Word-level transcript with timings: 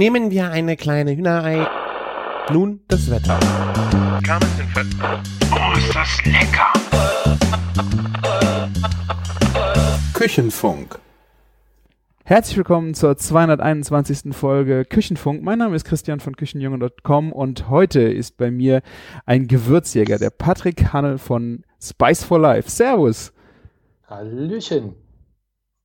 Nehmen 0.00 0.30
wir 0.30 0.50
eine 0.50 0.78
kleine 0.78 1.14
Hühnerei. 1.14 1.66
Nun 2.50 2.80
das 2.88 3.10
Wetter. 3.10 3.38
Oh, 5.52 5.76
ist 5.76 5.94
das 5.94 6.24
lecker! 6.24 6.72
Küchenfunk. 10.14 10.98
Herzlich 12.24 12.56
willkommen 12.56 12.94
zur 12.94 13.18
221. 13.18 14.34
Folge 14.34 14.86
Küchenfunk. 14.86 15.42
Mein 15.42 15.58
Name 15.58 15.76
ist 15.76 15.84
Christian 15.84 16.20
von 16.20 16.34
Küchenjunge.com 16.34 17.30
und 17.30 17.68
heute 17.68 18.00
ist 18.00 18.38
bei 18.38 18.50
mir 18.50 18.80
ein 19.26 19.48
Gewürzjäger, 19.48 20.16
der 20.16 20.30
Patrick 20.30 20.94
Hannel 20.94 21.18
von 21.18 21.62
Spice 21.78 22.24
for 22.24 22.38
Life. 22.38 22.70
Servus. 22.70 23.34
Hallöchen. 24.08 24.94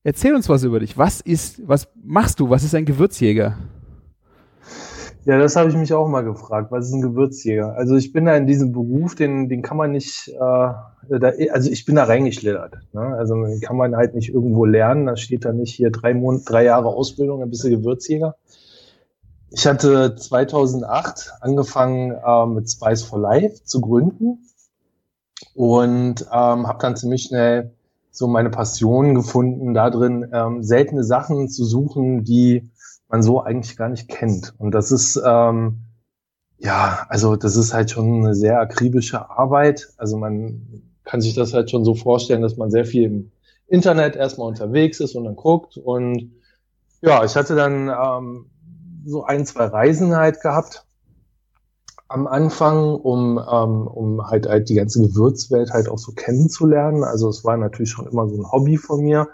Erzähl 0.06 0.34
uns 0.36 0.48
was 0.48 0.64
über 0.64 0.80
dich. 0.80 0.98
Was 0.98 1.20
ist, 1.20 1.68
was 1.68 1.90
machst 2.02 2.40
du? 2.40 2.50
Was 2.50 2.64
ist 2.64 2.76
ein 2.76 2.86
Gewürzjäger? 2.86 3.58
Ja, 5.26 5.40
das 5.40 5.56
habe 5.56 5.70
ich 5.70 5.76
mich 5.76 5.92
auch 5.92 6.08
mal 6.08 6.24
gefragt. 6.24 6.72
Was 6.72 6.86
ist 6.86 6.94
ein 6.94 7.02
Gewürzjäger? 7.02 7.74
Also 7.74 7.96
ich 7.96 8.14
bin 8.14 8.26
da 8.26 8.38
in 8.38 8.46
diesem 8.46 8.72
Beruf, 8.72 9.16
den, 9.16 9.50
den 9.50 9.64
kann 9.64 9.76
man 9.76 9.92
nicht, 9.92 10.28
äh, 10.28 10.38
da, 10.38 11.32
also 11.52 11.72
ich 11.72 11.84
bin 11.86 11.96
da 11.96 12.04
reingeschlittert. 12.04 12.78
Ne? 12.94 13.02
Also 13.02 13.34
den 13.44 13.60
kann 13.60 13.76
man 13.76 13.96
halt 13.96 14.14
nicht 14.14 14.30
irgendwo 14.30 14.66
lernen. 14.66 15.08
Da 15.08 15.18
steht 15.18 15.44
da 15.44 15.52
nicht 15.52 15.74
hier 15.74 15.90
drei, 15.90 16.14
Mon 16.14 16.44
drei 16.46 16.66
Jahre 16.66 16.90
Ausbildung, 16.90 17.42
ein 17.42 17.50
bisschen 17.50 17.72
Gewürzjäger. 17.72 18.36
Ich 19.50 19.66
hatte 19.66 20.16
2008 20.16 21.32
angefangen 21.42 22.12
äh, 22.12 22.46
mit 22.46 22.70
Spice 22.70 23.02
for 23.02 23.20
Life 23.20 23.64
zu 23.64 23.82
gründen 23.82 24.46
und 25.56 26.22
ähm, 26.22 26.68
habe 26.68 26.78
dann 26.82 26.96
ziemlich 26.96 27.24
schnell 27.24 27.72
so 28.12 28.28
meine 28.28 28.52
Passion 28.52 29.16
gefunden, 29.16 29.74
da 29.74 29.90
drin 29.90 30.30
ähm, 30.32 30.62
seltene 30.62 31.04
Sachen 31.04 31.50
zu 31.50 31.66
suchen, 31.66 32.24
die 32.24 32.70
man 33.08 33.24
so 33.24 33.42
eigentlich 33.42 33.78
gar 33.78 33.90
nicht 33.90 34.08
kennt. 34.08 34.54
Und 34.58 34.72
das 34.72 34.92
ist, 34.92 35.22
ähm, 35.26 35.82
ja, 36.58 37.06
also 37.10 37.36
das 37.36 37.56
ist 37.56 37.74
halt 37.74 37.92
schon 37.92 38.24
eine 38.24 38.36
sehr 38.36 38.60
akribische 38.60 39.30
Arbeit. 39.30 39.90
Also 39.98 40.18
man 40.18 40.84
kann 41.04 41.22
sich 41.22 41.36
das 41.36 41.54
halt 41.54 41.70
schon 41.70 41.86
so 41.86 41.96
vorstellen, 41.96 42.42
dass 42.42 42.58
man 42.58 42.72
sehr 42.72 42.86
viel 42.86 43.04
im 43.04 43.32
Internet 43.68 44.16
erstmal 44.16 44.48
unterwegs 44.48 45.00
ist 45.00 45.16
und 45.16 45.26
dann 45.26 45.36
guckt. 45.36 45.78
Und 45.78 46.32
ja, 47.02 47.24
ich 47.24 47.36
hatte 47.36 47.56
dann 47.56 47.90
ähm, 47.90 48.46
so 49.06 49.24
ein, 49.24 49.46
zwei 49.46 49.66
Reisen 49.66 50.16
halt 50.16 50.42
gehabt 50.42 50.86
am 52.08 52.28
Anfang, 52.28 52.96
um, 52.96 53.38
ähm, 53.40 53.88
um 53.88 54.28
halt, 54.28 54.48
halt 54.48 54.70
die 54.70 54.76
ganze 54.76 55.02
Gewürzwelt 55.02 55.72
halt 55.72 55.90
auch 55.90 55.98
so 55.98 56.12
kennenzulernen. 56.12 57.04
Also 57.04 57.30
es 57.30 57.44
war 57.44 57.58
natürlich 57.58 57.90
schon 57.90 58.08
immer 58.08 58.28
so 58.30 58.36
ein 58.36 58.52
Hobby 58.52 58.78
von 58.78 59.02
mir. 59.02 59.28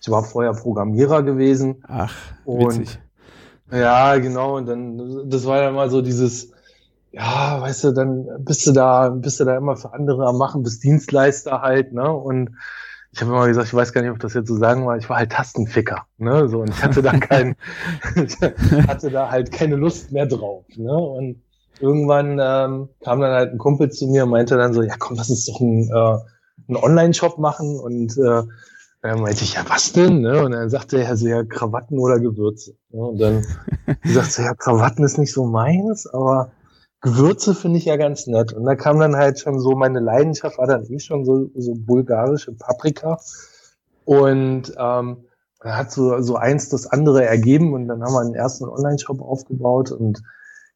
Ich 0.00 0.10
war 0.10 0.22
vorher 0.24 0.52
Programmierer 0.52 1.22
gewesen. 1.22 1.84
Ach, 1.88 2.14
witzig. 2.46 2.98
Ja, 3.70 4.16
genau. 4.18 4.56
Und 4.56 4.66
dann, 4.66 5.28
das 5.28 5.44
war 5.46 5.62
ja 5.62 5.70
mal 5.70 5.90
so 5.90 6.02
dieses, 6.02 6.52
ja, 7.12 7.60
weißt 7.60 7.84
du, 7.84 7.92
dann 7.92 8.26
bist 8.44 8.66
du 8.66 8.72
da, 8.72 9.08
bist 9.08 9.40
du 9.40 9.44
da 9.44 9.56
immer 9.56 9.76
für 9.76 9.92
andere 9.92 10.26
am 10.26 10.38
Machen, 10.38 10.62
bist 10.62 10.84
Dienstleister 10.84 11.62
halt, 11.62 11.92
ne? 11.92 12.10
Und 12.12 12.50
ich 13.12 13.22
habe 13.22 13.32
immer 13.32 13.46
gesagt, 13.46 13.68
ich 13.68 13.74
weiß 13.74 13.92
gar 13.92 14.02
nicht, 14.02 14.10
ob 14.10 14.18
das 14.18 14.34
jetzt 14.34 14.48
so 14.48 14.56
sagen 14.56 14.86
war, 14.86 14.98
ich 14.98 15.08
war 15.08 15.16
halt 15.16 15.32
Tastenficker, 15.32 16.06
ne? 16.18 16.48
So 16.48 16.60
und 16.60 16.70
ich 16.70 16.82
hatte 16.82 17.02
da 17.02 17.12
kein, 17.18 17.56
ich 18.14 18.36
hatte 18.86 19.10
da 19.10 19.30
halt 19.30 19.50
keine 19.50 19.76
Lust 19.76 20.12
mehr 20.12 20.26
drauf, 20.26 20.64
ne? 20.76 20.92
Und 20.92 21.42
irgendwann 21.80 22.38
ähm, 22.40 22.88
kam 23.02 23.20
dann 23.20 23.32
halt 23.32 23.52
ein 23.52 23.58
Kumpel 23.58 23.90
zu 23.90 24.06
mir 24.06 24.24
und 24.24 24.30
meinte 24.30 24.56
dann 24.56 24.74
so, 24.74 24.82
ja 24.82 24.94
komm, 24.98 25.16
lass 25.16 25.30
uns 25.30 25.46
doch 25.46 25.60
einen, 25.60 25.88
äh, 25.88 26.18
einen 26.68 26.76
Online-Shop 26.76 27.38
machen 27.38 27.78
und 27.78 28.16
äh, 28.18 28.42
dann 29.06 29.20
meinte 29.20 29.44
ich, 29.44 29.54
ja, 29.54 29.64
was 29.68 29.92
denn? 29.92 30.20
Ne? 30.20 30.44
Und 30.44 30.52
dann 30.52 30.70
sagte 30.70 31.02
er 31.02 31.16
so, 31.16 31.26
ja, 31.26 31.44
Krawatten 31.44 31.98
oder 31.98 32.20
Gewürze. 32.20 32.76
Ne? 32.90 33.00
Und 33.00 33.18
dann 33.18 33.42
sagte 34.04 34.30
so, 34.30 34.42
ja, 34.42 34.54
Krawatten 34.54 35.04
ist 35.04 35.18
nicht 35.18 35.32
so 35.32 35.44
meins, 35.44 36.06
aber 36.06 36.50
Gewürze 37.00 37.54
finde 37.54 37.78
ich 37.78 37.84
ja 37.84 37.96
ganz 37.96 38.26
nett. 38.26 38.52
Und 38.52 38.64
da 38.64 38.74
kam 38.74 38.98
dann 38.98 39.16
halt 39.16 39.38
schon 39.38 39.60
so, 39.60 39.72
meine 39.72 40.00
Leidenschaft 40.00 40.58
war 40.58 40.66
dann 40.66 40.84
eh 40.84 40.98
schon 40.98 41.24
so, 41.24 41.50
so 41.54 41.74
bulgarische 41.76 42.52
Paprika. 42.52 43.18
Und 44.04 44.72
ähm, 44.78 45.24
da 45.60 45.76
hat 45.76 45.90
so, 45.90 46.20
so 46.20 46.36
eins 46.36 46.68
das 46.68 46.86
andere 46.86 47.24
ergeben 47.24 47.74
und 47.74 47.88
dann 47.88 48.02
haben 48.02 48.12
wir 48.12 48.20
einen 48.20 48.34
ersten 48.34 48.64
Online-Shop 48.64 49.20
aufgebaut 49.20 49.90
und 49.90 50.22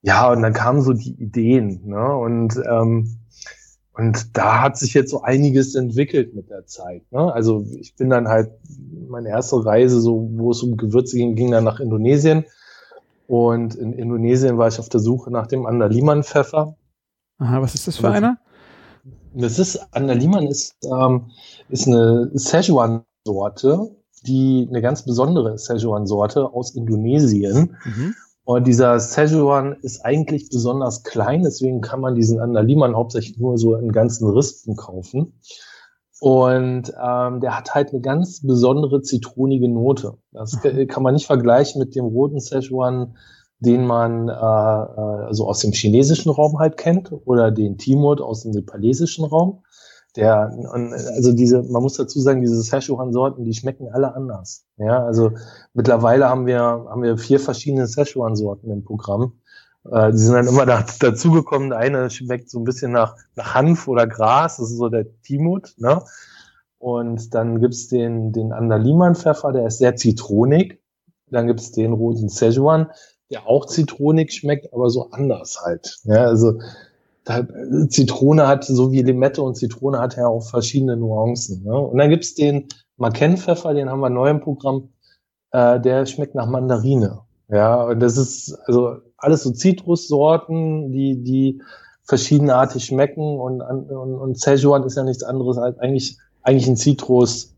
ja, 0.02 0.32
und 0.32 0.42
dann 0.42 0.54
kamen 0.54 0.80
so 0.80 0.94
die 0.94 1.12
Ideen, 1.12 1.82
ne? 1.84 2.16
Und 2.16 2.56
ähm, 2.56 3.19
und 3.94 4.36
da 4.36 4.62
hat 4.62 4.78
sich 4.78 4.94
jetzt 4.94 5.10
so 5.10 5.22
einiges 5.22 5.74
entwickelt 5.74 6.34
mit 6.34 6.48
der 6.50 6.66
Zeit. 6.66 7.02
Ne? 7.10 7.32
Also 7.32 7.66
ich 7.78 7.96
bin 7.96 8.10
dann 8.10 8.28
halt 8.28 8.50
meine 9.08 9.28
erste 9.28 9.64
Reise, 9.64 10.00
so 10.00 10.28
wo 10.32 10.52
es 10.52 10.62
um 10.62 10.76
Gewürze 10.76 11.16
ging, 11.16 11.34
ging 11.34 11.50
dann 11.50 11.64
nach 11.64 11.80
Indonesien. 11.80 12.44
Und 13.26 13.74
in 13.74 13.92
Indonesien 13.92 14.58
war 14.58 14.68
ich 14.68 14.78
auf 14.78 14.88
der 14.88 15.00
Suche 15.00 15.30
nach 15.30 15.46
dem 15.46 15.66
Andaliman-Pfeffer. 15.66 16.76
Aha, 17.38 17.62
was 17.62 17.74
ist 17.74 17.86
das 17.86 17.96
für 17.96 18.08
also, 18.08 18.16
einer? 18.16 18.38
Das 19.34 19.58
ist, 19.58 19.78
Andaliman 19.92 20.46
ist, 20.46 20.76
ähm, 20.84 21.30
ist 21.68 21.86
eine 21.86 22.30
Szechuan-Sorte, 22.36 23.96
die 24.26 24.66
eine 24.68 24.82
ganz 24.82 25.04
besondere 25.04 25.56
Szechuan-Sorte 25.58 26.52
aus 26.52 26.74
Indonesien. 26.74 27.76
Mhm. 27.84 28.14
Und 28.50 28.66
dieser 28.66 28.98
Szechuan 28.98 29.76
ist 29.80 30.04
eigentlich 30.04 30.48
besonders 30.48 31.04
klein, 31.04 31.44
deswegen 31.44 31.80
kann 31.82 32.00
man 32.00 32.16
diesen 32.16 32.40
Andaliman 32.40 32.96
hauptsächlich 32.96 33.38
nur 33.38 33.56
so 33.58 33.76
in 33.76 33.92
ganzen 33.92 34.28
Rispen 34.28 34.74
kaufen. 34.74 35.34
Und 36.18 36.92
ähm, 37.00 37.40
der 37.40 37.56
hat 37.56 37.76
halt 37.76 37.90
eine 37.90 38.00
ganz 38.00 38.44
besondere 38.44 39.02
zitronige 39.02 39.68
Note. 39.68 40.18
Das 40.32 40.58
kann 40.88 41.04
man 41.04 41.14
nicht 41.14 41.26
vergleichen 41.26 41.78
mit 41.78 41.94
dem 41.94 42.06
roten 42.06 42.40
Szechuan, 42.40 43.16
den 43.60 43.86
man 43.86 44.28
äh, 44.28 44.32
äh, 44.32 44.34
also 44.34 45.46
aus 45.46 45.60
dem 45.60 45.70
chinesischen 45.70 46.30
Raum 46.30 46.58
halt 46.58 46.76
kennt 46.76 47.12
oder 47.26 47.52
den 47.52 47.78
Timur 47.78 48.20
aus 48.20 48.42
dem 48.42 48.50
nepalesischen 48.50 49.24
Raum. 49.24 49.62
Der, 50.16 50.52
also 51.14 51.32
diese, 51.32 51.62
man 51.62 51.82
muss 51.82 51.96
dazu 51.96 52.20
sagen, 52.20 52.40
diese 52.40 52.62
Szechuan-Sorten, 52.62 53.44
die 53.44 53.54
schmecken 53.54 53.88
alle 53.92 54.14
anders. 54.14 54.64
Ja, 54.76 55.04
also 55.04 55.32
mittlerweile 55.72 56.28
haben 56.28 56.46
wir, 56.46 56.60
haben 56.60 57.02
wir 57.02 57.16
vier 57.16 57.38
verschiedene 57.38 57.86
Szechuan-Sorten 57.86 58.70
im 58.70 58.84
Programm. 58.84 59.34
Äh, 59.90 60.10
die 60.12 60.18
sind 60.18 60.34
dann 60.34 60.48
immer 60.48 60.66
da, 60.66 60.84
dazugekommen. 60.98 61.72
Eine 61.72 62.10
schmeckt 62.10 62.50
so 62.50 62.58
ein 62.58 62.64
bisschen 62.64 62.92
nach, 62.92 63.16
nach 63.36 63.54
Hanf 63.54 63.88
oder 63.88 64.06
Gras, 64.06 64.56
das 64.56 64.70
ist 64.70 64.78
so 64.78 64.88
der 64.88 65.06
Timut, 65.22 65.74
ne? 65.78 66.02
Und 66.78 67.34
dann 67.34 67.60
gibt's 67.60 67.88
den, 67.88 68.32
den 68.32 68.52
Andaliman-Pfeffer, 68.52 69.52
der 69.52 69.66
ist 69.66 69.78
sehr 69.78 69.96
zitronig. 69.96 70.80
Dann 71.26 71.46
gibt's 71.46 71.72
den 71.72 71.92
roten 71.92 72.28
Szechuan, 72.28 72.90
der 73.30 73.46
auch 73.46 73.66
zitronig 73.66 74.32
schmeckt, 74.32 74.72
aber 74.72 74.88
so 74.90 75.10
anders 75.10 75.60
halt. 75.62 76.00
Ja, 76.04 76.24
also 76.24 76.58
Zitrone 77.88 78.48
hat, 78.48 78.64
so 78.64 78.92
wie 78.92 79.02
Limette 79.02 79.42
und 79.42 79.56
Zitrone 79.56 79.98
hat 79.98 80.16
ja 80.16 80.26
auch 80.26 80.48
verschiedene 80.48 80.96
Nuancen. 80.96 81.62
Ne? 81.64 81.78
Und 81.78 81.98
dann 81.98 82.10
gibt's 82.10 82.34
den 82.34 82.68
Marken-Pfeffer, 82.96 83.74
den 83.74 83.90
haben 83.90 84.00
wir 84.00 84.10
neu 84.10 84.30
im 84.30 84.40
Programm, 84.40 84.90
äh, 85.52 85.80
der 85.80 86.06
schmeckt 86.06 86.34
nach 86.34 86.46
Mandarine. 86.46 87.20
Ja, 87.48 87.82
und 87.84 88.00
das 88.00 88.16
ist 88.16 88.54
also 88.66 88.96
alles 89.16 89.42
so 89.42 89.50
Zitrussorten, 89.50 90.92
die, 90.92 91.22
die 91.22 91.62
verschiedenartig 92.04 92.84
schmecken 92.84 93.38
und, 93.38 93.60
und, 93.60 93.90
und 93.90 94.38
Szechuan 94.38 94.84
ist 94.84 94.96
ja 94.96 95.04
nichts 95.04 95.22
anderes 95.22 95.58
als 95.58 95.78
eigentlich, 95.78 96.16
eigentlich 96.42 96.68
ein 96.68 96.76
Zitrus 96.76 97.54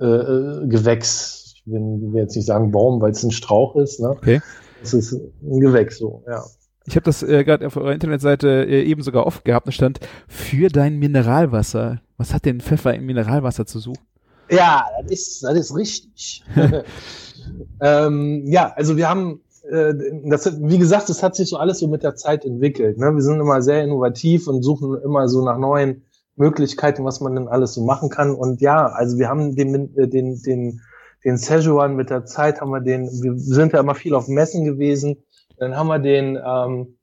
äh, 0.00 0.04
äh 0.04 0.66
Gewächs. 0.66 1.54
Ich 1.54 1.66
will, 1.66 2.12
will 2.12 2.22
jetzt 2.22 2.36
nicht 2.36 2.46
sagen 2.46 2.70
Baum, 2.70 3.00
weil 3.00 3.12
es 3.12 3.22
ein 3.22 3.30
Strauch 3.30 3.76
ist. 3.76 4.00
Ne? 4.00 4.10
Okay. 4.10 4.40
Es 4.82 4.94
ist 4.94 5.12
ein 5.12 5.60
Gewächs 5.60 5.98
so, 5.98 6.24
ja. 6.26 6.44
Ich 6.86 6.96
habe 6.96 7.04
das 7.04 7.22
äh, 7.22 7.44
gerade 7.44 7.66
auf 7.66 7.76
eurer 7.76 7.92
Internetseite 7.92 8.64
äh, 8.64 8.82
eben 8.82 9.02
sogar 9.02 9.26
offen 9.26 9.42
gehabt. 9.44 9.68
Da 9.68 9.72
stand 9.72 10.00
für 10.28 10.68
dein 10.68 10.98
Mineralwasser. 10.98 12.00
Was 12.16 12.34
hat 12.34 12.44
denn 12.44 12.60
Pfeffer 12.60 12.94
im 12.94 13.06
Mineralwasser 13.06 13.66
zu 13.66 13.78
suchen? 13.78 14.02
Ja, 14.50 14.84
das 15.02 15.12
ist, 15.12 15.42
das 15.44 15.54
ist 15.56 15.76
richtig. 15.76 16.44
ähm, 17.80 18.42
ja, 18.46 18.72
also 18.76 18.96
wir 18.96 19.08
haben, 19.08 19.40
äh, 19.70 19.94
das, 20.24 20.60
wie 20.60 20.78
gesagt, 20.78 21.08
das 21.08 21.22
hat 21.22 21.36
sich 21.36 21.48
so 21.48 21.56
alles 21.56 21.78
so 21.78 21.88
mit 21.88 22.02
der 22.02 22.16
Zeit 22.16 22.44
entwickelt. 22.44 22.98
Ne? 22.98 23.14
Wir 23.14 23.22
sind 23.22 23.40
immer 23.40 23.62
sehr 23.62 23.82
innovativ 23.84 24.48
und 24.48 24.62
suchen 24.62 25.00
immer 25.02 25.28
so 25.28 25.44
nach 25.44 25.58
neuen 25.58 26.02
Möglichkeiten, 26.36 27.04
was 27.04 27.20
man 27.20 27.34
denn 27.34 27.48
alles 27.48 27.74
so 27.74 27.84
machen 27.84 28.08
kann. 28.08 28.34
Und 28.34 28.60
ja, 28.60 28.86
also 28.86 29.18
wir 29.18 29.28
haben 29.28 29.54
den, 29.54 29.96
äh, 29.96 30.08
den, 30.08 30.42
den, 30.42 30.80
den 31.24 31.38
Szechuan 31.38 31.94
mit 31.94 32.10
der 32.10 32.24
Zeit 32.24 32.60
haben 32.60 32.70
wir 32.70 32.80
den, 32.80 33.04
wir 33.22 33.38
sind 33.38 33.72
ja 33.72 33.80
immer 33.80 33.94
viel 33.94 34.14
auf 34.14 34.26
Messen 34.26 34.64
gewesen 34.64 35.22
dann 35.62 35.76
haben 35.76 35.88
wir 35.88 35.98
den, 35.98 36.36
ähm, 36.44 36.98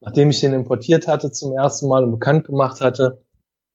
nachdem 0.00 0.30
ich 0.30 0.40
den 0.40 0.52
importiert 0.52 1.08
hatte 1.08 1.30
zum 1.32 1.56
ersten 1.56 1.88
Mal 1.88 2.04
und 2.04 2.12
bekannt 2.12 2.46
gemacht 2.46 2.80
hatte, 2.80 3.24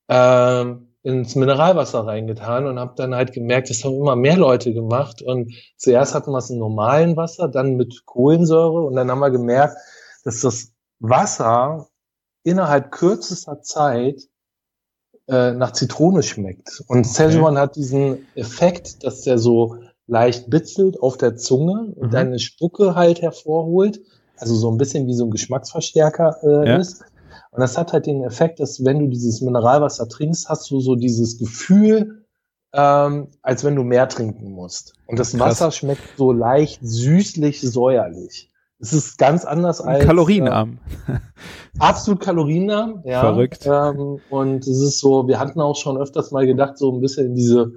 ähm, 0.10 0.94
ins 1.04 1.36
Mineralwasser 1.36 2.06
reingetan 2.06 2.66
und 2.68 2.80
habe 2.80 2.94
dann 2.98 3.16
halt 3.16 3.31
gemerkt, 3.34 3.69
das 3.69 3.84
haben 3.84 3.95
immer 3.95 4.16
mehr 4.16 4.38
Leute 4.38 4.74
gemacht. 4.74 5.22
Und 5.22 5.54
zuerst 5.78 6.13
hatten 6.13 6.31
wir 6.31 6.38
es 6.39 6.50
im 6.50 6.57
normalen 6.60 7.16
Wasser, 7.16 7.48
dann 7.48 7.75
mit 7.75 8.06
Kohlensäure 8.06 8.81
und 8.81 8.95
dann 8.95 9.10
haben 9.10 9.19
wir 9.19 9.31
gemerkt, 9.31 9.78
dass 10.24 10.42
das 10.42 10.74
Wasser 11.00 11.88
innerhalb 12.44 12.92
kürzester 12.92 13.62
Zeit 13.62 14.22
äh, 15.28 15.51
nach 15.54 15.72
Zitrone 15.72 16.24
schmeckt. 16.24 16.83
Und 16.88 17.06
Szechuan 17.06 17.57
hat 17.57 17.75
diesen 17.75 18.28
Effekt, 18.36 19.04
dass 19.04 19.22
der 19.22 19.38
so 19.40 19.78
leicht 20.07 20.50
bitzelt 20.50 21.01
auf 21.01 21.18
der 21.18 21.36
Zunge 21.36 21.94
und 21.95 22.07
Mhm. 22.07 22.12
deine 22.12 22.40
Spucke 22.40 22.95
halt 22.95 23.22
hervorholt. 23.22 24.00
Also 24.38 24.56
so 24.56 24.72
ein 24.72 24.78
bisschen 24.78 25.07
wie 25.07 25.13
so 25.13 25.25
ein 25.25 25.31
Geschmacksverstärker 25.31 26.38
äh, 26.44 26.69
Ja. 26.69 26.78
ist. 26.78 27.04
Und 27.51 27.62
das 27.62 27.78
hat 27.78 27.94
halt 27.94 28.06
den 28.06 28.24
Effekt, 28.24 28.60
dass 28.60 28.84
wenn 28.86 29.00
du 29.00 29.07
dieses 29.07 29.42
Mineralwasser 29.42 30.07
trinkst, 30.07 30.50
hast 30.50 30.69
du 30.69 30.80
so 30.80 30.95
dieses 30.95 31.38
Gefühl, 31.39 32.25
ähm, 32.74 33.30
als 33.42 33.63
wenn 33.63 33.75
du 33.75 33.84
mehr 33.84 34.07
trinken 34.10 34.51
musst. 34.51 34.94
Und 35.07 35.18
das 35.18 35.31
Krass. 35.31 35.39
Wasser 35.39 35.72
schmeckt 35.72 36.01
so 36.18 36.31
leicht 36.31 36.80
süßlich, 36.81 37.62
säuerlich. 37.62 38.51
Es 38.80 38.94
ist 38.94 39.18
ganz 39.18 39.44
anders 39.44 39.81
als 39.81 40.06
Kalorienarm. 40.06 40.78
Äh, 41.07 41.18
absolut 41.80 42.19
kalorienarm. 42.19 43.01
Ja. 43.06 43.22
Verrückt. 43.22 43.66
Ähm, 43.66 44.19
und 44.30 44.68
es 44.68 44.80
ist 44.80 45.00
so, 45.00 45.28
wir 45.28 45.40
hatten 45.40 45.60
auch 45.60 45.75
schon 45.75 45.98
öfters 45.98 46.30
mal 46.31 46.45
gedacht, 46.45 46.78
so 46.78 46.94
ein 46.94 47.01
bisschen 47.01 47.28
in 47.28 47.36
diese 47.36 47.72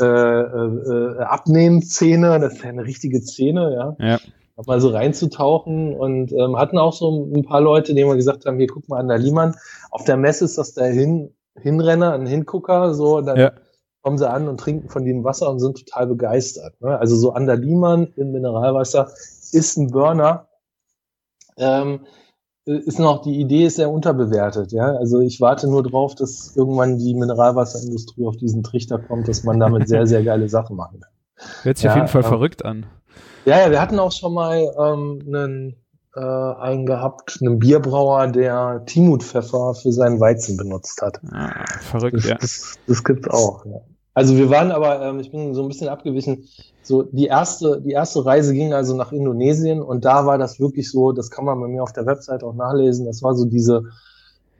äh, 0.00 0.04
äh, 0.04 1.16
äh, 1.16 1.18
Abnehmen-Szene, 1.20 2.40
das 2.40 2.54
ist 2.54 2.62
ja 2.62 2.70
eine 2.70 2.84
richtige 2.84 3.20
Szene, 3.20 3.72
ja. 3.74 3.96
Ja. 4.04 4.18
Mal 4.66 4.80
so 4.80 4.88
reinzutauchen 4.90 5.94
und 5.94 6.32
ähm, 6.32 6.56
hatten 6.58 6.78
auch 6.78 6.92
so 6.92 7.28
ein 7.34 7.44
paar 7.44 7.60
Leute, 7.60 7.94
die 7.94 8.04
mal 8.04 8.16
gesagt 8.16 8.46
haben, 8.46 8.58
hier 8.58 8.68
guck 8.68 8.88
mal 8.88 8.98
an 9.00 9.08
der 9.08 9.18
Liemann, 9.18 9.54
auf 9.90 10.04
der 10.04 10.16
Messe 10.16 10.44
ist 10.44 10.58
das 10.58 10.74
der 10.74 10.86
Hin 10.92 11.34
Hinrenner, 11.60 12.14
ein 12.14 12.26
Hingucker, 12.26 12.94
so, 12.94 13.20
dann 13.20 13.36
Ja. 13.38 13.52
kommen 14.00 14.16
sie 14.16 14.28
an 14.28 14.48
und 14.48 14.58
trinken 14.58 14.88
von 14.88 15.04
dem 15.04 15.22
Wasser 15.22 15.50
und 15.50 15.60
sind 15.60 15.76
total 15.86 16.06
begeistert. 16.06 16.80
Ne? 16.80 16.98
Also 16.98 17.14
so 17.16 17.32
an 17.34 17.46
der 17.46 17.56
Liemann 17.56 18.06
in 18.16 18.32
Mineralwasser 18.32 19.10
ist 19.52 19.76
ein 19.76 19.90
Burner. 19.90 20.48
Ähm, 21.58 22.00
ist 22.64 22.98
noch, 23.00 23.22
die 23.22 23.40
Idee 23.40 23.66
ist 23.66 23.76
sehr 23.76 23.90
unterbewertet, 23.90 24.72
ja. 24.72 24.94
Also 24.96 25.20
ich 25.20 25.40
warte 25.40 25.68
nur 25.68 25.82
drauf, 25.82 26.14
dass 26.14 26.56
irgendwann 26.56 26.98
die 26.98 27.12
Mineralwasserindustrie 27.14 28.24
auf 28.24 28.36
diesen 28.36 28.62
Trichter 28.62 28.98
kommt, 28.98 29.26
dass 29.28 29.42
man 29.42 29.58
damit 29.58 29.88
sehr, 29.88 30.06
sehr 30.06 30.22
geile 30.22 30.48
Sachen 30.48 30.76
machen 30.76 31.00
kann. 31.00 31.10
Hört 31.64 31.76
sich 31.76 31.88
auf 31.88 31.94
Ja, 31.96 32.02
jeden 32.02 32.08
Fall 32.08 32.22
ähm, 32.22 32.28
verrückt 32.28 32.64
an. 32.64 32.86
Ja, 33.44 33.58
ja, 33.58 33.70
wir 33.70 33.80
hatten 33.80 33.98
auch 33.98 34.12
schon 34.12 34.34
mal 34.34 34.72
ähm, 34.78 35.20
einen, 35.26 35.76
äh, 36.14 36.20
einen 36.20 36.86
gehabt, 36.86 37.38
einen 37.40 37.58
Bierbrauer, 37.58 38.28
der 38.28 38.84
Timutpfeffer 38.86 39.74
für 39.74 39.92
seinen 39.92 40.20
Weizen 40.20 40.56
benutzt 40.56 41.02
hat. 41.02 41.20
Ah, 41.32 41.64
verrückt, 41.80 42.18
Das, 42.18 42.24
ja. 42.24 42.36
das, 42.36 42.78
das 42.86 43.04
gibt's 43.04 43.28
auch. 43.28 43.64
Ja. 43.66 43.80
Also 44.14 44.36
wir 44.36 44.50
waren 44.50 44.70
aber, 44.70 45.00
ähm, 45.02 45.20
ich 45.20 45.30
bin 45.30 45.54
so 45.54 45.62
ein 45.62 45.68
bisschen 45.68 45.88
abgewichen. 45.88 46.44
So 46.82 47.02
die 47.02 47.26
erste, 47.26 47.80
die 47.80 47.92
erste 47.92 48.24
Reise 48.24 48.52
ging 48.52 48.74
also 48.74 48.96
nach 48.96 49.12
Indonesien 49.12 49.80
und 49.80 50.04
da 50.04 50.26
war 50.26 50.36
das 50.38 50.60
wirklich 50.60 50.90
so. 50.90 51.12
Das 51.12 51.30
kann 51.30 51.44
man 51.44 51.60
bei 51.60 51.68
mir 51.68 51.82
auf 51.82 51.92
der 51.92 52.06
Website 52.06 52.44
auch 52.44 52.54
nachlesen. 52.54 53.06
Das 53.06 53.22
war 53.22 53.34
so 53.34 53.46
diese 53.46 53.84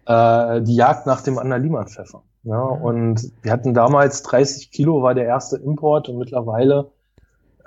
äh, 0.07 0.63
die 0.63 0.75
Jagd 0.75 1.07
nach 1.07 1.21
dem 1.21 1.39
Andaliman-Pfeffer. 1.39 2.23
Ja, 2.45 2.61
und 2.61 3.31
wir 3.43 3.53
hatten 3.53 3.75
damals 3.75 4.23
30 4.23 4.71
Kilo 4.71 5.03
war 5.03 5.15
der 5.15 5.27
erste 5.27 5.57
Import 5.59 6.09
und 6.09 6.19
mittlerweile 6.19 6.91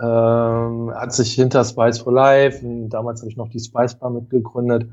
ähm, 0.02 0.92
hat 0.94 1.14
sich 1.14 1.34
hinter 1.34 1.64
Spice 1.64 2.00
for 2.00 2.14
Life, 2.14 2.60
damals 2.90 3.22
habe 3.22 3.30
ich 3.30 3.38
noch 3.38 3.50
die 3.50 3.60
Spice 3.60 3.96
Bar 3.96 4.10
mitgegründet, 4.10 4.90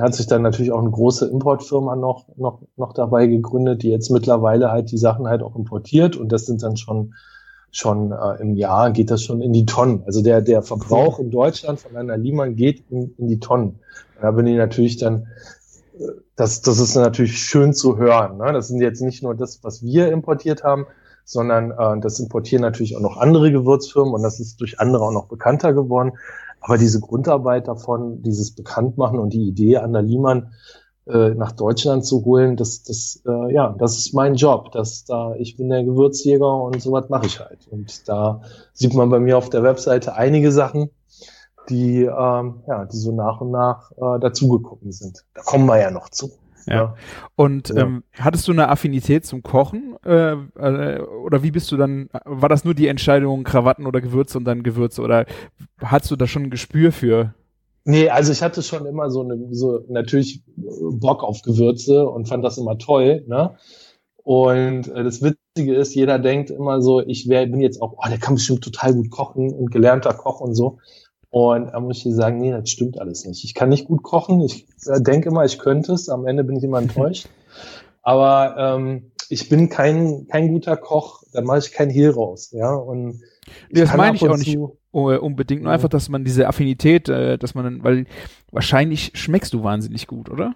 hat 0.00 0.14
sich 0.14 0.26
dann 0.26 0.42
natürlich 0.42 0.72
auch 0.72 0.80
eine 0.80 0.90
große 0.90 1.26
Importfirma 1.26 1.96
noch, 1.96 2.26
noch, 2.36 2.60
noch 2.76 2.92
dabei 2.94 3.26
gegründet, 3.26 3.82
die 3.82 3.90
jetzt 3.90 4.10
mittlerweile 4.10 4.70
halt 4.70 4.90
die 4.90 4.98
Sachen 4.98 5.28
halt 5.28 5.42
auch 5.42 5.54
importiert 5.56 6.16
und 6.16 6.32
das 6.32 6.46
sind 6.46 6.62
dann 6.62 6.76
schon, 6.76 7.14
schon 7.70 8.12
äh, 8.12 8.40
im 8.40 8.54
Jahr 8.54 8.90
geht 8.90 9.10
das 9.10 9.22
schon 9.22 9.42
in 9.42 9.52
die 9.52 9.66
Tonnen. 9.66 10.02
Also 10.06 10.22
der, 10.22 10.40
der 10.40 10.62
Verbrauch 10.62 11.18
in 11.18 11.30
Deutschland 11.30 11.80
von 11.80 11.96
einer 11.96 12.16
Liemann 12.16 12.56
geht 12.56 12.84
in, 12.90 13.14
in 13.18 13.28
die 13.28 13.40
Tonnen. 13.40 13.80
Da 14.20 14.30
bin 14.30 14.46
ich 14.46 14.56
natürlich 14.56 14.96
dann, 14.96 15.26
äh, 15.98 16.06
das, 16.36 16.62
das 16.62 16.78
ist 16.78 16.94
natürlich 16.94 17.38
schön 17.38 17.74
zu 17.74 17.98
hören. 17.98 18.38
Ne? 18.38 18.52
Das 18.52 18.68
sind 18.68 18.80
jetzt 18.80 19.02
nicht 19.02 19.22
nur 19.22 19.34
das, 19.34 19.62
was 19.62 19.82
wir 19.82 20.10
importiert 20.10 20.64
haben, 20.64 20.86
sondern 21.24 21.70
äh, 21.70 22.00
das 22.00 22.20
importieren 22.20 22.62
natürlich 22.62 22.96
auch 22.96 23.00
noch 23.00 23.16
andere 23.16 23.52
Gewürzfirmen 23.52 24.14
und 24.14 24.22
das 24.22 24.40
ist 24.40 24.60
durch 24.60 24.80
andere 24.80 25.04
auch 25.04 25.12
noch 25.12 25.26
bekannter 25.26 25.72
geworden. 25.72 26.12
Aber 26.60 26.78
diese 26.78 27.00
Grundarbeit 27.00 27.66
davon, 27.66 28.22
dieses 28.22 28.52
Bekanntmachen 28.52 29.18
und 29.18 29.32
die 29.32 29.48
Idee, 29.48 29.78
Anna 29.78 30.00
Liemann 30.00 30.52
äh, 31.06 31.30
nach 31.30 31.52
Deutschland 31.52 32.06
zu 32.06 32.24
holen, 32.24 32.56
das, 32.56 32.84
das, 32.84 33.20
äh, 33.26 33.52
ja, 33.52 33.74
das 33.76 33.98
ist 33.98 34.14
mein 34.14 34.36
Job. 34.36 34.70
Das, 34.70 35.04
da, 35.04 35.34
ich 35.34 35.56
bin 35.56 35.68
der 35.68 35.82
Gewürzjäger 35.82 36.54
und 36.62 36.80
sowas 36.80 37.08
mache 37.08 37.26
ich 37.26 37.40
halt. 37.40 37.66
Und 37.68 38.08
da 38.08 38.42
sieht 38.72 38.94
man 38.94 39.10
bei 39.10 39.18
mir 39.18 39.36
auf 39.36 39.50
der 39.50 39.64
Webseite 39.64 40.14
einige 40.14 40.52
Sachen, 40.52 40.90
die, 41.68 42.02
ähm, 42.02 42.62
ja, 42.68 42.84
die 42.84 42.96
so 42.96 43.12
nach 43.12 43.40
und 43.40 43.50
nach 43.50 43.90
äh, 43.92 44.20
dazugekommen 44.20 44.92
sind. 44.92 45.24
Da 45.34 45.42
kommen 45.42 45.66
wir 45.66 45.80
ja 45.80 45.90
noch 45.90 46.08
zu. 46.08 46.30
Ja. 46.66 46.94
Und 47.36 47.70
Ja. 47.70 47.82
ähm, 47.82 48.04
hattest 48.18 48.46
du 48.48 48.52
eine 48.52 48.68
Affinität 48.68 49.24
zum 49.26 49.42
Kochen? 49.42 49.96
Äh, 50.04 50.32
äh, 50.32 51.00
oder 51.02 51.42
wie 51.42 51.50
bist 51.50 51.70
du 51.72 51.76
dann, 51.76 52.08
war 52.24 52.48
das 52.48 52.64
nur 52.64 52.74
die 52.74 52.86
Entscheidung, 52.88 53.44
Krawatten 53.44 53.86
oder 53.86 54.00
Gewürze 54.00 54.38
und 54.38 54.44
dann 54.44 54.62
Gewürze? 54.62 55.02
Oder 55.02 55.26
hast 55.78 56.10
du 56.10 56.16
da 56.16 56.26
schon 56.26 56.44
ein 56.44 56.50
Gespür 56.50 56.92
für? 56.92 57.34
Nee, 57.84 58.08
also 58.08 58.30
ich 58.32 58.42
hatte 58.42 58.62
schon 58.62 58.86
immer 58.86 59.10
so 59.10 59.22
eine, 59.22 59.38
so 59.50 59.84
natürlich 59.88 60.42
Bock 60.56 61.24
auf 61.24 61.42
Gewürze 61.42 62.06
und 62.08 62.28
fand 62.28 62.44
das 62.44 62.58
immer 62.58 62.78
toll, 62.78 63.24
ne? 63.26 63.56
Und 64.24 64.88
äh, 64.88 65.02
das 65.02 65.20
Witzige 65.22 65.74
ist, 65.74 65.94
jeder 65.94 66.18
denkt 66.20 66.50
immer 66.50 66.80
so, 66.80 67.00
ich 67.00 67.28
wär, 67.28 67.44
bin 67.46 67.60
jetzt 67.60 67.82
auch, 67.82 67.94
oh, 67.98 68.08
der 68.08 68.18
kann 68.18 68.34
bestimmt 68.36 68.62
total 68.62 68.94
gut 68.94 69.10
kochen 69.10 69.52
und 69.52 69.72
gelernter 69.72 70.14
Koch 70.14 70.40
und 70.40 70.54
so. 70.54 70.78
Und 71.32 71.72
da 71.72 71.80
muss 71.80 71.96
ich 71.96 72.02
dir 72.04 72.14
sagen, 72.14 72.38
nee, 72.38 72.50
das 72.50 72.68
stimmt 72.68 73.00
alles 73.00 73.24
nicht. 73.24 73.42
Ich 73.42 73.54
kann 73.54 73.70
nicht 73.70 73.86
gut 73.86 74.02
kochen. 74.02 74.42
Ich 74.42 74.66
äh, 74.86 75.00
denke 75.00 75.30
immer, 75.30 75.44
ich 75.46 75.58
könnte 75.58 75.94
es. 75.94 76.08
Am 76.10 76.26
Ende 76.26 76.44
bin 76.44 76.56
ich 76.56 76.62
immer 76.62 76.78
enttäuscht. 76.78 77.26
Aber 78.02 78.54
ähm, 78.58 79.10
ich 79.30 79.48
bin 79.48 79.70
kein, 79.70 80.26
kein 80.28 80.48
guter 80.48 80.76
Koch. 80.76 81.22
Da 81.32 81.40
mache 81.40 81.58
ich 81.60 81.72
kein 81.72 81.88
Hehl 81.88 82.10
raus. 82.10 82.50
Ja, 82.52 82.74
und 82.74 83.20
Nee, 83.70 83.80
das 83.80 83.96
meine 83.96 84.14
ich 84.16 84.28
auch 84.28 84.36
nicht. 84.36 84.52
zu- 84.52 84.76
Uh, 84.94 85.16
unbedingt, 85.18 85.62
nur 85.62 85.70
Ja. 85.70 85.76
einfach, 85.76 85.88
dass 85.88 86.10
man 86.10 86.22
diese 86.22 86.46
Affinität, 86.46 87.08
äh, 87.08 87.38
dass 87.38 87.54
man, 87.54 87.82
weil 87.82 88.04
wahrscheinlich 88.50 89.12
schmeckst 89.14 89.54
du 89.54 89.62
wahnsinnig 89.64 90.06
gut, 90.06 90.28
oder? 90.28 90.54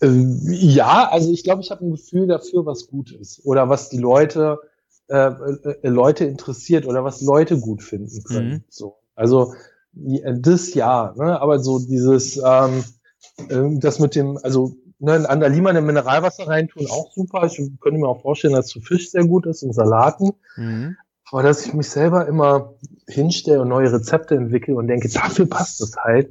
Äh, 0.00 0.08
ja, 0.52 1.08
also 1.10 1.32
ich 1.32 1.42
glaube, 1.42 1.62
ich 1.62 1.72
habe 1.72 1.84
ein 1.84 1.90
Gefühl 1.90 2.28
dafür, 2.28 2.66
was 2.66 2.86
gut 2.86 3.10
ist 3.10 3.44
oder 3.44 3.68
was 3.68 3.88
die 3.88 3.98
Leute 3.98 4.60
äh, 5.08 5.16
äh, 5.16 5.88
Leute 5.88 6.24
interessiert 6.26 6.86
oder 6.86 7.02
was 7.02 7.20
Leute 7.20 7.58
gut 7.58 7.82
finden 7.82 8.22
können. 8.22 8.48
Mhm. 8.50 8.64
So, 8.68 8.94
also 9.18 9.54
ja, 9.92 10.32
das 10.32 10.74
ja, 10.74 11.12
ne? 11.16 11.40
aber 11.40 11.58
so 11.58 11.78
dieses 11.78 12.36
ähm, 12.36 12.84
äh, 13.48 13.78
das 13.78 13.98
mit 13.98 14.14
dem, 14.14 14.38
also 14.42 14.74
ne, 14.98 15.28
an 15.28 15.40
der 15.40 15.48
Lima 15.48 15.70
eine 15.70 15.80
Mineralwasser 15.80 16.46
reintun 16.46 16.86
auch 16.88 17.12
super. 17.12 17.46
Ich 17.46 17.56
könnte 17.80 17.98
mir 17.98 18.08
auch 18.08 18.22
vorstellen, 18.22 18.54
dass 18.54 18.66
zu 18.68 18.80
Fisch 18.80 19.10
sehr 19.10 19.24
gut 19.24 19.46
ist 19.46 19.62
und 19.62 19.72
Salaten. 19.72 20.32
Mhm. 20.56 20.96
Aber 21.30 21.42
dass 21.42 21.66
ich 21.66 21.74
mich 21.74 21.90
selber 21.90 22.26
immer 22.26 22.74
hinstelle 23.06 23.60
und 23.60 23.68
neue 23.68 23.92
Rezepte 23.92 24.34
entwickle 24.34 24.74
und 24.76 24.86
denke, 24.88 25.08
dafür 25.08 25.46
passt 25.46 25.80
es 25.80 25.96
halt, 25.96 26.30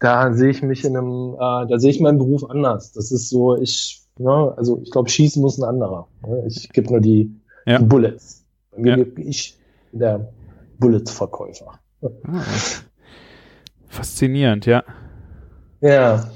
da 0.00 0.32
sehe 0.32 0.50
ich 0.50 0.62
mich 0.62 0.84
in 0.84 0.96
einem, 0.96 1.34
äh, 1.34 1.68
da 1.68 1.78
sehe 1.78 1.90
ich 1.90 2.00
meinen 2.00 2.18
Beruf 2.18 2.48
anders. 2.48 2.92
Das 2.92 3.12
ist 3.12 3.28
so, 3.28 3.56
ich, 3.56 4.02
ne, 4.18 4.52
also 4.56 4.80
ich 4.82 4.90
glaube, 4.90 5.08
schießen 5.08 5.40
muss 5.40 5.58
ein 5.58 5.64
anderer. 5.64 6.08
Ne? 6.26 6.44
Ich 6.48 6.70
gebe 6.70 6.90
nur 6.90 7.00
die, 7.00 7.38
Ja. 7.66 7.78
die 7.78 7.84
Bullets. 7.84 8.44
Ja. 8.76 8.96
Ich 9.16 9.58
bin 9.92 10.00
der 10.00 10.32
Bullets-Verkäufer. 10.78 11.78
Ah. 12.02 12.42
Faszinierend, 13.88 14.66
ja. 14.66 14.82
Ja. 15.80 16.30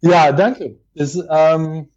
Ja, 0.00 0.32
danke. 0.32 0.76
Das, 0.94 1.14
ähm, 1.16 1.88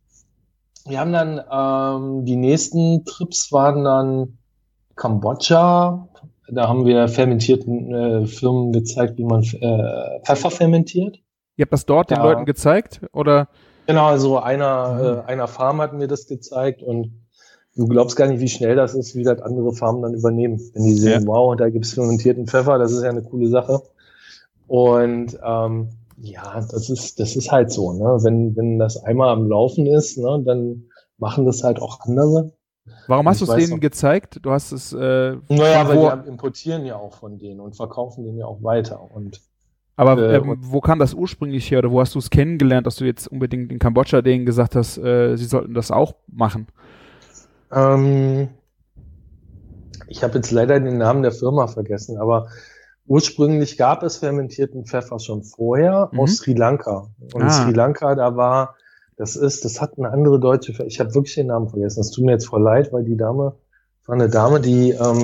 wir 0.88 1.00
haben 1.00 1.12
dann, 1.12 1.42
ähm, 1.52 2.26
die 2.26 2.36
nächsten 2.36 3.04
Trips 3.06 3.52
waren 3.52 3.84
dann 3.84 4.38
Kambodscha. 4.96 6.08
Da 6.48 6.68
haben 6.68 6.86
wir 6.86 7.08
fermentierten 7.08 7.94
äh, 7.94 8.26
Firmen 8.28 8.72
gezeigt, 8.72 9.18
wie 9.18 9.24
man 9.24 9.42
äh, 9.42 10.22
Pfeffer 10.24 10.52
fermentiert. 10.52 11.18
Ihr 11.58 11.64
habt 11.64 11.74
das 11.74 11.86
dort 11.86 12.12
den 12.12 12.18
Ja. 12.18 12.24
Leuten 12.24 12.46
gezeigt? 12.46 13.02
Oder? 13.14 13.48
Genau, 13.88 14.06
also 14.06 14.40
einer, 14.40 15.24
äh, 15.26 15.32
einer 15.32 15.48
Farm 15.48 15.82
hat 15.82 15.94
mir 15.94 16.08
das 16.08 16.28
gezeigt 16.28 16.84
und 16.84 17.25
du 17.76 17.88
glaubst 17.88 18.16
gar 18.16 18.28
nicht, 18.28 18.40
wie 18.40 18.48
schnell 18.48 18.76
das 18.76 18.94
ist, 18.96 19.16
wie 19.16 19.24
das 19.24 19.42
andere 19.42 19.74
Farmen 19.74 20.02
dann 20.02 20.14
übernehmen. 20.14 20.60
Wenn 20.74 20.84
die 20.84 20.94
sehen, 20.94 21.22
Ja. 21.24 21.28
wow, 21.28 21.56
da 21.56 21.70
gibt's 21.70 21.94
fermentierten 21.94 22.48
Pfeffer, 22.48 22.78
das 22.78 22.92
ist 22.92 23.04
ja 23.04 23.10
eine 23.10 23.22
coole 23.24 23.48
Sache. 23.50 23.82
Und 24.68 25.38
ähm, 25.46 25.90
ja, 26.18 26.56
das 26.72 26.90
ist, 26.90 27.20
das 27.20 27.36
ist 27.36 27.52
halt 27.52 27.72
so, 27.72 27.94
ne? 27.94 28.24
Wenn, 28.24 28.56
wenn 28.56 28.80
das 28.80 29.04
einmal 29.04 29.30
am 29.30 29.48
Laufen 29.50 29.86
ist, 29.86 30.18
ne, 30.18 30.42
dann 30.46 30.86
machen 31.18 31.46
das 31.46 31.64
halt 31.64 31.82
auch 31.82 32.00
andere. 32.02 32.52
Warum 33.08 33.28
hast 33.28 33.42
du 33.42 33.46
es 33.46 33.56
denen 33.56 33.72
noch- 33.72 33.80
gezeigt? 33.80 34.40
Du 34.42 34.52
hast 34.52 34.72
es, 34.72 34.94
äh, 34.94 35.36
Naja, 35.50 35.88
weil 35.88 35.98
wir 36.02 36.26
importieren 36.28 36.86
ja 36.86 36.96
auch 36.96 37.14
von 37.14 37.38
denen 37.38 37.60
und 37.60 37.76
verkaufen 37.76 38.24
den 38.24 38.38
ja 38.38 38.46
auch 38.46 38.64
weiter. 38.64 39.00
Und 39.14 39.42
aber 39.98 40.18
äh, 40.18 40.38
ähm, 40.38 40.58
wo 40.62 40.82
kam 40.82 41.00
das 41.00 41.14
ursprünglich 41.14 41.70
her 41.72 41.80
oder 41.80 41.92
wo 41.92 42.02
hast 42.02 42.16
du 42.16 42.20
es 42.20 42.30
kennengelernt, 42.30 42.86
dass 42.86 42.98
du 42.98 43.06
jetzt 43.06 43.28
unbedingt 43.28 43.72
in 43.72 43.80
Kambodscha 43.80 44.22
denen 44.22 44.46
gesagt 44.46 44.76
hast, 44.76 44.98
äh, 44.98 45.36
sie 45.38 45.46
sollten 45.46 45.74
das 45.74 45.90
auch 45.92 46.16
machen? 46.28 46.68
Ähm, 47.72 48.50
ich 50.08 50.24
habe 50.24 50.36
jetzt 50.36 50.52
leider 50.52 50.80
den 50.80 50.98
Namen 50.98 51.24
der 51.24 51.32
Firma 51.32 51.68
vergessen, 51.68 52.18
aber 52.18 52.48
ursprünglich 53.08 53.78
gab 53.78 54.04
es 54.04 54.18
fermentierten 54.18 54.86
Pfeffer 54.86 55.20
schon 55.20 55.44
vorher 55.44 56.10
Mhm. 56.12 56.20
aus 56.20 56.38
Sri 56.38 56.54
Lanka. 56.54 57.08
Und 57.34 57.44
Ah. 57.44 57.50
Sri 57.50 57.72
Lanka, 57.72 58.16
da 58.16 58.36
war, 58.36 58.76
das 59.18 59.36
ist, 59.36 59.66
das 59.66 59.82
hat 59.82 59.98
eine 59.98 60.10
andere 60.10 60.40
deutsche, 60.40 60.72
ich 60.86 61.00
habe 61.00 61.14
wirklich 61.16 61.36
den 61.36 61.48
Namen 61.48 61.70
vergessen. 61.70 62.00
Das 62.00 62.12
tut 62.12 62.26
mir 62.26 62.32
jetzt 62.34 62.48
voll 62.48 62.62
leid, 62.64 62.92
weil 62.92 63.04
die 63.04 63.18
Dame 63.18 63.56
war 64.06 64.16
eine 64.16 64.30
Dame, 64.30 64.60
die, 64.60 64.92
ähm, 64.92 65.24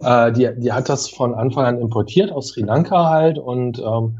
äh, 0.00 0.32
die, 0.32 0.50
die 0.58 0.72
hat 0.72 0.88
das 0.88 1.08
von 1.08 1.34
Anfang 1.34 1.64
an 1.66 1.80
importiert 1.80 2.30
aus 2.32 2.48
Sri 2.48 2.62
Lanka 2.62 3.10
halt 3.10 3.38
und 3.38 3.78
ähm, 3.78 4.18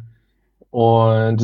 und 0.75 1.40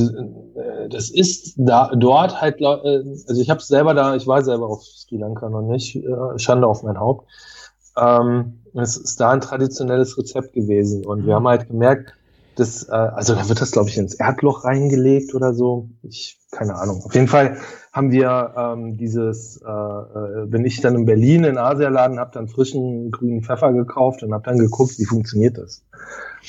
äh, 0.57 0.89
das 0.89 1.09
ist 1.09 1.55
da 1.57 1.93
dort 1.95 2.41
halt, 2.41 2.61
äh, 2.61 2.65
also 2.65 3.41
ich 3.41 3.49
habe 3.49 3.63
selber 3.63 3.95
da, 3.95 4.17
ich 4.17 4.27
war 4.27 4.43
selber 4.43 4.67
auf 4.67 4.83
Sri 4.83 5.19
Lanka 5.19 5.49
noch 5.49 5.63
nicht, 5.63 5.95
äh, 5.95 6.37
Schande 6.37 6.67
auf 6.67 6.83
mein 6.83 6.99
Haupt. 6.99 7.29
Ähm, 7.97 8.59
es 8.75 8.97
ist 8.97 9.21
da 9.21 9.31
ein 9.31 9.41
traditionelles 9.41 10.19
Rezept 10.19 10.53
gewesen 10.53 11.07
und 11.07 11.27
wir 11.27 11.37
haben 11.37 11.47
halt 11.47 11.69
gemerkt, 11.69 12.13
dass, 12.61 12.89
äh, 12.89 12.93
also 12.93 13.35
da 13.35 13.49
wird 13.49 13.61
das 13.61 13.73
glaube 13.73 13.89
ich 13.89 13.99
ins 13.99 14.15
Erdloch 14.15 14.65
reingelegt 14.65 15.35
oder 15.35 15.55
so. 15.55 15.89
Ich 16.03 16.39
keine 16.51 16.77
Ahnung. 16.77 17.03
Auf 17.05 17.15
jeden 17.15 17.29
Fall 17.29 17.57
haben 17.93 18.11
wir 18.11 18.55
ähm, 18.57 18.97
dieses, 18.97 19.61
äh, 19.63 19.69
äh, 19.69 20.47
wenn 20.53 20.65
ich 20.65 20.81
dann 20.81 20.95
in 20.95 21.07
Berlin 21.07 21.45
in 21.45 21.59
Asialaden 21.59 22.19
habe, 22.19 22.31
dann 22.33 22.49
frischen 22.49 23.11
grünen 23.11 23.43
Pfeffer 23.43 23.73
gekauft 23.73 24.23
und 24.23 24.33
habe 24.33 24.45
dann 24.45 24.59
geguckt, 24.59 24.99
wie 24.99 25.05
funktioniert 25.05 25.59
das. 25.59 25.85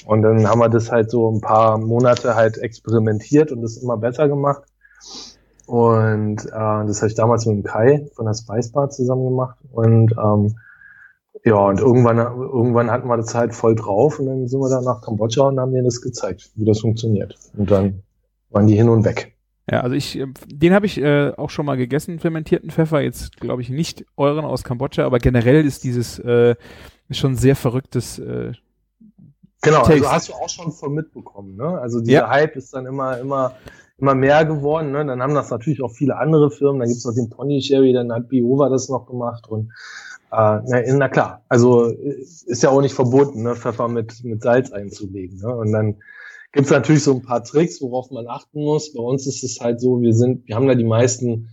Und 0.06 0.22
dann 0.24 0.48
haben 0.48 0.60
wir 0.60 0.70
das 0.70 0.92
halt 0.92 1.12
so 1.12 1.30
ein 1.32 1.42
paar 1.42 1.78
Monate 1.78 2.36
halt 2.36 2.58
experimentiert 2.58 3.52
und 3.52 3.62
das 3.62 3.78
immer 3.78 3.98
besser 3.98 4.28
gemacht. 4.28 4.64
Und 5.66 6.46
äh, 6.46 6.50
das 6.52 7.02
habe 7.02 7.08
ich 7.08 7.16
damals 7.16 7.46
mit 7.46 7.58
dem 7.58 7.64
Kai 7.64 8.08
von 8.16 8.26
der 8.26 8.34
Spice 8.34 8.72
Bar 8.72 8.90
zusammen 8.90 9.26
gemacht. 9.26 9.58
Und 9.72 10.14
ähm, 10.22 10.56
ja, 11.44 11.56
und 11.56 11.80
irgendwann, 11.80 12.18
irgendwann 12.18 12.92
hatten 12.92 13.08
wir 13.08 13.18
das 13.18 13.34
halt 13.34 13.56
voll 13.56 13.76
drauf 13.76 14.20
und 14.20 14.28
dann 14.28 14.48
sind 14.48 14.60
wir 14.60 14.70
dann 14.70 14.84
nach 14.84 15.02
Kambodscha 15.02 15.48
und 15.48 15.60
haben 15.60 15.72
denen 15.72 15.86
das 15.86 16.02
gezeigt, 16.02 16.52
wie 16.56 16.66
das 16.66 16.82
funktioniert. 16.82 17.36
Und 17.58 17.72
dann 17.72 18.04
waren 18.52 18.68
die 18.68 18.76
hin 18.76 18.90
und 18.90 19.06
weg. 19.06 19.36
Ja, 19.70 19.82
also 19.82 19.96
ich, 19.96 20.20
äh, 20.20 20.28
den 20.48 20.74
habe 20.74 20.86
ich 20.86 21.00
äh, 21.00 21.32
auch 21.38 21.50
schon 21.50 21.66
mal 21.66 21.78
gegessen, 21.78 22.20
fermentierten 22.20 22.70
Pfeffer. 22.70 23.02
Jetzt 23.02 23.38
glaube 23.38 23.62
ich 23.62 23.70
nicht 23.70 24.06
euren 24.18 24.46
aus 24.46 24.64
Kambodscha, 24.64 25.06
aber 25.06 25.20
generell 25.20 25.66
ist 25.66 25.84
dieses 25.84 26.20
äh, 26.20 26.56
schon 27.10 27.36
sehr 27.36 27.56
verrücktes. 27.56 28.20
Äh, 28.20 28.54
genau, 29.62 29.80
also 29.80 29.92
Taste. 29.92 29.94
also 29.94 30.10
hast 30.12 30.30
du 30.30 30.34
auch 30.34 30.50
schon 30.50 30.72
voll 30.72 30.90
mitbekommen. 30.90 31.56
Ne? 31.56 31.80
Also 31.80 32.02
dieser 32.02 32.12
ja. 32.12 32.30
Hype 32.30 32.56
ist 32.56 32.74
dann 32.74 32.86
immer, 32.86 33.18
immer, 33.18 33.54
immer 33.98 34.14
mehr 34.14 34.46
geworden. 34.46 34.92
Ne? 34.92 35.06
Dann 35.06 35.22
haben 35.22 35.34
das 35.34 35.50
natürlich 35.50 35.82
auch 35.82 35.92
viele 35.92 36.18
andere 36.18 36.52
Firmen. 36.52 36.80
Dann 36.80 36.90
gibt's 36.90 37.06
noch 37.06 37.16
den 37.16 37.30
Pony 37.30 37.62
Sherry, 37.62 37.94
dann 37.94 38.12
hat 38.12 38.30
Biova 38.30 38.70
das 38.70 38.90
noch 38.90 39.08
gemacht 39.08 39.48
und 39.48 39.72
äh, 40.32 40.60
na, 40.66 40.82
na 40.94 41.10
klar, 41.10 41.44
also 41.50 41.86
ist 41.86 42.64
ja 42.64 42.70
auch 42.70 42.82
nicht 42.82 42.96
verboten, 42.96 43.44
ne, 43.44 43.56
Pfeffer 43.56 43.88
mit, 43.88 44.24
mit 44.24 44.42
Salz 44.42 44.72
einzulegen. 44.72 45.40
Ne? 45.40 45.56
Und 45.56 45.72
dann 45.74 45.98
gibt 46.54 46.66
es 46.66 46.72
natürlich 46.72 47.04
so 47.04 47.14
ein 47.14 47.22
paar 47.22 47.44
Tricks, 47.44 47.82
worauf 47.82 48.12
man 48.12 48.28
achten 48.28 48.64
muss. 48.64 48.94
Bei 48.94 49.02
uns 49.02 49.28
ist 49.28 49.44
es 49.44 49.60
halt 49.60 49.82
so, 49.82 50.02
wir 50.02 50.14
sind, 50.14 50.48
wir 50.48 50.56
haben 50.56 50.68
da 50.68 50.76
die 50.76 50.86
meisten 50.86 51.50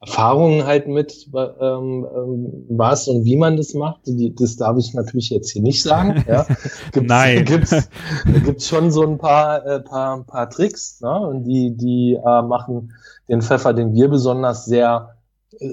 Erfahrungen 0.00 0.66
halt 0.66 0.88
mit, 0.88 1.28
ähm, 1.34 2.06
ähm, 2.12 2.66
was 2.70 3.06
und 3.06 3.24
wie 3.24 3.36
man 3.36 3.56
das 3.56 3.74
macht. 3.74 4.00
Die, 4.06 4.34
das 4.34 4.56
darf 4.56 4.76
ich 4.76 4.94
natürlich 4.94 5.30
jetzt 5.30 5.52
hier 5.52 5.62
nicht 5.62 5.82
sagen. 5.82 6.24
Ja. 6.28 6.46
Gibt's, 6.92 7.08
Nein. 7.08 7.44
Gibt's, 7.44 7.88
gibt's 8.44 8.66
schon 8.66 8.90
so 8.90 9.02
ein 9.02 9.18
paar, 9.18 9.64
äh, 9.66 9.80
paar, 9.80 10.24
paar 10.24 10.50
Tricks, 10.50 11.00
ne? 11.02 11.20
Und 11.20 11.44
die, 11.44 11.76
die 11.76 12.14
äh, 12.14 12.42
machen 12.42 12.92
den 13.28 13.42
Pfeffer, 13.42 13.74
den 13.74 13.94
wir 13.94 14.08
besonders 14.08 14.64
sehr 14.64 15.10
äh, 15.10 15.21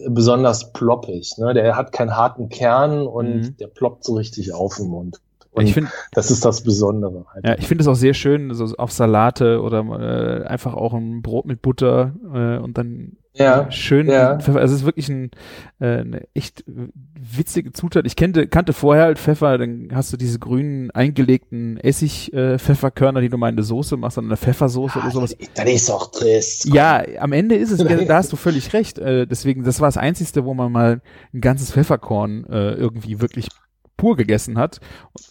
besonders 0.07 0.73
ploppig. 0.73 1.37
Ne? 1.37 1.53
Der 1.53 1.75
hat 1.75 1.91
keinen 1.91 2.15
harten 2.15 2.49
Kern 2.49 3.07
und 3.07 3.35
mhm. 3.35 3.57
der 3.57 3.67
ploppt 3.67 4.03
so 4.03 4.15
richtig 4.15 4.53
auf 4.53 4.79
im 4.79 4.87
Mund. 4.87 5.21
Und 5.51 5.65
ich 5.65 5.73
finde, 5.73 5.89
das 6.11 6.31
ist 6.31 6.45
das 6.45 6.61
Besondere. 6.61 7.25
Halt. 7.33 7.45
Ja, 7.45 7.55
ich 7.57 7.67
finde 7.67 7.81
es 7.81 7.87
auch 7.87 7.95
sehr 7.95 8.13
schön, 8.13 8.53
so 8.53 8.65
auf 8.77 8.91
Salate 8.91 9.61
oder 9.61 9.79
äh, 9.79 10.45
einfach 10.45 10.73
auch 10.73 10.93
ein 10.93 11.21
Brot 11.21 11.45
mit 11.45 11.61
Butter 11.61 12.13
äh, 12.33 12.63
und 12.63 12.77
dann 12.77 13.17
ja, 13.33 13.71
schön 13.71 14.07
ja. 14.07 14.37
Pfeffer. 14.39 14.59
Also 14.59 14.73
es 14.73 14.81
ist 14.81 14.85
wirklich 14.85 15.09
ein, 15.09 15.31
äh, 15.79 15.99
eine 15.99 16.27
echt 16.33 16.63
witzige 16.67 17.71
Zutat. 17.71 18.05
Ich 18.05 18.15
kannte, 18.15 18.47
kannte 18.47 18.73
vorher 18.73 19.03
halt 19.03 19.19
Pfeffer, 19.19 19.57
dann 19.57 19.89
hast 19.93 20.11
du 20.11 20.17
diese 20.17 20.39
grünen 20.39 20.91
eingelegten 20.91 21.77
Essig-Pfefferkörner, 21.77 23.19
äh, 23.19 23.23
die 23.23 23.29
du 23.29 23.37
mal 23.37 23.49
in 23.49 23.55
eine 23.55 23.63
Soße 23.63 23.97
machst, 23.97 24.17
dann 24.17 24.25
eine 24.25 24.37
Pfeffersoße 24.37 24.99
ja, 24.99 25.05
oder 25.05 25.13
sowas. 25.13 25.37
Dann 25.53 25.67
ist 25.67 25.89
auch 25.89 26.11
trist. 26.11 26.65
Ja, 26.73 27.03
am 27.19 27.31
Ende 27.31 27.55
ist 27.55 27.71
es, 27.71 27.83
da 28.07 28.15
hast 28.15 28.31
du 28.31 28.35
völlig 28.35 28.73
recht. 28.73 28.97
Äh, 28.97 29.27
deswegen, 29.27 29.63
das 29.63 29.79
war 29.79 29.87
das 29.87 29.97
Einzige, 29.97 30.43
wo 30.45 30.53
man 30.53 30.71
mal 30.71 31.01
ein 31.33 31.41
ganzes 31.41 31.71
Pfefferkorn 31.71 32.45
äh, 32.49 32.73
irgendwie 32.73 33.21
wirklich 33.21 33.47
pur 33.95 34.15
gegessen 34.15 34.57
hat. 34.57 34.79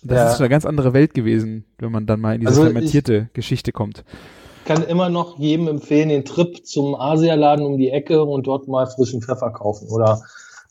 Das 0.02 0.17
ja. 0.17 0.33
ist 0.33 0.40
eine 0.40 0.49
ganz 0.49 0.64
andere 0.64 0.93
Welt 0.93 1.14
gewesen, 1.14 1.64
wenn 1.78 1.90
man 1.90 2.07
dann 2.07 2.21
mal 2.21 2.35
in 2.35 2.40
diese 2.40 2.50
also 2.50 2.64
fermentierte 2.64 3.31
Geschichte 3.33 3.73
kommt. 3.73 4.05
Kann 4.69 4.83
immer 4.83 5.09
noch 5.09 5.39
jedem 5.39 5.67
empfehlen, 5.67 6.11
den 6.11 6.27
Trip 6.27 6.67
zum 6.67 6.95
Asialaden 6.95 7.65
um 7.65 7.79
die 7.79 7.91
Ecke 7.91 8.23
und 8.23 8.47
dort 8.47 8.69
mal 8.69 8.87
frischen 8.87 9.23
Pfeffer 9.23 9.51
kaufen 9.51 9.89
oder 9.89 10.21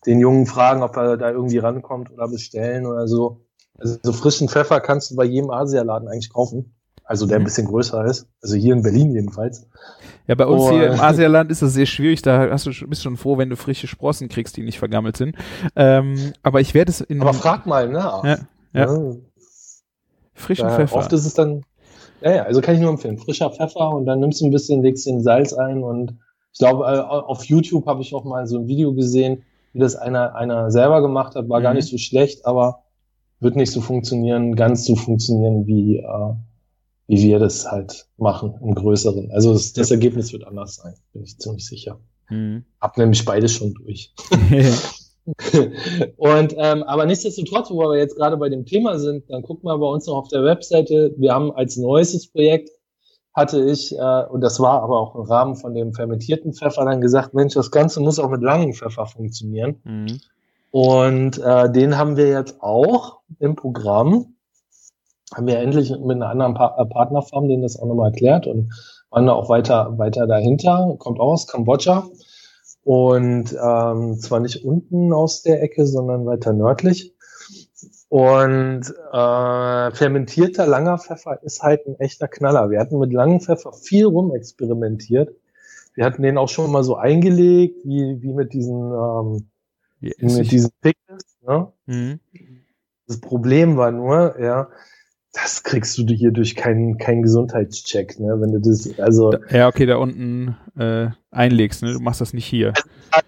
den 0.06 0.20
Jungen 0.20 0.46
fragen, 0.46 0.84
ob 0.84 0.96
er 0.96 1.18
da 1.18 1.32
irgendwie 1.32 1.58
rankommt 1.58 2.12
oder 2.12 2.28
bestellen 2.28 2.86
oder 2.86 3.08
so. 3.08 3.42
Also 3.80 3.98
so 4.04 4.14
frischen 4.14 4.50
Pfeffer 4.50 4.82
kannst 4.82 5.10
du 5.10 5.16
bei 5.16 5.26
jedem 5.26 5.50
Asialaden 5.50 6.08
eigentlich 6.08 6.32
kaufen. 6.32 6.76
Also 7.04 7.26
der 7.26 7.38
ein 7.38 7.42
mhm. 7.42 7.46
bisschen 7.46 7.68
größer 7.68 8.06
ist. 8.06 8.28
Also 8.42 8.56
hier 8.56 8.74
in 8.74 8.84
Berlin 8.84 9.16
jedenfalls. 9.16 9.66
Ja, 10.28 10.36
bei 10.36 10.46
uns 10.46 10.62
oh, 10.62 10.72
hier 10.72 10.92
im 10.92 11.00
Asialand 11.00 11.50
ist 11.50 11.64
das 11.64 11.74
sehr 11.74 11.88
schwierig. 11.88 12.22
Da 12.22 12.52
hast 12.52 12.68
du, 12.68 12.88
bist 12.88 13.02
schon 13.02 13.18
froh, 13.18 13.40
wenn 13.40 13.50
du 13.50 13.56
frische 13.56 13.88
Sprossen 13.88 14.30
kriegst, 14.30 14.58
die 14.58 14.62
nicht 14.62 14.78
vergammelt 14.78 15.18
sind. 15.18 15.36
Ähm, 15.76 16.34
aber 16.44 16.62
ich 16.62 16.76
werde 16.76 16.92
es 16.92 17.02
in. 17.02 17.20
Aber 17.22 17.34
frag 17.34 17.66
mal, 17.66 17.90
ne? 17.90 17.98
Ja. 17.98 18.24
ja. 18.26 18.38
ja. 18.74 19.16
Frischen 20.36 20.68
da, 20.68 20.76
Pfeffer. 20.76 20.98
Oft 20.98 21.14
ist 21.14 21.26
es 21.26 21.34
dann. 21.34 21.64
Ja, 22.22 22.36
ja, 22.36 22.44
also 22.44 22.62
kann 22.62 22.76
ich 22.76 22.82
nur 22.82 22.90
empfehlen. 22.90 23.18
Frischer 23.18 23.50
Pfeffer 23.52 23.90
und 23.90 24.06
dann 24.06 24.20
nimmst 24.20 24.42
du 24.42 24.46
ein 24.46 24.52
bisschen, 24.52 24.82
legst 24.82 25.06
den 25.06 25.22
Salz 25.22 25.54
ein 25.54 25.84
und 25.84 26.18
ich 26.54 26.60
glaube, 26.60 26.86
äh, 26.86 27.00
auf 27.00 27.44
YouTube 27.46 27.86
habe 27.86 28.02
ich 28.02 28.14
auch 28.16 28.24
mal 28.24 28.48
so 28.48 28.58
ein 28.58 28.68
Video 28.68 28.94
gesehen, 28.94 29.44
wie 29.74 29.80
das 29.80 29.96
einer, 29.96 30.34
einer 30.36 30.72
selber 30.72 31.02
gemacht 31.02 31.36
hat. 31.36 31.50
War 31.50 31.60
mhm. 31.60 31.64
gar 31.64 31.74
nicht 31.76 31.88
so 31.88 31.98
schlecht, 31.98 32.46
aber 32.46 32.84
wird 33.40 33.56
nicht 33.56 33.72
so 33.72 33.82
funktionieren, 33.82 34.56
ganz 34.56 34.86
so 34.86 34.96
funktionieren 34.96 35.68
wie, 35.68 35.98
äh, 35.98 36.34
wie 37.08 37.22
wir 37.22 37.38
das 37.38 37.70
halt 37.72 38.08
machen 38.18 38.56
im 38.62 38.74
Größeren. 38.74 39.30
Also 39.32 39.54
das, 39.54 39.74
das 39.74 39.92
Ergebnis 39.92 40.34
wird 40.34 40.46
anders 40.46 40.76
sein, 40.78 40.96
bin 41.14 41.24
ich 41.24 41.38
ziemlich 41.38 41.68
sicher. 41.68 42.00
Mhm. 42.30 42.66
Hab 42.82 42.98
nämlich 42.98 43.24
beides 43.24 43.52
schon 43.52 43.76
durch. 43.76 44.14
und 46.18 46.56
ähm, 46.58 46.84
aber 46.84 47.06
nichtsdestotrotz, 47.06 47.70
wo 47.70 47.80
wir 47.80 47.98
jetzt 47.98 48.16
gerade 48.16 48.38
bei 48.38 48.50
dem 48.50 48.66
Thema 48.66 48.98
sind, 48.98 49.30
dann 49.30 49.42
guck 49.42 49.64
mal 49.64 49.78
bei 49.78 49.88
uns 49.88 50.08
noch 50.08 50.16
auf 50.16 50.28
der 50.30 50.44
Webseite. 50.44 51.14
Wir 51.18 51.34
haben 51.34 51.52
als 51.52 51.78
neuestes 51.78 52.28
Projekt 52.28 52.70
hatte 53.34 53.64
ich, 53.64 53.96
äh, 53.96 54.24
und 54.30 54.42
das 54.42 54.60
war 54.60 54.82
aber 54.82 55.00
auch 55.00 55.16
im 55.16 55.22
Rahmen 55.22 55.56
von 55.56 55.76
dem 55.76 55.94
fermentierten 55.94 56.54
Pfeffer, 56.54 56.86
dann 56.86 57.02
gesagt, 57.02 57.34
Mensch, 57.34 57.54
das 57.54 57.70
Ganze 57.70 58.00
muss 58.00 58.20
auch 58.20 58.30
mit 58.30 58.42
langem 58.42 58.74
Pfeffer 58.74 59.06
funktionieren. 59.06 59.80
Mhm. 59.84 60.20
Und 60.72 61.38
äh, 61.38 61.72
den 61.72 61.98
haben 61.98 62.18
wir 62.18 62.30
jetzt 62.30 62.62
auch 62.62 63.20
im 63.40 63.56
Programm 63.56 64.34
haben 65.36 65.48
wir 65.48 65.60
endlich 65.60 65.92
mit 65.92 66.16
einer 66.16 66.30
anderen 66.30 66.54
pa 66.54 66.76
äh, 66.78 66.86
Partnerfirma 66.86 67.48
denen 67.48 67.64
das 67.64 67.80
auch 67.80 67.86
nochmal 67.86 68.12
erklärt 68.12 68.48
und 68.48 68.74
waren 69.10 69.28
da 69.28 69.34
auch 69.34 69.50
weiter, 69.50 69.98
weiter 69.98 70.28
dahinter, 70.28 70.96
kommt 71.00 71.20
aus 71.20 71.48
Kambodscha 71.48 72.08
und 72.88 73.52
ähm, 73.52 74.18
zwar 74.18 74.40
nicht 74.40 74.64
unten 74.64 75.12
aus 75.12 75.42
der 75.42 75.62
Ecke, 75.62 75.86
sondern 75.86 76.26
weiter 76.26 76.54
nördlich. 76.54 77.14
Und 78.08 78.84
äh, 79.12 79.92
fermentierter 79.92 80.66
langer 80.66 80.98
Pfeffer 80.98 81.44
ist 81.44 81.62
halt 81.62 81.86
ein 81.86 82.00
echter 82.00 82.30
Knaller. 82.30 82.70
Wir 82.70 82.80
hatten 82.80 82.98
mit 82.98 83.12
langem 83.12 83.42
Pfeffer 83.42 83.74
viel 83.74 84.06
rumexperimentiert. 84.06 85.36
Wir 85.96 86.06
hatten 86.06 86.22
den 86.22 86.38
auch 86.38 86.48
schon 86.48 86.72
mal 86.72 86.86
so 86.86 86.96
eingelegt, 86.96 87.82
wie, 87.84 88.22
wie 88.22 88.32
mit 88.32 88.54
diesen, 88.54 88.94
ähm, 88.94 89.50
yes, 90.00 90.38
mit 90.38 90.50
diesen 90.50 90.72
Pickles. 90.80 91.26
Ne? 91.46 91.68
Mhm. 91.88 92.22
Das 93.06 93.20
Problem 93.20 93.76
war 93.76 93.92
nur, 93.92 94.40
ja, 94.40 94.70
das 95.42 95.64
kriegst 95.64 95.98
du 95.98 96.06
hier 96.08 96.32
durch 96.32 96.56
keinen 96.56 96.98
keinen 96.98 97.22
Gesundheitscheck, 97.22 98.20
ne? 98.20 98.40
Wenn 98.40 98.54
du 98.54 98.60
das, 98.60 98.98
also 99.00 99.34
ja 99.52 99.68
okay, 99.68 99.86
da 99.86 99.98
unten 99.98 100.58
äh, 100.78 101.10
einlegst, 101.32 101.84
ne? 101.84 101.94
Du 101.94 102.00
machst 102.00 102.22
das 102.22 102.34
nicht 102.34 102.46
hier. 102.46 102.74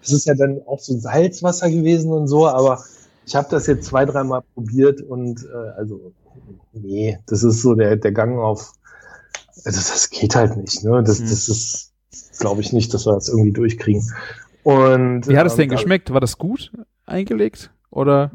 Das 0.00 0.12
ist 0.12 0.26
ja 0.26 0.34
dann 0.34 0.60
auch 0.66 0.80
so 0.80 0.98
Salzwasser 0.98 1.70
gewesen 1.70 2.12
und 2.12 2.26
so, 2.26 2.46
aber 2.48 2.82
ich 3.26 3.34
habe 3.34 3.48
das 3.50 3.66
jetzt 3.66 3.86
zwei, 3.86 4.04
dreimal 4.04 4.42
probiert 4.54 5.00
und 5.02 5.44
äh, 5.44 5.70
also 5.76 6.12
nee, 6.72 7.18
das 7.26 7.44
ist 7.44 7.62
so 7.62 7.74
der 7.74 7.96
der 7.96 8.12
Gang 8.12 8.38
auf, 8.38 8.72
also 9.64 9.78
das 9.78 10.10
geht 10.10 10.34
halt 10.34 10.56
nicht, 10.56 10.82
ne? 10.84 11.02
Das 11.04 11.18
hm. 11.18 11.28
das 11.28 11.48
ist, 11.48 11.92
glaube 12.38 12.60
ich 12.60 12.72
nicht, 12.72 12.92
dass 12.92 13.06
wir 13.06 13.14
das 13.14 13.28
irgendwie 13.28 13.52
durchkriegen. 13.52 14.02
Und 14.62 15.28
wie 15.28 15.38
hat 15.38 15.46
es 15.46 15.52
ähm, 15.54 15.58
denn 15.58 15.68
geschmeckt? 15.70 16.12
War 16.12 16.20
das 16.20 16.38
gut 16.38 16.72
eingelegt 17.06 17.70
oder? 17.90 18.30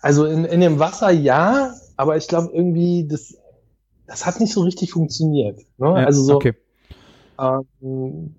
Also 0.00 0.24
in, 0.26 0.44
in 0.44 0.60
dem 0.60 0.78
Wasser 0.78 1.10
ja, 1.10 1.74
aber 1.96 2.16
ich 2.16 2.28
glaube 2.28 2.50
irgendwie, 2.52 3.06
das, 3.08 3.36
das 4.06 4.26
hat 4.26 4.40
nicht 4.40 4.52
so 4.52 4.62
richtig 4.62 4.92
funktioniert. 4.92 5.58
Ne? 5.78 5.86
Ja, 5.88 5.94
also 5.94 6.22
so, 6.22 6.36
okay. 6.36 6.54
ähm, 7.38 8.34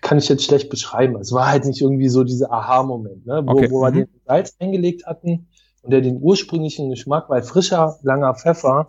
kann 0.00 0.18
ich 0.18 0.28
jetzt 0.28 0.44
schlecht 0.44 0.70
beschreiben. 0.70 1.16
Es 1.16 1.32
war 1.32 1.48
halt 1.48 1.64
nicht 1.64 1.80
irgendwie 1.80 2.08
so 2.08 2.24
dieser 2.24 2.52
Aha-Moment, 2.52 3.26
ne? 3.26 3.42
wo, 3.46 3.52
okay. 3.52 3.70
wo 3.70 3.80
wir 3.80 3.90
mhm. 3.90 3.96
den 3.96 4.08
Salz 4.26 4.56
eingelegt 4.58 5.06
hatten 5.06 5.48
und 5.82 5.90
der 5.92 6.00
den 6.00 6.20
ursprünglichen 6.20 6.90
Geschmack, 6.90 7.28
weil 7.28 7.42
frischer, 7.42 7.98
langer 8.02 8.34
Pfeffer, 8.34 8.88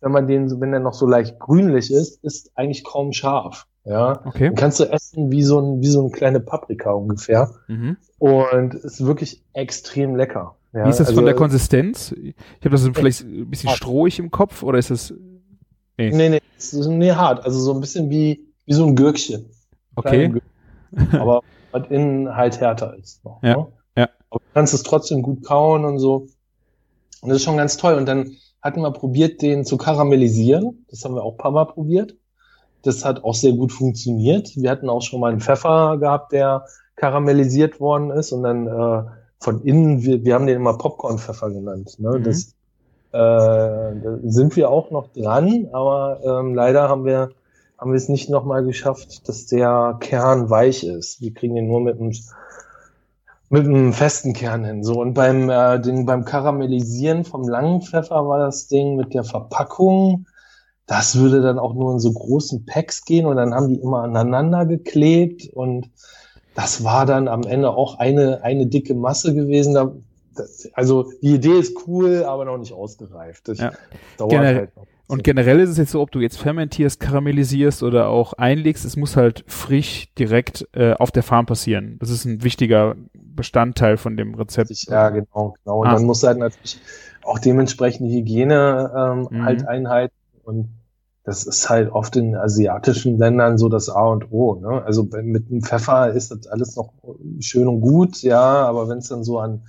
wenn 0.00 0.12
man 0.12 0.26
den, 0.26 0.60
wenn 0.60 0.70
der 0.70 0.80
noch 0.80 0.94
so 0.94 1.06
leicht 1.06 1.38
grünlich 1.38 1.90
ist, 1.92 2.22
ist 2.22 2.52
eigentlich 2.54 2.84
kaum 2.84 3.12
scharf. 3.12 3.66
Ja, 3.84 4.20
okay. 4.26 4.50
Den 4.50 4.54
kannst 4.54 4.80
du 4.80 4.84
essen 4.84 5.32
wie 5.32 5.42
so 5.42 5.60
ein, 5.60 5.80
wie 5.80 5.88
so 5.88 6.00
eine 6.00 6.10
kleine 6.10 6.40
Paprika 6.40 6.90
ungefähr. 6.90 7.50
Mhm. 7.68 7.96
Und 8.18 8.74
ist 8.74 9.04
wirklich 9.04 9.42
extrem 9.54 10.14
lecker. 10.14 10.57
Ja, 10.72 10.84
Wie 10.84 10.90
ist 10.90 11.00
das 11.00 11.08
also, 11.08 11.18
von 11.18 11.24
der 11.24 11.34
Konsistenz? 11.34 12.12
Ich 12.12 12.34
habe 12.60 12.70
das 12.70 12.88
vielleicht 12.88 13.22
ein 13.22 13.48
bisschen 13.48 13.70
strohig 13.70 14.18
im 14.18 14.30
Kopf 14.30 14.62
oder 14.62 14.78
ist 14.78 14.90
das. 14.90 15.14
Nee, 15.96 16.10
nee, 16.10 16.28
nee, 16.28 16.40
ist, 16.56 16.74
nee 16.74 17.12
hart. 17.12 17.44
Also 17.44 17.58
so 17.58 17.72
ein 17.72 17.80
bisschen 17.80 18.10
wie, 18.10 18.46
wie 18.66 18.72
so 18.74 18.86
ein 18.86 18.94
Gürkchen. 18.94 19.46
Okay. 19.96 20.28
Gürkchen, 20.28 21.20
aber 21.20 21.42
was 21.72 21.86
innen 21.90 22.36
halt 22.36 22.60
härter 22.60 22.96
ist. 22.96 23.24
Noch, 23.24 23.42
ja, 23.42 23.56
ne? 23.56 23.66
ja. 23.96 24.08
Aber 24.30 24.40
du 24.40 24.52
kannst 24.54 24.74
es 24.74 24.82
trotzdem 24.82 25.22
gut 25.22 25.44
kauen 25.44 25.84
und 25.84 25.98
so. 25.98 26.26
Und 27.22 27.30
das 27.30 27.38
ist 27.38 27.44
schon 27.44 27.56
ganz 27.56 27.76
toll. 27.78 27.94
Und 27.94 28.06
dann 28.06 28.36
hatten 28.60 28.82
wir 28.82 28.90
probiert, 28.92 29.40
den 29.42 29.64
zu 29.64 29.76
karamellisieren. 29.76 30.84
Das 30.90 31.04
haben 31.04 31.14
wir 31.14 31.22
auch 31.22 31.32
ein 31.32 31.38
paar 31.38 31.50
Mal 31.50 31.64
probiert. 31.64 32.14
Das 32.82 33.04
hat 33.04 33.24
auch 33.24 33.34
sehr 33.34 33.52
gut 33.52 33.72
funktioniert. 33.72 34.54
Wir 34.54 34.70
hatten 34.70 34.88
auch 34.88 35.02
schon 35.02 35.20
mal 35.20 35.32
einen 35.32 35.40
Pfeffer 35.40 35.98
gehabt, 35.98 36.32
der 36.32 36.66
karamellisiert 36.94 37.80
worden 37.80 38.10
ist 38.10 38.32
und 38.32 38.42
dann 38.42 38.66
äh, 38.66 39.02
von 39.40 39.62
innen, 39.62 40.02
wir, 40.02 40.24
wir 40.24 40.34
haben 40.34 40.46
den 40.46 40.56
immer 40.56 40.76
Popcorn-Pfeffer 40.76 41.50
genannt. 41.50 41.96
Ne? 41.98 42.18
Mhm. 42.18 42.24
Das 42.24 42.54
äh, 43.10 43.16
da 43.16 44.18
sind 44.24 44.54
wir 44.56 44.70
auch 44.70 44.90
noch 44.90 45.08
dran, 45.12 45.68
aber 45.72 46.20
ähm, 46.22 46.54
leider 46.54 46.88
haben 46.90 47.06
wir 47.06 47.30
haben 47.78 47.92
wir 47.92 47.96
es 47.96 48.08
nicht 48.08 48.28
nochmal 48.28 48.64
geschafft, 48.64 49.28
dass 49.28 49.46
der 49.46 49.96
Kern 50.00 50.50
weich 50.50 50.84
ist. 50.84 51.20
Wir 51.20 51.32
kriegen 51.32 51.54
den 51.54 51.68
nur 51.68 51.80
mit 51.80 51.98
einem 51.98 52.12
mit 53.50 53.64
einem 53.64 53.94
festen 53.94 54.34
Kern 54.34 54.64
hin. 54.64 54.84
So 54.84 55.00
und 55.00 55.14
beim 55.14 55.48
äh, 55.48 55.80
den, 55.80 56.04
beim 56.04 56.24
Karamellisieren 56.24 57.24
vom 57.24 57.48
langen 57.48 57.80
Pfeffer 57.80 58.28
war 58.28 58.38
das 58.40 58.66
Ding 58.66 58.96
mit 58.96 59.14
der 59.14 59.24
Verpackung. 59.24 60.26
Das 60.86 61.16
würde 61.16 61.40
dann 61.40 61.58
auch 61.58 61.74
nur 61.74 61.92
in 61.92 62.00
so 62.00 62.12
großen 62.12 62.66
Packs 62.66 63.04
gehen 63.04 63.26
und 63.26 63.36
dann 63.36 63.54
haben 63.54 63.68
die 63.68 63.80
immer 63.80 64.02
aneinander 64.02 64.66
geklebt 64.66 65.48
und 65.52 65.90
das 66.58 66.82
war 66.82 67.06
dann 67.06 67.28
am 67.28 67.44
Ende 67.44 67.70
auch 67.70 68.00
eine, 68.00 68.42
eine 68.42 68.66
dicke 68.66 68.92
Masse 68.92 69.32
gewesen. 69.32 69.74
Da, 69.74 69.92
das, 70.34 70.68
also 70.72 71.12
die 71.22 71.34
Idee 71.34 71.56
ist 71.56 71.86
cool, 71.86 72.24
aber 72.24 72.44
noch 72.44 72.58
nicht 72.58 72.72
ausgereift. 72.72 73.46
Das 73.46 73.58
ja. 73.58 73.72
dauert 74.16 74.32
Generell, 74.32 74.56
halt 74.56 74.76
noch. 74.76 74.86
Und 75.06 75.22
generell 75.22 75.60
ist 75.60 75.70
es 75.70 75.78
jetzt 75.78 75.92
so, 75.92 76.00
ob 76.00 76.10
du 76.10 76.18
jetzt 76.18 76.36
fermentierst, 76.36 76.98
karamellisierst 76.98 77.84
oder 77.84 78.08
auch 78.08 78.32
einlegst, 78.32 78.84
es 78.84 78.96
muss 78.96 79.16
halt 79.16 79.44
frisch 79.46 80.12
direkt 80.18 80.66
äh, 80.72 80.94
auf 80.94 81.12
der 81.12 81.22
Farm 81.22 81.46
passieren. 81.46 81.96
Das 82.00 82.10
ist 82.10 82.24
ein 82.24 82.42
wichtiger 82.42 82.96
Bestandteil 83.14 83.96
von 83.96 84.16
dem 84.16 84.34
Rezept. 84.34 84.72
Ja, 84.88 85.10
genau, 85.10 85.54
genau. 85.62 85.82
Und 85.82 85.86
ah. 85.86 85.94
dann 85.94 86.06
muss 86.06 86.24
halt 86.24 86.38
natürlich 86.38 86.80
auch 87.22 87.38
dementsprechend 87.38 88.10
Hygiene 88.10 88.90
ähm, 88.96 89.28
mhm. 89.30 89.44
halt 89.44 89.68
einhalten 89.68 90.14
und 90.42 90.70
das 91.28 91.44
ist 91.44 91.68
halt 91.68 91.92
oft 91.92 92.16
in 92.16 92.34
asiatischen 92.34 93.18
Ländern 93.18 93.58
so 93.58 93.68
das 93.68 93.90
A 93.90 94.06
und 94.06 94.32
O. 94.32 94.54
Ne? 94.54 94.82
Also 94.82 95.02
mit 95.02 95.50
dem 95.50 95.60
Pfeffer 95.60 96.10
ist 96.10 96.30
das 96.30 96.46
alles 96.46 96.74
noch 96.74 96.94
schön 97.40 97.68
und 97.68 97.82
gut, 97.82 98.22
ja, 98.22 98.40
aber 98.40 98.88
wenn 98.88 98.96
es 98.96 99.08
dann 99.08 99.24
so 99.24 99.38
an 99.38 99.66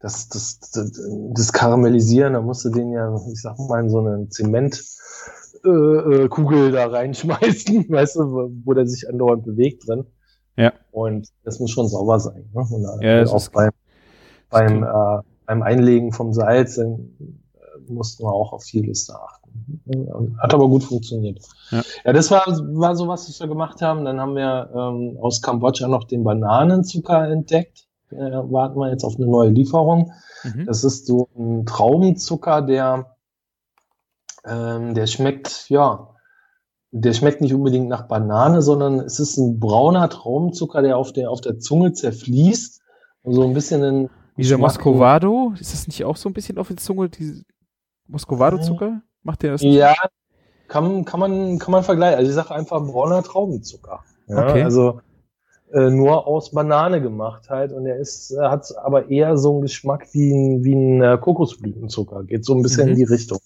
das, 0.00 0.30
das, 0.30 0.60
das, 0.72 0.98
das 1.34 1.52
Karamellisieren, 1.52 2.32
da 2.32 2.40
musst 2.40 2.64
du 2.64 2.70
den 2.70 2.92
ja, 2.92 3.14
ich 3.30 3.42
sag 3.42 3.58
mal, 3.58 3.82
in 3.82 3.90
so 3.90 3.98
eine 3.98 4.30
Zementkugel 4.30 6.68
äh, 6.68 6.72
da 6.72 6.86
reinschmeißen, 6.86 7.88
weißt 7.90 8.16
du, 8.16 8.32
wo, 8.32 8.50
wo 8.64 8.72
der 8.72 8.86
sich 8.86 9.06
andauernd 9.06 9.44
bewegt 9.44 9.86
drin. 9.86 10.06
Ja. 10.56 10.72
Und 10.92 11.28
das 11.44 11.60
muss 11.60 11.72
schon 11.72 11.88
sauber 11.88 12.20
sein. 12.20 12.48
Ne? 12.54 12.66
Und 12.70 13.02
ja, 13.02 13.26
auch 13.26 13.48
beim, 13.50 13.70
beim, 14.48 14.82
äh, 14.82 15.20
beim 15.44 15.62
Einlegen 15.62 16.12
vom 16.12 16.32
Salz 16.32 16.76
dann, 16.76 17.10
äh, 17.20 17.92
mussten 17.92 18.24
wir 18.24 18.32
auch 18.32 18.54
auf 18.54 18.64
vieles 18.64 19.08
da 19.08 19.16
achten. 19.16 19.41
Hat 20.38 20.54
aber 20.54 20.68
gut 20.68 20.84
funktioniert. 20.84 21.40
Ja, 21.70 21.82
ja 22.04 22.12
das 22.12 22.30
war, 22.30 22.44
war 22.46 22.96
so, 22.96 23.08
was 23.08 23.40
wir 23.40 23.48
gemacht 23.48 23.82
haben. 23.82 24.04
Dann 24.04 24.20
haben 24.20 24.34
wir 24.34 24.70
ähm, 24.74 25.18
aus 25.20 25.42
Kambodscha 25.42 25.88
noch 25.88 26.04
den 26.04 26.24
Bananenzucker 26.24 27.28
entdeckt. 27.28 27.86
Äh, 28.10 28.16
warten 28.16 28.78
wir 28.78 28.90
jetzt 28.90 29.04
auf 29.04 29.16
eine 29.16 29.26
neue 29.26 29.50
Lieferung. 29.50 30.12
Mhm. 30.44 30.66
Das 30.66 30.84
ist 30.84 31.06
so 31.06 31.28
ein 31.36 31.66
Traubenzucker, 31.66 32.62
der, 32.62 33.16
ähm, 34.44 34.94
der 34.94 35.06
schmeckt, 35.06 35.68
ja, 35.68 36.08
der 36.90 37.14
schmeckt 37.14 37.40
nicht 37.40 37.54
unbedingt 37.54 37.88
nach 37.88 38.06
Banane, 38.06 38.60
sondern 38.60 39.00
es 39.00 39.18
ist 39.18 39.38
ein 39.38 39.58
brauner 39.58 40.08
Traubenzucker, 40.10 40.82
der 40.82 40.98
auf 40.98 41.12
der, 41.12 41.30
auf 41.30 41.40
der 41.40 41.58
Zunge 41.58 41.92
zerfließt. 41.92 42.80
Und 43.22 43.34
so 43.34 43.44
ein 43.44 43.54
bisschen 43.54 43.82
ein 43.82 44.10
Dieser 44.36 44.58
Moscovado, 44.58 45.54
ist 45.58 45.72
das 45.72 45.86
nicht 45.86 46.04
auch 46.04 46.16
so 46.16 46.28
ein 46.28 46.32
bisschen 46.32 46.58
auf 46.58 46.68
der 46.68 46.76
Zunge, 46.76 47.08
diese 47.08 47.44
Moscovado-Zucker? 48.08 49.00
Macht 49.22 49.42
der 49.42 49.52
das? 49.52 49.62
Ja, 49.62 49.94
kann, 50.68 51.04
kann, 51.04 51.20
man, 51.20 51.58
kann 51.58 51.72
man 51.72 51.84
vergleichen. 51.84 52.18
Also 52.18 52.30
ich 52.30 52.34
sage 52.34 52.54
einfach 52.54 52.82
brauner 52.82 53.22
Traubenzucker. 53.22 54.00
Ja, 54.26 54.48
okay. 54.48 54.62
Also 54.62 55.00
äh, 55.72 55.90
nur 55.90 56.26
aus 56.26 56.50
Banane 56.50 57.00
gemacht 57.00 57.48
halt 57.48 57.72
und 57.72 57.86
er 57.86 57.96
ist 57.96 58.30
äh, 58.32 58.40
hat 58.40 58.66
aber 58.82 59.10
eher 59.10 59.36
so 59.38 59.52
einen 59.52 59.62
Geschmack 59.62 60.08
wie 60.12 60.32
ein, 60.32 60.64
wie 60.64 60.74
ein 60.74 61.02
äh, 61.02 61.18
Kokosblütenzucker. 61.18 62.24
Geht 62.24 62.44
so 62.44 62.54
ein 62.54 62.62
bisschen 62.62 62.86
mhm. 62.86 62.90
in 62.90 62.96
die 62.96 63.04
Richtung. 63.04 63.38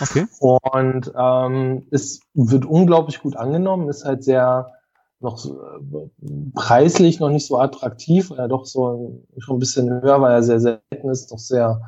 Okay. 0.00 0.26
Und 0.38 1.12
ähm, 1.16 1.86
es 1.90 2.20
wird 2.34 2.64
unglaublich 2.64 3.20
gut 3.20 3.36
angenommen, 3.36 3.88
ist 3.88 4.04
halt 4.04 4.22
sehr 4.22 4.72
noch 5.20 5.38
so, 5.38 5.60
äh, 5.60 6.08
preislich 6.54 7.20
noch 7.20 7.30
nicht 7.30 7.46
so 7.46 7.58
attraktiv, 7.58 8.30
weil 8.30 8.38
er 8.38 8.48
doch 8.48 8.64
so 8.64 9.22
schon 9.38 9.56
ein 9.56 9.60
bisschen 9.60 10.02
höher, 10.02 10.20
weil 10.20 10.32
er 10.32 10.42
sehr 10.42 10.60
selten 10.60 11.10
ist, 11.10 11.32
doch 11.32 11.38
sehr 11.38 11.80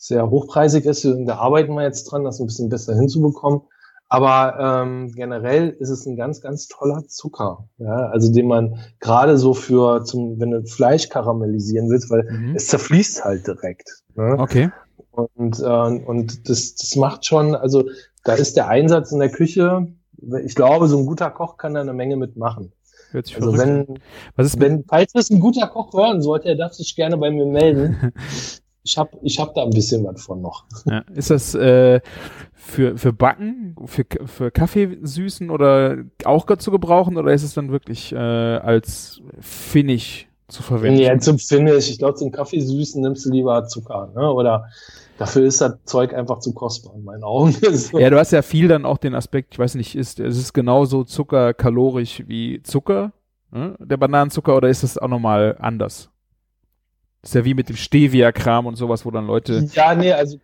sehr 0.00 0.30
hochpreisig 0.30 0.86
ist. 0.86 1.04
Da 1.04 1.36
arbeiten 1.36 1.74
wir 1.74 1.82
jetzt 1.82 2.04
dran, 2.04 2.24
das 2.24 2.40
ein 2.40 2.46
bisschen 2.46 2.70
besser 2.70 2.94
hinzubekommen. 2.94 3.60
Aber 4.08 4.82
ähm, 4.82 5.12
generell 5.12 5.68
ist 5.78 5.90
es 5.90 6.04
ein 6.06 6.16
ganz, 6.16 6.40
ganz 6.40 6.66
toller 6.66 7.06
Zucker, 7.06 7.68
ja, 7.78 8.08
also 8.08 8.32
den 8.32 8.48
man 8.48 8.80
gerade 8.98 9.38
so 9.38 9.54
für 9.54 10.02
zum, 10.02 10.40
wenn 10.40 10.50
du 10.50 10.66
Fleisch 10.66 11.10
karamellisieren 11.10 11.88
willst, 11.90 12.10
weil 12.10 12.24
mhm. 12.28 12.56
es 12.56 12.66
zerfließt 12.66 13.24
halt 13.24 13.46
direkt. 13.46 14.02
Ne? 14.16 14.34
Okay. 14.36 14.70
Und 15.12 15.60
äh, 15.60 16.04
und 16.06 16.48
das, 16.48 16.74
das 16.74 16.96
macht 16.96 17.24
schon, 17.24 17.54
also 17.54 17.84
da 18.24 18.32
ist 18.32 18.56
der 18.56 18.66
Einsatz 18.66 19.12
in 19.12 19.20
der 19.20 19.30
Küche. 19.30 19.86
Ich 20.44 20.56
glaube, 20.56 20.88
so 20.88 20.98
ein 20.98 21.06
guter 21.06 21.30
Koch 21.30 21.56
kann 21.56 21.74
da 21.74 21.80
eine 21.80 21.92
Menge 21.92 22.16
mitmachen. 22.16 22.72
Hört 23.12 23.26
sich 23.26 23.36
also 23.36 23.56
wenn, 23.56 24.00
Was 24.34 24.46
ist 24.46 24.60
wenn, 24.60 24.84
falls 24.88 25.12
es 25.14 25.30
ein 25.30 25.40
guter 25.40 25.68
Koch 25.68 25.92
hören 25.92 26.20
sollte, 26.20 26.48
er 26.48 26.56
darf 26.56 26.72
sich 26.72 26.96
gerne 26.96 27.16
bei 27.16 27.30
mir 27.30 27.46
melden. 27.46 28.12
ich 28.82 28.96
habe 28.96 29.10
ich 29.22 29.38
hab 29.38 29.54
da 29.54 29.62
ein 29.62 29.70
bisschen 29.70 30.04
was 30.04 30.22
von 30.22 30.40
noch. 30.40 30.64
Ja, 30.86 31.04
ist 31.14 31.30
das 31.30 31.54
äh, 31.54 32.00
für, 32.54 32.96
für 32.96 33.12
Backen, 33.12 33.76
für, 33.84 34.04
für 34.24 34.50
Kaffeesüßen 34.50 35.50
oder 35.50 35.98
auch 36.24 36.46
zu 36.56 36.70
gebrauchen 36.70 37.16
oder 37.16 37.32
ist 37.32 37.42
es 37.42 37.54
dann 37.54 37.72
wirklich 37.72 38.12
äh, 38.12 38.16
als 38.16 39.20
Finish 39.40 40.28
zu 40.48 40.62
verwenden? 40.62 41.00
Ja, 41.00 41.18
zum 41.18 41.38
Finish. 41.38 41.90
Ich 41.90 41.98
glaube, 41.98 42.14
zum 42.14 42.32
Kaffeesüßen 42.32 43.00
nimmst 43.02 43.26
du 43.26 43.30
lieber 43.30 43.66
Zucker, 43.66 44.10
ne? 44.14 44.32
Oder 44.32 44.68
dafür 45.18 45.44
ist 45.44 45.60
das 45.60 45.74
Zeug 45.84 46.14
einfach 46.14 46.38
zu 46.38 46.52
kostbar 46.54 46.94
in 46.94 47.04
meinen 47.04 47.22
Augen. 47.22 47.52
so. 47.72 47.98
Ja, 47.98 48.08
du 48.10 48.18
hast 48.18 48.32
ja 48.32 48.42
viel 48.42 48.68
dann 48.68 48.86
auch 48.86 48.98
den 48.98 49.14
Aspekt, 49.14 49.54
ich 49.54 49.58
weiß 49.58 49.74
nicht, 49.74 49.94
ist 49.94 50.20
es 50.20 50.38
ist 50.38 50.52
genauso 50.52 51.04
zuckerkalorisch 51.04 52.24
wie 52.26 52.62
Zucker, 52.62 53.12
ne? 53.50 53.76
der 53.78 53.98
Bananenzucker, 53.98 54.56
oder 54.56 54.68
ist 54.68 54.82
das 54.82 54.96
auch 54.96 55.08
nochmal 55.08 55.56
anders? 55.60 56.10
Ist 57.22 57.34
ja 57.34 57.44
wie 57.44 57.54
mit 57.54 57.68
dem 57.68 57.76
Stevia-Kram 57.76 58.66
und 58.66 58.76
sowas, 58.76 59.04
wo 59.04 59.10
dann 59.10 59.26
Leute. 59.26 59.66
Ja, 59.72 59.94
nee, 59.94 60.12
also 60.12 60.38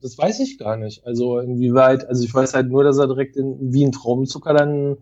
das 0.00 0.16
weiß 0.16 0.40
ich 0.40 0.58
gar 0.58 0.76
nicht. 0.76 1.06
Also 1.06 1.38
inwieweit, 1.40 2.08
also 2.08 2.24
ich 2.24 2.32
weiß 2.32 2.54
halt 2.54 2.68
nur, 2.68 2.84
dass 2.84 2.98
er 2.98 3.06
direkt 3.06 3.36
in, 3.36 3.72
wie 3.72 3.84
ein 3.84 3.92
Traubenzucker 3.92 4.54
dann 4.54 4.96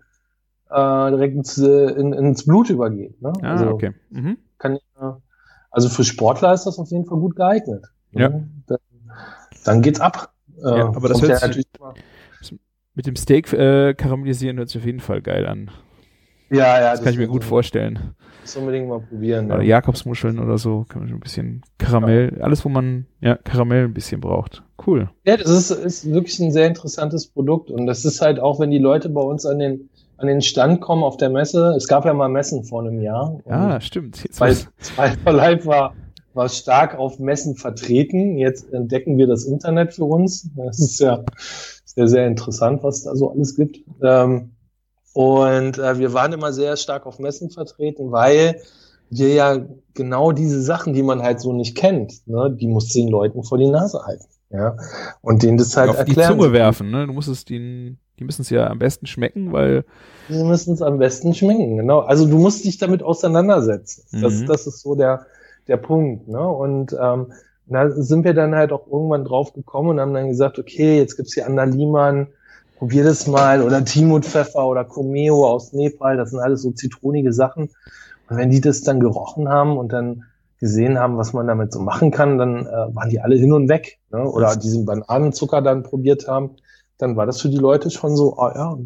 äh, 0.70 1.11
direkt 1.11 1.37
ins, 1.37 1.59
in, 1.59 2.12
ins 2.12 2.44
Blut 2.44 2.70
übergeht. 2.70 3.20
Ne? 3.22 3.33
Ah, 3.42 3.53
also, 3.53 3.68
okay. 3.68 3.92
Mhm. 4.11 4.38
Kann 4.59 4.79
also 5.70 5.88
für 5.88 6.05
Sportler 6.05 6.53
ist 6.53 6.64
das 6.64 6.79
auf 6.79 6.90
jeden 6.90 7.05
Fall 7.05 7.18
gut 7.18 7.35
geeignet. 7.35 7.87
Ne? 8.12 8.22
Ja. 8.22 8.29
Dann, 8.66 8.79
dann 9.64 9.83
geht's 9.83 10.00
ab. 10.00 10.33
Äh, 10.59 10.79
ja, 10.79 10.87
aber 10.87 11.09
das 11.09 11.20
hört 11.20 11.38
sich, 11.53 11.64
mit 12.94 13.07
dem 13.07 13.16
Steak 13.16 13.53
äh, 13.53 13.94
karamellisieren 13.94 14.57
hört 14.57 14.68
sich 14.68 14.81
auf 14.81 14.87
jeden 14.87 15.00
Fall 15.00 15.20
geil 15.20 15.46
an. 15.46 15.70
Ja, 16.57 16.81
ja. 16.81 16.90
Das, 16.90 16.99
das 16.99 17.05
kann 17.05 17.12
ich 17.12 17.19
mir 17.19 17.29
gut 17.29 17.45
vorstellen. 17.45 18.14
Das 18.43 18.57
unbedingt 18.57 18.88
mal 18.88 19.01
probieren. 19.01 19.47
Oder 19.47 19.62
ja. 19.62 19.77
Jakobsmuscheln 19.77 20.38
oder 20.38 20.59
so, 20.59 20.85
kann 20.88 21.01
man 21.01 21.09
schon 21.09 21.19
ein 21.19 21.21
bisschen 21.21 21.62
Karamell, 21.79 22.35
ja. 22.37 22.45
alles 22.45 22.64
wo 22.64 22.69
man 22.69 23.07
ja 23.21 23.37
Karamell 23.37 23.85
ein 23.85 23.95
bisschen 23.95 24.21
braucht. 24.21 24.62
Cool. 24.87 25.09
Ja, 25.25 25.37
das 25.37 25.49
ist, 25.49 25.71
ist 25.71 26.12
wirklich 26.12 26.38
ein 26.40 26.53
sehr 26.53 26.67
interessantes 26.67 27.27
Produkt 27.27 27.71
und 27.71 27.87
das 27.87 28.05
ist 28.05 28.21
halt 28.21 28.40
auch, 28.40 28.61
wenn 28.61 28.71
die 28.71 28.79
Leute 28.79 29.09
bei 29.09 29.23
uns 29.23 29.47
an 29.47 29.59
den 29.59 29.88
an 30.17 30.29
den 30.29 30.43
Stand 30.43 30.81
kommen 30.81 31.03
auf 31.03 31.17
der 31.17 31.29
Messe. 31.29 31.75
Es 31.77 31.88
gab 31.88 32.05
ja 32.05 32.14
mal 32.14 32.29
Messen 32.29 32.64
vor 32.64 32.83
einem 32.83 33.01
Jahr. 33.01 33.40
Ja, 33.49 33.81
stimmt. 33.81 34.23
Jetzt 34.23 34.40
weil 34.40 34.57
Live 35.27 35.67
war 35.67 35.95
war 36.35 36.49
stark 36.49 36.99
auf 36.99 37.19
Messen 37.19 37.55
vertreten. 37.55 38.37
Jetzt 38.37 38.73
entdecken 38.73 39.17
wir 39.17 39.27
das 39.27 39.45
Internet 39.45 39.95
für 39.95 40.05
uns. 40.05 40.51
Das 40.57 40.79
ist 40.81 41.01
ja 41.01 41.25
sehr, 41.85 42.09
sehr 42.09 42.27
interessant, 42.27 42.83
was 42.83 43.05
da 43.05 43.14
so 43.14 43.31
alles 43.31 43.57
gibt. 43.57 43.79
Ähm, 44.03 44.51
und 45.14 45.79
äh, 45.79 45.98
wir 45.98 46.12
waren 46.12 46.33
immer 46.33 46.53
sehr 46.53 46.77
stark 46.77 47.07
auf 47.07 47.18
Messen 47.18 47.48
vertreten, 47.48 48.11
weil 48.12 48.61
wir 49.11 49.33
ja 49.33 49.59
genau 49.94 50.33
diese 50.33 50.61
Sachen, 50.61 50.92
die 50.92 51.05
man 51.05 51.22
halt 51.22 51.40
so 51.40 51.53
nicht 51.53 51.77
kennt, 51.77 52.27
ne, 52.27 52.50
die 52.50 52.66
muss 52.66 52.88
den 52.88 53.09
Leuten 53.09 53.44
vor 53.44 53.57
die 53.57 53.68
Nase 53.70 54.05
halten. 54.05 54.27
Ja. 54.50 54.77
Und 55.20 55.42
denen 55.42 55.57
das 55.57 55.77
halt 55.77 55.90
auf 55.90 55.98
erklären. 55.98 56.33
Die 56.33 56.38
Zunge 56.38 56.53
werfen, 56.53 56.90
ne? 56.90 57.07
Du 57.07 57.12
musst 57.12 57.29
es 57.29 57.44
den, 57.44 57.98
die 58.18 58.24
müssen 58.24 58.42
es 58.42 58.50
ja 58.50 58.68
am 58.68 58.79
besten 58.79 59.07
schmecken, 59.07 59.53
weil. 59.53 59.85
Die 60.29 60.42
müssen 60.42 60.74
es 60.74 60.83
am 60.83 60.98
besten 60.98 61.35
schmecken, 61.35 61.77
genau. 61.77 62.00
Also 62.00 62.27
du 62.27 62.38
musst 62.38 62.64
dich 62.64 62.79
damit 62.79 63.03
auseinandersetzen. 63.03 64.05
Mhm. 64.11 64.22
Das, 64.22 64.44
das 64.44 64.66
ist 64.66 64.81
so 64.81 64.96
der, 64.96 65.27
der 65.68 65.77
Punkt, 65.77 66.29
ne? 66.29 66.48
Und 66.48 66.96
ähm, 67.00 67.33
da 67.66 67.90
sind 67.90 68.24
wir 68.24 68.35
dann 68.35 68.55
halt 68.55 68.72
auch 68.72 68.87
irgendwann 68.87 69.24
drauf 69.24 69.53
gekommen 69.55 69.90
und 69.90 70.00
haben 70.00 70.14
dann 70.14 70.29
gesagt, 70.29 70.59
okay, 70.59 70.98
jetzt 70.98 71.16
gibt's 71.16 71.35
hier 71.35 71.46
Anna 71.46 71.64
Liman, 71.64 72.29
probier 72.77 73.05
das 73.05 73.27
mal, 73.27 73.63
oder 73.63 73.85
Timut 73.85 74.25
Pfeffer 74.25 74.67
oder 74.67 74.85
Comeo 74.85 75.47
aus 75.47 75.73
Nepal, 75.73 76.17
das 76.17 76.31
sind 76.31 76.41
alles 76.41 76.63
so 76.63 76.71
zitronige 76.71 77.33
Sachen. 77.33 77.71
Und 78.29 78.37
wenn 78.37 78.51
die 78.51 78.61
das 78.61 78.83
dann 78.83 79.01
gerochen 79.01 79.49
haben 79.49 79.77
und 79.77 79.93
dann 79.93 80.25
gesehen 80.59 80.99
haben, 80.99 81.17
was 81.19 81.33
man 81.33 81.47
damit 81.47 81.73
so 81.73 81.81
machen 81.81 82.11
kann, 82.11 82.39
dann 82.39 82.67
äh, 82.67 82.95
waren 82.95 83.11
die 83.11 83.21
alle 83.21 83.37
hin 83.37 83.53
und 83.53 83.69
weg. 83.69 83.99
Ne? 84.11 84.23
Oder 84.25 84.57
diesen 84.57 84.87
Bananenzucker 84.87 85.61
dann 85.61 85.83
probiert 85.83 86.27
haben, 86.27 86.57
dann 86.99 87.17
war 87.17 87.27
das 87.27 87.41
für 87.41 87.49
die 87.49 87.59
Leute 87.59 87.91
schon 87.91 88.17
so, 88.17 88.39
ah 88.39 88.53
ja, 88.55 88.79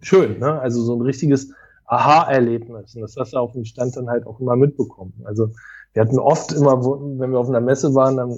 schön. 0.00 0.38
Ne? 0.38 0.60
Also 0.60 0.82
so 0.82 0.94
ein 0.94 1.02
richtiges 1.02 1.52
Aha-Erlebnis. 1.86 2.94
Und 2.94 3.02
das 3.02 3.16
hast 3.16 3.32
du 3.32 3.38
auf 3.38 3.52
dem 3.52 3.64
Stand 3.64 3.96
dann 3.96 4.08
halt 4.08 4.26
auch 4.26 4.40
immer 4.40 4.56
mitbekommen. 4.56 5.12
Also 5.24 5.50
wir 5.92 6.02
hatten 6.02 6.18
oft 6.18 6.52
immer, 6.52 6.82
wenn 6.82 7.32
wir 7.32 7.38
auf 7.38 7.48
einer 7.48 7.60
Messe 7.60 7.94
waren, 7.94 8.16
dann 8.16 8.30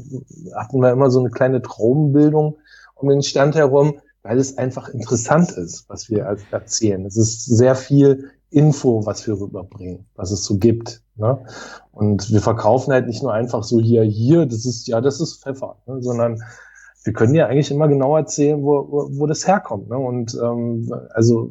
hatten 0.54 0.80
wir 0.80 0.90
immer 0.90 1.10
so 1.10 1.20
eine 1.20 1.30
kleine 1.30 1.62
Traubenbildung 1.62 2.56
um 2.94 3.08
den 3.08 3.22
Stand 3.22 3.54
herum, 3.54 3.94
weil 4.22 4.38
es 4.38 4.56
einfach 4.58 4.88
interessant 4.88 5.52
ist, 5.52 5.88
was 5.88 6.08
wir 6.08 6.36
erzählen. 6.50 7.04
Es 7.06 7.16
ist 7.16 7.44
sehr 7.44 7.74
viel 7.74 8.30
Info, 8.50 9.04
was 9.06 9.26
wir 9.26 9.40
rüberbringen, 9.40 10.06
was 10.14 10.30
es 10.30 10.44
so 10.44 10.58
gibt. 10.58 11.02
Ne? 11.16 11.44
Und 11.90 12.30
wir 12.30 12.40
verkaufen 12.40 12.92
halt 12.92 13.06
nicht 13.06 13.22
nur 13.22 13.32
einfach 13.32 13.64
so 13.64 13.80
hier, 13.80 14.02
hier, 14.04 14.46
das 14.46 14.64
ist, 14.64 14.86
ja, 14.86 15.00
das 15.00 15.20
ist 15.20 15.42
Pfeffer, 15.42 15.76
ne? 15.86 16.02
sondern 16.02 16.42
wir 17.04 17.12
können 17.12 17.34
ja 17.34 17.46
eigentlich 17.46 17.70
immer 17.70 17.88
genau 17.88 18.16
erzählen, 18.16 18.62
wo, 18.62 18.86
wo, 18.90 19.08
wo 19.18 19.26
das 19.26 19.46
herkommt. 19.46 19.88
Ne? 19.88 19.98
Und 19.98 20.34
ähm, 20.40 20.92
also 21.10 21.50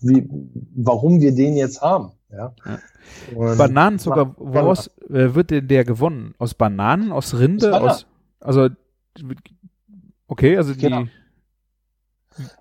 wie, 0.00 0.28
warum 0.76 1.20
wir 1.20 1.34
den 1.34 1.56
jetzt 1.56 1.80
haben. 1.80 2.12
Ja? 2.30 2.54
ja. 2.64 3.54
Bananenzucker, 3.56 4.34
woraus 4.38 4.88
äh, 5.08 5.34
wird 5.34 5.50
denn 5.50 5.68
der 5.68 5.84
gewonnen? 5.84 6.34
Aus 6.38 6.54
Bananen, 6.54 7.12
aus 7.12 7.36
Rinde, 7.38 7.80
aus, 7.80 8.06
also 8.40 8.68
okay, 10.28 10.56
also 10.56 10.74
die. 10.74 10.80
Genau. 10.80 11.04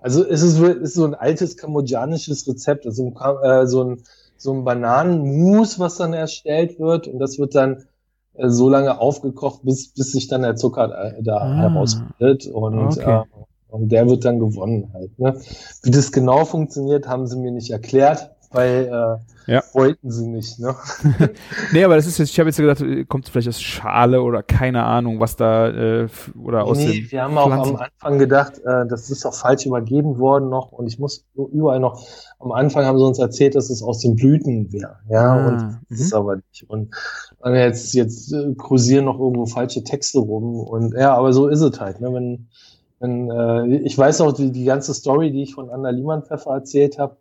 Also 0.01 0.25
es 0.25 0.41
ist, 0.41 0.59
ist 0.59 0.93
so 0.93 1.05
ein 1.05 1.15
altes 1.15 1.57
kambodschanisches 1.57 2.47
Rezept, 2.47 2.85
also 2.85 3.13
äh, 3.43 3.67
so 3.67 3.83
ein, 3.83 4.03
so 4.37 4.53
ein 4.53 4.63
Bananenmus, 4.63 5.79
was 5.79 5.97
dann 5.97 6.13
erstellt 6.13 6.79
wird 6.79 7.07
und 7.07 7.19
das 7.19 7.39
wird 7.39 7.55
dann 7.55 7.83
äh, 8.35 8.49
so 8.49 8.69
lange 8.69 8.99
aufgekocht, 8.99 9.63
bis, 9.63 9.93
bis 9.93 10.11
sich 10.11 10.27
dann 10.27 10.41
der 10.41 10.55
Zucker 10.55 11.15
äh, 11.17 11.23
da 11.23 11.37
ah, 11.37 11.55
herausbildet 11.55 12.47
und, 12.47 12.97
okay. 12.97 13.21
äh, 13.21 13.23
und 13.69 13.89
der 13.89 14.07
wird 14.09 14.25
dann 14.25 14.39
gewonnen 14.39 14.91
halt. 14.93 15.17
Ne? 15.19 15.39
Wie 15.83 15.91
das 15.91 16.11
genau 16.11 16.45
funktioniert, 16.45 17.07
haben 17.07 17.27
sie 17.27 17.37
mir 17.37 17.51
nicht 17.51 17.71
erklärt 17.71 18.31
weil 18.51 18.85
äh, 18.85 19.40
ja. 19.51 19.63
wollten 19.73 20.09
sie 20.09 20.27
nicht, 20.27 20.59
ne? 20.59 20.75
nee, 21.73 21.83
aber 21.83 21.95
das 21.95 22.07
ist 22.07 22.17
jetzt, 22.17 22.29
ich 22.29 22.39
habe 22.39 22.49
jetzt 22.49 22.57
gedacht, 22.57 22.83
kommt 23.09 23.27
vielleicht 23.27 23.49
aus 23.49 23.61
Schale 23.61 24.21
oder 24.21 24.43
keine 24.43 24.83
Ahnung, 24.83 25.19
was 25.19 25.35
da 25.35 25.67
äh, 25.67 26.07
oder 26.41 26.63
aus 26.63 26.77
Nee, 26.77 27.05
wir 27.09 27.23
haben 27.23 27.33
Pflanzen. 27.33 27.59
auch 27.59 27.67
am 27.67 27.75
Anfang 27.75 28.19
gedacht, 28.19 28.59
äh, 28.59 28.87
das 28.87 29.09
ist 29.09 29.25
auch 29.25 29.33
falsch 29.33 29.65
übergeben 29.65 30.17
worden 30.19 30.49
noch 30.49 30.71
und 30.71 30.87
ich 30.87 30.99
muss 30.99 31.25
überall 31.35 31.79
noch, 31.79 32.01
am 32.39 32.51
Anfang 32.51 32.85
haben 32.85 32.97
sie 32.97 33.05
uns 33.05 33.19
erzählt, 33.19 33.55
dass 33.55 33.69
es 33.69 33.83
aus 33.83 33.99
den 33.99 34.15
Blüten 34.15 34.71
wäre, 34.71 34.99
ja, 35.09 35.33
ah, 35.33 35.47
und 35.47 35.79
das 35.89 35.99
ist 35.99 36.13
mhm. 36.13 36.17
aber 36.17 36.35
nicht. 36.37 36.69
Und 36.69 36.95
jetzt, 37.45 37.93
jetzt 37.93 38.33
äh, 38.33 38.53
kursieren 38.55 39.05
noch 39.05 39.19
irgendwo 39.19 39.45
falsche 39.45 39.83
Texte 39.83 40.19
rum 40.19 40.59
und 40.59 40.93
ja, 40.93 41.13
aber 41.13 41.33
so 41.33 41.47
ist 41.47 41.61
es 41.61 41.79
halt, 41.79 41.99
ne? 41.99 42.13
Wenn, 42.13 42.47
wenn 42.99 43.29
äh, 43.29 43.77
ich 43.79 43.97
weiß 43.97 44.21
auch 44.21 44.31
die, 44.31 44.51
die 44.51 44.65
ganze 44.65 44.93
Story, 44.93 45.31
die 45.31 45.43
ich 45.43 45.55
von 45.55 45.69
Anna 45.69 45.89
Liemann-Pfeffer 45.89 46.51
erzählt 46.51 46.99
habe, 46.99 47.17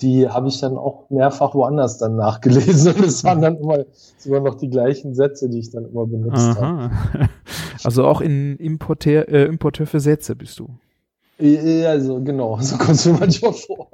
die 0.00 0.28
habe 0.28 0.48
ich 0.48 0.60
dann 0.60 0.76
auch 0.76 1.08
mehrfach 1.10 1.54
woanders 1.54 1.98
dann 1.98 2.16
nachgelesen. 2.16 2.94
Und 2.94 3.04
es 3.04 3.24
waren 3.24 3.40
dann 3.40 3.56
immer 3.56 3.84
sogar 4.18 4.40
noch 4.40 4.54
die 4.54 4.70
gleichen 4.70 5.14
Sätze, 5.14 5.48
die 5.48 5.58
ich 5.58 5.70
dann 5.70 5.84
immer 5.84 6.06
benutzt 6.06 6.60
habe. 6.60 6.90
Also 7.82 8.04
auch 8.04 8.20
in 8.20 8.56
Importeur, 8.56 9.26
äh, 9.30 9.44
Importeur 9.44 9.86
für 9.86 10.00
Sätze 10.00 10.36
bist 10.36 10.58
du. 10.58 10.68
Ja, 11.38 11.88
also 11.90 12.22
genau, 12.22 12.58
so 12.60 12.76
kommst 12.76 13.06
du 13.06 13.14
manchmal 13.14 13.54
vor. 13.54 13.88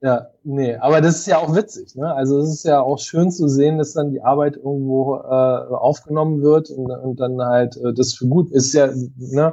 ja, 0.00 0.28
nee, 0.42 0.76
aber 0.76 1.02
das 1.02 1.16
ist 1.16 1.26
ja 1.26 1.36
auch 1.36 1.54
witzig, 1.54 1.94
ne? 1.96 2.14
Also 2.14 2.38
es 2.38 2.48
ist 2.48 2.64
ja 2.64 2.80
auch 2.80 2.98
schön 2.98 3.30
zu 3.30 3.46
sehen, 3.46 3.76
dass 3.76 3.92
dann 3.92 4.10
die 4.10 4.22
Arbeit 4.22 4.56
irgendwo 4.56 5.16
äh, 5.16 5.74
aufgenommen 5.74 6.40
wird 6.40 6.70
und, 6.70 6.90
und 6.90 7.20
dann 7.20 7.38
halt 7.42 7.76
äh, 7.76 7.92
das 7.92 8.14
für 8.14 8.26
gut 8.26 8.50
ist 8.50 8.72
ja, 8.72 8.88
ne? 9.18 9.52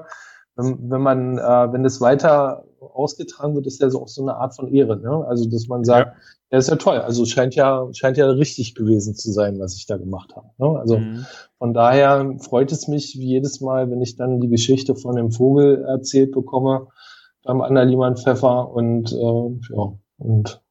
Wenn, 0.55 0.89
wenn 0.89 1.01
man, 1.01 1.37
äh, 1.37 1.73
wenn 1.73 1.83
das 1.83 1.99
weiter 1.99 2.63
ausgetragen 2.81 3.55
wird, 3.55 3.67
ist 3.67 3.81
ja 3.81 3.89
so 3.89 4.01
auch 4.01 4.07
so 4.07 4.21
eine 4.21 4.35
Art 4.35 4.55
von 4.55 4.73
Ehre. 4.73 4.97
Ne? 4.97 5.25
Also, 5.27 5.49
dass 5.49 5.67
man 5.67 5.83
sagt, 5.83 6.15
ja. 6.15 6.21
ja, 6.51 6.57
ist 6.57 6.69
ja 6.69 6.75
toll. 6.75 6.97
Also 6.97 7.25
scheint 7.25 7.55
ja, 7.55 7.87
scheint 7.93 8.17
ja 8.17 8.27
richtig 8.29 8.75
gewesen 8.75 9.15
zu 9.15 9.31
sein, 9.31 9.59
was 9.59 9.75
ich 9.75 9.85
da 9.85 9.97
gemacht 9.97 10.35
habe. 10.35 10.47
Ne? 10.57 10.79
Also 10.79 10.97
mhm. 10.97 11.25
von 11.57 11.73
daher 11.73 12.35
freut 12.39 12.71
es 12.71 12.87
mich 12.87 13.13
jedes 13.13 13.61
Mal, 13.61 13.89
wenn 13.91 14.01
ich 14.01 14.15
dann 14.15 14.39
die 14.41 14.49
Geschichte 14.49 14.95
von 14.95 15.15
dem 15.15 15.31
Vogel 15.31 15.83
erzählt 15.83 16.31
bekomme 16.31 16.87
beim 17.43 17.61
Annaliemann 17.61 18.17
Pfeffer 18.17 18.71
und 18.71 19.11
äh, 19.11 19.75
ja, 19.75 19.93
und 20.17 20.61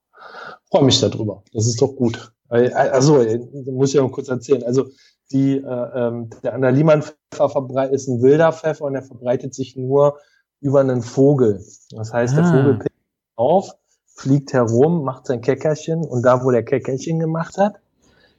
freue 0.71 0.85
mich 0.85 1.01
darüber. 1.01 1.43
Das 1.53 1.67
ist 1.67 1.81
doch 1.81 1.97
gut. 1.97 2.33
Also, 2.49 3.25
muss 3.67 3.91
ich 3.91 3.95
ja 3.95 4.03
mal 4.03 4.11
kurz 4.11 4.29
erzählen. 4.29 4.63
Also 4.63 4.87
die, 5.31 5.57
äh, 5.57 5.61
ähm, 5.95 6.31
der 6.43 6.55
Annaliemann-Pfeffer 6.55 7.91
ist 7.91 8.09
ein 8.09 8.23
wilder 8.23 8.53
Pfeffer 8.53 8.85
und 8.85 8.95
er 8.95 9.03
verbreitet 9.03 9.55
sich 9.55 9.77
nur 9.77 10.19
über 10.61 10.81
einen 10.81 11.03
Vogel. 11.03 11.63
Das 11.91 12.13
heißt, 12.13 12.37
der 12.37 12.45
ah. 12.45 12.51
Vogel 12.53 12.79
pickt 12.79 12.97
auf, 13.37 13.75
fliegt 14.07 14.53
herum, 14.53 15.05
macht 15.05 15.27
sein 15.27 15.41
Käckerchen 15.41 16.05
und 16.05 16.23
da, 16.23 16.45
wo 16.45 16.51
der 16.51 16.65
Käckerchen 16.65 17.19
gemacht 17.19 17.57
hat, 17.57 17.77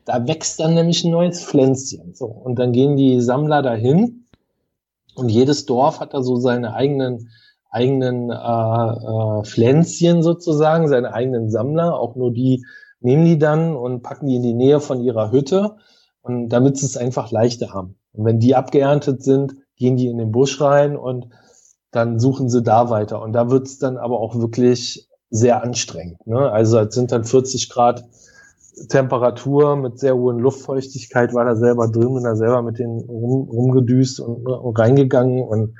da 0.05 0.27
wächst 0.27 0.59
dann 0.59 0.73
nämlich 0.73 1.03
ein 1.03 1.11
neues 1.11 1.43
Pflänzchen. 1.43 2.13
So, 2.15 2.25
und 2.25 2.57
dann 2.57 2.71
gehen 2.71 2.97
die 2.97 3.21
Sammler 3.21 3.61
dahin 3.61 4.25
und 5.15 5.29
jedes 5.29 5.65
Dorf 5.65 5.99
hat 5.99 6.13
da 6.13 6.21
so 6.21 6.35
seine 6.37 6.73
eigenen 6.73 7.29
eigenen 7.71 8.31
äh, 8.31 8.33
äh, 8.33 9.43
Pflänzchen 9.43 10.23
sozusagen, 10.23 10.87
seine 10.87 11.13
eigenen 11.13 11.49
Sammler. 11.49 11.99
Auch 11.99 12.15
nur 12.15 12.31
die 12.33 12.65
nehmen 12.99 13.25
die 13.25 13.37
dann 13.37 13.75
und 13.75 14.01
packen 14.01 14.27
die 14.27 14.35
in 14.35 14.43
die 14.43 14.53
Nähe 14.53 14.79
von 14.79 15.01
ihrer 15.01 15.31
Hütte 15.31 15.77
und 16.21 16.49
damit 16.49 16.77
sie 16.77 16.85
es 16.85 16.97
einfach 16.97 17.31
leichter 17.31 17.73
haben. 17.73 17.95
Und 18.11 18.25
wenn 18.25 18.39
die 18.39 18.55
abgeerntet 18.55 19.23
sind, 19.23 19.55
gehen 19.75 19.97
die 19.97 20.07
in 20.07 20.17
den 20.17 20.31
Busch 20.31 20.59
rein 20.59 20.97
und 20.97 21.27
dann 21.91 22.19
suchen 22.19 22.49
sie 22.49 22.61
da 22.61 22.89
weiter. 22.89 23.21
Und 23.21 23.33
da 23.33 23.49
wird 23.49 23.67
es 23.67 23.79
dann 23.79 23.97
aber 23.97 24.19
auch 24.19 24.35
wirklich 24.39 25.07
sehr 25.29 25.63
anstrengend. 25.63 26.25
Ne? 26.27 26.51
Also 26.51 26.79
es 26.79 26.93
sind 26.93 27.11
dann 27.11 27.23
40 27.23 27.69
Grad 27.69 28.03
Temperatur 28.87 29.75
mit 29.75 29.99
sehr 29.99 30.15
hohen 30.15 30.39
Luftfeuchtigkeit, 30.39 31.33
war 31.33 31.45
da 31.45 31.55
selber 31.55 31.89
drin, 31.89 32.13
bin 32.13 32.23
da 32.23 32.35
selber 32.35 32.61
mit 32.61 32.79
denen 32.79 33.01
rum, 33.01 33.49
rumgedüst 33.49 34.19
und, 34.21 34.47
und 34.47 34.79
reingegangen 34.79 35.43
und 35.43 35.75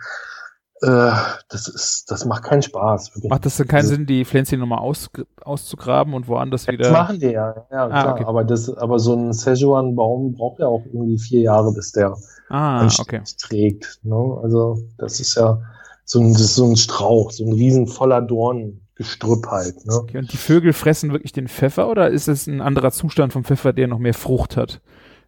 äh, 0.82 1.12
das 1.50 1.67
ist, 1.67 2.10
das 2.10 2.26
macht 2.26 2.43
keinen 2.43 2.62
Spaß. 2.62 3.15
Wirklich. 3.15 3.30
Macht 3.30 3.45
das 3.45 3.58
denn 3.58 3.67
keinen 3.67 3.82
also, 3.82 3.95
Sinn, 3.95 4.06
die 4.06 4.24
Pflänzchen 4.24 4.60
nochmal 4.60 4.80
aus, 4.80 5.10
auszugraben 5.41 6.13
und 6.13 6.28
woanders 6.28 6.67
wieder? 6.67 6.84
Das 6.84 6.93
machen 6.93 7.19
die 7.19 7.28
ja, 7.28 7.65
ja 7.69 7.86
ah, 7.86 7.88
klar. 7.88 8.13
Okay. 8.13 8.26
Aber 8.26 8.43
das, 8.43 8.69
aber 8.69 9.00
so 9.00 9.13
ein 9.13 9.34
Szechuan-Baum 9.34 10.34
braucht 10.34 10.60
ja 10.60 10.67
auch 10.67 10.86
irgendwie 10.86 11.19
vier 11.19 11.41
Jahre, 11.41 11.74
bis 11.74 11.91
der 11.91 12.15
ah, 12.50 12.88
okay. 13.00 13.22
trägt. 13.38 14.00
Ne? 14.04 14.39
Also 14.41 14.80
das 14.98 15.19
ist 15.19 15.36
ja, 15.36 15.62
so 16.10 16.19
ein, 16.19 16.34
so 16.34 16.65
ein 16.65 16.76
Strauch, 16.76 17.30
so 17.30 17.45
ein 17.45 17.54
riesen 17.54 17.86
voller 17.86 18.19
Dorngestrüpp 18.19 19.45
halt. 19.45 19.86
Ne? 19.86 19.93
Okay, 19.93 20.17
und 20.17 20.34
die 20.34 20.38
Vögel 20.38 20.74
fressen 20.74 21.12
wirklich 21.12 21.34
den 21.34 21.48
Pfeffer 21.48 21.88
oder 21.88 22.10
ist 22.10 22.28
es 22.28 22.48
ein 22.48 22.62
anderer 22.62 22.89
Zustand 22.89 23.32
vom 23.32 23.43
Pfeffer, 23.43 23.74
der 23.74 23.88
noch 23.88 24.00
mehr 24.00 24.15
Frucht 24.15 24.58
hat? 24.58 24.82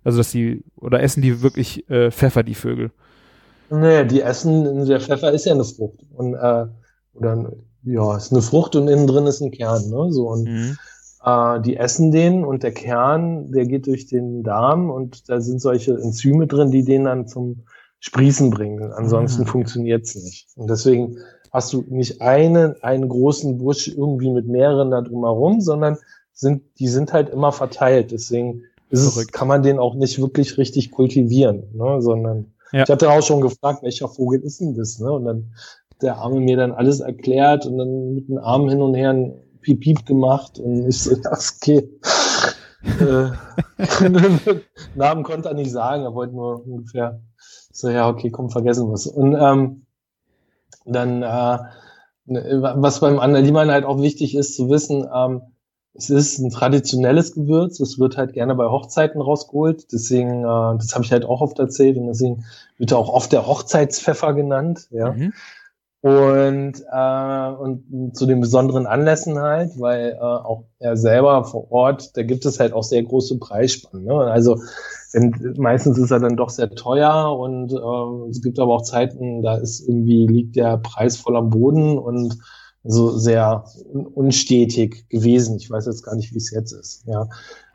Also 0.03 0.17
dass 0.17 0.31
die, 0.31 0.63
oder 0.75 1.03
essen 1.03 1.21
die 1.21 1.43
wirklich 1.43 1.87
äh, 1.91 2.09
Pfeffer, 2.09 2.41
die 2.41 2.55
Vögel? 2.55 2.89
Nee, 3.69 4.05
die 4.05 4.21
essen, 4.21 4.87
der 4.87 4.99
Pfeffer 4.99 5.31
ist 5.31 5.45
ja 5.45 5.53
eine 5.53 5.65
Frucht. 5.65 5.99
Und, 6.15 6.33
äh, 6.33 6.65
oder, 7.13 7.51
ja, 7.83 8.17
ist 8.17 8.31
eine 8.31 8.41
Frucht 8.41 8.75
und 8.75 8.87
innen 8.87 9.05
drin 9.05 9.27
ist 9.27 9.39
ein 9.39 9.51
Kern, 9.51 9.87
ne? 9.87 10.11
So, 10.11 10.29
und 10.29 10.45
mhm. 10.45 10.77
äh, 11.23 11.61
die 11.61 11.77
essen 11.77 12.11
den 12.11 12.43
und 12.43 12.63
der 12.63 12.71
Kern, 12.71 13.51
der 13.51 13.67
geht 13.67 13.85
durch 13.85 14.07
den 14.07 14.41
Darm 14.41 14.89
und 14.89 15.29
da 15.29 15.41
sind 15.41 15.61
solche 15.61 15.93
Enzyme 15.93 16.47
drin, 16.47 16.71
die 16.71 16.83
den 16.83 17.03
dann 17.03 17.27
zum 17.27 17.65
Sprießen 18.01 18.49
bringen. 18.49 18.91
Ansonsten 18.91 19.43
mhm. 19.43 19.47
funktioniert's 19.47 20.15
nicht. 20.15 20.47
Und 20.55 20.69
deswegen 20.69 21.17
hast 21.51 21.71
du 21.71 21.85
nicht 21.87 22.21
einen, 22.21 22.81
einen 22.83 23.07
großen 23.07 23.59
Busch 23.59 23.87
irgendwie 23.87 24.31
mit 24.31 24.47
mehreren 24.47 24.89
da 24.89 25.01
drumherum, 25.01 25.61
sondern 25.61 25.97
sind, 26.33 26.63
die 26.79 26.87
sind 26.87 27.13
halt 27.13 27.29
immer 27.29 27.51
verteilt. 27.51 28.11
Deswegen 28.11 28.63
ist 28.89 29.05
es, 29.05 29.27
kann 29.27 29.47
man 29.47 29.61
den 29.61 29.77
auch 29.77 29.93
nicht 29.93 30.19
wirklich 30.19 30.57
richtig 30.57 30.91
kultivieren, 30.91 31.63
ne? 31.73 32.01
sondern 32.01 32.53
ja. 32.71 32.83
ich 32.83 32.89
hatte 32.89 33.11
auch 33.11 33.21
schon 33.21 33.39
gefragt, 33.39 33.83
welcher 33.83 34.07
Vogel 34.07 34.41
ist 34.41 34.59
denn 34.59 34.75
das? 34.75 34.99
Ne? 34.99 35.11
Und 35.11 35.25
dann 35.25 35.53
der 36.01 36.17
Arme 36.17 36.39
mir 36.39 36.57
dann 36.57 36.71
alles 36.71 37.01
erklärt 37.01 37.67
und 37.67 37.77
dann 37.77 38.15
mit 38.15 38.27
dem 38.27 38.39
Arm 38.39 38.67
hin 38.67 38.81
und 38.81 38.95
her 38.95 39.11
ein 39.11 39.33
Piep, 39.61 39.81
Piep 39.81 40.05
gemacht 40.07 40.57
und 40.57 40.87
ich 40.87 41.03
so, 41.03 41.15
das 41.23 41.59
geht. 41.59 41.87
äh, 42.99 43.29
Namen 44.95 45.21
konnte 45.21 45.49
er 45.49 45.53
nicht 45.53 45.71
sagen, 45.71 46.01
er 46.01 46.15
wollte 46.15 46.33
nur 46.33 46.65
ungefähr 46.65 47.21
so, 47.81 47.89
ja, 47.89 48.07
okay, 48.09 48.29
komm, 48.29 48.49
vergessen 48.49 48.89
wir's. 48.89 49.07
Und 49.07 49.35
ähm, 49.35 49.85
dann, 50.85 51.23
äh, 51.23 51.59
was 52.25 52.99
beim 52.99 53.19
Annaliemann 53.19 53.71
halt 53.71 53.85
auch 53.85 54.01
wichtig 54.01 54.35
ist 54.35 54.55
zu 54.55 54.69
wissen, 54.69 55.07
ähm, 55.13 55.41
es 55.93 56.09
ist 56.09 56.39
ein 56.39 56.51
traditionelles 56.51 57.33
Gewürz. 57.33 57.79
Es 57.79 57.99
wird 57.99 58.17
halt 58.17 58.33
gerne 58.33 58.55
bei 58.55 58.65
Hochzeiten 58.65 59.21
rausgeholt. 59.21 59.91
Deswegen, 59.91 60.41
äh, 60.43 60.77
das 60.77 60.93
habe 60.93 61.03
ich 61.03 61.11
halt 61.11 61.25
auch 61.25 61.41
oft 61.41 61.59
erzählt 61.59 61.97
und 61.97 62.07
deswegen 62.07 62.45
wird 62.77 62.91
er 62.91 62.97
auch 62.97 63.09
oft 63.09 63.31
der 63.31 63.45
Hochzeitspfeffer 63.45 64.33
genannt. 64.33 64.87
Ja. 64.91 65.11
Mhm. 65.11 65.33
Und, 66.01 66.81
äh, 66.91 67.61
und 67.61 68.15
zu 68.15 68.25
den 68.25 68.41
besonderen 68.41 68.87
Anlässen 68.87 69.37
halt, 69.37 69.79
weil 69.79 70.13
äh, 70.13 70.19
auch 70.19 70.63
er 70.79 70.97
selber 70.97 71.43
vor 71.43 71.71
Ort, 71.71 72.17
da 72.17 72.23
gibt 72.23 72.45
es 72.45 72.59
halt 72.59 72.73
auch 72.73 72.83
sehr 72.83 73.03
große 73.03 73.37
Preisspannen. 73.37 74.05
Ne? 74.05 74.15
Also 74.15 74.59
wenn, 75.13 75.55
meistens 75.57 75.97
ist 75.97 76.11
er 76.11 76.19
dann 76.19 76.37
doch 76.37 76.49
sehr 76.49 76.69
teuer 76.71 77.37
und 77.37 77.73
äh, 77.73 78.29
es 78.29 78.41
gibt 78.41 78.59
aber 78.59 78.75
auch 78.75 78.83
Zeiten, 78.83 79.41
da 79.41 79.55
ist 79.55 79.87
irgendwie 79.87 80.27
liegt 80.27 80.55
der 80.55 80.77
Preis 80.77 81.17
voll 81.17 81.35
am 81.35 81.49
Boden 81.49 81.97
und 81.97 82.37
so 82.83 83.11
sehr 83.17 83.65
unstetig 84.15 85.07
gewesen. 85.09 85.57
Ich 85.57 85.69
weiß 85.69 85.85
jetzt 85.85 86.03
gar 86.03 86.15
nicht, 86.15 86.33
wie 86.33 86.37
es 86.37 86.51
jetzt 86.51 86.71
ist. 86.71 87.05
Ja, 87.05 87.27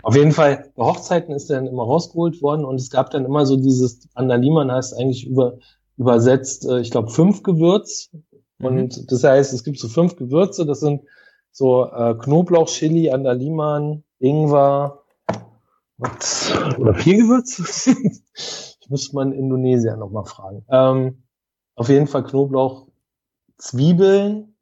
auf 0.02 0.16
jeden 0.16 0.32
Fall 0.32 0.70
bei 0.74 0.84
Hochzeiten 0.84 1.34
ist 1.34 1.50
er 1.50 1.56
dann 1.56 1.68
immer 1.68 1.84
rausgeholt 1.84 2.42
worden 2.42 2.64
und 2.64 2.76
es 2.76 2.90
gab 2.90 3.10
dann 3.10 3.24
immer 3.24 3.46
so 3.46 3.56
dieses 3.56 4.08
Andaliman 4.14 4.72
heißt 4.72 4.98
eigentlich 4.98 5.26
über 5.26 5.58
übersetzt, 5.98 6.66
äh, 6.68 6.80
ich 6.80 6.90
glaube 6.90 7.10
fünf 7.10 7.42
Gewürz 7.42 8.10
mhm. 8.58 8.66
und 8.66 9.12
das 9.12 9.24
heißt, 9.24 9.52
es 9.52 9.64
gibt 9.64 9.78
so 9.78 9.88
fünf 9.88 10.16
Gewürze. 10.16 10.66
Das 10.66 10.80
sind 10.80 11.02
so 11.52 11.86
äh, 11.86 12.14
Knoblauch, 12.14 12.68
Chili, 12.68 13.10
Andaliman, 13.10 14.04
Ingwer 14.18 15.02
oder 15.98 16.94
vier 16.94 17.16
Gewürze. 17.16 17.64
ich 18.34 18.90
muss 18.90 19.12
mal 19.12 19.26
in 19.26 19.32
Indonesien 19.32 19.98
nochmal 19.98 20.24
fragen. 20.24 20.64
Ähm, 20.68 21.22
auf 21.74 21.88
jeden 21.88 22.06
Fall 22.06 22.24
Knoblauch, 22.24 22.86
Zwiebeln, 23.58 24.54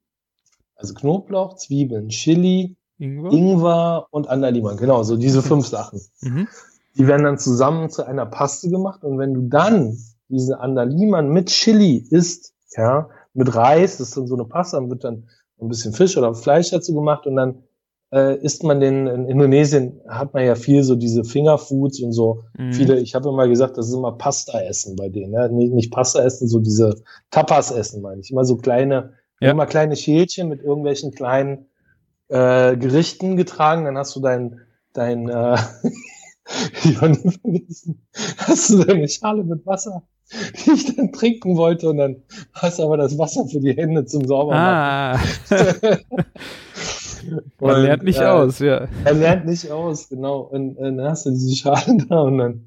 also 0.77 0.95
Knoblauch, 0.95 1.57
Zwiebeln, 1.57 2.09
Chili, 2.09 2.77
Ingwer, 2.99 3.33
Ingwer 3.33 4.07
und 4.11 4.29
Andaliman. 4.29 4.77
Genau, 4.77 5.03
so 5.03 5.17
diese 5.17 5.43
fünf 5.43 5.67
Sachen. 5.67 6.01
Mhm. 6.21 6.49
Die 6.97 7.07
werden 7.07 7.25
dann 7.25 7.39
zusammen 7.39 7.91
zu 7.91 8.07
einer 8.07 8.27
Paste 8.27 8.71
gemacht 8.71 9.03
und 9.03 9.19
wenn 9.19 9.35
du 9.35 9.43
dann 9.43 9.99
diese 10.29 10.61
Andaliman 10.61 11.29
mit 11.29 11.49
Chili 11.49 12.07
isst, 12.11 12.55
ja, 12.77 13.09
mit 13.33 13.55
Reis, 13.55 13.99
das 13.99 14.09
ist 14.09 14.17
dann 14.17 14.27
so 14.27 14.35
eine 14.35 14.45
Paste, 14.45 14.77
dann 14.77 14.91
wird 14.91 15.05
dann 15.05 15.29
ein 15.61 15.69
bisschen 15.69 15.93
Fisch 15.93 16.17
oder 16.17 16.35
Fleisch 16.35 16.71
dazu 16.71 16.95
gemacht 16.95 17.27
und 17.27 17.37
dann 17.37 17.65
äh, 18.15 18.37
isst 18.39 18.63
man 18.63 18.81
den, 18.81 19.07
in 19.07 19.27
Indonesien 19.27 20.01
hat 20.09 20.33
man 20.33 20.45
ja 20.45 20.55
viel 20.55 20.85
so 20.85 20.95
diese 20.95 21.25
Fingerfoods 21.25 22.01
und 22.01 22.13
so 22.13 22.45
mhm. 22.57 22.73
viele, 22.73 23.01
ich 23.01 23.15
habe 23.15 23.29
immer 23.29 23.49
gesagt, 23.49 23.77
das 23.77 23.89
ist 23.89 23.95
immer 23.95 24.13
Pasta 24.13 24.61
essen 24.61 24.97
bei 24.97 25.09
denen, 25.09 25.33
ne? 25.33 25.51
nicht, 25.51 25.73
nicht 25.73 25.93
Pasta 25.93 26.23
essen, 26.23 26.49
so 26.49 26.61
diese 26.61 27.03
Tapas 27.31 27.71
essen 27.71 28.03
meine 28.03 28.21
ich, 28.21 28.31
immer 28.31 28.45
so 28.45 28.57
kleine 28.57 29.13
ja. 29.41 29.51
immer 29.51 29.67
kleine 29.67 29.97
Schälchen 29.97 30.49
mit 30.49 30.63
irgendwelchen 30.63 31.13
kleinen 31.13 31.67
äh, 32.29 32.77
Gerichten 32.77 33.37
getragen. 33.37 33.85
Dann 33.85 33.99
hast 33.99 34.17
du 34.17 34.21
dein, 34.21 34.61
dein 34.93 35.29
äh, 35.29 35.57
ich 36.85 37.01
war 37.01 37.09
nie 37.09 37.31
vergessen, 37.31 38.07
hast 38.39 38.71
du 38.71 38.85
deine 38.85 39.09
Schale 39.09 39.45
mit 39.45 39.67
Wasser, 39.67 40.03
die 40.65 40.71
ich 40.73 40.97
dann 40.97 41.13
trinken 41.13 41.57
wollte 41.57 41.91
und 41.91 41.99
dann 41.99 42.23
hast 42.53 42.79
du 42.79 42.85
aber 42.85 42.97
das 42.97 43.19
Wasser 43.19 43.47
für 43.47 43.61
die 43.61 43.77
Hände 43.77 44.05
zum 44.07 44.27
Saubermachen. 44.27 45.21
Ah. 45.51 45.99
Man 47.61 47.83
lernt 47.83 48.03
nicht 48.03 48.21
äh, 48.21 48.27
aus, 48.27 48.59
ja. 48.59 48.89
Er 49.05 49.15
lernt 49.15 49.47
nicht 49.47 49.71
aus, 49.71 50.09
genau. 50.09 50.41
Und, 50.41 50.77
und 50.77 50.97
dann 50.97 51.09
hast 51.09 51.27
du 51.27 51.31
diese 51.31 51.55
Schale 51.55 51.99
da 52.09 52.21
und 52.21 52.39
dann 52.39 52.67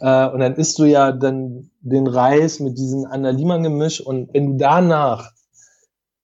äh, 0.00 0.32
und 0.32 0.40
dann 0.40 0.54
isst 0.54 0.78
du 0.78 0.84
ja 0.84 1.12
dann 1.12 1.70
den 1.80 2.06
Reis 2.06 2.60
mit 2.60 2.78
diesem 2.78 3.06
Analima-Gemisch 3.06 4.00
und 4.00 4.32
wenn 4.34 4.52
du 4.52 4.56
danach 4.58 5.32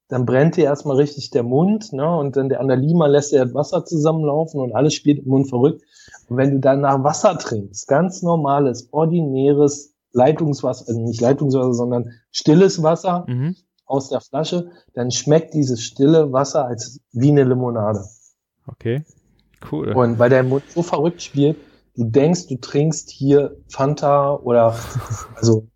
dann 0.09 0.25
brennt 0.25 0.57
dir 0.57 0.65
erstmal 0.65 0.95
richtig 0.95 1.29
der 1.29 1.43
Mund, 1.43 1.93
ne? 1.93 2.17
Und 2.17 2.35
dann 2.35 2.49
der 2.49 2.59
Analima 2.59 3.05
lässt 3.05 3.31
dir 3.31 3.45
das 3.45 3.53
Wasser 3.53 3.85
zusammenlaufen 3.85 4.59
und 4.59 4.73
alles 4.73 4.95
spielt 4.95 5.19
im 5.19 5.29
Mund 5.29 5.49
verrückt. 5.49 5.83
Und 6.27 6.37
wenn 6.37 6.51
du 6.51 6.59
danach 6.59 7.03
Wasser 7.03 7.37
trinkst, 7.37 7.87
ganz 7.87 8.23
normales, 8.23 8.91
ordinäres 8.91 9.93
Leitungswasser, 10.11 10.87
also 10.87 10.99
nicht 10.99 11.21
Leitungswasser, 11.21 11.73
sondern 11.73 12.11
stilles 12.31 12.81
Wasser 12.81 13.25
mhm. 13.27 13.55
Aus 13.89 14.09
der 14.09 14.21
Flasche, 14.21 14.71
dann 14.93 15.11
schmeckt 15.11 15.53
dieses 15.53 15.81
stille 15.81 16.31
Wasser 16.31 16.65
als 16.65 16.99
wie 17.11 17.29
eine 17.29 17.43
Limonade. 17.43 18.05
Okay, 18.67 19.03
cool. 19.71 19.93
Und 19.93 20.19
weil 20.19 20.29
der 20.29 20.43
Mund 20.43 20.63
so 20.73 20.83
verrückt 20.83 21.21
spielt, 21.21 21.57
du 21.95 22.05
denkst, 22.05 22.47
du 22.47 22.57
trinkst 22.57 23.09
hier 23.09 23.57
Fanta 23.67 24.35
oder 24.35 24.75
also, 25.35 25.67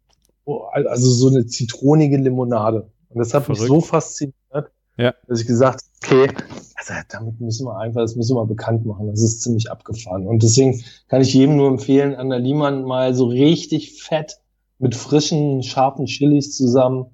also 0.45 1.09
so 1.09 1.27
eine 1.29 1.47
zitronige 1.47 2.17
Limonade. 2.17 2.91
Und 3.09 3.19
das 3.19 3.33
hat 3.33 3.45
Verrückt. 3.45 3.61
mich 3.61 3.67
so 3.67 3.81
fasziniert, 3.81 4.71
ja. 4.97 5.13
dass 5.27 5.41
ich 5.41 5.47
gesagt 5.47 5.83
okay, 6.03 6.27
also 6.75 6.93
damit 7.09 7.39
müssen 7.39 7.65
wir 7.65 7.77
einfach, 7.77 8.01
das 8.01 8.15
müssen 8.15 8.35
wir 8.35 8.45
bekannt 8.45 8.85
machen. 8.85 9.07
Das 9.07 9.21
ist 9.21 9.41
ziemlich 9.41 9.71
abgefahren. 9.71 10.27
Und 10.27 10.43
deswegen 10.43 10.83
kann 11.07 11.21
ich 11.21 11.33
jedem 11.33 11.55
nur 11.55 11.67
empfehlen, 11.67 12.15
an 12.15 12.29
der 12.29 12.39
Liemann 12.39 12.83
mal 12.83 13.13
so 13.15 13.25
richtig 13.25 14.01
fett 14.01 14.37
mit 14.79 14.95
frischen, 14.95 15.63
scharfen 15.63 16.05
Chilis 16.05 16.55
zusammen 16.55 17.07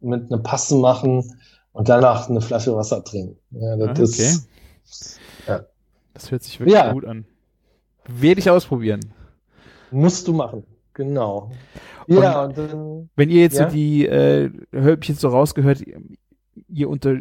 mit 0.00 0.30
einer 0.30 0.42
Paste 0.42 0.76
machen 0.76 1.34
und 1.72 1.88
danach 1.88 2.28
eine 2.28 2.40
Flasche 2.40 2.74
Wasser 2.74 3.04
trinken. 3.04 3.36
Ja, 3.50 3.76
das 3.76 3.88
ah, 3.88 3.92
okay. 3.92 4.02
Ist, 4.04 5.20
ja. 5.46 5.64
Das 6.14 6.30
hört 6.30 6.42
sich 6.42 6.58
wirklich 6.58 6.74
ja. 6.74 6.92
gut 6.92 7.04
an. 7.04 7.24
Werde 8.06 8.40
ich 8.40 8.50
ausprobieren. 8.50 9.00
Musst 9.90 10.26
du 10.26 10.32
machen. 10.32 10.64
Genau. 10.94 11.50
Ja, 12.08 12.44
und, 12.44 12.58
und 12.58 12.72
dann, 12.72 13.10
wenn 13.14 13.30
ihr 13.30 13.42
jetzt 13.42 13.58
ja? 13.58 13.68
so 13.68 13.76
die, 13.76 14.06
äh, 14.06 14.50
jetzt 14.72 15.20
so 15.20 15.28
rausgehört, 15.28 15.84
ihr 16.68 16.88
unter, 16.88 17.18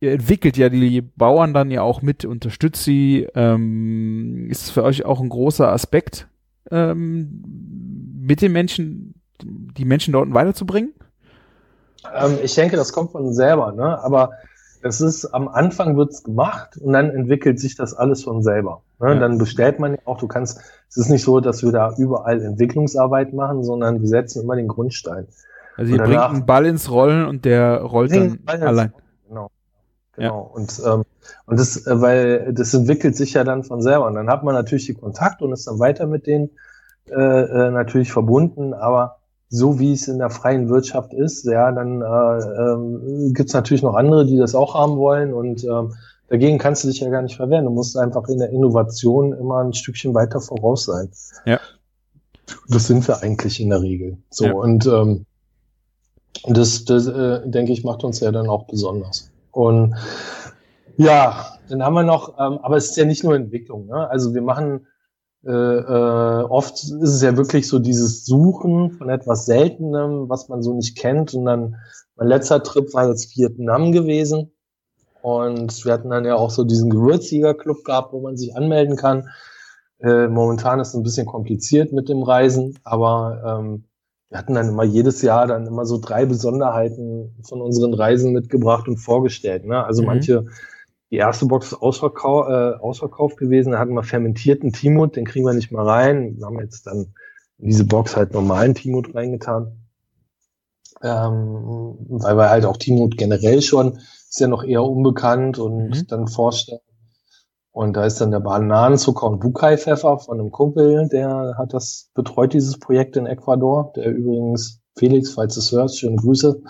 ihr 0.00 0.12
entwickelt 0.12 0.56
ja 0.56 0.68
die 0.68 1.00
Bauern 1.00 1.54
dann 1.54 1.70
ja 1.70 1.82
auch 1.82 2.02
mit, 2.02 2.24
unterstützt 2.24 2.84
sie. 2.84 3.26
Ähm, 3.34 4.48
ist 4.50 4.64
es 4.64 4.70
für 4.70 4.84
euch 4.84 5.04
auch 5.04 5.20
ein 5.20 5.30
großer 5.30 5.72
Aspekt, 5.72 6.28
ähm, 6.70 7.42
mit 8.20 8.40
den 8.42 8.52
Menschen, 8.52 9.14
die 9.42 9.84
Menschen 9.84 10.12
dort 10.12 10.32
weiterzubringen? 10.32 10.92
Ähm, 12.14 12.38
ich 12.42 12.54
denke, 12.54 12.76
das 12.76 12.92
kommt 12.92 13.12
von 13.12 13.32
selber, 13.32 13.72
ne? 13.72 14.02
Aber 14.02 14.30
es 14.82 15.00
ist 15.00 15.26
am 15.26 15.48
Anfang 15.48 15.96
wird's 15.96 16.24
gemacht 16.24 16.76
und 16.76 16.92
dann 16.92 17.10
entwickelt 17.10 17.60
sich 17.60 17.76
das 17.76 17.94
alles 17.94 18.24
von 18.24 18.42
selber. 18.42 18.82
Ne? 19.00 19.14
Ja. 19.14 19.20
Dann 19.20 19.38
bestellt 19.38 19.78
man 19.78 19.92
ja 19.92 19.98
auch, 20.04 20.18
du 20.18 20.26
kannst, 20.26 20.60
es 20.88 20.96
ist 20.96 21.08
nicht 21.08 21.22
so, 21.22 21.40
dass 21.40 21.62
wir 21.62 21.70
da 21.70 21.94
überall 21.96 22.42
Entwicklungsarbeit 22.42 23.32
machen, 23.32 23.62
sondern 23.62 24.00
wir 24.00 24.08
setzen 24.08 24.42
immer 24.42 24.56
den 24.56 24.68
Grundstein. 24.68 25.28
Also 25.76 25.92
ihr 25.92 26.02
bringt 26.02 26.18
einen 26.18 26.46
Ball 26.46 26.66
ins 26.66 26.90
Rollen 26.90 27.26
und 27.26 27.44
der 27.44 27.80
rollt 27.80 28.12
dann 28.12 28.40
allein. 28.46 28.92
Genau. 29.28 29.50
Genau. 30.14 30.16
Ja. 30.16 30.30
Und, 30.30 30.82
ähm, 30.84 31.04
und 31.46 31.60
das, 31.60 31.86
äh, 31.86 32.00
weil 32.00 32.52
das 32.52 32.74
entwickelt 32.74 33.16
sich 33.16 33.34
ja 33.34 33.44
dann 33.44 33.64
von 33.64 33.80
selber. 33.80 34.06
Und 34.06 34.14
dann 34.14 34.28
hat 34.28 34.42
man 34.42 34.54
natürlich 34.54 34.86
die 34.86 34.94
Kontakt 34.94 35.40
und 35.42 35.52
ist 35.52 35.66
dann 35.66 35.78
weiter 35.78 36.06
mit 36.06 36.26
denen 36.26 36.50
äh, 37.08 37.14
äh, 37.14 37.70
natürlich 37.70 38.12
verbunden, 38.12 38.74
aber 38.74 39.18
so 39.54 39.78
wie 39.78 39.92
es 39.92 40.08
in 40.08 40.18
der 40.18 40.30
freien 40.30 40.70
Wirtschaft 40.70 41.12
ist, 41.12 41.44
ja, 41.44 41.70
dann 41.72 42.00
äh, 42.00 42.04
ähm, 42.06 43.34
gibt 43.34 43.50
es 43.50 43.54
natürlich 43.54 43.82
noch 43.82 43.94
andere, 43.94 44.24
die 44.24 44.38
das 44.38 44.54
auch 44.54 44.74
haben 44.74 44.96
wollen 44.96 45.34
und 45.34 45.62
ähm, 45.64 45.92
dagegen 46.28 46.56
kannst 46.56 46.84
du 46.84 46.88
dich 46.88 47.00
ja 47.00 47.10
gar 47.10 47.20
nicht 47.20 47.36
verwehren. 47.36 47.66
Du 47.66 47.70
musst 47.70 47.98
einfach 47.98 48.26
in 48.28 48.38
der 48.38 48.48
Innovation 48.48 49.34
immer 49.34 49.62
ein 49.62 49.74
Stückchen 49.74 50.14
weiter 50.14 50.40
voraus 50.40 50.86
sein. 50.86 51.10
Ja. 51.44 51.60
Das 52.70 52.86
sind 52.86 53.06
wir 53.06 53.22
eigentlich 53.22 53.60
in 53.60 53.68
der 53.68 53.82
Regel. 53.82 54.16
So 54.30 54.46
ja. 54.46 54.52
und 54.54 54.86
ähm, 54.86 55.26
das, 56.48 56.86
das 56.86 57.06
äh, 57.06 57.46
denke 57.46 57.72
ich, 57.72 57.84
macht 57.84 58.04
uns 58.04 58.20
ja 58.20 58.32
dann 58.32 58.48
auch 58.48 58.66
besonders. 58.66 59.30
Und 59.50 59.94
ja, 60.96 61.58
dann 61.68 61.82
haben 61.82 61.92
wir 61.92 62.04
noch, 62.04 62.38
ähm, 62.38 62.58
aber 62.62 62.78
es 62.78 62.86
ist 62.86 62.96
ja 62.96 63.04
nicht 63.04 63.22
nur 63.22 63.34
Entwicklung. 63.34 63.84
Ne? 63.84 64.08
Also 64.08 64.32
wir 64.32 64.40
machen 64.40 64.86
äh, 65.44 65.50
äh, 65.50 66.42
oft 66.44 66.74
ist 66.74 66.92
es 66.92 67.22
ja 67.22 67.36
wirklich 67.36 67.68
so 67.68 67.78
dieses 67.78 68.24
Suchen 68.24 68.92
von 68.92 69.08
etwas 69.08 69.46
Seltenem, 69.46 70.28
was 70.28 70.48
man 70.48 70.62
so 70.62 70.74
nicht 70.74 70.96
kennt. 70.96 71.34
Und 71.34 71.46
dann 71.46 71.76
mein 72.16 72.28
letzter 72.28 72.62
Trip 72.62 72.92
war 72.94 73.08
jetzt 73.08 73.36
Vietnam 73.36 73.92
gewesen. 73.92 74.52
Und 75.20 75.84
wir 75.84 75.92
hatten 75.92 76.10
dann 76.10 76.24
ja 76.24 76.36
auch 76.36 76.50
so 76.50 76.64
diesen 76.64 76.90
Gewürzjägerclub 76.90 77.84
gehabt, 77.84 78.12
wo 78.12 78.20
man 78.20 78.36
sich 78.36 78.56
anmelden 78.56 78.96
kann. 78.96 79.28
Äh, 80.00 80.28
momentan 80.28 80.80
ist 80.80 80.88
es 80.88 80.94
ein 80.94 81.04
bisschen 81.04 81.26
kompliziert 81.26 81.92
mit 81.92 82.08
dem 82.08 82.22
Reisen, 82.22 82.78
aber 82.82 83.60
ähm, 83.60 83.84
wir 84.28 84.38
hatten 84.38 84.54
dann 84.54 84.68
immer 84.68 84.82
jedes 84.82 85.22
Jahr 85.22 85.46
dann 85.46 85.66
immer 85.66 85.84
so 85.84 85.98
drei 85.98 86.26
Besonderheiten 86.26 87.36
von 87.46 87.60
unseren 87.60 87.94
Reisen 87.94 88.32
mitgebracht 88.32 88.88
und 88.88 88.96
vorgestellt. 88.96 89.64
Ne? 89.64 89.84
Also 89.84 90.02
mhm. 90.02 90.06
manche 90.06 90.46
die 91.12 91.18
erste 91.18 91.46
Box 91.46 91.66
ist 91.66 91.82
ausverkau 91.82 92.48
äh, 92.48 92.76
ausverkauft 92.78 93.36
gewesen. 93.36 93.72
Da 93.72 93.78
hatten 93.78 93.94
wir 93.94 94.02
fermentierten 94.02 94.72
Timut, 94.72 95.14
den 95.14 95.26
kriegen 95.26 95.46
wir 95.46 95.52
nicht 95.52 95.70
mal 95.70 95.86
rein. 95.86 96.38
Wir 96.38 96.46
haben 96.46 96.58
jetzt 96.58 96.86
dann 96.86 97.14
in 97.58 97.66
diese 97.66 97.84
Box 97.84 98.16
halt 98.16 98.32
normalen 98.32 98.74
Timut 98.74 99.14
reingetan. 99.14 99.78
Ähm, 101.02 101.96
weil 102.08 102.36
wir 102.36 102.48
halt 102.48 102.64
auch 102.64 102.76
Timut 102.76 103.16
generell 103.16 103.60
schon 103.60 103.98
ist 104.32 104.40
ja 104.40 104.48
noch 104.48 104.64
eher 104.64 104.82
unbekannt 104.82 105.58
und 105.58 105.90
mhm. 105.90 106.06
dann 106.08 106.26
vorstellen. 106.26 106.80
Und 107.70 107.94
da 107.94 108.06
ist 108.06 108.20
dann 108.20 108.30
der 108.30 108.40
Bananenzucker 108.40 109.26
und 109.26 109.40
Bukai-Pfeffer 109.40 110.18
von 110.18 110.40
einem 110.40 110.50
Kumpel, 110.50 111.08
der 111.08 111.54
hat 111.58 111.74
das 111.74 112.10
betreut, 112.14 112.54
dieses 112.54 112.78
Projekt 112.78 113.16
in 113.16 113.26
Ecuador, 113.26 113.92
der 113.94 114.10
übrigens 114.10 114.81
Felix, 114.96 115.32
falls 115.32 115.54
du 115.54 115.60
es 115.60 115.72
hörst, 115.72 115.98
schöne 115.98 116.16
Grüße. 116.16 116.60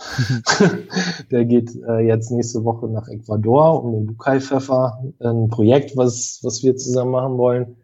der 1.31 1.45
geht 1.45 1.75
äh, 1.89 2.01
jetzt 2.01 2.31
nächste 2.31 2.65
Woche 2.65 2.87
nach 2.89 3.09
Ecuador 3.09 3.83
um 3.83 3.93
den 3.93 4.07
Bukai-Pfeffer, 4.07 5.03
ein 5.21 5.49
Projekt, 5.49 5.97
was, 5.97 6.41
was 6.43 6.63
wir 6.63 6.77
zusammen 6.77 7.11
machen 7.11 7.37
wollen, 7.37 7.77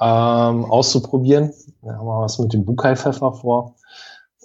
ähm, 0.00 0.64
auszuprobieren. 0.64 1.52
Da 1.82 1.94
haben 1.94 2.06
wir 2.06 2.20
was 2.22 2.38
mit 2.38 2.52
dem 2.54 2.64
Bukai-Pfeffer 2.64 3.34
vor. 3.34 3.74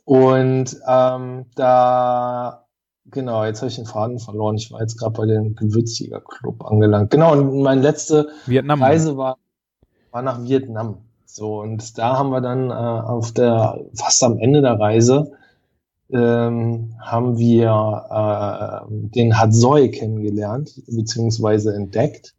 Und 0.03 0.77
ähm, 0.87 1.45
da, 1.55 2.65
genau, 3.05 3.45
jetzt 3.45 3.61
habe 3.61 3.69
ich 3.69 3.75
den 3.77 3.85
Faden 3.85 4.19
verloren. 4.19 4.57
Ich 4.57 4.71
war 4.71 4.81
jetzt 4.81 4.97
gerade 4.97 5.13
bei 5.13 5.25
dem 5.25 5.55
Gewürzjäger-Club 5.55 6.65
angelangt. 6.65 7.11
Genau, 7.11 7.31
und 7.31 7.61
meine 7.61 7.81
letzte 7.81 8.29
Vietnam. 8.47 8.83
Reise 8.83 9.15
war, 9.15 9.37
war 10.11 10.21
nach 10.21 10.43
Vietnam. 10.43 10.97
So, 11.33 11.61
und 11.61 11.97
da 11.97 12.17
haben 12.17 12.29
wir 12.31 12.41
dann 12.41 12.71
äh, 12.71 12.73
auf 12.73 13.31
der, 13.31 13.79
fast 13.93 14.21
am 14.21 14.37
Ende 14.37 14.61
der 14.61 14.77
Reise, 14.77 15.31
ähm, 16.11 16.93
haben 16.99 17.37
wir 17.37 18.83
äh, 18.89 18.93
den 19.15 19.39
Hatsoi 19.39 19.89
kennengelernt, 19.91 20.81
beziehungsweise 20.87 21.73
entdeckt 21.73 22.35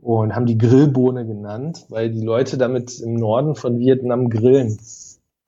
und 0.00 0.34
haben 0.34 0.44
die 0.44 0.58
Grillbohne 0.58 1.26
genannt, 1.26 1.86
weil 1.88 2.10
die 2.10 2.20
Leute 2.20 2.58
damit 2.58 3.00
im 3.00 3.14
Norden 3.14 3.54
von 3.54 3.78
Vietnam 3.78 4.28
grillen. 4.28 4.76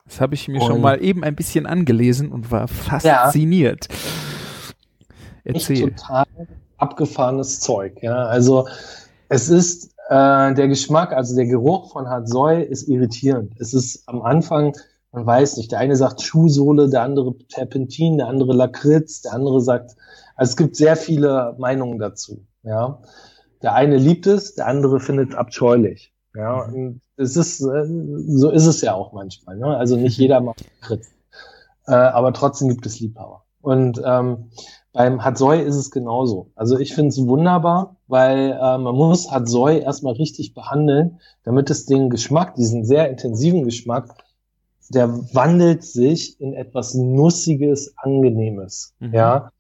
Das 0.07 0.19
habe 0.19 0.35
ich 0.35 0.49
mir 0.49 0.63
und 0.63 0.67
schon 0.67 0.81
mal 0.81 1.05
eben 1.05 1.23
ein 1.23 1.37
bisschen 1.37 1.67
angelesen 1.67 2.33
und 2.33 2.51
war 2.51 2.67
fasziniert. 2.67 3.89
Ja, 3.91 5.53
Erzähl. 5.53 5.91
Total 5.91 6.25
abgefahrenes 6.79 7.61
Zeug. 7.61 8.03
Ja, 8.03 8.25
also 8.25 8.67
es 9.29 9.51
ist 9.51 9.90
äh, 10.11 10.55
der 10.55 10.67
Geschmack, 10.67 11.13
also 11.13 11.37
der 11.37 11.47
Geruch 11.47 11.93
von 11.93 12.09
Hatsoi 12.09 12.63
ist 12.65 12.89
irritierend. 12.89 13.55
Es 13.61 13.73
ist 13.73 14.03
am 14.09 14.23
Anfang, 14.23 14.77
man 15.13 15.25
weiß 15.25 15.57
nicht, 15.57 15.71
der 15.71 15.79
eine 15.79 15.95
sagt 15.95 16.21
Schuhsohle, 16.21 16.91
der 16.91 17.03
andere 17.03 17.39
Terpentin, 17.49 18.19
der 18.19 18.27
andere 18.27 18.53
Lakritz, 18.53 19.23
der 19.23 19.35
andere 19.35 19.61
sagt, 19.61 19.97
also 20.35 20.51
es 20.51 20.57
gibt 20.57 20.75
sehr 20.75 20.97
viele 20.97 21.55
Meinungen 21.59 22.01
dazu. 22.01 22.45
Ja, 22.65 22.99
der 23.63 23.75
eine 23.75 23.97
liebt 23.99 24.27
es, 24.27 24.57
der 24.57 24.67
andere 24.67 24.99
findet 24.99 25.31
es 25.31 25.37
abscheulich. 25.37 26.13
Ja, 26.35 26.63
und 26.63 27.01
es 27.17 27.37
ist, 27.37 27.61
äh, 27.61 27.87
so 28.27 28.51
ist 28.51 28.67
es 28.67 28.81
ja 28.81 28.95
auch 28.95 29.13
manchmal. 29.13 29.59
Ne? 29.59 29.77
Also 29.77 29.97
nicht 29.97 30.19
jeder 30.19 30.41
macht 30.41 30.65
Lakritz. 30.81 31.09
Äh, 31.87 31.93
aber 31.93 32.33
trotzdem 32.33 32.69
gibt 32.69 32.85
es 32.85 32.99
Liebhaber. 32.99 33.45
Und 33.61 34.01
ähm, 34.05 34.51
beim 34.93 35.25
Hatsoi 35.25 35.63
ist 35.63 35.77
es 35.77 35.91
genauso. 35.91 36.51
Also 36.57 36.79
ich 36.79 36.95
finde 36.95 37.11
es 37.11 37.27
wunderbar, 37.27 37.97
weil 38.09 38.53
äh, 38.53 38.79
man 38.79 38.95
muss 38.95 39.31
Hatsoi 39.31 39.79
erstmal 39.79 40.15
richtig 40.15 40.55
behandeln, 40.55 41.21
damit 41.45 41.71
es 41.71 41.87
den 41.87 42.11
Geschmack, 42.11 42.55
diesen 42.57 42.85
sehr 42.85 43.09
intensiven 43.09 43.65
Geschmack, 43.65 44.15
der 44.89 45.09
wandelt 45.33 45.85
sich 45.85 46.41
in 46.41 46.55
etwas 46.55 46.95
Nussiges, 46.95 47.95
Angenehmes. 47.97 48.95
Mhm. 48.99 49.15
Ja. 49.15 49.53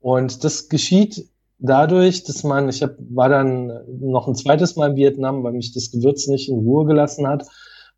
Und 0.00 0.44
das 0.44 0.70
geschieht 0.70 1.28
dadurch, 1.58 2.24
dass 2.24 2.42
man, 2.44 2.68
ich 2.70 2.82
hab, 2.82 2.92
war 3.10 3.28
dann 3.28 3.70
noch 4.00 4.26
ein 4.26 4.34
zweites 4.34 4.76
Mal 4.76 4.90
in 4.90 4.96
Vietnam, 4.96 5.42
weil 5.44 5.52
mich 5.52 5.74
das 5.74 5.90
Gewürz 5.90 6.26
nicht 6.28 6.48
in 6.48 6.60
Ruhe 6.60 6.86
gelassen 6.86 7.26
hat. 7.26 7.46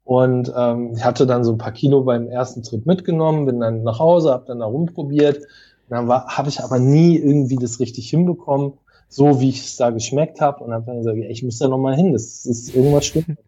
Und 0.02 0.52
ähm, 0.56 0.94
ich 0.96 1.04
hatte 1.04 1.26
dann 1.26 1.44
so 1.44 1.52
ein 1.52 1.58
paar 1.58 1.72
Kilo 1.72 2.02
beim 2.02 2.26
ersten 2.26 2.64
Trip 2.64 2.84
mitgenommen, 2.84 3.46
bin 3.46 3.60
dann 3.60 3.84
nach 3.84 4.00
Hause, 4.00 4.32
habe 4.32 4.46
dann 4.46 4.58
da 4.58 4.66
rumprobiert 4.66 5.44
dann 5.90 6.08
habe 6.08 6.48
ich 6.48 6.60
aber 6.60 6.78
nie 6.78 7.16
irgendwie 7.16 7.56
das 7.56 7.80
richtig 7.80 8.08
hinbekommen, 8.08 8.74
so 9.08 9.40
wie 9.40 9.48
ich 9.48 9.64
es 9.64 9.76
da 9.76 9.90
geschmeckt 9.90 10.40
habe. 10.40 10.64
Und 10.64 10.72
habe 10.72 10.86
dann 10.86 10.98
gesagt, 10.98 11.18
ich 11.18 11.42
muss 11.42 11.58
da 11.58 11.68
nochmal 11.68 11.96
hin, 11.96 12.12
das 12.12 12.46
ist 12.46 12.74
irgendwas 12.74 13.06
stimmt. 13.06 13.38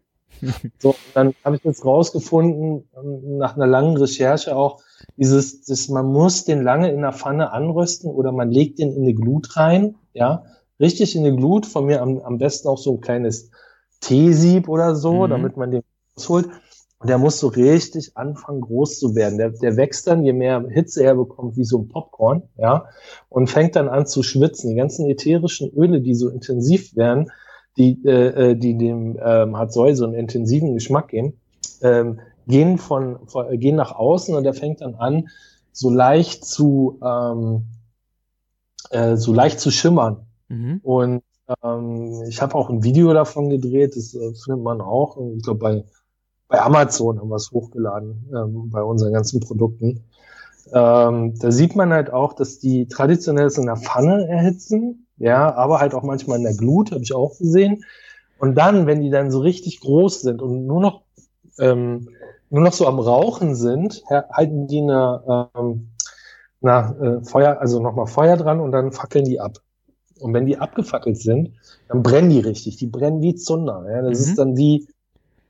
so, 0.79 0.95
dann 1.13 1.33
habe 1.43 1.55
ich 1.55 1.61
das 1.61 1.85
rausgefunden, 1.85 2.83
ähm, 2.97 3.37
nach 3.37 3.55
einer 3.55 3.67
langen 3.67 3.97
Recherche 3.97 4.55
auch, 4.55 4.81
dieses, 5.17 5.63
das, 5.63 5.89
man 5.89 6.05
muss 6.05 6.45
den 6.45 6.63
lange 6.63 6.91
in 6.91 7.01
der 7.01 7.13
Pfanne 7.13 7.51
anrösten 7.51 8.09
oder 8.11 8.31
man 8.31 8.51
legt 8.51 8.79
den 8.79 8.91
in 8.91 9.03
eine 9.03 9.13
Glut 9.13 9.55
rein, 9.55 9.95
ja, 10.13 10.43
richtig 10.79 11.15
in 11.15 11.25
eine 11.25 11.35
Glut, 11.35 11.65
von 11.65 11.85
mir 11.85 12.01
am, 12.01 12.19
am 12.19 12.37
besten 12.37 12.67
auch 12.67 12.77
so 12.77 12.93
ein 12.93 13.01
kleines 13.01 13.51
Teesieb 14.01 14.67
oder 14.67 14.95
so, 14.95 15.25
mhm. 15.25 15.29
damit 15.29 15.57
man 15.57 15.71
den 15.71 15.83
rausholt. 16.17 16.49
Und 17.03 17.09
der 17.09 17.17
muss 17.17 17.37
so 17.37 17.49
richtig 17.49 18.15
anfangen, 18.15 18.61
groß 18.61 18.97
zu 18.97 19.13
werden. 19.13 19.37
Der, 19.37 19.49
der 19.49 19.75
wächst 19.75 20.07
dann, 20.07 20.23
je 20.23 20.31
mehr 20.31 20.65
Hitze 20.69 21.03
er 21.03 21.15
bekommt, 21.15 21.57
wie 21.57 21.65
so 21.65 21.79
ein 21.79 21.89
Popcorn, 21.89 22.43
ja, 22.57 22.85
und 23.27 23.49
fängt 23.49 23.75
dann 23.75 23.89
an 23.89 24.05
zu 24.05 24.23
schwitzen. 24.23 24.69
Die 24.69 24.77
ganzen 24.77 25.09
ätherischen 25.09 25.69
Öle, 25.75 25.99
die 25.99 26.15
so 26.15 26.29
intensiv 26.29 26.95
werden, 26.95 27.29
die, 27.75 28.01
äh, 28.05 28.51
äh 28.51 28.55
die 28.55 28.77
dem 28.77 29.19
ähm, 29.21 29.57
Harzoi 29.57 29.95
so 29.95 30.05
einen 30.05 30.13
intensiven 30.13 30.73
Geschmack 30.73 31.09
geben, 31.09 31.33
ähm, 31.81 32.21
gehen 32.47 32.77
von, 32.77 33.19
von 33.27 33.59
gehen 33.59 33.75
nach 33.75 33.93
außen 33.93 34.33
und 34.33 34.45
er 34.45 34.53
fängt 34.53 34.79
dann 34.79 34.95
an, 34.95 35.27
so 35.73 35.89
leicht 35.89 36.45
zu 36.45 37.01
ähm, 37.03 37.65
äh, 38.91 39.17
so 39.17 39.33
leicht 39.33 39.59
zu 39.59 39.71
schimmern. 39.71 40.25
Mhm. 40.47 40.79
Und 40.83 41.23
ähm, 41.65 42.23
ich 42.29 42.41
habe 42.41 42.55
auch 42.55 42.69
ein 42.69 42.81
Video 42.81 43.13
davon 43.13 43.49
gedreht, 43.49 43.97
das 43.97 44.13
äh, 44.13 44.33
findet 44.35 44.63
man 44.63 44.79
auch, 44.79 45.17
ich 45.35 45.43
glaube 45.43 45.59
bei 45.59 45.83
bei 46.47 46.61
Amazon 46.61 47.19
haben 47.19 47.29
wir 47.29 47.35
es 47.35 47.51
hochgeladen, 47.51 48.29
ähm, 48.35 48.69
bei 48.69 48.83
unseren 48.83 49.13
ganzen 49.13 49.39
Produkten. 49.39 50.03
Ähm, 50.73 51.37
da 51.39 51.51
sieht 51.51 51.75
man 51.75 51.91
halt 51.91 52.11
auch, 52.11 52.33
dass 52.33 52.59
die 52.59 52.87
traditionell 52.87 53.51
in 53.55 53.65
der 53.65 53.75
Pfanne 53.75 54.27
erhitzen, 54.27 55.07
ja, 55.17 55.53
aber 55.55 55.79
halt 55.79 55.93
auch 55.93 56.03
manchmal 56.03 56.37
in 56.37 56.43
der 56.43 56.55
Glut, 56.55 56.91
habe 56.91 57.03
ich 57.03 57.13
auch 57.13 57.37
gesehen. 57.37 57.83
Und 58.39 58.55
dann, 58.55 58.87
wenn 58.87 59.01
die 59.01 59.09
dann 59.09 59.31
so 59.31 59.39
richtig 59.39 59.79
groß 59.81 60.21
sind 60.21 60.41
und 60.41 60.65
nur 60.65 60.81
noch 60.81 61.01
ähm, 61.59 62.09
nur 62.53 62.61
noch 62.61 62.73
so 62.73 62.85
am 62.85 62.99
Rauchen 62.99 63.55
sind, 63.55 64.03
halten 64.07 64.67
die 64.67 64.81
eine, 64.81 65.49
ähm, 65.57 65.89
na, 66.61 66.95
äh, 67.01 67.23
Feuer, 67.23 67.59
also 67.59 67.81
nochmal 67.81 68.05
Feuer 68.05 68.37
dran 68.37 68.59
und 68.59 68.71
dann 68.71 68.91
fackeln 68.91 69.25
die 69.25 69.39
ab. 69.39 69.57
Und 70.19 70.35
wenn 70.35 70.45
die 70.45 70.59
abgefackelt 70.59 71.17
sind, 71.17 71.53
dann 71.87 72.03
brennen 72.03 72.29
die 72.29 72.39
richtig. 72.39 72.77
Die 72.77 72.85
brennen 72.85 73.23
wie 73.23 73.33
Zunder. 73.33 73.85
Ja? 73.89 74.03
Das 74.03 74.19
mhm. 74.19 74.25
ist 74.25 74.37
dann 74.37 74.55
wie, 74.55 74.87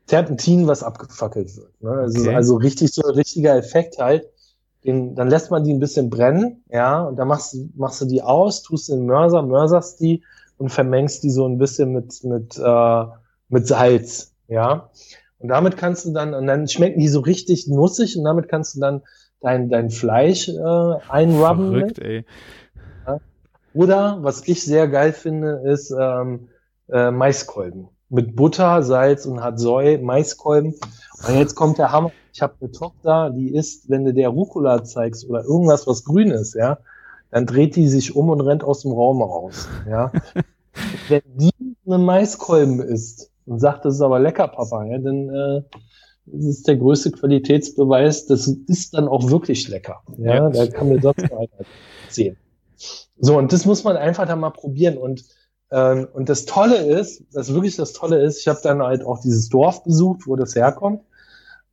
Terpentin, 0.06 0.66
was 0.66 0.82
abgefackelt 0.82 1.56
wird. 1.56 1.82
Ne? 1.82 1.90
Also, 1.90 2.20
okay. 2.20 2.34
also 2.34 2.56
richtig 2.56 2.92
so 2.92 3.02
ein 3.02 3.14
richtiger 3.14 3.56
Effekt 3.56 3.98
halt. 3.98 4.28
Den, 4.84 5.14
dann 5.14 5.28
lässt 5.28 5.50
man 5.50 5.64
die 5.64 5.72
ein 5.72 5.80
bisschen 5.80 6.10
brennen, 6.10 6.62
ja, 6.68 7.04
und 7.04 7.16
dann 7.16 7.26
machst, 7.26 7.56
machst 7.74 8.02
du 8.02 8.04
die 8.04 8.20
aus, 8.20 8.62
tust 8.62 8.90
den 8.90 9.06
Mörser, 9.06 9.42
mörserst 9.42 9.98
die 10.00 10.22
und 10.58 10.68
vermengst 10.68 11.22
die 11.22 11.30
so 11.30 11.48
ein 11.48 11.56
bisschen 11.56 11.92
mit, 11.92 12.22
mit, 12.22 12.58
äh, 12.58 13.04
mit 13.48 13.66
Salz, 13.66 14.34
ja. 14.46 14.90
Und 15.38 15.48
damit 15.48 15.78
kannst 15.78 16.04
du 16.04 16.12
dann, 16.12 16.34
und 16.34 16.46
dann 16.46 16.68
schmecken 16.68 17.00
die 17.00 17.08
so 17.08 17.20
richtig 17.20 17.66
nussig 17.66 18.18
und 18.18 18.24
damit 18.24 18.50
kannst 18.50 18.76
du 18.76 18.80
dann 18.80 19.02
dein, 19.40 19.70
dein 19.70 19.88
Fleisch 19.88 20.50
äh, 20.50 20.52
einrubben. 21.08 21.70
Verrückt, 21.70 21.98
ey. 22.00 22.26
Ja. 23.06 23.20
Oder, 23.72 24.18
was 24.20 24.46
ich 24.46 24.64
sehr 24.64 24.86
geil 24.88 25.14
finde, 25.14 25.62
ist 25.64 25.94
ähm, 25.98 26.48
äh, 26.90 27.10
Maiskolben 27.10 27.88
mit 28.08 28.36
Butter, 28.36 28.82
Salz 28.82 29.26
und 29.26 29.42
hat 29.42 29.58
Soy, 29.58 29.98
Maiskolben. 29.98 30.74
Und 31.26 31.36
jetzt 31.36 31.54
kommt 31.54 31.78
der 31.78 31.92
Hammer. 31.92 32.12
Ich 32.32 32.42
habe 32.42 32.54
eine 32.60 32.70
Tochter, 32.70 33.30
die 33.30 33.54
isst, 33.54 33.88
wenn 33.88 34.04
du 34.04 34.12
der 34.12 34.28
Rucola 34.28 34.84
zeigst 34.84 35.28
oder 35.28 35.44
irgendwas, 35.44 35.86
was 35.86 36.04
grün 36.04 36.30
ist, 36.30 36.54
ja, 36.54 36.78
dann 37.30 37.46
dreht 37.46 37.76
die 37.76 37.88
sich 37.88 38.14
um 38.16 38.28
und 38.28 38.40
rennt 38.40 38.64
aus 38.64 38.82
dem 38.82 38.92
Raum 38.92 39.22
raus. 39.22 39.68
Ja. 39.88 40.10
wenn 41.08 41.22
die 41.34 41.52
einen 41.86 42.04
Maiskolben 42.04 42.80
isst 42.80 43.30
und 43.46 43.60
sagt, 43.60 43.84
das 43.84 43.94
ist 43.94 44.00
aber 44.00 44.18
lecker, 44.18 44.48
Papa, 44.48 44.84
ja, 44.84 44.98
dann 44.98 45.28
äh, 45.28 45.62
das 46.26 46.44
ist 46.46 46.68
der 46.68 46.76
größte 46.76 47.10
Qualitätsbeweis, 47.10 48.26
das 48.26 48.46
ist 48.46 48.94
dann 48.94 49.08
auch 49.08 49.30
wirklich 49.30 49.68
lecker. 49.68 50.02
Ja, 50.16 50.34
ja. 50.34 50.48
da 50.48 50.66
kann 50.66 50.88
mir 50.88 51.00
sonst 51.00 51.28
keiner 51.28 51.48
sehen. 52.08 52.36
So, 53.18 53.38
und 53.38 53.52
das 53.52 53.66
muss 53.66 53.84
man 53.84 53.96
einfach 53.96 54.26
dann 54.26 54.40
mal 54.40 54.50
probieren. 54.50 54.96
Und 54.96 55.24
ähm, 55.74 56.06
und 56.12 56.28
das 56.28 56.44
Tolle 56.44 56.76
ist, 56.76 57.24
das 57.32 57.52
wirklich 57.52 57.74
das 57.74 57.92
Tolle 57.92 58.22
ist, 58.22 58.38
ich 58.38 58.46
habe 58.46 58.60
dann 58.62 58.80
halt 58.80 59.04
auch 59.04 59.20
dieses 59.20 59.48
Dorf 59.48 59.82
besucht, 59.82 60.20
wo 60.26 60.36
das 60.36 60.54
herkommt. 60.54 61.02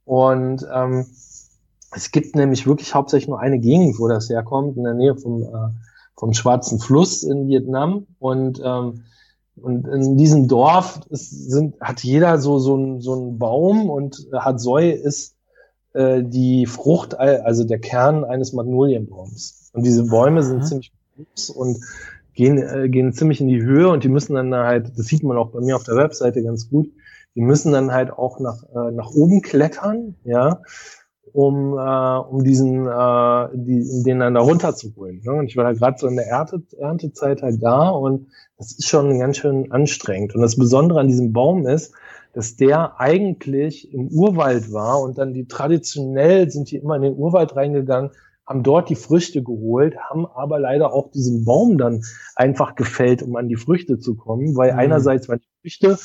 Und 0.06 0.66
ähm, 0.74 1.06
es 1.92 2.10
gibt 2.10 2.36
nämlich 2.36 2.66
wirklich 2.66 2.96
hauptsächlich 2.96 3.28
nur 3.28 3.40
eine 3.40 3.60
Gegend, 3.60 4.00
wo 4.00 4.08
das 4.08 4.28
herkommt, 4.28 4.76
in 4.76 4.86
der 4.86 4.96
Nähe 4.96 5.16
vom, 5.16 5.44
äh, 5.44 5.70
vom 6.16 6.34
Schwarzen 6.34 6.80
Fluss 6.80 7.22
in 7.22 7.48
Vietnam. 7.48 8.08
Und, 8.18 8.60
ähm, 8.66 9.04
und 9.62 9.88
in 9.88 10.18
diesem 10.18 10.48
Dorf 10.48 11.02
ist, 11.12 11.52
sind, 11.52 11.80
hat 11.80 12.04
jeder 12.04 12.40
so, 12.40 12.58
so, 12.58 12.76
ein, 12.76 13.02
so 13.02 13.14
einen 13.14 13.38
Baum 13.38 13.88
und 13.88 14.26
hat 14.34 14.60
Soi 14.60 14.90
ist 14.90 15.36
äh, 15.94 16.24
die 16.24 16.66
Frucht, 16.66 17.20
also 17.20 17.66
der 17.66 17.78
Kern 17.78 18.24
eines 18.24 18.52
Magnolienbaums. 18.52 19.70
Und 19.74 19.84
diese 19.84 20.06
Bäume 20.06 20.42
sind 20.42 20.66
ziemlich 20.66 20.92
groß 21.16 21.52
und 21.52 21.78
gehen, 22.34 22.58
äh, 22.58 22.90
gehen 22.90 23.14
ziemlich 23.14 23.42
in 23.42 23.48
die 23.48 23.62
Höhe 23.62 23.90
und 23.90 24.04
die 24.04 24.10
müssen 24.10 24.36
dann 24.36 24.54
halt, 24.54 24.98
das 24.98 25.06
sieht 25.06 25.24
man 25.24 25.38
auch 25.38 25.52
bei 25.52 25.60
mir 25.60 25.76
auf 25.76 25.84
der 25.84 25.96
Webseite 25.96 26.44
ganz 26.44 26.70
gut, 26.70 26.92
die 27.36 27.42
müssen 27.42 27.72
dann 27.72 27.92
halt 27.92 28.12
auch 28.12 28.40
nach, 28.40 28.64
äh, 28.64 28.92
nach 28.92 29.12
oben 29.12 29.42
klettern, 29.42 30.16
ja, 30.24 30.62
um, 31.34 31.78
äh, 31.78 32.18
um 32.18 32.44
diesen, 32.44 32.88
äh, 32.88 33.48
die, 33.54 34.04
den 34.04 34.20
dann 34.20 34.34
da 34.34 34.42
runterzuholen. 34.42 35.22
Ne? 35.24 35.34
Und 35.34 35.46
ich 35.48 35.56
war 35.56 35.64
da 35.64 35.72
gerade 35.72 35.98
so 35.98 36.08
in 36.08 36.16
der 36.16 36.28
Ernte, 36.28 36.62
Erntezeit 36.78 37.42
halt 37.42 37.64
da 37.64 37.90
und 37.90 38.28
das 38.58 38.74
ist 38.74 38.88
schon 38.88 39.18
ganz 39.18 39.38
schön 39.38 39.72
anstrengend. 39.72 40.36
Und 40.36 40.42
das 40.42 40.58
Besondere 40.58 41.00
an 41.00 41.08
diesem 41.08 41.32
Baum 41.32 41.66
ist, 41.68 41.94
dass 42.34 42.56
der 42.56 43.00
eigentlich 43.00 43.94
im 43.94 44.08
Urwald 44.08 44.72
war 44.72 45.02
und 45.02 45.18
dann 45.18 45.34
die 45.34 45.48
traditionell 45.48 46.50
sind 46.50 46.72
die 46.72 46.78
immer 46.78 46.96
in 46.96 47.02
den 47.02 47.18
Urwald 47.18 47.56
reingegangen, 47.56 48.12
haben 48.46 48.64
dort 48.64 48.90
die 48.90 48.96
Früchte 48.96 49.44
geholt, 49.44 49.96
haben 50.10 50.26
aber 50.26 50.60
leider 50.60 50.94
auch 50.94 51.12
diesen 51.12 51.46
Baum 51.46 51.78
dann 51.78 52.04
einfach 52.36 52.76
gefällt, 52.76 53.22
um 53.24 53.36
an 53.36 53.48
die 53.48 53.56
Früchte 53.56 54.00
zu 54.00 54.16
kommen, 54.16 54.56
weil 54.56 54.74
mhm. 54.74 54.80
einerseits 54.80 55.30
waren 55.30 55.40
die 55.40 55.62
Früchte 55.62 56.00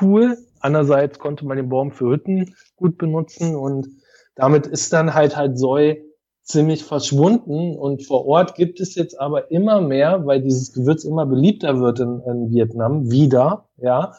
cool, 0.00 0.38
andererseits 0.60 1.18
konnte 1.18 1.46
man 1.46 1.56
den 1.56 1.68
Baum 1.68 1.92
für 1.92 2.10
Hütten 2.10 2.54
gut 2.76 2.98
benutzen 2.98 3.54
und 3.54 3.88
damit 4.34 4.66
ist 4.66 4.92
dann 4.92 5.14
halt 5.14 5.36
halt 5.36 5.58
Soi 5.58 6.02
ziemlich 6.42 6.82
verschwunden 6.82 7.76
und 7.76 8.04
vor 8.04 8.26
Ort 8.26 8.54
gibt 8.54 8.80
es 8.80 8.94
jetzt 8.94 9.18
aber 9.20 9.50
immer 9.50 9.80
mehr, 9.80 10.26
weil 10.26 10.42
dieses 10.42 10.72
Gewürz 10.72 11.04
immer 11.04 11.26
beliebter 11.26 11.78
wird 11.80 12.00
in, 12.00 12.20
in 12.26 12.50
Vietnam, 12.50 13.10
wieder, 13.10 13.68
ja, 13.76 14.14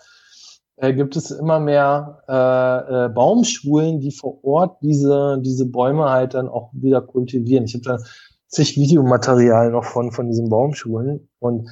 äh, 0.84 0.93
gibt 0.93 1.15
es 1.15 1.31
immer 1.31 1.61
mehr 1.61 2.23
äh, 2.27 3.05
äh, 3.05 3.09
Baumschulen, 3.09 4.01
die 4.01 4.11
vor 4.11 4.43
Ort 4.43 4.79
diese, 4.81 5.39
diese 5.41 5.65
Bäume 5.65 6.09
halt 6.09 6.34
dann 6.34 6.49
auch 6.49 6.71
wieder 6.73 7.01
kultivieren. 7.01 7.63
Ich 7.63 7.73
habe 7.73 7.86
da 7.86 7.99
zig 8.47 8.75
Videomaterial 8.75 9.71
noch 9.71 9.86
von, 9.86 10.11
von 10.11 10.27
diesen 10.27 10.49
Baumschulen 10.49 11.29
und 11.39 11.69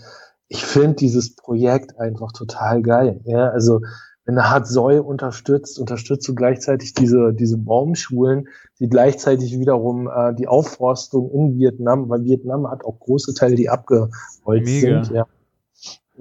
ich 0.48 0.66
finde 0.66 0.96
dieses 0.96 1.36
Projekt 1.36 2.00
einfach 2.00 2.32
total 2.32 2.82
geil. 2.82 3.20
Ja, 3.26 3.50
also 3.50 3.82
wenn 4.24 4.36
der 4.36 4.50
Hart 4.50 4.68
Soy 4.68 5.00
unterstützt, 5.00 5.78
unterstützt 5.78 6.26
du 6.30 6.34
gleichzeitig 6.34 6.94
diese, 6.94 7.34
diese 7.34 7.58
Baumschulen, 7.58 8.48
die 8.80 8.88
gleichzeitig 8.88 9.60
wiederum 9.60 10.08
äh, 10.08 10.34
die 10.36 10.48
Aufforstung 10.48 11.30
in 11.32 11.58
Vietnam, 11.58 12.08
weil 12.10 12.24
Vietnam 12.24 12.70
hat 12.70 12.86
auch 12.86 13.00
große 13.00 13.34
Teile, 13.34 13.56
die 13.56 13.70
abgeholzt 13.70 14.12
Mega. 14.46 15.04
sind. 15.04 15.16
Ja. 15.16 15.26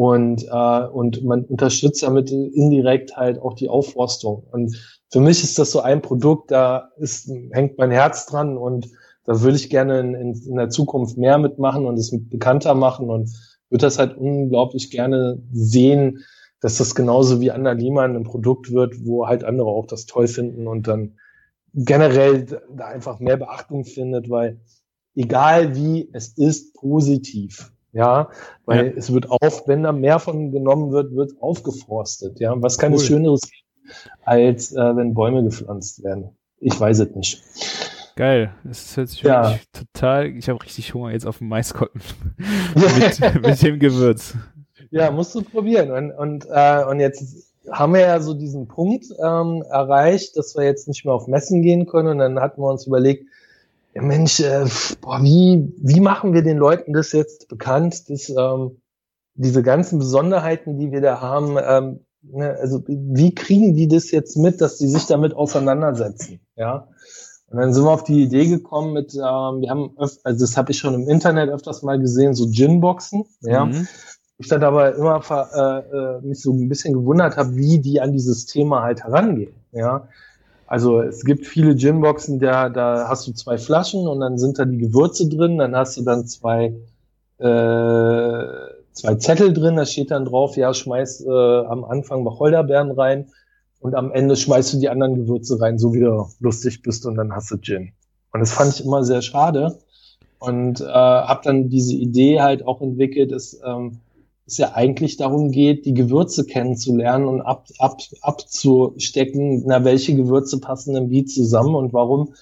Und, 0.01 0.47
äh, 0.51 0.87
und 0.87 1.23
man 1.25 1.45
unterstützt 1.45 2.03
damit 2.03 2.31
indirekt 2.31 3.19
halt 3.19 3.39
auch 3.39 3.53
die 3.53 3.69
Aufforstung. 3.69 4.45
Und 4.51 4.75
für 5.11 5.21
mich 5.21 5.45
ist 5.45 5.59
das 5.59 5.73
so 5.73 5.83
ein 5.83 6.01
Produkt, 6.01 6.51
da 6.51 6.89
ist, 6.97 7.31
hängt 7.51 7.77
mein 7.77 7.91
Herz 7.91 8.25
dran 8.25 8.57
und 8.57 8.89
da 9.27 9.43
würde 9.43 9.59
ich 9.59 9.69
gerne 9.69 10.01
in, 10.01 10.15
in, 10.15 10.33
in 10.33 10.57
der 10.57 10.71
Zukunft 10.71 11.19
mehr 11.19 11.37
mitmachen 11.37 11.85
und 11.85 11.99
es 11.99 12.11
bekannter 12.31 12.75
machen 12.75 13.11
und 13.11 13.29
würde 13.69 13.85
das 13.85 13.99
halt 13.99 14.17
unglaublich 14.17 14.91
gerne 14.91 15.43
sehen, 15.53 16.21
dass 16.63 16.79
das 16.79 16.95
genauso 16.95 17.43
wie 17.43 17.51
Anna 17.51 17.73
Liemann 17.73 18.17
ein 18.17 18.25
Produkt 18.25 18.73
wird, 18.73 19.05
wo 19.05 19.27
halt 19.27 19.45
andere 19.45 19.69
auch 19.69 19.85
das 19.85 20.07
toll 20.07 20.29
finden 20.29 20.67
und 20.67 20.89
dann 20.89 21.19
generell 21.75 22.47
da 22.75 22.87
einfach 22.87 23.21
mehr 23.21 23.37
Beachtung 23.37 23.85
findet, 23.85 24.31
weil 24.31 24.63
egal 25.15 25.77
wie, 25.77 26.09
es 26.15 26.39
ist 26.39 26.73
positiv. 26.73 27.71
Ja, 27.93 28.29
weil 28.67 28.87
ja. 28.87 28.93
es 28.97 29.13
wird 29.13 29.31
auf, 29.31 29.67
wenn 29.67 29.83
da 29.83 29.93
mehr 29.93 30.19
von 30.19 30.53
genommen 30.53 30.93
wird, 30.93 31.15
wird 31.15 31.33
aufgeforstet. 31.41 32.39
Ja, 32.39 32.55
was 32.63 32.79
kann 32.79 32.93
cool. 32.93 32.99
es 32.99 33.07
Schöneres 33.07 33.41
geben, 33.43 33.95
als 34.25 34.73
äh, 34.73 34.97
wenn 34.97 35.15
Bäume 35.15 35.43
gepflanzt 35.43 36.05
werden? 36.05 36.31
Ich 36.61 36.79
weiß 36.79 37.01
es 37.01 37.15
nicht. 37.15 37.43
Geil, 38.17 38.55
das 38.65 38.97
hört 38.97 39.09
sich 39.09 39.23
ja. 39.23 39.59
total. 39.73 40.27
Ich 40.27 40.49
habe 40.49 40.63
richtig 40.63 40.93
Hunger 40.95 41.11
jetzt 41.11 41.27
auf 41.27 41.39
den 41.39 41.49
Maiskolben 41.49 42.03
mit, 42.75 43.43
mit 43.43 43.63
dem 43.63 43.79
Gewürz. 43.79 44.35
Ja, 44.91 45.11
musst 45.11 45.35
du 45.35 45.43
probieren. 45.43 45.91
Und, 45.91 46.13
und, 46.13 46.47
äh, 46.51 46.85
und 46.85 47.01
jetzt 47.01 47.51
haben 47.71 47.95
wir 47.95 48.01
ja 48.01 48.21
so 48.21 48.35
diesen 48.35 48.69
Punkt 48.69 49.07
ähm, 49.23 49.63
erreicht, 49.71 50.37
dass 50.37 50.57
wir 50.57 50.65
jetzt 50.65 50.89
nicht 50.89 51.05
mehr 51.05 51.15
auf 51.15 51.29
Messen 51.29 51.63
gehen 51.63 51.87
können. 51.87 52.09
Und 52.09 52.19
dann 52.19 52.41
hatten 52.41 52.61
wir 52.61 52.69
uns 52.69 52.87
überlegt, 52.87 53.27
ja 53.95 54.03
Mensch, 54.03 54.41
äh, 54.41 54.67
boah, 55.01 55.23
wie, 55.23 55.73
wie 55.79 56.01
machen 56.01 56.33
wir 56.33 56.43
den 56.43 56.59
Leuten 56.59 56.93
das 56.93 57.13
jetzt 57.13 57.49
bekannt, 57.49 58.09
dass 58.11 58.29
ähm, 58.29 58.81
diese 59.35 59.63
ganzen 59.63 59.99
Besonderheiten, 59.99 60.79
die 60.79 60.93
wir 60.93 61.01
da 61.01 61.21
haben, 61.21 61.57
ähm, 61.63 62.01
ne, 62.23 62.57
also 62.61 62.83
wie 62.87 63.35
kriegen 63.35 63.75
die 63.75 63.89
das 63.89 64.11
jetzt 64.11 64.37
mit, 64.37 64.61
dass 64.61 64.79
die 64.79 64.89
sich 64.89 65.07
damit 65.07 65.35
auseinandersetzen? 65.35 66.41
Ja. 66.57 66.89
Und 67.49 67.59
dann 67.59 67.73
sind 67.73 67.85
wir 67.85 67.91
auf 67.91 68.05
die 68.05 68.23
Idee 68.23 68.47
gekommen 68.47 68.93
mit, 68.93 69.15
ähm, 69.15 69.61
wir 69.61 69.71
haben, 69.71 69.97
öf 69.99 70.19
also 70.23 70.45
das 70.45 70.57
habe 70.57 70.71
ich 70.71 70.79
schon 70.79 70.95
im 70.95 71.09
Internet 71.09 71.51
öfters 71.51 71.83
mal 71.83 71.99
gesehen, 71.99 72.35
so 72.35 72.49
Gin-Boxen, 72.49 73.25
ja. 73.43 73.65
Mhm 73.65 73.89
ich 74.41 74.49
dann 74.49 74.65
aber 74.65 74.95
immer 74.95 75.23
äh, 75.31 75.97
äh, 75.97 76.21
mich 76.23 76.41
so 76.41 76.53
ein 76.53 76.69
bisschen 76.69 76.95
gewundert 76.95 77.37
habe, 77.37 77.55
wie 77.57 77.79
die 77.79 78.01
an 78.01 78.13
dieses 78.13 78.47
Thema 78.47 78.83
halt 78.83 79.05
herangehen. 79.05 79.53
Ja, 79.71 80.09
also 80.71 81.01
es 81.01 81.25
gibt 81.25 81.49
viele 81.49 81.75
Gymboxen, 81.75 82.39
da, 82.39 82.69
da 82.69 83.09
hast 83.09 83.27
du 83.27 83.33
zwei 83.33 83.59
Flaschen 83.59 84.07
und 84.07 84.21
dann 84.21 84.39
sind 84.39 84.57
da 84.57 84.65
die 84.65 84.79
Gewürze 84.79 85.29
drin, 85.29 85.59
dann 85.59 85.75
hast 85.75 85.97
du 85.97 86.03
dann 86.03 86.29
zwei 86.29 86.67
äh, 87.39 88.45
zwei 88.93 89.15
Zettel 89.17 89.53
drin, 89.53 89.75
da 89.75 89.85
steht 89.85 90.13
dann 90.13 90.27
drauf, 90.27 90.57
ja, 90.57 90.73
schmeiß 90.73 91.23
äh, 91.27 91.29
am 91.29 91.83
Anfang 91.83 92.25
Wacholderbeeren 92.25 92.93
rein 92.93 93.33
und 93.81 93.97
am 93.97 94.13
Ende 94.13 94.37
schmeißt 94.37 94.75
du 94.75 94.79
die 94.79 94.89
anderen 94.89 95.17
Gewürze 95.17 95.61
rein, 95.61 95.77
so 95.77 95.93
wie 95.93 96.01
du 96.01 96.29
lustig 96.39 96.83
bist 96.83 97.05
und 97.05 97.17
dann 97.17 97.35
hast 97.35 97.51
du 97.51 97.57
Gin. 97.57 97.91
Und 98.33 98.39
das 98.39 98.53
fand 98.53 98.73
ich 98.73 98.85
immer 98.85 99.03
sehr 99.03 99.23
schade 99.23 99.77
und 100.39 100.81
äh, 100.81 100.85
habe 100.85 101.41
dann 101.43 101.69
diese 101.69 101.97
Idee 101.97 102.43
halt 102.43 102.65
auch 102.65 102.81
entwickelt, 102.81 103.33
dass 103.33 103.61
ähm, 103.67 103.99
es 104.51 104.59
ja 104.59 104.73
eigentlich 104.75 105.17
darum 105.17 105.51
geht, 105.51 105.87
die 105.87 105.95
Gewürze 105.95 106.45
kennenzulernen 106.45 107.27
und 107.27 107.41
ab, 107.41 107.67
ab, 107.79 108.01
abzustecken, 108.21 109.65
na, 109.67 109.85
welche 109.85 110.15
Gewürze 110.15 110.61
passen 110.61 110.95
denn 110.95 111.11
wie 111.11 111.25
zusammen 111.25 111.75
und 111.75 111.93
warum 111.93 112.35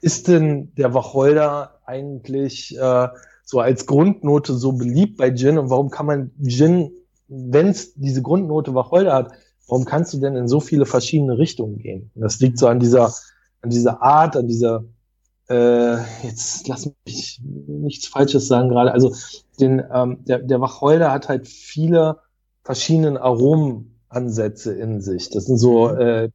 ist 0.00 0.28
denn 0.28 0.72
der 0.76 0.92
Wacholder 0.94 1.80
eigentlich 1.86 2.76
äh, 2.78 3.08
so 3.44 3.60
als 3.60 3.86
Grundnote 3.86 4.54
so 4.54 4.72
beliebt 4.72 5.16
bei 5.16 5.30
Gin 5.34 5.58
und 5.58 5.70
warum 5.70 5.90
kann 5.90 6.06
man 6.06 6.30
Gin, 6.42 6.92
wenn 7.28 7.68
es 7.68 7.94
diese 7.94 8.22
Grundnote 8.22 8.74
Wacholder 8.74 9.14
hat, 9.14 9.32
warum 9.66 9.84
kannst 9.84 10.12
du 10.14 10.18
denn 10.18 10.36
in 10.36 10.48
so 10.48 10.60
viele 10.60 10.86
verschiedene 10.86 11.38
Richtungen 11.38 11.78
gehen? 11.78 12.10
Und 12.14 12.22
das 12.22 12.40
liegt 12.40 12.58
so 12.58 12.66
an 12.66 12.80
dieser, 12.80 13.12
an 13.62 13.70
dieser 13.70 14.02
Art, 14.02 14.36
an 14.36 14.46
dieser 14.46 14.84
äh, 15.48 15.96
jetzt 16.22 16.66
lass 16.68 16.90
mich 17.04 17.40
nichts 17.42 18.06
Falsches 18.06 18.48
sagen 18.48 18.68
gerade. 18.68 18.92
Also 18.92 19.14
den, 19.60 19.82
ähm, 19.92 20.18
der, 20.24 20.38
der 20.40 20.60
Wacholder 20.60 21.12
hat 21.12 21.28
halt 21.28 21.48
viele 21.48 22.18
verschiedene 22.62 23.20
Aromenansätze 23.20 24.74
in 24.74 25.00
sich. 25.00 25.30
Das 25.30 25.46
sind 25.46 25.58
so 25.58 25.88
äh, 25.88 26.30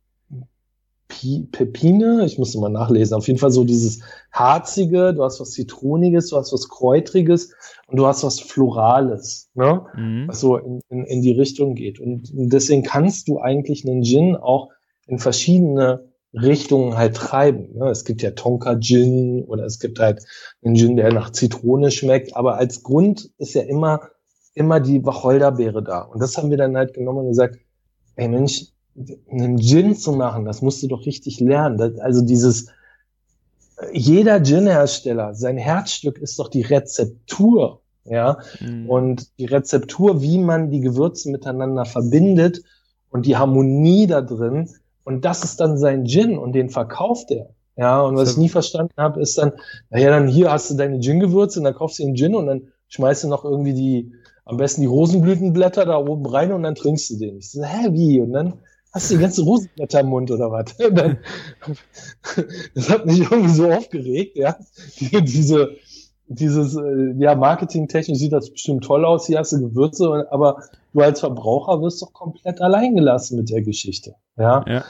Pepine, 1.51 2.23
ich 2.25 2.37
musste 2.37 2.59
mal 2.59 2.69
nachlesen, 2.69 3.15
auf 3.15 3.27
jeden 3.27 3.39
Fall 3.39 3.51
so 3.51 3.63
dieses 3.63 4.01
Harzige, 4.31 5.13
du 5.13 5.23
hast 5.23 5.39
was 5.39 5.51
Zitroniges, 5.51 6.29
du 6.29 6.37
hast 6.37 6.53
was 6.53 6.69
Kräutriges 6.69 7.51
und 7.87 7.97
du 7.97 8.05
hast 8.05 8.23
was 8.23 8.39
Florales, 8.39 9.49
ne? 9.55 9.85
Mhm. 9.95 10.27
was 10.27 10.39
so 10.39 10.57
in, 10.57 10.81
in, 10.89 11.05
in 11.05 11.21
die 11.21 11.31
Richtung 11.31 11.73
geht. 11.73 11.99
Und 11.99 12.29
deswegen 12.31 12.83
kannst 12.83 13.27
du 13.27 13.39
eigentlich 13.39 13.87
einen 13.87 14.03
Gin 14.03 14.35
auch 14.35 14.69
in 15.07 15.17
verschiedene 15.17 16.08
Richtungen 16.33 16.95
halt 16.95 17.15
treiben. 17.15 17.77
Ne? 17.77 17.89
Es 17.89 18.05
gibt 18.05 18.21
ja 18.21 18.31
Tonka 18.31 18.75
Gin 18.79 19.43
oder 19.45 19.65
es 19.65 19.79
gibt 19.79 19.99
halt 19.99 20.23
einen 20.63 20.75
Gin, 20.75 20.95
der 20.95 21.11
nach 21.13 21.31
Zitrone 21.31 21.91
schmeckt, 21.91 22.35
aber 22.35 22.57
als 22.57 22.83
Grund 22.83 23.31
ist 23.37 23.55
ja 23.55 23.63
immer, 23.63 24.01
immer 24.53 24.79
die 24.79 25.03
Wacholderbeere 25.05 25.83
da. 25.83 26.01
Und 26.01 26.21
das 26.21 26.37
haben 26.37 26.49
wir 26.49 26.57
dann 26.57 26.77
halt 26.77 26.93
genommen 26.93 27.19
und 27.19 27.29
gesagt, 27.29 27.57
ey 28.15 28.27
Mensch, 28.27 28.67
einen 29.29 29.59
Gin 29.59 29.95
zu 29.95 30.11
machen, 30.11 30.45
das 30.45 30.61
musst 30.61 30.83
du 30.83 30.87
doch 30.87 31.05
richtig 31.05 31.39
lernen. 31.39 31.77
Das, 31.77 31.97
also 31.99 32.21
dieses, 32.21 32.67
jeder 33.93 34.43
Gin-Hersteller, 34.43 35.33
sein 35.33 35.57
Herzstück 35.57 36.17
ist 36.17 36.37
doch 36.37 36.49
die 36.49 36.61
Rezeptur, 36.61 37.81
ja, 38.05 38.39
mhm. 38.59 38.89
und 38.89 39.39
die 39.39 39.45
Rezeptur, 39.45 40.21
wie 40.21 40.39
man 40.39 40.69
die 40.69 40.81
Gewürze 40.81 41.29
miteinander 41.29 41.85
verbindet 41.85 42.63
und 43.09 43.25
die 43.25 43.37
Harmonie 43.37 44.07
da 44.07 44.21
drin, 44.21 44.69
und 45.03 45.25
das 45.25 45.43
ist 45.43 45.59
dann 45.59 45.77
sein 45.77 46.05
Gin 46.05 46.37
und 46.37 46.53
den 46.53 46.69
verkauft 46.69 47.31
er. 47.31 47.49
Ja, 47.75 48.01
und 48.01 48.17
was 48.17 48.31
ich 48.31 48.37
nie 48.37 48.49
verstanden 48.49 48.93
habe, 48.97 49.21
ist 49.21 49.37
dann, 49.37 49.53
naja, 49.89 50.09
dann 50.09 50.27
hier 50.27 50.51
hast 50.51 50.69
du 50.69 50.75
deine 50.75 50.99
Gin-Gewürze 50.99 51.59
und 51.59 51.63
dann 51.63 51.73
kaufst 51.75 51.99
du 51.99 52.03
den 52.03 52.15
Gin 52.15 52.35
und 52.35 52.47
dann 52.47 52.73
schmeißt 52.89 53.23
du 53.23 53.29
noch 53.29 53.45
irgendwie 53.45 53.73
die, 53.73 54.11
am 54.43 54.57
besten 54.57 54.81
die 54.81 54.87
Rosenblütenblätter 54.87 55.85
da 55.85 55.97
oben 55.97 56.25
rein 56.25 56.51
und 56.51 56.63
dann 56.63 56.75
trinkst 56.75 57.09
du 57.09 57.17
den. 57.17 57.37
Ich 57.37 57.51
so, 57.51 57.63
hä, 57.63 57.87
wie? 57.91 58.19
Und 58.19 58.33
dann 58.33 58.55
hast 58.91 59.09
du 59.09 59.15
die 59.15 59.21
ganze 59.21 59.43
Rosenblätter 59.43 60.01
im 60.01 60.07
Mund 60.07 60.29
oder 60.31 60.51
was? 60.51 60.75
Dann, 60.93 61.19
das 62.75 62.89
hat 62.89 63.05
mich 63.05 63.19
irgendwie 63.19 63.53
so 63.53 63.71
aufgeregt, 63.71 64.35
ja. 64.35 64.57
Die, 64.99 65.21
diese, 65.23 65.75
dieses, 66.29 66.75
äh, 66.75 67.13
ja, 67.17 67.35
marketingtechnisch 67.35 68.19
sieht 68.19 68.33
das 68.33 68.51
bestimmt 68.51 68.83
toll 68.83 69.03
aus, 69.03 69.25
hier 69.27 69.39
hast 69.39 69.51
du 69.51 69.59
Gewürze, 69.59 70.27
aber 70.31 70.63
du 70.93 71.01
als 71.01 71.19
Verbraucher 71.19 71.81
wirst 71.81 72.01
doch 72.01 72.13
komplett 72.13 72.61
allein 72.61 72.95
gelassen 72.95 73.37
mit 73.37 73.49
der 73.49 73.61
Geschichte. 73.63 74.15
Ja. 74.37 74.63
ja. 74.67 74.83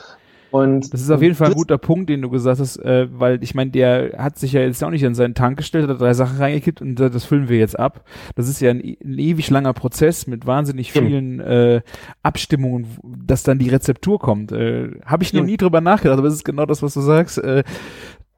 Und 0.52 0.94
das 0.94 1.02
ist 1.02 1.12
auf 1.12 1.22
jeden 1.22 1.36
Fall 1.36 1.50
ein 1.50 1.54
guter 1.54 1.78
Punkt, 1.78 2.10
den 2.10 2.24
du 2.24 2.30
gesagt 2.30 2.60
hast, 2.60 2.78
äh, 2.78 3.08
weil 3.12 3.44
ich 3.44 3.54
meine, 3.54 3.70
der 3.70 4.16
hat 4.18 4.40
sich 4.40 4.54
ja 4.54 4.62
jetzt 4.62 4.84
auch 4.84 4.90
nicht 4.90 5.06
an 5.06 5.14
seinen 5.14 5.36
Tank 5.36 5.58
gestellt, 5.58 5.88
hat 5.88 6.02
drei 6.02 6.14
Sachen 6.14 6.38
reingekippt 6.38 6.82
und 6.82 6.96
das 6.96 7.24
füllen 7.24 7.50
wir 7.50 7.60
jetzt 7.60 7.78
ab. 7.78 8.04
Das 8.36 8.50
ist 8.50 8.60
ja 8.60 8.72
ein, 8.72 8.80
ein 8.80 9.20
ewig 9.20 9.50
langer 9.52 9.74
Prozess 9.74 10.26
mit 10.26 10.48
wahnsinnig 10.48 10.92
vielen 10.92 11.40
äh, 11.40 11.82
Abstimmungen, 12.24 12.88
dass 13.04 13.44
dann 13.44 13.60
die 13.60 13.70
Rezeptur 13.70 14.18
kommt. 14.18 14.52
Äh, 14.52 14.90
Habe 15.06 15.24
ich 15.24 15.34
noch 15.34 15.44
nie 15.44 15.58
drüber 15.58 15.82
nachgedacht, 15.82 16.18
aber 16.18 16.28
es 16.28 16.34
ist 16.34 16.46
genau 16.46 16.66
das, 16.66 16.82
was 16.82 16.96
du 16.96 17.02
sagst. 17.02 17.38
Äh, 17.38 17.64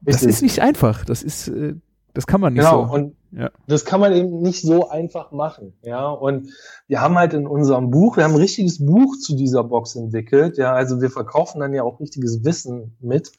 das 0.02 0.22
ist 0.22 0.42
nicht 0.42 0.60
einfach. 0.60 1.04
Das 1.06 1.22
ist, 1.22 1.48
äh, 1.48 1.76
das 2.14 2.26
kann 2.26 2.40
man 2.40 2.52
nicht 2.52 2.64
genau. 2.64 2.86
so. 2.86 2.92
Und 2.92 3.16
Ja. 3.32 3.50
Das 3.66 3.86
kann 3.86 4.00
man 4.00 4.12
eben 4.12 4.42
nicht 4.42 4.60
so 4.60 4.90
einfach 4.90 5.32
machen. 5.32 5.72
Ja, 5.82 6.10
und 6.10 6.50
wir 6.86 7.00
haben 7.00 7.16
halt 7.16 7.32
in 7.32 7.46
unserem 7.46 7.90
Buch, 7.90 8.18
wir 8.18 8.24
haben 8.24 8.34
ein 8.34 8.40
richtiges 8.40 8.84
Buch 8.84 9.16
zu 9.18 9.34
dieser 9.34 9.64
Box 9.64 9.96
entwickelt. 9.96 10.58
Ja, 10.58 10.74
also 10.74 11.00
wir 11.00 11.10
verkaufen 11.10 11.60
dann 11.60 11.72
ja 11.72 11.82
auch 11.82 11.98
richtiges 11.98 12.44
Wissen 12.44 12.96
mit. 13.00 13.32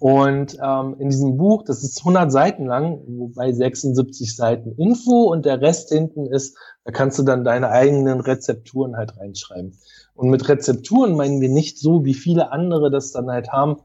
Und 0.00 0.58
ähm, 0.60 0.96
in 0.98 1.10
diesem 1.10 1.36
Buch, 1.36 1.62
das 1.62 1.84
ist 1.84 2.00
100 2.00 2.32
Seiten 2.32 2.66
lang, 2.66 2.98
wobei 3.06 3.52
76 3.52 4.34
Seiten 4.34 4.72
Info 4.72 5.30
und 5.30 5.46
der 5.46 5.60
Rest 5.60 5.90
hinten 5.90 6.26
ist, 6.26 6.58
da 6.84 6.90
kannst 6.90 7.20
du 7.20 7.22
dann 7.22 7.44
deine 7.44 7.68
eigenen 7.68 8.20
Rezepturen 8.20 8.96
halt 8.96 9.16
reinschreiben. 9.16 9.78
Und 10.14 10.30
mit 10.30 10.48
Rezepturen 10.48 11.14
meinen 11.14 11.40
wir 11.40 11.48
nicht 11.48 11.78
so, 11.78 12.04
wie 12.04 12.14
viele 12.14 12.50
andere 12.50 12.90
das 12.90 13.12
dann 13.12 13.30
halt 13.30 13.52
haben, 13.52 13.76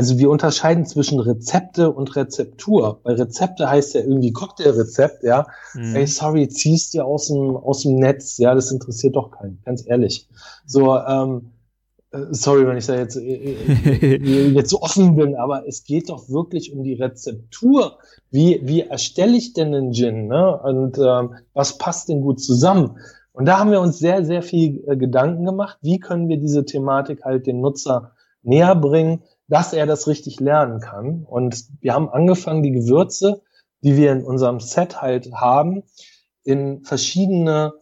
also 0.00 0.18
wir 0.18 0.30
unterscheiden 0.30 0.86
zwischen 0.86 1.20
Rezepte 1.20 1.92
und 1.92 2.16
Rezeptur. 2.16 3.00
Weil 3.02 3.16
Rezepte 3.16 3.68
heißt 3.68 3.92
ja 3.92 4.00
irgendwie 4.00 4.32
Cocktailrezept, 4.32 5.22
ja. 5.24 5.46
Mhm. 5.74 5.94
Ey, 5.94 6.06
sorry, 6.06 6.48
ziehst 6.48 6.94
dir 6.94 7.04
aus 7.04 7.28
dem, 7.28 7.54
aus 7.54 7.82
dem 7.82 7.96
Netz, 7.96 8.38
ja, 8.38 8.54
das 8.54 8.72
interessiert 8.72 9.14
doch 9.14 9.30
keinen, 9.30 9.60
ganz 9.62 9.86
ehrlich. 9.86 10.26
So, 10.64 10.96
ähm, 10.96 11.50
äh, 12.12 12.20
sorry, 12.30 12.66
wenn 12.66 12.78
ich 12.78 12.86
da 12.86 12.94
jetzt, 12.94 13.16
äh, 13.16 13.56
äh, 13.58 14.48
jetzt 14.54 14.70
so 14.70 14.80
offen 14.80 15.16
bin, 15.16 15.36
aber 15.36 15.68
es 15.68 15.84
geht 15.84 16.08
doch 16.08 16.30
wirklich 16.30 16.72
um 16.72 16.82
die 16.82 16.94
Rezeptur. 16.94 17.98
Wie, 18.30 18.58
wie 18.64 18.80
erstelle 18.80 19.36
ich 19.36 19.52
denn 19.52 19.74
einen 19.74 19.92
Gin, 19.92 20.28
ne? 20.28 20.58
Und 20.62 20.96
ähm, 20.96 21.34
was 21.52 21.76
passt 21.76 22.08
denn 22.08 22.22
gut 22.22 22.40
zusammen? 22.40 22.96
Und 23.32 23.44
da 23.44 23.58
haben 23.58 23.70
wir 23.70 23.82
uns 23.82 23.98
sehr, 23.98 24.24
sehr 24.24 24.40
viel 24.40 24.82
äh, 24.88 24.96
Gedanken 24.96 25.44
gemacht. 25.44 25.76
Wie 25.82 26.00
können 26.00 26.30
wir 26.30 26.38
diese 26.38 26.64
Thematik 26.64 27.22
halt 27.22 27.46
dem 27.46 27.60
Nutzer 27.60 28.12
näher 28.42 28.74
bringen? 28.74 29.24
Dass 29.50 29.72
er 29.72 29.84
das 29.84 30.06
richtig 30.06 30.40
lernen 30.40 30.80
kann. 30.80 31.26
Und 31.28 31.66
wir 31.80 31.92
haben 31.92 32.08
angefangen, 32.08 32.62
die 32.62 32.70
Gewürze, 32.70 33.42
die 33.82 33.96
wir 33.96 34.12
in 34.12 34.24
unserem 34.24 34.60
Set 34.60 35.02
halt 35.02 35.32
haben, 35.32 35.82
in 36.44 36.84
verschiedene 36.84 37.72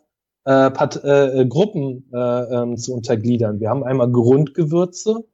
äh, 0.44 0.70
Part, 0.70 1.04
äh, 1.04 1.46
Gruppen 1.46 2.10
äh, 2.12 2.18
ähm, 2.18 2.78
zu 2.78 2.94
untergliedern. 2.94 3.60
Wir 3.60 3.68
haben 3.68 3.84
einmal 3.84 4.10
Grundgewürze, 4.10 5.24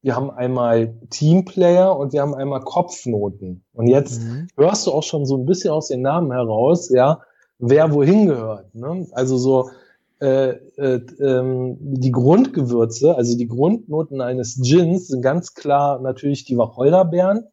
wir 0.00 0.16
haben 0.16 0.30
einmal 0.30 0.94
Teamplayer 1.10 1.96
und 1.96 2.12
wir 2.12 2.22
haben 2.22 2.34
einmal 2.34 2.60
Kopfnoten. 2.60 3.62
Und 3.74 3.88
jetzt 3.88 4.22
mhm. 4.22 4.48
hörst 4.56 4.86
du 4.86 4.92
auch 4.92 5.02
schon 5.02 5.26
so 5.26 5.36
ein 5.36 5.44
bisschen 5.44 5.72
aus 5.72 5.88
den 5.88 6.00
Namen 6.00 6.32
heraus, 6.32 6.88
ja, 6.88 7.20
wer 7.58 7.92
wohin 7.92 8.26
gehört. 8.26 8.74
Ne? 8.74 9.06
Also 9.12 9.36
so 9.36 9.70
äh, 10.20 10.50
äh, 10.76 11.00
ähm, 11.20 11.76
die 11.78 12.10
Grundgewürze, 12.10 13.16
also 13.16 13.36
die 13.36 13.48
Grundnoten 13.48 14.20
eines 14.20 14.60
Gins 14.62 15.08
sind 15.08 15.20
ganz 15.20 15.54
klar 15.54 16.00
natürlich 16.00 16.44
die 16.44 16.56
Wacholderbeeren 16.56 17.44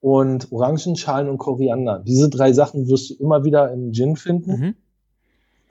und 0.00 0.52
Orangenschalen 0.52 1.28
und 1.28 1.38
Koriander. 1.38 2.02
Diese 2.06 2.28
drei 2.28 2.52
Sachen 2.52 2.88
wirst 2.88 3.10
du 3.10 3.14
immer 3.14 3.44
wieder 3.44 3.72
im 3.72 3.92
Gin 3.92 4.16
finden. 4.16 4.50
Mhm. 4.50 4.74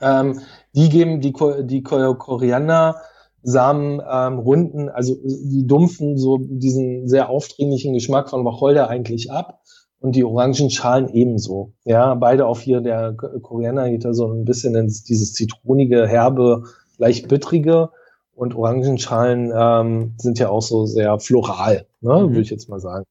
Ähm, 0.02 0.40
die 0.74 0.90
geben 0.90 1.22
die, 1.22 1.34
die 1.64 1.84
Koriander 1.84 3.02
Samen 3.44 4.02
ähm, 4.10 4.40
runden, 4.40 4.90
also 4.90 5.16
die 5.24 5.68
dumpfen 5.68 6.18
so 6.18 6.40
diesen 6.40 7.08
sehr 7.08 7.30
aufdringlichen 7.30 7.94
Geschmack 7.94 8.32
von 8.32 8.44
Wacholder 8.44 8.90
eigentlich 8.90 9.32
ab 9.32 9.62
und 10.00 10.16
die 10.16 10.24
Orangenschalen 10.24 11.10
ebenso. 11.10 11.74
Ja, 11.84 12.14
beide 12.16 12.46
auf 12.46 12.62
hier 12.62 12.82
der 12.82 13.14
Koriander 13.14 13.90
geht 13.90 14.06
da 14.06 14.14
so 14.14 14.32
ein 14.32 14.46
bisschen 14.46 14.76
ins 14.76 15.04
dieses 15.04 15.34
zitronige, 15.34 16.08
herbe, 16.08 16.64
leicht 16.98 17.28
bittrige 17.28 17.90
und 18.34 18.56
Orangenschalen 18.56 19.52
ähm, 19.56 20.14
sind 20.18 20.40
ja 20.40 20.50
auch 20.50 20.62
so 20.62 20.86
sehr 20.86 21.20
floral, 21.20 21.88
ne, 22.02 22.14
mhm. 22.14 22.30
würde 22.30 22.42
ich 22.42 22.50
jetzt 22.50 22.70
mal 22.70 22.80
sagen. 22.80 23.06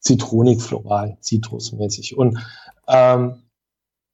Zitronik, 0.00 0.62
floral, 0.62 1.18
zitrusmäßig. 1.20 2.16
Und 2.16 2.38
ähm, 2.88 3.42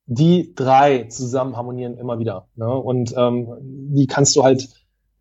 die 0.07 0.55
drei 0.55 1.05
zusammen 1.05 1.57
harmonieren 1.57 1.97
immer 1.97 2.19
wieder. 2.19 2.49
Ne? 2.55 2.69
Und 2.69 3.15
ähm, 3.17 3.49
die 3.61 4.07
kannst 4.07 4.37
du 4.37 4.45
halt, 4.45 4.69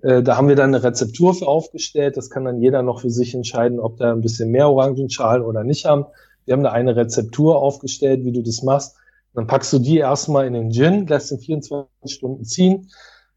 äh, 0.02 0.22
da 0.22 0.38
haben 0.38 0.48
wir 0.48 0.56
dann 0.56 0.74
eine 0.74 0.84
Rezeptur 0.84 1.34
für 1.34 1.48
aufgestellt. 1.48 2.18
Das 2.18 2.30
kann 2.30 2.46
dann 2.46 2.62
jeder 2.62 2.84
noch 2.84 3.02
für 3.02 3.10
sich 3.10 3.34
entscheiden, 3.34 3.80
ob 3.80 3.98
da 3.98 4.12
ein 4.12 4.22
bisschen 4.22 4.52
mehr 4.52 4.70
Orangenschalen 4.70 5.44
oder 5.44 5.64
nicht 5.64 5.86
haben. 5.86 6.06
Wir 6.46 6.54
haben 6.54 6.64
da 6.64 6.72
eine 6.72 6.96
Rezeptur 6.96 7.62
aufgestellt, 7.62 8.24
wie 8.24 8.32
du 8.32 8.42
das 8.42 8.64
machst. 8.64 8.96
Dann 9.34 9.48
packst 9.48 9.74
du 9.74 9.80
die 9.80 9.98
erstmal 9.98 10.48
in 10.48 10.54
den 10.54 10.72
Gin, 10.72 11.08
lässt 11.08 11.32
ihn 11.32 11.40
24 11.40 11.90
Stunden 12.08 12.46
ziehen. 12.46 12.90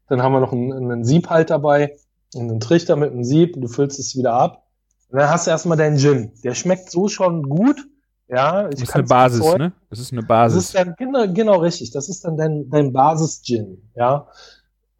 Dann 0.07 0.23
haben 0.23 0.31
wir 0.31 0.39
noch 0.39 0.53
einen, 0.53 0.71
einen 0.73 1.03
Sieb 1.03 1.29
halt 1.29 1.49
dabei, 1.49 1.97
einen 2.35 2.59
Trichter 2.59 2.95
mit 2.95 3.11
einem 3.11 3.23
Sieb, 3.23 3.59
du 3.59 3.67
füllst 3.67 3.99
es 3.99 4.15
wieder 4.15 4.33
ab. 4.33 4.63
Und 5.09 5.19
dann 5.19 5.29
hast 5.29 5.47
du 5.47 5.51
erstmal 5.51 5.77
deinen 5.77 5.97
Gin. 5.97 6.31
Der 6.43 6.53
schmeckt 6.53 6.89
so 6.89 7.07
schon 7.07 7.49
gut. 7.49 7.85
Ja, 8.27 8.69
ich 8.69 8.79
das 8.79 8.89
ist 8.89 8.95
eine 8.95 9.03
Basis, 9.03 9.39
bezeugen. 9.39 9.63
ne? 9.63 9.73
Das 9.89 9.99
ist 9.99 10.11
eine 10.11 10.21
Basis. 10.21 10.55
Das 10.57 10.65
ist 10.65 10.75
dann, 10.75 10.95
genau, 10.97 11.33
genau 11.33 11.57
richtig. 11.57 11.91
Das 11.91 12.09
ist 12.09 12.23
dann 12.23 12.37
dein, 12.37 12.69
dein 12.69 12.93
Basis-Gin, 12.93 13.89
ja. 13.95 14.27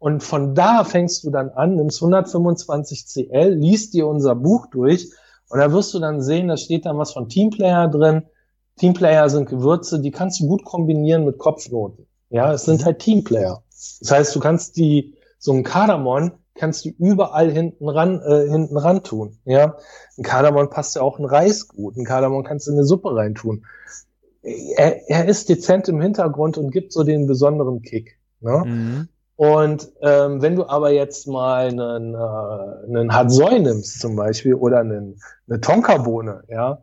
Und 0.00 0.22
von 0.22 0.54
da 0.54 0.82
fängst 0.82 1.22
du 1.24 1.30
dann 1.30 1.50
an, 1.50 1.76
nimmst 1.76 2.02
125 2.02 3.06
CL, 3.06 3.54
liest 3.54 3.94
dir 3.94 4.08
unser 4.08 4.34
Buch 4.34 4.66
durch 4.66 5.12
und 5.50 5.58
da 5.58 5.72
wirst 5.72 5.92
du 5.92 5.98
dann 5.98 6.22
sehen, 6.22 6.48
da 6.48 6.56
steht 6.56 6.86
dann 6.86 6.96
was 6.96 7.12
von 7.12 7.28
Teamplayer 7.28 7.88
drin. 7.88 8.22
Teamplayer 8.78 9.28
sind 9.28 9.48
Gewürze, 9.48 10.00
die 10.00 10.10
kannst 10.10 10.40
du 10.40 10.46
gut 10.46 10.64
kombinieren 10.64 11.24
mit 11.24 11.38
Kopfnoten. 11.38 12.06
Ja, 12.30 12.52
es 12.52 12.64
sind 12.64 12.84
halt 12.84 13.00
Teamplayer. 13.00 13.62
Das 14.00 14.10
heißt, 14.10 14.34
du 14.34 14.40
kannst 14.40 14.76
die, 14.76 15.16
so 15.38 15.52
ein 15.52 15.64
Kardamom 15.64 16.32
kannst 16.54 16.84
du 16.84 16.90
überall 16.90 17.50
hinten 17.50 17.88
ran, 17.88 18.20
äh, 18.20 18.48
hinten 18.48 18.76
ran 18.76 19.02
tun. 19.02 19.38
Ja, 19.44 19.76
ein 20.16 20.22
Kardamom 20.22 20.70
passt 20.70 20.94
ja 20.94 21.02
auch 21.02 21.18
in 21.18 21.24
Reis 21.24 21.68
gut. 21.68 21.96
Ein 21.96 22.04
Kardamom 22.04 22.44
kannst 22.44 22.66
du 22.66 22.70
in 22.72 22.78
eine 22.78 22.86
Suppe 22.86 23.14
reintun. 23.14 23.64
Er, 24.42 25.08
er 25.10 25.26
ist 25.26 25.48
dezent 25.48 25.88
im 25.88 26.00
Hintergrund 26.00 26.58
und 26.58 26.70
gibt 26.70 26.92
so 26.92 27.02
den 27.02 27.26
besonderen 27.26 27.82
Kick. 27.82 28.18
Ne? 28.40 28.62
Mhm. 28.64 29.08
Und 29.40 29.90
ähm, 30.02 30.42
wenn 30.42 30.54
du 30.54 30.66
aber 30.68 30.90
jetzt 30.90 31.26
mal 31.26 31.68
einen, 31.68 32.12
äh, 32.12 32.98
einen 32.98 33.10
Hatsoi 33.10 33.58
nimmst 33.58 33.98
zum 33.98 34.14
Beispiel 34.14 34.52
oder 34.52 34.80
einen, 34.80 35.18
eine 35.48 35.62
Tonkabohne, 35.62 36.42
ja, 36.50 36.82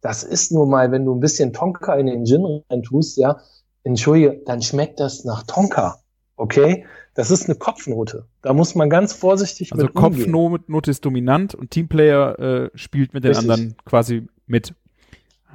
das 0.00 0.24
ist 0.24 0.50
nur 0.50 0.66
mal, 0.66 0.90
wenn 0.90 1.04
du 1.04 1.14
ein 1.14 1.20
bisschen 1.20 1.52
Tonka 1.52 1.96
in 1.96 2.06
den 2.06 2.24
Gin 2.24 2.62
rein 2.70 2.82
tust, 2.82 3.18
ja, 3.18 3.40
entschuldige, 3.82 4.40
dann 4.46 4.62
schmeckt 4.62 5.00
das 5.00 5.26
nach 5.26 5.42
Tonka, 5.42 5.98
okay? 6.36 6.86
Das 7.12 7.30
ist 7.30 7.44
eine 7.44 7.56
Kopfnote. 7.56 8.24
Da 8.40 8.54
muss 8.54 8.74
man 8.74 8.88
ganz 8.88 9.12
vorsichtig 9.12 9.72
also 9.72 9.84
mit 9.84 9.94
umgehen. 9.94 10.34
Also 10.34 10.48
Kopfnote 10.48 10.90
ist 10.90 11.04
dominant 11.04 11.54
und 11.54 11.72
Teamplayer 11.72 12.38
äh, 12.38 12.70
spielt 12.74 13.12
mit 13.12 13.24
den 13.24 13.32
Richtig. 13.32 13.50
anderen 13.50 13.76
quasi 13.84 14.26
mit. 14.46 14.72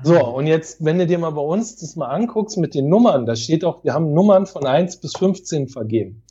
So, 0.04 0.24
und 0.24 0.46
jetzt, 0.46 0.86
wenn 0.86 1.00
du 1.00 1.08
dir 1.08 1.18
mal 1.18 1.32
bei 1.32 1.42
uns 1.42 1.78
das 1.78 1.96
mal 1.96 2.10
anguckst 2.10 2.60
mit 2.60 2.76
den 2.76 2.90
Nummern, 2.90 3.26
da 3.26 3.36
steht 3.36 3.66
auch, 3.66 3.84
wir 3.84 3.96
haben 3.96 4.14
Nummern 4.14 4.46
von 4.46 4.68
1 4.68 4.98
bis 4.98 5.14
15 5.18 5.68
vergeben. 5.68 6.23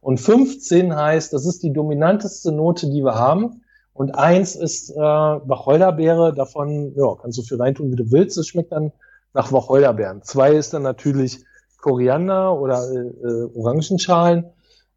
Und 0.00 0.18
15 0.20 0.94
heißt, 0.94 1.32
das 1.32 1.46
ist 1.46 1.62
die 1.62 1.72
dominanteste 1.72 2.52
Note, 2.52 2.88
die 2.90 3.02
wir 3.02 3.14
haben. 3.14 3.62
Und 3.92 4.14
eins 4.14 4.56
ist 4.56 4.90
äh, 4.90 4.96
Wacholderbeere, 4.96 6.34
davon 6.34 6.92
ja, 6.96 7.14
kannst 7.20 7.38
du 7.38 7.42
viel 7.42 7.56
reintun, 7.56 7.90
wie 7.90 7.96
du 7.96 8.10
willst. 8.10 8.36
Es 8.36 8.46
schmeckt 8.46 8.72
dann 8.72 8.92
nach 9.32 9.52
Wacholderbeeren. 9.52 10.22
Zwei 10.22 10.52
ist 10.52 10.74
dann 10.74 10.82
natürlich 10.82 11.44
Koriander 11.80 12.60
oder 12.60 12.82
äh, 12.90 12.98
äh 12.98 13.50
Orangenschalen. 13.54 14.46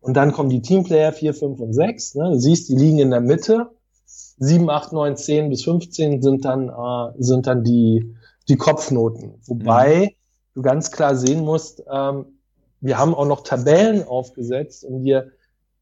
Und 0.01 0.15
dann 0.15 0.31
kommen 0.31 0.49
die 0.49 0.61
Teamplayer 0.61 1.11
4, 1.11 1.33
5 1.33 1.59
und 1.59 1.73
6. 1.73 2.15
Ne? 2.15 2.31
Du 2.31 2.39
siehst, 2.39 2.69
die 2.69 2.75
liegen 2.75 2.99
in 2.99 3.11
der 3.11 3.21
Mitte. 3.21 3.69
7, 4.05 4.69
8, 4.69 4.93
9, 4.93 5.17
10 5.17 5.49
bis 5.49 5.63
15 5.63 6.21
sind 6.21 6.45
dann, 6.45 6.69
äh, 6.69 7.13
sind 7.21 7.47
dann 7.47 7.63
die, 7.63 8.15
die 8.47 8.57
Kopfnoten. 8.57 9.35
Wobei 9.45 9.99
mhm. 9.99 10.09
du 10.55 10.61
ganz 10.61 10.91
klar 10.91 11.15
sehen 11.15 11.41
musst, 11.41 11.83
ähm, 11.91 12.38
wir 12.81 12.97
haben 12.97 13.13
auch 13.13 13.25
noch 13.25 13.43
Tabellen 13.43 14.07
aufgesetzt 14.07 14.83
und 14.83 15.03
dir, 15.03 15.31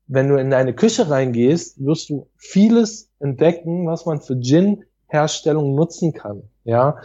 wenn 0.07 0.29
du 0.29 0.35
in 0.39 0.49
deine 0.49 0.73
Küche 0.73 1.09
reingehst, 1.09 1.83
wirst 1.83 2.09
du 2.09 2.27
vieles 2.37 3.09
entdecken, 3.19 3.87
was 3.87 4.05
man 4.05 4.21
für 4.21 4.39
Gin-Herstellung 4.39 5.75
nutzen 5.75 6.13
kann. 6.13 6.43
Ja, 6.63 6.97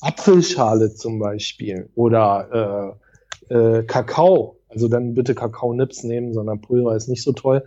Apfelschale 0.00 0.94
zum 0.94 1.18
Beispiel 1.18 1.90
oder 1.94 2.96
äh, 3.50 3.54
äh, 3.54 3.82
Kakao. 3.84 4.56
Also 4.68 4.88
dann 4.88 5.14
bitte 5.14 5.34
Kakao-Nips 5.34 6.04
nehmen, 6.04 6.34
sondern 6.34 6.60
Pulver 6.60 6.94
ist 6.94 7.08
nicht 7.08 7.22
so 7.22 7.32
toll. 7.32 7.64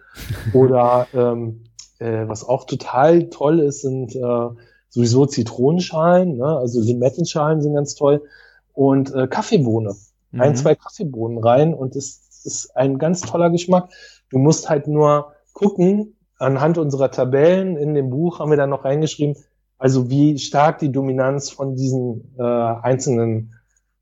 Oder 0.53 1.07
ähm, 1.13 1.63
äh, 1.99 2.27
was 2.27 2.47
auch 2.47 2.65
total 2.65 3.29
toll 3.29 3.59
ist, 3.59 3.81
sind 3.81 4.15
äh, 4.15 4.49
sowieso 4.89 5.25
Zitronenschalen, 5.25 6.37
ne? 6.37 6.57
also 6.57 6.81
Limettenschalen 6.81 7.61
sind 7.61 7.73
ganz 7.73 7.95
toll 7.95 8.23
und 8.73 9.13
äh, 9.15 9.27
Kaffeebohne 9.27 9.95
mhm. 10.31 10.41
ein, 10.41 10.55
zwei 10.55 10.75
Kaffeebohnen 10.75 11.37
rein 11.37 11.73
und 11.73 11.95
es 11.95 12.43
ist 12.43 12.75
ein 12.75 12.97
ganz 12.97 13.21
toller 13.21 13.49
Geschmack. 13.49 13.89
Du 14.29 14.37
musst 14.37 14.69
halt 14.69 14.87
nur 14.87 15.33
gucken, 15.53 16.15
anhand 16.37 16.77
unserer 16.77 17.11
Tabellen 17.11 17.77
in 17.77 17.93
dem 17.93 18.09
Buch 18.09 18.39
haben 18.39 18.49
wir 18.49 18.57
dann 18.57 18.69
noch 18.69 18.85
reingeschrieben, 18.85 19.35
also 19.77 20.09
wie 20.09 20.37
stark 20.37 20.79
die 20.79 20.91
Dominanz 20.91 21.49
von 21.49 21.75
diesen 21.75 22.35
äh, 22.37 22.43
einzelnen 22.43 23.55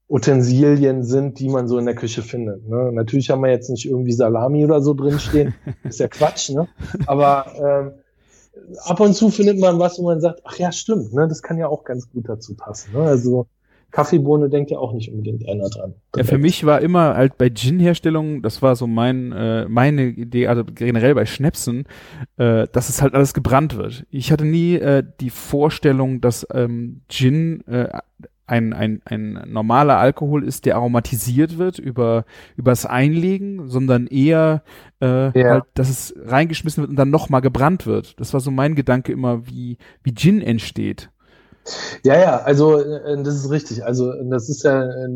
Utensilien 0.09 1.03
sind, 1.03 1.39
die 1.39 1.49
man 1.49 1.67
so 1.67 1.77
in 1.77 1.85
der 1.85 1.95
Küche 1.95 2.23
findet. 2.23 2.67
Ne? 2.67 2.91
Natürlich 2.91 3.29
haben 3.29 3.43
wir 3.43 3.51
jetzt 3.51 3.69
nicht 3.69 3.85
irgendwie 3.85 4.11
Salami 4.11 4.65
oder 4.65 4.81
so 4.81 4.93
drinstehen, 4.93 5.53
ist 5.83 5.99
ja 5.99 6.07
Quatsch, 6.07 6.49
ne? 6.49 6.67
Aber 7.05 7.45
ähm, 7.55 7.91
ab 8.83 8.99
und 8.99 9.13
zu 9.13 9.29
findet 9.29 9.59
man 9.59 9.77
was, 9.79 9.99
wo 9.99 10.03
man 10.03 10.19
sagt, 10.19 10.41
ach 10.43 10.57
ja, 10.57 10.71
stimmt, 10.71 11.13
ne? 11.13 11.27
Das 11.27 11.43
kann 11.43 11.57
ja 11.59 11.67
auch 11.67 11.83
ganz 11.83 12.09
gut 12.09 12.27
dazu 12.27 12.55
passen. 12.55 12.91
Ne? 12.93 13.03
Also 13.03 13.47
Kaffeebohne 13.91 14.49
denkt 14.49 14.71
ja 14.71 14.77
auch 14.77 14.93
nicht 14.93 15.11
unbedingt 15.11 15.47
einer 15.47 15.69
dran. 15.69 15.93
Ja, 16.15 16.23
für 16.23 16.37
mich 16.37 16.65
war 16.65 16.81
immer 16.81 17.15
halt 17.15 17.37
bei 17.37 17.49
Gin-Herstellung, 17.49 18.41
das 18.41 18.61
war 18.61 18.75
so 18.75 18.87
mein, 18.87 19.31
äh, 19.31 19.67
meine 19.67 20.07
Idee, 20.07 20.47
also 20.47 20.63
generell 20.63 21.15
bei 21.15 21.25
Schnäpsen, 21.25 21.85
äh, 22.37 22.67
dass 22.71 22.89
es 22.89 23.01
halt 23.01 23.13
alles 23.13 23.33
gebrannt 23.33 23.77
wird. 23.77 24.05
Ich 24.09 24.31
hatte 24.31 24.45
nie 24.45 24.75
äh, 24.75 25.03
die 25.19 25.31
Vorstellung, 25.31 26.21
dass 26.21 26.47
ähm, 26.53 27.01
Gin 27.09 27.65
äh, 27.67 27.89
ein, 28.49 28.73
ein, 28.73 29.01
ein 29.05 29.43
normaler 29.47 29.97
Alkohol 29.97 30.43
ist, 30.43 30.65
der 30.65 30.75
aromatisiert 30.75 31.57
wird 31.57 31.77
über 31.79 32.25
übers 32.55 32.85
Einlegen, 32.85 33.67
sondern 33.67 34.07
eher 34.07 34.63
äh, 35.01 35.39
ja. 35.39 35.49
halt, 35.51 35.63
dass 35.75 35.89
es 35.89 36.13
reingeschmissen 36.25 36.81
wird 36.81 36.89
und 36.89 36.95
dann 36.95 37.11
nochmal 37.11 37.41
gebrannt 37.41 37.85
wird. 37.85 38.19
Das 38.19 38.33
war 38.33 38.39
so 38.39 38.51
mein 38.51 38.75
Gedanke 38.75 39.11
immer, 39.11 39.45
wie, 39.47 39.77
wie 40.03 40.13
Gin 40.13 40.41
entsteht. 40.41 41.09
Ja, 42.03 42.19
ja, 42.19 42.41
also 42.41 42.79
äh, 42.79 43.21
das 43.23 43.35
ist 43.35 43.49
richtig. 43.49 43.83
Also 43.85 44.13
das 44.23 44.49
ist 44.49 44.63
ja 44.63 44.83
äh, 44.83 45.09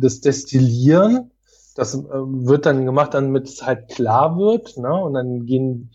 das 0.00 0.20
Destillieren, 0.20 1.30
das 1.74 1.94
äh, 1.94 2.00
wird 2.02 2.66
dann 2.66 2.84
gemacht, 2.84 3.14
damit 3.14 3.48
es 3.48 3.64
halt 3.64 3.88
klar 3.88 4.38
wird, 4.38 4.76
ne? 4.76 4.92
Und 4.92 5.14
dann 5.14 5.46
gehen 5.46 5.90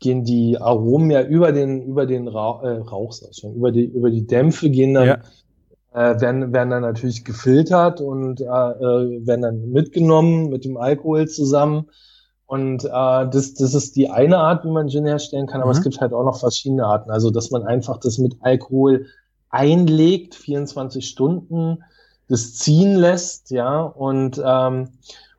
gehen 0.00 0.24
die 0.24 0.58
Aromen 0.58 1.10
ja 1.10 1.22
über 1.22 1.52
den 1.52 1.82
über 1.82 2.06
den 2.06 2.28
Rauch, 2.28 2.62
äh, 2.62 2.78
Rauch 2.78 3.12
schon, 3.32 3.54
über 3.54 3.72
die 3.72 3.84
über 3.84 4.10
die 4.10 4.26
Dämpfe 4.26 4.70
gehen 4.70 4.94
dann 4.94 5.06
ja 5.06 5.18
äh, 5.94 6.20
werden, 6.20 6.52
werden 6.52 6.70
dann 6.70 6.82
natürlich 6.82 7.24
gefiltert 7.24 8.00
und 8.00 8.40
äh, 8.40 8.44
äh, 8.44 9.26
werden 9.26 9.42
dann 9.42 9.70
mitgenommen 9.70 10.50
mit 10.50 10.64
dem 10.64 10.76
Alkohol 10.76 11.28
zusammen. 11.28 11.88
Und 12.46 12.84
äh, 12.84 12.88
das, 12.90 13.54
das 13.54 13.74
ist 13.74 13.96
die 13.96 14.10
eine 14.10 14.38
Art, 14.38 14.64
wie 14.64 14.70
man 14.70 14.88
Gin 14.88 15.06
herstellen 15.06 15.46
kann, 15.46 15.62
aber 15.62 15.70
mhm. 15.70 15.78
es 15.78 15.82
gibt 15.82 16.00
halt 16.00 16.12
auch 16.12 16.24
noch 16.24 16.38
verschiedene 16.38 16.84
Arten. 16.84 17.10
Also, 17.10 17.30
dass 17.30 17.50
man 17.50 17.62
einfach 17.62 17.98
das 17.98 18.18
mit 18.18 18.36
Alkohol 18.40 19.06
einlegt, 19.54 20.34
24 20.34 21.06
Stunden, 21.06 21.84
das 22.28 22.54
ziehen 22.54 22.96
lässt, 22.96 23.50
ja, 23.50 23.82
und, 23.82 24.42
ähm, 24.44 24.88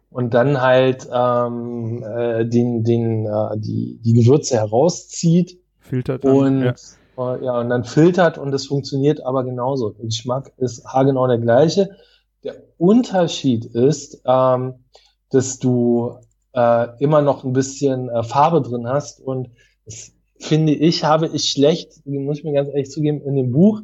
und 0.10 0.34
dann 0.34 0.62
halt 0.62 1.08
ähm, 1.12 2.04
äh, 2.04 2.46
den, 2.46 2.84
den, 2.84 3.26
äh, 3.26 3.58
die, 3.58 4.00
die 4.04 4.14
Gewürze 4.14 4.56
herauszieht. 4.56 5.60
Filtert 5.80 6.24
dann, 6.24 6.36
und 6.36 6.64
ja. 6.64 6.74
Äh, 7.18 7.46
ja, 7.46 7.60
und 7.60 7.70
dann 7.70 7.84
filtert 7.84 8.38
und 8.38 8.54
es 8.54 8.68
funktioniert 8.68 9.26
aber 9.26 9.44
genauso. 9.44 9.90
Der 9.90 10.06
Geschmack 10.06 10.54
ist 10.58 10.86
haargenau 10.86 11.28
der 11.28 11.40
gleiche. 11.40 11.98
Der 12.44 12.56
Unterschied 12.78 13.66
ist, 13.66 14.22
ähm, 14.26 14.86
dass 15.32 15.60
du 15.60 16.16
äh, 16.54 16.88
immer 17.00 17.22
noch 17.22 17.44
ein 17.44 17.54
bisschen 17.54 18.10
äh, 18.10 18.24
Farbe 18.24 18.62
drin 18.62 18.88
hast 18.88 19.20
und 19.20 19.50
das 19.86 20.14
finde 20.40 20.74
ich, 20.74 21.04
habe 21.04 21.28
ich 21.28 21.50
schlecht, 21.50 22.06
muss 22.06 22.40
ich 22.40 22.44
mir 22.44 22.54
ganz 22.54 22.70
ehrlich 22.70 22.92
zugeben, 22.92 23.22
in 23.22 23.36
dem 23.36 23.52
Buch, 23.52 23.82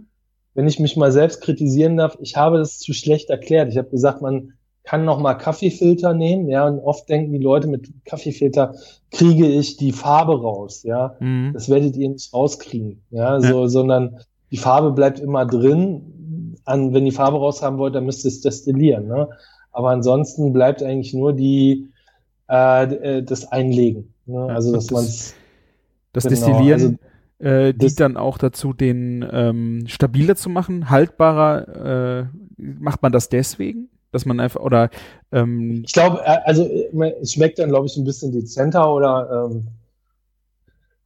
wenn 0.54 0.68
ich 0.68 0.80
mich 0.80 0.98
mal 0.98 1.12
selbst 1.12 1.42
kritisieren 1.42 1.98
darf, 1.98 2.18
ich 2.22 2.36
habe 2.36 2.58
das 2.58 2.80
zu 2.80 2.94
schlecht 2.94 3.30
erklärt. 3.30 3.70
Ich 3.70 3.78
habe 3.78 3.90
gesagt, 3.90 4.22
man 4.22 4.54
kann 4.84 5.06
noch 5.06 5.20
mal 5.20 5.36
Kaffeefilter 5.36 6.14
nehmen, 6.14 6.50
ja, 6.50 6.68
und 6.68 6.80
oft 6.80 7.08
denken 7.08 7.32
die 7.32 7.40
Leute 7.40 7.68
mit 7.68 7.90
Kaffeefilter 8.06 8.76
kriege 9.12 9.48
ich 9.48 9.78
die 9.78 9.92
Farbe 9.92 10.42
raus, 10.42 10.84
ja. 10.84 11.16
Mhm. 11.20 11.52
Das 11.54 11.70
werdet 11.70 11.96
ihr 11.96 12.10
nicht 12.10 12.34
rauskriegen, 12.34 13.04
ja, 13.12 13.40
so, 13.40 13.62
ja. 13.62 13.68
sondern 13.68 14.20
die 14.50 14.58
Farbe 14.58 14.92
bleibt 14.92 15.20
immer 15.20 15.46
drin. 15.46 16.58
An, 16.66 16.94
wenn 16.94 17.06
die 17.06 17.12
Farbe 17.12 17.38
raus 17.38 17.64
haben 17.64 17.78
wollt, 17.80 17.96
dann 17.96 18.06
müsst 18.06 18.24
ihr 18.24 18.30
es 18.30 18.42
destillieren, 18.42 19.08
ne? 19.08 19.30
Aber 19.72 19.90
ansonsten 19.90 20.54
bleibt 20.54 20.84
eigentlich 20.84 21.14
nur 21.14 21.34
die 21.34 21.90
äh, 22.50 22.84
äh 22.84 23.24
das 23.24 23.52
Einlegen, 23.52 24.14
ne? 24.26 24.48
Ja, 24.48 24.56
also 24.56 24.74
dass 24.74 24.88
das, 24.88 24.92
man's 24.92 25.34
das 26.14 26.24
genau, 26.26 26.36
Destillieren 26.36 26.82
also, 26.82 26.96
äh, 27.42 27.74
dient 27.74 28.00
dann 28.00 28.18
auch 28.18 28.38
dazu, 28.38 28.74
den 28.74 29.28
ähm, 29.32 29.84
stabiler 29.88 30.36
zu 30.36 30.50
machen, 30.50 30.90
haltbarer. 30.90 32.28
Äh, 32.28 32.38
macht 32.58 33.02
man 33.02 33.12
das 33.12 33.30
deswegen? 33.30 33.90
dass 34.12 34.26
man 34.26 34.40
einfach 34.40 34.60
oder 34.60 34.90
ähm, 35.32 35.84
ich 35.86 35.94
glaube, 35.94 36.20
äh, 36.26 36.40
also 36.44 36.64
äh, 36.66 37.14
es 37.22 37.34
schmeckt 37.34 37.60
dann, 37.60 37.70
glaube 37.70 37.88
ich, 37.88 37.96
ein 37.96 38.04
bisschen 38.04 38.32
dezenter 38.32 38.94
oder 38.94 39.48
ähm, 39.50 39.68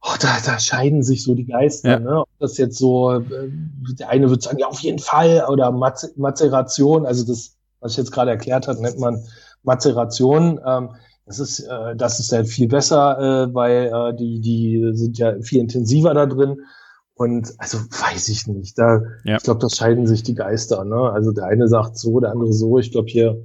oh, 0.02 0.14
da, 0.20 0.38
da 0.44 0.58
scheiden 0.58 1.02
sich 1.02 1.22
so 1.22 1.34
die 1.34 1.46
Geister. 1.46 1.90
Ja. 1.90 1.98
Ne? 1.98 2.20
Ob 2.20 2.28
das 2.38 2.58
jetzt 2.58 2.78
so, 2.78 3.12
äh, 3.12 3.22
der 3.98 4.08
eine 4.08 4.30
wird 4.30 4.42
sagen, 4.42 4.58
ja, 4.58 4.66
auf 4.66 4.80
jeden 4.80 4.98
Fall, 4.98 5.44
oder 5.48 5.70
Mazeration, 5.72 7.06
also 7.06 7.24
das, 7.24 7.56
was 7.80 7.92
ich 7.92 7.98
jetzt 7.98 8.12
gerade 8.12 8.30
erklärt 8.30 8.68
habe, 8.68 8.80
nennt 8.80 8.98
man 8.98 9.22
Mazeration. 9.62 10.60
Ähm, 10.66 10.90
das 11.26 11.40
ist, 11.40 11.60
äh, 11.60 11.96
das 11.96 12.20
ist 12.20 12.32
halt 12.32 12.48
viel 12.48 12.68
besser, 12.68 13.18
äh, 13.18 13.54
weil 13.54 13.90
äh, 13.92 14.16
die, 14.16 14.40
die 14.40 14.90
sind 14.94 15.18
ja 15.18 15.34
viel 15.42 15.60
intensiver 15.60 16.14
da 16.14 16.26
drin. 16.26 16.60
Und 17.14 17.54
also 17.58 17.78
weiß 17.78 18.28
ich 18.28 18.46
nicht. 18.46 18.78
Da, 18.78 19.00
ja. 19.24 19.36
ich 19.36 19.42
glaube, 19.42 19.60
da 19.60 19.68
scheiden 19.68 20.06
sich 20.06 20.22
die 20.22 20.34
Geister. 20.34 20.84
Ne? 20.84 21.10
Also 21.10 21.32
der 21.32 21.46
eine 21.46 21.66
sagt 21.66 21.98
so, 21.98 22.20
der 22.20 22.30
andere 22.30 22.52
so. 22.52 22.78
Ich 22.78 22.92
glaube 22.92 23.08
hier 23.08 23.42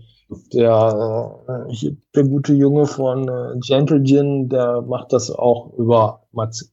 der, 0.54 1.42
äh, 1.48 1.72
hier, 1.72 1.96
der 2.16 2.24
gute 2.24 2.54
Junge 2.54 2.86
von 2.86 3.28
äh, 3.28 3.60
Gentle 3.60 4.04
Gin, 4.04 4.50
der 4.50 4.82
macht 4.82 5.14
das 5.14 5.32
auch 5.32 5.74
über 5.78 6.22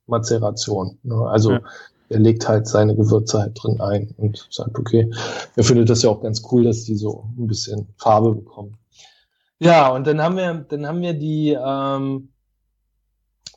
Mazeration. 0.06 0.98
Ne? 1.02 1.16
Also 1.26 1.52
ja. 1.52 1.60
er 2.08 2.18
legt 2.20 2.48
halt 2.48 2.66
seine 2.66 2.94
Gewürze 2.94 3.40
halt 3.40 3.58
drin 3.60 3.80
ein 3.80 4.14
und 4.16 4.46
sagt, 4.50 4.78
okay, 4.78 5.10
er 5.56 5.64
findet 5.64 5.90
das 5.90 6.02
ja 6.02 6.10
auch 6.10 6.22
ganz 6.22 6.42
cool, 6.50 6.64
dass 6.64 6.84
die 6.84 6.96
so 6.96 7.24
ein 7.38 7.46
bisschen 7.46 7.88
Farbe 7.96 8.34
bekommen. 8.34 8.76
Ja, 9.60 9.88
und 9.88 10.06
dann 10.06 10.22
haben 10.22 10.36
wir, 10.36 10.54
dann 10.68 10.86
haben 10.86 11.00
wir 11.00 11.14
die, 11.14 11.50
ähm, 11.50 12.28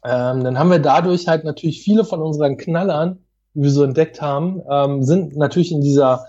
ähm, 0.04 0.44
dann 0.44 0.58
haben 0.58 0.72
wir 0.72 0.80
dadurch 0.80 1.28
halt 1.28 1.44
natürlich 1.44 1.84
viele 1.84 2.06
von 2.06 2.22
unseren 2.22 2.58
Knallern 2.58 3.20
die 3.54 3.64
wir 3.64 3.72
so 3.72 3.84
entdeckt 3.84 4.22
haben, 4.22 4.62
ähm, 4.70 5.04
sind 5.04 5.36
natürlich 5.36 5.72
in 5.72 5.82
dieser 5.82 6.26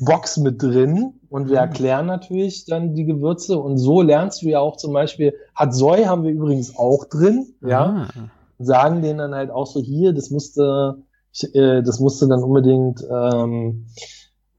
Box 0.00 0.36
mit 0.36 0.62
drin 0.62 1.14
und 1.28 1.46
wir 1.46 1.56
mhm. 1.56 1.68
erklären 1.68 2.06
natürlich 2.06 2.66
dann 2.66 2.94
die 2.94 3.04
Gewürze 3.04 3.58
und 3.58 3.78
so 3.78 4.02
lernst 4.02 4.42
du 4.42 4.48
ja 4.48 4.60
auch 4.60 4.76
zum 4.76 4.92
Beispiel, 4.92 5.34
hat 5.54 5.74
Soy 5.74 6.04
haben 6.04 6.24
wir 6.24 6.30
übrigens 6.30 6.76
auch 6.76 7.04
drin, 7.06 7.54
ja, 7.62 8.08
ah. 8.08 8.30
sagen 8.58 9.02
denen 9.02 9.18
dann 9.18 9.34
halt 9.34 9.50
auch 9.50 9.66
so 9.66 9.80
hier, 9.80 10.12
das 10.12 10.30
musste, 10.30 10.98
ich, 11.32 11.54
äh, 11.54 11.82
das 11.82 12.00
musste 12.00 12.28
dann 12.28 12.42
unbedingt 12.42 13.04
ähm, 13.10 13.86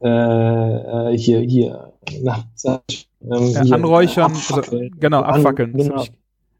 äh, 0.02 0.08
äh 0.08 1.18
hier, 1.18 1.40
hier, 1.42 1.94
na, 2.22 2.44
ähm, 2.64 2.80
ja, 3.22 3.62
hier 3.64 3.76
anräuchern, 3.76 4.32
also, 4.32 4.80
genau, 5.00 5.22
abfackeln. 5.22 5.74
Genau, 5.74 6.06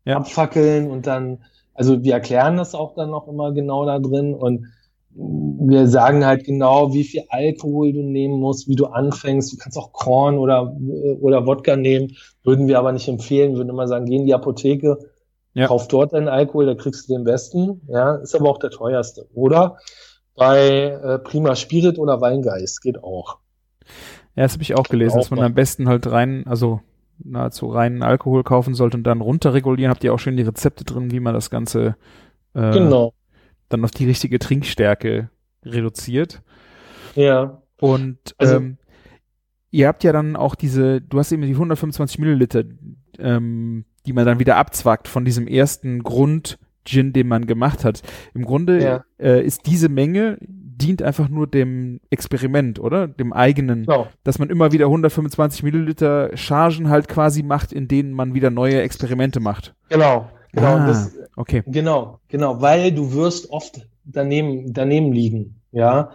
ja. 0.06 0.18
Abfackeln 0.18 0.90
und 0.90 1.08
dann, 1.08 1.40
also 1.74 2.04
wir 2.04 2.14
erklären 2.14 2.58
das 2.58 2.76
auch 2.76 2.96
dann 2.96 3.10
noch 3.10 3.28
immer 3.28 3.52
genau 3.54 3.86
da 3.86 4.00
drin 4.00 4.34
und 4.34 4.66
wir 5.12 5.88
sagen 5.88 6.26
halt 6.26 6.46
genau, 6.46 6.94
wie 6.94 7.04
viel 7.04 7.24
Alkohol 7.30 7.94
du 7.94 8.04
nehmen 8.04 8.40
musst, 8.40 8.68
wie 8.68 8.76
du 8.76 8.86
anfängst. 8.86 9.52
Du 9.52 9.58
kannst 9.58 9.78
auch 9.78 9.92
Korn 9.92 10.38
oder, 10.38 10.76
oder 11.20 11.46
Wodka 11.46 11.76
nehmen, 11.76 12.16
würden 12.44 12.68
wir 12.68 12.80
aber 12.80 12.92
nicht 12.92 13.08
empfehlen. 13.08 13.56
Würden 13.56 13.70
immer 13.70 13.88
sagen, 13.88 14.06
geh 14.06 14.18
in 14.18 14.26
die 14.26 14.34
Apotheke, 14.34 15.00
ja. 15.54 15.68
kauf 15.68 15.88
dort 15.88 16.14
deinen 16.14 16.28
Alkohol, 16.28 16.68
da 16.68 16.76
kriegst 16.76 17.10
du 17.10 17.14
den 17.14 17.24
besten. 17.24 17.82
Ja, 17.88 18.16
ist 18.16 18.36
aber 18.36 18.50
auch 18.50 18.60
der 18.60 18.70
teuerste. 18.70 19.28
Oder 19.34 19.78
bei 20.36 20.60
äh, 20.60 21.20
Prima 21.20 21.56
Spirit 21.56 22.00
oder 22.00 22.22
Weingeist 22.22 22.82
geht 22.82 23.04
auch. 23.04 23.40
Ja, 24.36 24.44
das 24.44 24.54
habe 24.54 24.64
ich 24.64 24.76
auch 24.76 24.88
gelesen, 24.88 25.18
auch 25.18 25.22
dass 25.22 25.32
man 25.32 25.40
am 25.40 25.54
besten 25.54 25.90
halt 25.90 26.10
rein, 26.10 26.46
also 26.48 26.82
nahezu 27.18 27.68
reinen 27.68 28.04
Alkohol 28.04 28.44
kaufen 28.44 28.74
sollte 28.74 28.98
und 28.98 29.04
dann 29.04 29.22
runterregulieren. 29.22 29.92
Habt 29.92 30.04
ihr 30.04 30.14
auch 30.14 30.20
schon 30.20 30.38
die 30.38 30.44
Rezepte 30.44 30.86
drin, 30.86 31.12
wie 31.12 31.20
man 31.20 31.34
das 31.34 31.50
Ganze 31.50 31.98
äh, 32.54 32.72
genau 32.72 33.14
dann 33.70 33.84
auf 33.84 33.92
die 33.92 34.06
richtige 34.06 34.40
Trinkstärke 34.40 35.30
reduziert. 35.64 36.42
Ja. 37.16 37.62
Und 37.80 38.36
also, 38.38 38.58
ähm, 38.58 38.78
ihr 39.72 39.88
habt 39.88 40.04
ja 40.04 40.12
dann 40.12 40.36
auch 40.36 40.56
diese, 40.56 41.02
du 41.02 41.20
hast 41.20 41.32
eben 41.32 41.44
die 41.44 41.54
125 41.54 42.20
Milliliter, 42.20 42.64
ähm, 43.20 43.86
die 44.06 44.14
man 44.14 44.26
dann 44.26 44.40
wieder 44.40 44.58
abzwackt 44.58 45.08
von 45.08 45.24
diesem 45.24 45.48
ersten 45.48 46.04
Grund 46.04 46.60
Gin, 46.86 47.14
den 47.14 47.28
man 47.28 47.46
gemacht 47.46 47.84
hat. 47.84 48.02
Im 48.34 48.46
Grunde 48.46 48.82
ja. 48.82 49.04
äh, 49.20 49.44
ist 49.44 49.66
diese 49.66 49.90
Menge 49.90 50.38
dient 50.42 51.04
einfach 51.04 51.28
nur 51.28 51.46
dem 51.46 52.00
Experiment, 52.10 52.80
oder? 52.80 53.08
Dem 53.08 53.34
eigenen. 53.34 53.86
Genau. 53.86 54.08
Dass 54.24 54.40
man 54.40 54.50
immer 54.50 54.72
wieder 54.72 54.86
125 54.86 55.64
Milliliter 55.64 56.36
Chargen 56.36 56.90
halt 56.90 57.10
quasi 57.10 57.44
macht, 57.44 57.74
in 57.74 57.88
denen 57.88 58.14
man 58.14 58.34
wieder 58.34 58.50
neue 58.50 58.82
Experimente 58.82 59.40
macht. 59.42 59.76
Genau. 59.90 60.30
Genau, 60.52 60.78
ah, 60.78 60.88
das, 60.88 61.16
okay. 61.36 61.64
Genau, 61.68 62.20
genau, 62.28 62.60
weil 62.60 62.92
du 62.92 63.14
wirst 63.14 63.52
oft 63.52 63.88
daneben, 64.04 64.74
daneben 64.74 65.12
liegen, 65.14 65.62
ja. 65.72 66.12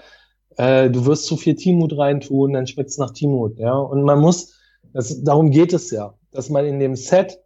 Äh, 0.57 0.91
du 0.91 1.07
wirst 1.07 1.27
zu 1.27 1.37
viel 1.37 1.55
Timut 1.55 1.97
reintun, 1.97 2.53
dann 2.53 2.67
schmeckt 2.67 2.91
es 2.91 2.99
nach 2.99 3.13
Timut, 3.13 3.59
ja. 3.59 3.75
Und 3.75 4.03
man 4.03 4.19
muss, 4.19 4.59
das, 4.93 5.23
darum 5.23 5.51
geht 5.51 5.73
es 5.73 5.91
ja, 5.91 6.15
dass 6.33 6.51
man 6.51 6.65
in 6.65 6.81
dem 6.81 6.97
Set 6.97 7.39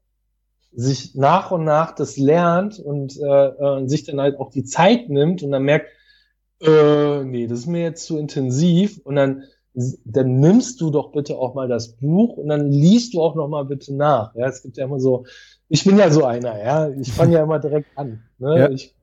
sich 0.73 1.15
nach 1.15 1.51
und 1.51 1.65
nach 1.65 1.95
das 1.95 2.17
lernt 2.17 2.79
und 2.79 3.19
äh, 3.19 3.47
äh, 3.47 3.89
sich 3.89 4.05
dann 4.05 4.21
halt 4.21 4.39
auch 4.39 4.51
die 4.51 4.65
Zeit 4.65 5.09
nimmt 5.09 5.43
und 5.43 5.51
dann 5.51 5.63
merkt, 5.63 5.89
äh, 6.61 7.25
nee, 7.25 7.47
das 7.47 7.61
ist 7.61 7.67
mir 7.67 7.83
jetzt 7.83 8.05
zu 8.05 8.19
intensiv 8.19 9.01
und 9.05 9.17
dann 9.17 9.45
dann 10.05 10.41
nimmst 10.41 10.81
du 10.81 10.91
doch 10.91 11.13
bitte 11.13 11.39
auch 11.39 11.55
mal 11.55 11.69
das 11.69 11.93
Buch 11.97 12.37
und 12.37 12.49
dann 12.49 12.73
liest 12.73 13.15
du 13.15 13.23
auch 13.23 13.37
noch 13.37 13.47
mal 13.47 13.65
bitte 13.65 13.95
nach. 13.95 14.35
Ja, 14.35 14.49
es 14.49 14.63
gibt 14.63 14.77
ja 14.77 14.85
immer 14.85 14.99
so 14.99 15.25
ich 15.69 15.85
bin 15.85 15.99
ja 15.99 16.11
so 16.11 16.25
einer, 16.25 16.63
ja. 16.63 16.89
Ich 16.91 17.13
fange 17.13 17.35
ja 17.35 17.43
immer 17.43 17.59
direkt 17.59 17.89
an. 17.97 18.23
Ne? 18.39 18.59
Ja. 18.59 18.71
Ich, 18.71 18.95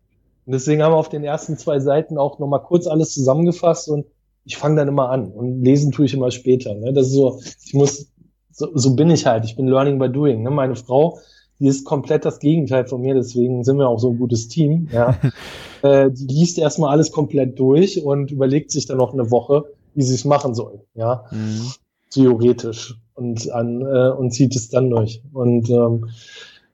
und 0.46 0.54
deswegen 0.54 0.84
haben 0.84 0.94
wir 0.94 0.98
auf 0.98 1.10
den 1.10 1.24
ersten 1.24 1.58
zwei 1.58 1.80
Seiten 1.80 2.18
auch 2.18 2.40
nochmal 2.40 2.62
kurz 2.62 2.88
alles 2.88 3.14
zusammengefasst 3.14 3.90
und 3.90 4.06
ich 4.44 4.58
fange 4.58 4.76
dann 4.76 4.88
immer 4.88 5.10
an 5.10 5.32
und 5.32 5.64
lesen 5.64 5.92
tue 5.92 6.06
ich 6.06 6.14
immer 6.14 6.30
später. 6.32 6.74
Ne? 6.76 6.94
Das 6.94 7.08
ist 7.08 7.14
so, 7.14 7.40
ich 7.66 7.74
muss, 7.74 8.12
so, 8.52 8.70
so 8.74 8.96
bin 8.96 9.10
ich 9.10 9.26
halt. 9.26 9.46
Ich 9.46 9.56
bin 9.56 9.68
Learning 9.68 9.98
by 9.98 10.10
Doing. 10.10 10.44
Ne? 10.44 10.52
Meine 10.52 10.76
Frau, 10.76 11.20
die 11.60 11.68
ist 11.68 11.86
komplett 11.86 12.26
das 12.26 12.40
Gegenteil 12.40 12.86
von 12.86 13.02
mir, 13.02 13.14
deswegen 13.14 13.64
sind 13.64 13.78
wir 13.78 13.88
auch 13.88 14.00
so 14.00 14.10
ein 14.10 14.18
gutes 14.18 14.48
Team. 14.48 14.90
Ja? 14.92 15.18
äh, 15.82 16.12
die 16.12 16.28
liest 16.28 16.58
erstmal 16.58 16.92
alles 16.92 17.12
komplett 17.12 17.58
durch 17.60 18.04
und 18.04 18.32
überlegt 18.32 18.72
sich 18.72 18.86
dann 18.86 18.98
noch 18.98 19.14
eine 19.14 19.32
Woche, 19.32 19.66
wie 19.94 20.04
sie 20.04 20.16
es 20.16 20.26
machen 20.26 20.54
soll. 20.54 20.82
Ja, 20.94 21.26
mhm. 21.32 21.72
theoretisch 22.10 22.96
und 23.16 23.50
an 23.52 23.82
äh, 23.82 24.10
und 24.10 24.32
zieht 24.32 24.56
es 24.56 24.70
dann 24.70 24.90
durch. 24.90 25.22
Und 25.34 25.70
ähm, 25.70 26.10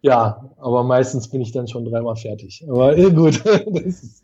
ja, 0.01 0.49
aber 0.57 0.83
meistens 0.83 1.27
bin 1.27 1.41
ich 1.41 1.51
dann 1.51 1.67
schon 1.67 1.85
dreimal 1.85 2.15
fertig. 2.15 2.65
Aber 2.67 2.97
äh, 2.97 3.11
gut. 3.11 3.43
das 3.45 4.03
ist, 4.03 4.20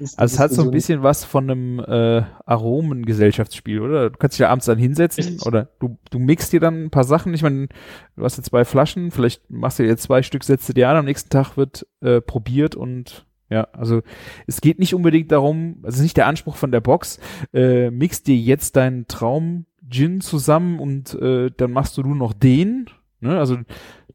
also 0.00 0.34
es 0.34 0.38
hat 0.38 0.52
so 0.52 0.62
ein 0.62 0.70
bisschen 0.70 1.02
was 1.02 1.24
von 1.24 1.50
einem 1.50 1.78
äh, 1.80 2.22
Aromengesellschaftsspiel, 2.46 3.80
oder? 3.80 4.10
Du 4.10 4.18
kannst 4.18 4.34
dich 4.34 4.40
ja 4.40 4.48
abends 4.48 4.66
dann 4.66 4.78
hinsetzen 4.78 5.24
Richtig. 5.24 5.46
oder 5.46 5.68
du, 5.78 5.98
du 6.10 6.18
mixst 6.18 6.52
dir 6.52 6.60
dann 6.60 6.84
ein 6.84 6.90
paar 6.90 7.04
Sachen. 7.04 7.34
Ich 7.34 7.42
meine, 7.42 7.68
du 8.16 8.24
hast 8.24 8.36
jetzt 8.36 8.50
zwei 8.50 8.64
Flaschen, 8.64 9.10
vielleicht 9.10 9.48
machst 9.50 9.78
du 9.78 9.82
dir 9.82 9.96
zwei 9.96 10.22
Stück, 10.22 10.44
setzt 10.44 10.68
du 10.68 10.72
dir 10.72 10.88
an, 10.88 10.96
am 10.96 11.04
nächsten 11.04 11.30
Tag 11.30 11.56
wird 11.56 11.86
äh, 12.00 12.20
probiert 12.20 12.74
und 12.74 13.26
ja, 13.50 13.66
also 13.72 14.02
es 14.46 14.60
geht 14.60 14.78
nicht 14.78 14.94
unbedingt 14.94 15.32
darum, 15.32 15.80
also 15.82 16.02
nicht 16.02 16.16
der 16.16 16.26
Anspruch 16.26 16.56
von 16.56 16.70
der 16.70 16.80
Box, 16.80 17.18
äh, 17.52 17.90
mix 17.90 18.22
dir 18.22 18.36
jetzt 18.36 18.76
deinen 18.76 19.08
Traum 19.08 19.66
Gin 19.90 20.20
zusammen 20.20 20.78
und 20.78 21.14
äh, 21.14 21.50
dann 21.56 21.72
machst 21.72 21.96
du 21.98 22.02
nur 22.02 22.14
noch 22.14 22.32
den, 22.32 22.86
ne? 23.20 23.38
Also 23.38 23.58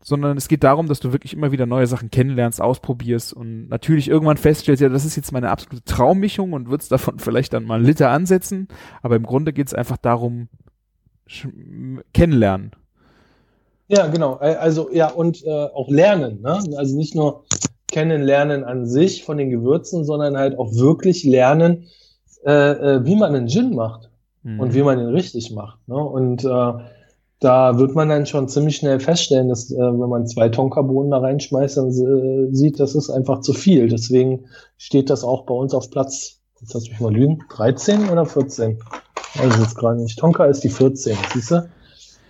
sondern 0.06 0.38
es 0.38 0.47
geht 0.47 0.64
darum, 0.64 0.88
dass 0.88 0.99
du 0.99 1.12
wirklich 1.12 1.34
immer 1.34 1.51
wieder 1.51 1.66
neue 1.66 1.88
Sachen 1.88 2.12
kennenlernst, 2.12 2.62
ausprobierst 2.62 3.34
und 3.34 3.68
natürlich 3.70 4.08
irgendwann 4.08 4.38
feststellst, 4.38 4.80
ja, 4.80 4.88
das 4.88 5.03
ist 5.03 5.16
jetzt 5.16 5.32
meine 5.32 5.49
absolute 5.49 5.84
Traummischung 5.84 6.53
und 6.53 6.70
würdest 6.70 6.91
davon 6.91 7.18
vielleicht 7.20 7.53
dann 7.53 7.66
mal 7.66 7.78
einen 7.78 7.86
Liter 7.86 8.12
ansetzen, 8.12 8.68
aber 9.01 9.16
im 9.16 9.24
Grunde 9.24 9.51
geht 9.51 9.66
es 9.66 9.74
einfach 9.74 9.97
darum, 9.97 10.47
kennenlernen. 12.14 12.72
Ja, 13.88 14.06
genau. 14.06 14.36
Also 14.36 14.91
ja, 14.91 15.10
und 15.10 15.43
äh, 15.43 15.49
auch 15.49 15.89
lernen, 15.89 16.41
ne? 16.41 16.60
Also 16.78 16.95
nicht 16.95 17.16
nur 17.16 17.45
kennenlernen 17.88 18.64
an 18.64 18.86
sich 18.86 19.24
von 19.24 19.38
den 19.38 19.49
Gewürzen, 19.49 20.06
sondern 20.06 20.38
halt 20.38 20.60
auch 20.60 20.72
wirklich 20.76 21.24
lernen, 21.24 21.88
äh, 22.45 22.51
äh, 22.51 23.06
wie 23.06 23.16
man 23.16 23.34
einen 23.34 23.47
Gin 23.47 23.74
macht 23.74 24.12
mhm. 24.43 24.60
und 24.60 24.76
wie 24.76 24.84
man 24.84 24.99
ihn 24.99 25.08
richtig 25.08 25.51
macht. 25.51 25.80
Ne? 25.88 25.95
Und 25.95 26.45
äh, 26.45 26.74
da 27.39 27.77
wird 27.77 27.95
man 27.95 28.09
dann 28.09 28.25
schon 28.25 28.47
ziemlich 28.47 28.77
schnell 28.77 28.99
feststellen, 28.99 29.49
dass 29.49 29.71
äh, 29.71 29.77
wenn 29.77 30.09
man 30.09 30.27
zwei 30.27 30.49
Tonkabohnen 30.49 31.11
da 31.11 31.17
reinschmeißt, 31.17 31.77
dann 31.77 31.89
äh, 31.89 32.53
sieht, 32.55 32.79
das 32.79 32.95
ist 32.95 33.09
einfach 33.09 33.41
zu 33.41 33.53
viel. 33.53 33.89
Deswegen 33.89 34.45
steht 34.77 35.09
das 35.09 35.23
auch 35.23 35.45
bei 35.45 35.53
uns 35.53 35.73
auf 35.73 35.89
Platz, 35.89 36.39
jetzt 36.61 36.73
lass 36.73 36.89
mich 36.89 36.99
mal 36.99 37.13
lügen, 37.13 37.39
13 37.49 38.09
oder 38.09 38.25
14? 38.25 38.79
Also 39.38 39.61
jetzt 39.61 39.75
gerade 39.75 40.01
nicht. 40.01 40.17
Tonka 40.17 40.45
ist 40.45 40.63
die 40.63 40.69
14, 40.69 41.17
siehst 41.33 41.51
du? 41.51 41.69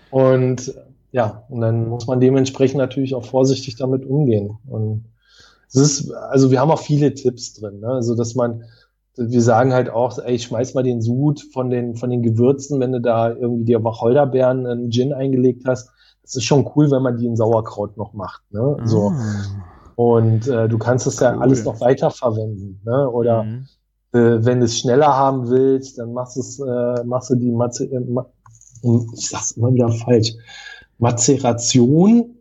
Und 0.09 0.73
ja, 1.11 1.45
und 1.49 1.61
dann 1.61 1.87
muss 1.87 2.07
man 2.07 2.19
dementsprechend 2.19 2.77
natürlich 2.77 3.15
auch 3.15 3.25
vorsichtig 3.25 3.75
damit 3.77 4.05
umgehen. 4.05 4.57
Und 4.67 5.05
es 5.67 5.75
ist, 5.75 6.11
also 6.11 6.51
wir 6.51 6.59
haben 6.59 6.71
auch 6.71 6.81
viele 6.81 7.13
Tipps 7.13 7.53
drin, 7.53 7.79
ne? 7.79 7.87
also 7.87 8.15
dass 8.15 8.35
man 8.35 8.63
wir 9.17 9.41
sagen 9.41 9.73
halt 9.73 9.89
auch, 9.89 10.17
ey, 10.19 10.37
schmeiß 10.37 10.73
mal 10.73 10.83
den 10.83 11.01
Sud 11.01 11.41
von 11.53 11.69
den, 11.69 11.95
von 11.95 12.09
den 12.09 12.21
Gewürzen, 12.21 12.79
wenn 12.79 12.91
du 12.91 13.01
da 13.01 13.31
irgendwie 13.31 13.65
dir 13.65 13.83
Wacholderbeeren 13.83 14.65
einen 14.65 14.91
Gin 14.91 15.13
eingelegt 15.13 15.63
hast. 15.65 15.89
Das 16.21 16.35
ist 16.35 16.43
schon 16.43 16.69
cool, 16.75 16.91
wenn 16.91 17.01
man 17.01 17.17
die 17.17 17.25
in 17.25 17.35
Sauerkraut 17.35 17.97
noch 17.97 18.13
macht. 18.13 18.41
Ne? 18.51 18.77
So. 18.83 19.11
Mm. 19.11 19.63
Und 19.95 20.47
äh, 20.47 20.67
du 20.67 20.77
kannst 20.77 21.07
es 21.07 21.19
ja 21.19 21.33
cool. 21.33 21.41
alles 21.41 21.63
noch 21.63 21.79
weiter 21.79 22.09
verwenden. 22.11 22.81
Ne? 22.83 23.09
Oder 23.09 23.43
mm. 23.43 23.67
äh, 24.13 24.45
wenn 24.45 24.59
du 24.59 24.65
es 24.65 24.79
schneller 24.79 25.15
haben 25.15 25.49
willst, 25.49 25.99
dann 25.99 26.13
machst, 26.13 26.37
es, 26.37 26.59
äh, 26.59 27.03
machst 27.05 27.29
du 27.29 27.35
die 27.35 27.51
Maze 27.51 27.85
äh, 27.85 27.99
Ma 27.99 28.25
ich 29.13 29.29
sag's 29.29 29.51
immer 29.51 29.73
wieder 29.73 29.89
falsch. 29.89 30.33
Mazeration 30.99 32.34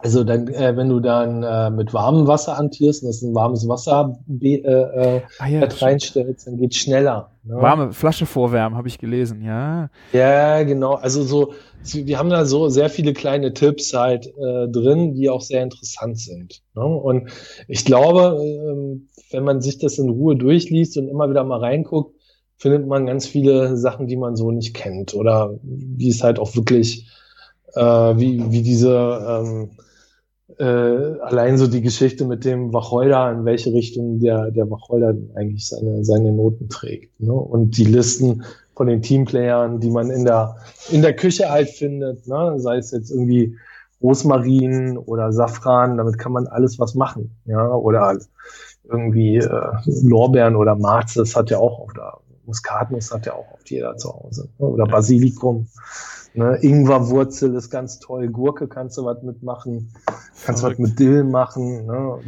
also 0.00 0.22
dann, 0.22 0.46
äh, 0.46 0.76
wenn 0.76 0.88
du 0.88 1.00
dann 1.00 1.42
äh, 1.42 1.70
mit 1.70 1.92
warmem 1.92 2.28
Wasser 2.28 2.56
antierst 2.56 3.02
und 3.02 3.08
das 3.08 3.20
ein 3.20 3.34
warmes 3.34 3.66
Wasser 3.66 4.16
äh, 4.40 4.54
äh, 4.54 5.22
ah, 5.40 5.48
ja, 5.48 5.64
reinstellst, 5.64 6.46
dann 6.46 6.56
geht's 6.56 6.76
schneller. 6.76 7.32
Ne? 7.42 7.56
Warme 7.56 7.92
Flasche 7.92 8.24
vorwärmen, 8.24 8.78
habe 8.78 8.86
ich 8.86 8.98
gelesen, 8.98 9.42
ja. 9.42 9.90
Ja, 10.12 10.62
genau. 10.62 10.94
Also 10.94 11.24
so, 11.24 11.52
wir 11.82 12.16
haben 12.16 12.30
da 12.30 12.44
so 12.44 12.68
sehr 12.68 12.90
viele 12.90 13.12
kleine 13.12 13.52
Tipps 13.54 13.92
halt 13.92 14.28
äh, 14.28 14.68
drin, 14.68 15.14
die 15.14 15.30
auch 15.30 15.40
sehr 15.40 15.64
interessant 15.64 16.20
sind. 16.20 16.62
Ne? 16.76 16.84
Und 16.84 17.30
ich 17.66 17.84
glaube, 17.84 18.40
äh, 18.40 19.32
wenn 19.32 19.42
man 19.42 19.60
sich 19.60 19.78
das 19.78 19.98
in 19.98 20.10
Ruhe 20.10 20.36
durchliest 20.36 20.96
und 20.96 21.08
immer 21.08 21.28
wieder 21.28 21.42
mal 21.42 21.58
reinguckt, 21.58 22.14
findet 22.56 22.86
man 22.86 23.06
ganz 23.06 23.26
viele 23.26 23.76
Sachen, 23.76 24.06
die 24.06 24.16
man 24.16 24.36
so 24.36 24.52
nicht 24.52 24.74
kennt 24.74 25.12
oder 25.14 25.58
wie 25.62 26.08
es 26.08 26.22
halt 26.22 26.38
auch 26.38 26.54
wirklich, 26.54 27.08
äh, 27.74 27.80
wie, 27.82 28.52
wie 28.52 28.62
diese 28.62 29.42
ähm, 29.44 29.70
äh, 30.58 30.64
allein 30.64 31.56
so 31.56 31.66
die 31.66 31.82
Geschichte 31.82 32.24
mit 32.24 32.44
dem 32.44 32.72
Wacholder, 32.72 33.32
in 33.32 33.44
welche 33.44 33.72
Richtung 33.72 34.20
der, 34.20 34.50
der 34.50 34.70
Wacholder 34.70 35.14
eigentlich 35.34 35.68
seine, 35.68 36.04
seine 36.04 36.32
Noten 36.32 36.68
trägt. 36.68 37.20
Ne? 37.20 37.32
Und 37.32 37.76
die 37.76 37.84
Listen 37.84 38.44
von 38.74 38.86
den 38.86 39.02
Teamplayern, 39.02 39.80
die 39.80 39.90
man 39.90 40.10
in 40.10 40.24
der, 40.24 40.56
in 40.90 41.02
der 41.02 41.14
Küche 41.14 41.50
halt 41.50 41.68
findet, 41.68 42.26
ne? 42.26 42.54
sei 42.58 42.78
es 42.78 42.90
jetzt 42.90 43.10
irgendwie 43.10 43.56
Rosmarin 44.02 44.96
oder 44.98 45.32
Safran, 45.32 45.96
damit 45.96 46.18
kann 46.18 46.32
man 46.32 46.46
alles 46.46 46.78
was 46.78 46.94
machen. 46.94 47.36
Ja? 47.44 47.72
Oder 47.74 48.18
irgendwie 48.84 49.36
äh, 49.36 49.70
Lorbeeren 50.02 50.56
oder 50.56 50.74
Marze, 50.76 51.20
das 51.20 51.36
hat 51.36 51.50
ja 51.50 51.58
auch 51.58 51.80
auf 51.80 51.92
der 51.92 52.14
Muskatnuss 52.48 53.12
hat 53.12 53.26
ja 53.26 53.34
auch 53.34 53.52
oft 53.52 53.70
jeder 53.70 53.96
zu 53.96 54.08
Hause. 54.08 54.48
Ne? 54.58 54.66
Oder 54.66 54.86
Basilikum. 54.86 55.68
Ne? 56.34 56.58
Ingwerwurzel 56.60 57.54
ist 57.54 57.70
ganz 57.70 57.98
toll, 57.98 58.28
Gurke 58.28 58.68
kannst 58.68 58.98
du 58.98 59.04
was 59.04 59.22
mitmachen, 59.22 59.92
kannst 60.44 60.62
was 60.62 60.78
mit 60.78 60.98
Dill 60.98 61.24
machen. 61.24 61.86
Ne? 61.86 62.18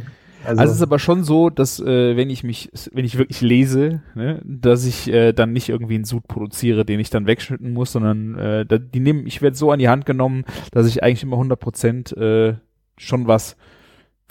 Also, 0.43 0.59
also, 0.59 0.71
es 0.71 0.77
ist 0.77 0.83
aber 0.83 0.97
schon 0.97 1.23
so, 1.23 1.49
dass 1.51 1.79
äh, 1.79 2.17
wenn 2.17 2.31
ich 2.31 2.43
mich, 2.43 2.71
wenn 2.91 3.05
ich 3.05 3.17
wirklich 3.17 3.41
lese, 3.41 4.01
ne, 4.15 4.41
dass 4.43 4.85
ich 4.85 5.07
äh, 5.07 5.33
dann 5.33 5.53
nicht 5.53 5.69
irgendwie 5.69 5.95
einen 5.95 6.03
Sud 6.03 6.27
produziere, 6.27 6.83
den 6.83 6.99
ich 6.99 7.11
dann 7.11 7.27
wegschnitten 7.27 7.73
muss, 7.73 7.91
sondern 7.91 8.35
äh, 8.37 8.65
die 8.67 8.99
nehmen, 8.99 9.27
ich 9.27 9.41
werde 9.43 9.55
so 9.55 9.71
an 9.71 9.77
die 9.77 9.89
Hand 9.89 10.05
genommen, 10.07 10.45
dass 10.71 10.87
ich 10.87 11.03
eigentlich 11.03 11.23
immer 11.23 11.35
100 11.35 11.59
Prozent 11.59 12.17
äh, 12.17 12.55
schon 12.97 13.27
was 13.27 13.55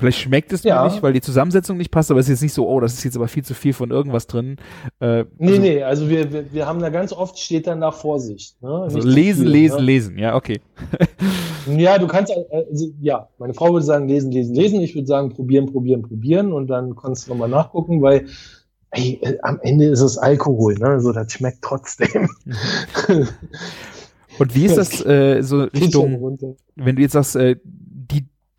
Vielleicht 0.01 0.19
schmeckt 0.19 0.51
es 0.51 0.63
ja. 0.63 0.83
mir 0.83 0.89
nicht, 0.89 1.03
weil 1.03 1.13
die 1.13 1.21
Zusammensetzung 1.21 1.77
nicht 1.77 1.91
passt, 1.91 2.11
aber 2.11 2.21
es 2.21 2.27
ist 2.27 2.31
jetzt 2.31 2.43
nicht 2.43 2.55
so, 2.55 2.67
oh, 2.67 2.81
das 2.81 2.95
ist 2.95 3.05
jetzt 3.05 3.17
aber 3.17 3.29
viel 3.29 3.45
zu 3.45 3.53
viel 3.53 3.75
von 3.75 3.91
irgendwas 3.91 4.27
drin. 4.27 4.57
Äh, 4.99 5.25
nee, 5.37 5.51
also, 5.51 5.61
nee, 5.61 5.83
also 5.83 6.09
wir, 6.09 6.33
wir, 6.33 6.53
wir 6.55 6.67
haben 6.67 6.81
da 6.81 6.89
ganz 6.89 7.13
oft 7.13 7.39
steht 7.39 7.67
dann 7.67 7.83
da 7.83 7.91
Vorsicht. 7.91 8.61
Ne? 8.63 8.71
Also 8.71 8.99
lesen, 8.99 9.43
viel, 9.43 9.53
lesen, 9.53 9.77
ne? 9.77 9.83
lesen, 9.83 10.19
ja, 10.19 10.37
okay. 10.37 10.63
ja, 11.77 11.99
du 11.99 12.07
kannst, 12.07 12.33
also, 12.51 12.87
ja, 13.03 13.29
meine 13.37 13.53
Frau 13.53 13.75
würde 13.75 13.85
sagen, 13.85 14.09
lesen, 14.09 14.33
lesen, 14.33 14.55
lesen. 14.55 14.81
Ich 14.81 14.95
würde 14.95 15.07
sagen, 15.07 15.35
probieren, 15.35 15.67
probieren, 15.67 16.01
probieren 16.01 16.55
und 16.55 16.69
dann 16.69 16.97
kannst 16.97 17.27
du 17.27 17.33
nochmal 17.33 17.51
nachgucken, 17.51 18.01
weil 18.01 18.25
ey, 18.93 19.21
äh, 19.21 19.37
am 19.43 19.61
Ende 19.61 19.85
ist 19.85 20.01
es 20.01 20.17
Alkohol, 20.17 20.77
ne? 20.77 20.99
So, 21.03 21.13
das 21.13 21.31
schmeckt 21.31 21.59
trotzdem. 21.61 22.31
Und 24.39 24.55
wie 24.55 24.65
ist 24.65 24.79
das 24.79 25.05
äh, 25.07 25.43
so 25.43 25.65
Richtung, 25.65 26.39
wenn 26.75 26.97
du 26.97 27.03
jetzt 27.03 27.13
sagst, 27.13 27.37
äh, 27.37 27.57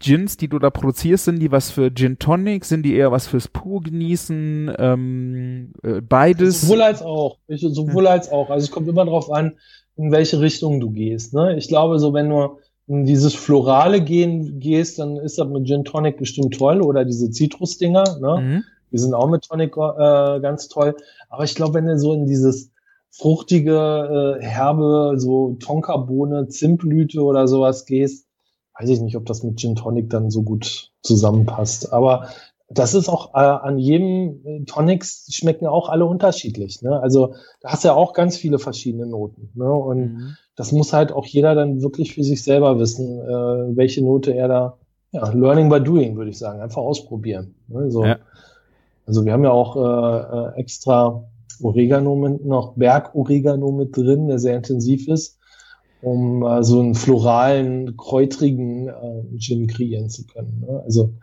Gins, 0.01 0.35
die 0.35 0.47
du 0.47 0.59
da 0.59 0.69
produzierst, 0.69 1.25
sind 1.25 1.39
die 1.39 1.51
was 1.51 1.69
für 1.69 1.93
Gin 1.93 2.17
Tonic? 2.19 2.65
Sind 2.65 2.83
die 2.83 2.95
eher 2.95 3.11
was 3.11 3.27
fürs 3.27 3.47
pur 3.47 3.81
genießen? 3.81 4.73
Ähm, 4.77 5.73
äh, 5.83 6.01
beides? 6.01 6.61
Sowohl 6.61 6.81
als 6.81 7.01
auch. 7.01 7.37
Ich, 7.47 7.61
sowohl 7.61 8.07
als 8.07 8.31
auch. 8.31 8.49
Also 8.49 8.65
es 8.65 8.71
kommt 8.71 8.87
immer 8.87 9.05
darauf 9.05 9.31
an, 9.31 9.53
in 9.95 10.11
welche 10.11 10.39
Richtung 10.41 10.79
du 10.79 10.89
gehst. 10.89 11.33
Ne? 11.33 11.55
Ich 11.57 11.67
glaube, 11.67 11.99
so 11.99 12.13
wenn 12.13 12.29
du 12.29 12.57
in 12.87 13.05
dieses 13.05 13.35
Florale 13.35 14.01
gehen 14.01 14.59
gehst, 14.59 14.99
dann 14.99 15.17
ist 15.17 15.37
das 15.37 15.47
mit 15.47 15.67
Gin 15.67 15.85
Tonic 15.85 16.17
bestimmt 16.17 16.57
toll 16.57 16.81
oder 16.81 17.05
diese 17.05 17.29
Zitrusdinger. 17.29 18.03
Ne? 18.19 18.41
Mhm. 18.41 18.63
Die 18.91 18.97
sind 18.97 19.13
auch 19.13 19.29
mit 19.29 19.47
Tonic 19.47 19.77
äh, 19.77 20.39
ganz 20.41 20.67
toll. 20.67 20.95
Aber 21.29 21.43
ich 21.43 21.55
glaube, 21.55 21.75
wenn 21.75 21.85
du 21.85 21.97
so 21.97 22.13
in 22.13 22.25
dieses 22.25 22.71
fruchtige, 23.11 24.39
äh, 24.39 24.43
herbe, 24.43 25.13
so 25.17 25.55
Tonkabohne, 25.59 26.47
Zimtblüte 26.47 27.21
oder 27.21 27.47
sowas 27.47 27.85
gehst, 27.85 28.25
weiß 28.79 28.89
ich 28.89 29.01
nicht, 29.01 29.17
ob 29.17 29.25
das 29.25 29.43
mit 29.43 29.59
Gin 29.59 29.75
Tonic 29.75 30.09
dann 30.09 30.29
so 30.31 30.43
gut 30.43 30.91
zusammenpasst. 31.01 31.93
Aber 31.93 32.27
das 32.69 32.93
ist 32.93 33.09
auch 33.09 33.33
äh, 33.33 33.39
an 33.39 33.77
jedem 33.77 34.45
äh, 34.45 34.63
Tonics 34.63 35.27
schmecken 35.31 35.67
auch 35.67 35.89
alle 35.89 36.05
unterschiedlich. 36.05 36.81
Ne? 36.81 36.99
Also 36.99 37.33
da 37.61 37.69
hast 37.69 37.83
du 37.83 37.89
ja 37.89 37.93
auch 37.93 38.13
ganz 38.13 38.37
viele 38.37 38.59
verschiedene 38.59 39.05
Noten. 39.05 39.49
Ne? 39.55 39.71
Und 39.71 39.99
mhm. 39.99 40.35
das 40.55 40.71
muss 40.71 40.93
halt 40.93 41.11
auch 41.11 41.25
jeder 41.25 41.53
dann 41.53 41.81
wirklich 41.81 42.13
für 42.13 42.23
sich 42.23 42.43
selber 42.43 42.79
wissen, 42.79 43.19
äh, 43.19 43.75
welche 43.75 44.03
Note 44.03 44.33
er 44.33 44.47
da, 44.47 44.77
ja, 45.11 45.29
Learning 45.31 45.69
by 45.69 45.81
Doing, 45.81 46.15
würde 46.15 46.31
ich 46.31 46.37
sagen, 46.37 46.61
einfach 46.61 46.81
ausprobieren. 46.81 47.55
Ne? 47.67 47.91
So. 47.91 48.05
Ja. 48.05 48.19
Also 49.05 49.25
wir 49.25 49.33
haben 49.33 49.43
ja 49.43 49.51
auch 49.51 49.75
äh, 49.75 50.59
äh 50.59 50.59
extra 50.59 51.25
Oregano 51.61 52.15
mit, 52.15 52.45
noch 52.45 52.73
Berg-Oregano 52.75 53.71
mit 53.71 53.95
drin, 53.97 54.29
der 54.29 54.39
sehr 54.39 54.55
intensiv 54.55 55.07
ist 55.09 55.40
um 56.01 56.43
äh, 56.43 56.63
so 56.63 56.79
einen 56.79 56.95
floralen, 56.95 57.95
kräutrigen 57.97 58.87
äh, 58.87 59.37
Gin 59.37 59.67
kreieren 59.67 60.09
zu 60.09 60.25
können. 60.25 60.63
Ne? 60.67 60.81
Also 60.85 61.13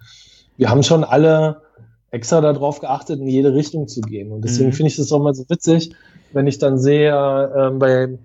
wir 0.57 0.71
haben 0.71 0.83
schon 0.83 1.05
alle 1.05 1.63
extra 2.11 2.41
darauf 2.41 2.81
geachtet, 2.81 3.21
in 3.21 3.27
jede 3.29 3.55
Richtung 3.55 3.87
zu 3.89 4.01
gehen. 4.01 4.33
Und 4.33 4.43
deswegen 4.43 4.71
Mhm. 4.71 4.73
finde 4.75 4.91
ich 4.91 4.97
das 4.97 5.13
auch 5.13 5.23
mal 5.23 5.35
so 5.35 5.45
witzig, 5.49 5.93
wenn 6.33 6.47
ich 6.47 6.59
dann 6.59 6.79
sehe, 6.79 7.11
äh, 7.11 7.71
bei, 7.79 8.19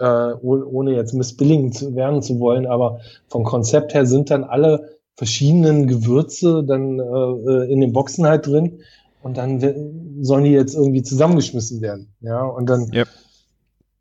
äh, 0.00 0.34
oh- 0.42 0.64
ohne 0.70 0.94
jetzt 0.94 1.12
missbilligen 1.14 1.72
zu 1.72 1.94
werden 1.94 2.22
zu 2.22 2.40
wollen, 2.40 2.66
aber 2.66 3.00
vom 3.28 3.44
Konzept 3.44 3.94
her 3.94 4.06
sind 4.06 4.30
dann 4.30 4.44
alle 4.44 4.98
verschiedenen 5.16 5.86
Gewürze 5.86 6.64
dann 6.64 6.98
äh, 6.98 7.70
in 7.72 7.80
den 7.80 7.92
Boxen 7.92 8.26
halt 8.26 8.46
drin 8.46 8.80
und 9.22 9.36
dann 9.36 9.60
sollen 10.22 10.44
die 10.44 10.50
jetzt 10.50 10.74
irgendwie 10.74 11.02
zusammengeschmissen 11.02 11.80
werden. 11.82 12.14
Ja, 12.20 12.44
und 12.44 12.68
dann, 12.68 12.90
Yep. 12.92 13.08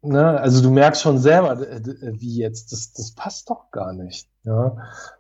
Ne, 0.02 0.40
also 0.40 0.62
du 0.62 0.72
merkst 0.72 1.02
schon 1.02 1.18
selber, 1.20 1.60
wie 1.60 2.38
jetzt, 2.38 2.72
das, 2.72 2.92
das 2.94 3.12
passt 3.12 3.50
doch 3.50 3.72
gar 3.72 3.94
nicht. 3.94 4.28
Ja, 4.44 4.76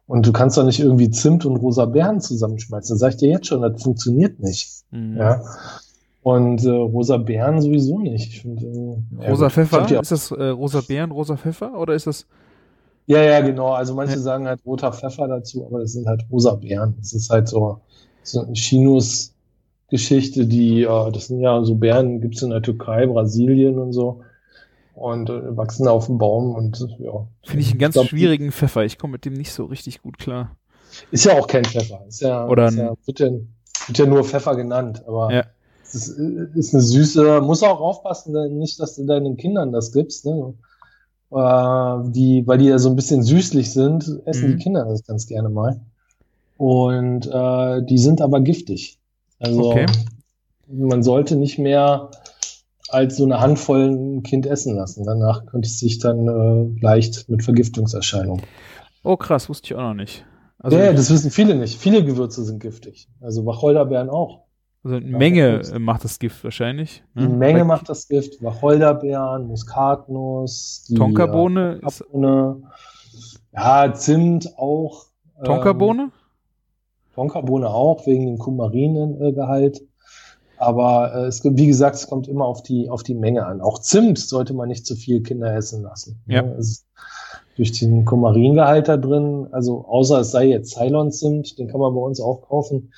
und 0.07 0.25
du 0.25 0.32
kannst 0.32 0.57
doch 0.57 0.63
nicht 0.63 0.79
irgendwie 0.79 1.09
Zimt 1.11 1.45
und 1.45 1.57
rosa 1.57 1.86
Beeren 1.86 2.21
zusammenschmeißen. 2.21 2.93
Das 2.95 2.99
sag 2.99 3.09
ich 3.09 3.17
dir 3.17 3.29
jetzt 3.29 3.47
schon, 3.47 3.61
das 3.61 3.82
funktioniert 3.84 4.39
nicht. 4.39 4.67
Mhm. 4.91 5.17
Ja. 5.17 5.41
Und 6.23 6.63
äh, 6.65 6.69
rosa 6.69 7.17
Beeren 7.17 7.61
sowieso 7.61 7.99
nicht. 7.99 8.27
Ich 8.29 8.41
find, 8.41 8.61
äh, 8.63 9.29
Rosa 9.29 9.45
ja, 9.45 9.49
Pfeffer? 9.49 9.82
Die- 9.86 9.95
Ist 9.95 10.11
das 10.11 10.32
äh, 10.32 10.43
rosa 10.49 10.82
Beeren, 10.82 11.11
rosa 11.11 11.36
Pfeffer 11.38 11.73
oder 11.79 11.93
ist 11.95 12.07
das? 12.07 12.25
Ja, 13.07 13.21
ja, 13.23 13.41
genau. 13.41 13.71
Also 13.73 13.95
manche 13.95 14.15
Ja. 14.15 14.19
sagen 14.21 14.47
halt 14.47 14.61
roter 14.65 14.91
Pfeffer 14.93 15.27
dazu, 15.27 15.65
aber 15.65 15.79
das 15.82 15.93
sind 15.93 16.07
halt 16.07 16.25
rosa 16.32 16.53
Beeren. 16.55 16.95
Das 16.99 17.13
ist 17.13 17.29
halt 17.29 17.47
so, 17.47 17.82
so 18.23 18.41
eine 18.41 18.53
Chinos-Geschichte, 18.53 20.45
die, 20.45 20.84
äh, 20.84 21.11
das 21.11 21.27
sind 21.27 21.41
ja 21.41 21.63
so 21.63 21.75
Beeren, 21.75 22.21
gibt's 22.21 22.41
in 22.41 22.51
der 22.51 22.61
Türkei, 22.61 23.05
Brasilien 23.07 23.77
und 23.79 23.91
so. 23.93 24.21
Und 24.93 25.29
äh, 25.29 25.55
wachsen 25.57 25.87
auf 25.87 26.07
dem 26.07 26.17
Baum 26.17 26.53
und 26.53 26.79
ja. 26.99 27.25
Finde 27.43 27.61
ich 27.61 27.71
einen 27.71 27.79
ganz 27.79 27.93
glaub, 27.93 28.07
schwierigen 28.07 28.51
Pfeffer. 28.51 28.83
Ich 28.83 28.97
komme 28.97 29.13
mit 29.13 29.25
dem 29.25 29.33
nicht 29.33 29.51
so 29.53 29.65
richtig 29.65 30.01
gut 30.01 30.17
klar. 30.17 30.55
Ist 31.11 31.25
ja 31.25 31.39
auch 31.39 31.47
kein 31.47 31.63
Pfeffer. 31.63 32.03
Ist 32.07 32.21
ja, 32.21 32.45
Oder 32.47 32.67
ist 32.67 32.75
ja, 32.75 32.93
wird, 33.05 33.19
ja, 33.19 33.29
wird 33.87 33.97
ja 33.97 34.05
nur 34.05 34.23
Pfeffer 34.23 34.55
genannt, 34.55 35.03
aber 35.07 35.31
Ja. 35.33 35.45
es 35.83 35.95
ist, 35.95 36.09
ist 36.55 36.73
eine 36.73 36.83
süße, 36.83 37.39
muss 37.41 37.63
auch 37.63 37.79
aufpassen, 37.79 38.33
denn 38.33 38.57
nicht, 38.59 38.79
dass 38.79 38.95
du 38.95 39.05
deinen 39.05 39.37
Kindern 39.37 39.71
das 39.71 39.91
gibst, 39.93 40.25
ne? 40.25 40.53
Äh, 41.31 42.11
die, 42.11 42.43
weil 42.45 42.57
die 42.57 42.65
ja 42.65 42.77
so 42.77 42.89
ein 42.89 42.97
bisschen 42.97 43.23
süßlich 43.23 43.71
sind, 43.71 44.21
essen 44.25 44.49
Mhm. 44.51 44.57
die 44.57 44.63
Kinder 44.63 44.83
das 44.85 45.05
ganz 45.05 45.25
gerne 45.27 45.47
mal. 45.47 45.79
Und 46.57 47.25
äh, 47.27 47.81
die 47.85 47.97
sind 47.97 48.21
aber 48.21 48.41
giftig. 48.41 48.99
Also 49.39 49.71
Okay. 49.71 49.85
man 50.67 51.01
sollte 51.03 51.37
nicht 51.37 51.57
mehr 51.57 52.11
als 52.93 53.17
so 53.17 53.23
eine 53.23 53.39
Handvoll 53.39 53.89
ein 53.89 54.23
Kind 54.23 54.45
essen 54.45 54.75
lassen. 54.75 55.05
Danach 55.05 55.45
könnte 55.45 55.67
es 55.67 55.79
sich 55.79 55.99
dann 55.99 56.27
äh, 56.27 56.79
leicht 56.81 57.29
mit 57.29 57.43
Vergiftungserscheinungen. 57.43 58.43
Oh 59.03 59.17
krass, 59.17 59.49
wusste 59.49 59.67
ich 59.67 59.75
auch 59.75 59.81
noch 59.81 59.93
nicht. 59.93 60.25
Also, 60.59 60.77
ja, 60.77 60.93
das 60.93 61.09
wissen 61.09 61.31
viele 61.31 61.55
nicht. 61.55 61.79
Viele 61.79 62.03
Gewürze 62.05 62.43
sind 62.43 62.59
giftig. 62.59 63.09
Also 63.19 63.45
Wacholderbeeren 63.45 64.09
auch. 64.09 64.43
also 64.83 64.97
eine 64.97 65.09
Ja, 65.09 65.17
Menge 65.17 65.61
äh, 65.61 65.79
macht 65.79 66.03
das 66.03 66.19
Gift 66.19 66.43
wahrscheinlich. 66.43 67.03
Ne? 67.15 67.27
Menge 67.27 67.59
Bei 67.59 67.65
macht 67.65 67.89
das 67.89 68.07
Gift. 68.07 68.41
Wacholderbeeren, 68.43 69.47
Muskatnuss, 69.47 70.85
die 70.87 70.95
Tonkabohne 70.95 71.79
äh, 71.81 71.87
ist 71.87 71.99
Tonkabohne. 71.99 72.61
Ja, 73.53 73.93
Zimt 73.93 74.57
auch. 74.57 75.05
ähm, 75.37 75.43
Tonkabohne? 75.45 76.11
Tonkabohne 77.15 77.67
auch, 77.69 78.05
wegen 78.05 78.25
dem 78.27 78.37
Kumaringehalt. 78.37 79.81
Aber 80.62 81.12
äh, 81.16 81.26
es 81.26 81.41
gibt, 81.41 81.57
wie 81.57 81.66
gesagt, 81.66 81.95
es 81.95 82.07
kommt 82.07 82.28
immer 82.28 82.45
auf 82.45 82.62
die, 82.62 82.88
auf 82.88 83.01
die 83.01 83.16
Menge 83.16 83.47
an. 83.47 83.62
Auch 83.62 83.80
Zimt 83.80 84.20
sollte 84.20 84.53
man 84.53 84.70
nicht 84.70 84.86
zu 84.86 84.95
viel 84.95 85.24
Kinder 85.24 85.53
essen 85.55 85.82
lassen. 85.82 86.22
Ja. 86.28 86.43
Ne? 86.43 86.55
Es 86.59 86.70
ist 86.70 86.88
durch 87.57 87.72
den 87.72 88.05
Kumaringehalt 88.05 88.88
da 88.88 88.97
drin, 88.97 89.47
also 89.51 89.86
außer 89.86 90.20
es 90.20 90.32
sei 90.32 90.45
jetzt 90.45 90.76
Ceylon-Zimt, 90.76 91.57
den 91.57 91.68
kann 91.68 91.80
man 91.80 91.95
bei 91.95 92.01
uns 92.01 92.22
auch 92.22 92.43
kaufen. 92.43 92.93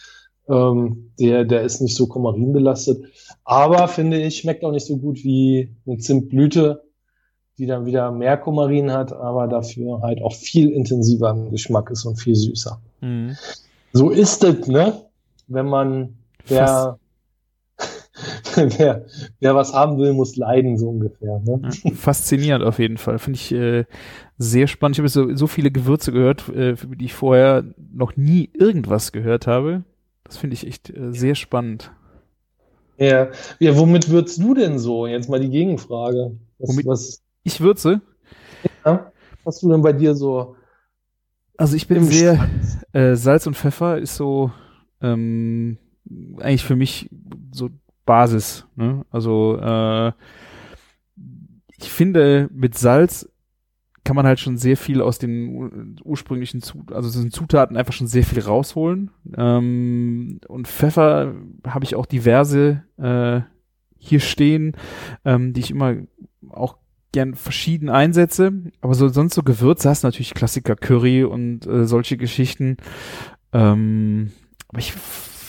Ähm, 0.50 1.12
der, 1.18 1.46
der 1.46 1.62
ist 1.62 1.80
nicht 1.80 1.96
so 1.96 2.08
kumarinbelastet. 2.08 3.06
Aber 3.46 3.88
finde 3.88 4.22
ich, 4.22 4.40
schmeckt 4.40 4.66
auch 4.66 4.72
nicht 4.72 4.86
so 4.86 4.98
gut 4.98 5.24
wie 5.24 5.74
eine 5.88 6.00
Zimtblüte, 6.00 6.84
die 7.58 7.66
dann 7.66 7.86
wieder 7.86 8.12
mehr 8.12 8.36
Kumarin 8.36 8.92
hat, 8.92 9.14
aber 9.14 9.48
dafür 9.48 10.02
halt 10.02 10.22
auch 10.22 10.34
viel 10.34 10.70
intensiver 10.72 11.30
im 11.30 11.50
Geschmack 11.50 11.90
ist 11.92 12.04
und 12.04 12.18
viel 12.18 12.36
süßer. 12.36 12.82
Mhm. 13.00 13.38
So 13.94 14.10
ist 14.10 14.44
es, 14.44 14.68
ne? 14.68 15.02
Wenn 15.48 15.68
man, 15.68 16.18
wer, 16.48 16.98
wer, 18.78 19.06
wer 19.40 19.56
was 19.56 19.74
haben 19.74 19.98
will, 19.98 20.14
muss 20.14 20.36
leiden, 20.36 20.78
so 20.78 20.90
ungefähr. 20.90 21.40
Ne? 21.46 21.70
Faszinierend 21.96 22.64
auf 22.64 22.80
jeden 22.80 22.98
Fall. 22.98 23.20
Finde 23.20 23.38
ich 23.38 23.52
äh, 23.54 23.86
sehr 24.38 24.68
spannend. 24.68 24.96
Ich 24.96 25.00
habe 25.00 25.10
so, 25.10 25.36
so 25.36 25.48
viele 25.48 25.72
Gewürze 25.72 26.12
gehört, 26.12 26.48
äh, 26.50 26.76
für 26.76 26.88
die 26.88 27.06
ich 27.06 27.14
vorher 27.14 27.64
noch 27.94 28.16
nie 28.16 28.50
irgendwas 28.54 29.12
gehört 29.12 29.48
habe. 29.48 29.84
Das 30.24 30.38
finde 30.38 30.54
ich 30.56 30.66
echt 30.68 30.90
äh, 30.90 31.12
sehr 31.12 31.36
spannend. 31.36 31.92
Ja. 32.98 33.30
ja, 33.60 33.78
womit 33.78 34.10
würdest 34.10 34.38
du 34.42 34.54
denn 34.54 34.78
so? 34.80 35.08
Jetzt 35.08 35.30
mal 35.30 35.40
die 35.40 35.50
Gegenfrage. 35.50 36.38
Was, 36.60 36.70
Womit- 36.70 36.86
was 36.86 37.22
Ich 37.44 37.60
würze. 37.60 38.02
ja, 38.86 39.12
hast 39.46 39.64
du 39.64 39.70
denn 39.72 39.82
bei 39.82 39.94
dir 39.94 40.16
so? 40.16 40.56
Also 41.58 41.76
ich 41.76 41.88
bin 41.88 42.04
sehr 42.06 42.50
äh, 42.94 43.16
Salz 43.16 43.46
und 43.48 43.56
Pfeffer 43.56 43.98
ist 43.98 44.16
so 44.16 44.52
ähm, 45.02 45.78
eigentlich 46.40 46.64
für 46.64 46.76
mich 46.76 47.10
so 47.52 47.70
Basis. 48.06 48.66
Ne? 48.76 49.06
Also 49.10 49.58
äh, 49.62 50.12
ich 51.78 51.90
finde 51.92 52.50
mit 52.54 52.78
Salz 52.78 53.30
kann 54.06 54.18
man 54.18 54.26
halt 54.26 54.40
schon 54.42 54.58
sehr 54.58 54.76
viel 54.76 55.02
aus 55.02 55.18
den 55.18 55.48
ur- 55.56 55.72
ursprünglichen 56.04 56.62
Zut 56.62 56.92
also 56.92 57.22
den 57.22 57.32
Zutaten 57.32 57.78
einfach 57.78 57.94
schon 57.94 58.08
sehr 58.08 58.24
viel 58.24 58.42
rausholen. 58.42 59.12
Ähm, 59.38 60.42
und 60.48 60.68
Pfeffer 60.68 61.34
habe 61.66 61.86
ich 61.86 61.96
auch 61.96 62.06
diverse 62.06 62.84
äh, 62.98 63.42
hier 63.98 64.20
stehen, 64.20 64.76
ähm, 65.24 65.54
die 65.54 65.62
ich 65.62 65.72
immer 65.72 65.96
auch 66.50 66.78
gern 67.14 67.36
verschieden 67.36 67.90
einsetze. 67.90 68.52
Aber 68.82 68.94
so 68.94 69.08
sonst 69.08 69.36
so 69.36 69.44
Gewürze 69.44 69.90
hast 69.90 70.04
natürlich 70.04 70.34
Klassiker 70.34 70.76
Curry 70.76 71.24
und 71.24 71.66
äh, 71.66 71.86
solche 71.86 72.18
Geschichten. 72.18 72.76
Ähm, 73.54 74.34
aber 74.68 74.80
ich 74.80 74.94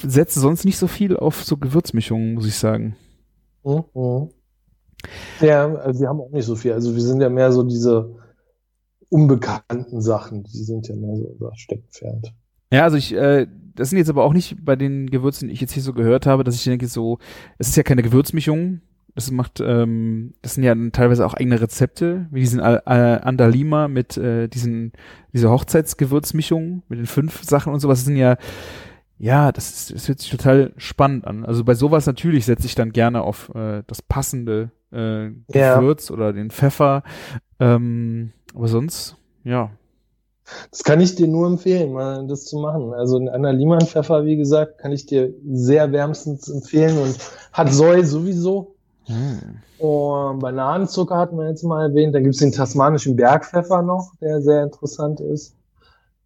setze 0.06 0.40
sonst 0.40 0.64
nicht 0.64 0.78
so 0.78 0.86
viel 0.86 1.16
auf 1.16 1.44
so 1.44 1.56
Gewürzmischungen, 1.56 2.34
muss 2.34 2.46
ich 2.46 2.56
sagen. 2.56 2.96
Mhm. 3.64 4.30
Ja, 5.40 5.74
also 5.74 6.00
wir 6.00 6.08
haben 6.08 6.20
auch 6.20 6.30
nicht 6.30 6.46
so 6.46 6.56
viel. 6.56 6.72
Also 6.72 6.94
wir 6.94 7.02
sind 7.02 7.20
ja 7.20 7.28
mehr 7.28 7.52
so 7.52 7.62
diese 7.62 8.14
unbekannten 9.08 10.00
Sachen. 10.00 10.44
Die 10.44 10.64
sind 10.64 10.88
ja 10.88 10.96
mehr 10.96 11.16
so 11.16 11.24
unser 11.24 11.54
Steckenpferd. 11.56 12.32
Ja, 12.72 12.84
also 12.84 12.96
ich, 12.96 13.14
äh, 13.14 13.46
das 13.74 13.90
sind 13.90 13.98
jetzt 13.98 14.10
aber 14.10 14.24
auch 14.24 14.32
nicht 14.32 14.64
bei 14.64 14.76
den 14.76 15.10
Gewürzen, 15.10 15.48
die 15.48 15.54
ich 15.54 15.60
jetzt 15.60 15.72
hier 15.72 15.82
so 15.82 15.92
gehört 15.92 16.26
habe, 16.26 16.44
dass 16.44 16.54
ich 16.54 16.64
denke 16.64 16.86
so, 16.86 17.18
es 17.58 17.68
ist 17.68 17.76
ja 17.76 17.82
keine 17.82 18.02
Gewürzmischung. 18.02 18.80
Das 19.14 19.30
macht, 19.30 19.60
ähm, 19.60 20.34
das 20.42 20.54
sind 20.54 20.64
ja 20.64 20.74
teilweise 20.90 21.24
auch 21.24 21.34
eigene 21.34 21.60
Rezepte, 21.60 22.26
wie 22.32 22.40
diesen 22.40 22.58
Al 22.58 22.82
Andalima 22.84 23.86
mit 23.86 24.16
äh, 24.16 24.48
diesen, 24.48 24.92
dieser 25.32 25.50
Hochzeitsgewürzmischung 25.50 26.82
mit 26.88 26.98
den 26.98 27.06
fünf 27.06 27.44
Sachen 27.44 27.72
und 27.72 27.78
sowas. 27.78 28.00
Das 28.00 28.06
sind 28.06 28.16
ja, 28.16 28.36
ja, 29.18 29.52
das 29.52 29.70
ist, 29.70 29.94
das 29.94 30.08
hört 30.08 30.20
sich 30.20 30.30
total 30.30 30.72
spannend 30.76 31.26
an. 31.26 31.44
Also 31.44 31.64
bei 31.64 31.74
sowas 31.74 32.06
natürlich 32.06 32.46
setze 32.46 32.66
ich 32.66 32.74
dann 32.74 32.92
gerne 32.92 33.22
auf 33.22 33.50
äh, 33.54 33.82
das 33.86 34.02
passende 34.02 34.70
äh, 34.92 35.26
Ja. 35.52 35.78
Gewürz 35.78 36.10
oder 36.10 36.32
den 36.32 36.50
Pfeffer. 36.50 37.02
Ähm, 37.60 38.32
aber 38.54 38.68
sonst, 38.68 39.16
ja. 39.44 39.70
Das 40.70 40.82
kann 40.82 41.00
ich 41.00 41.14
dir 41.14 41.26
nur 41.26 41.46
empfehlen, 41.46 41.92
mal 41.92 42.26
das 42.26 42.44
zu 42.44 42.58
machen. 42.58 42.92
Also 42.92 43.18
ein 43.18 43.28
Anna 43.28 43.50
Liemann 43.50 43.86
Pfeffer, 43.86 44.26
wie 44.26 44.36
gesagt, 44.36 44.78
kann 44.78 44.92
ich 44.92 45.06
dir 45.06 45.32
sehr 45.50 45.90
wärmstens 45.92 46.48
empfehlen 46.48 46.98
und 46.98 47.16
hat 47.52 47.72
Soy 47.72 48.04
sowieso. 48.04 48.74
Und 49.78 50.38
Bananenzucker 50.40 51.16
hatten 51.16 51.36
wir 51.38 51.48
jetzt 51.48 51.62
mal 51.62 51.88
erwähnt. 51.88 52.14
Dann 52.14 52.24
gibt's 52.24 52.38
den 52.38 52.52
tasmanischen 52.52 53.16
Bergpfeffer 53.16 53.82
noch, 53.82 54.12
der 54.20 54.42
sehr 54.42 54.62
interessant 54.62 55.20
ist. 55.20 55.56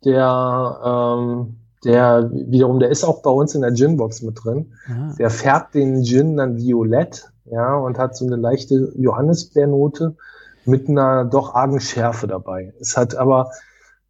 Der, 0.05 0.81
ähm, 0.85 1.57
der 1.85 2.31
wiederum, 2.33 2.81
der 2.81 2.91
ist 2.91 3.05
auch 3.05 3.23
bei 3.23 3.31
uns 3.31 3.55
in 3.55 3.63
der 3.63 3.73
Ginbox 3.73 4.23
mit 4.23 4.43
drin. 4.43 4.73
Ah. 4.89 5.15
Der 5.19 5.31
färbt 5.31 5.75
den 5.75 6.05
Gin 6.05 6.37
dann 6.37 6.57
violett, 6.57 7.31
ja, 7.45 7.77
und 7.77 7.99
hat 7.99 8.17
so 8.17 8.27
eine 8.27 8.37
leichte 8.37 8.93
Johannisbeernote 8.97 10.17
mit 10.65 10.89
einer 10.89 11.25
doch 11.25 11.55
argen 11.55 11.81
Schärfe 11.81 12.27
dabei. 12.27 12.75
Es 12.81 12.97
hat 12.97 13.15
aber 13.15 13.51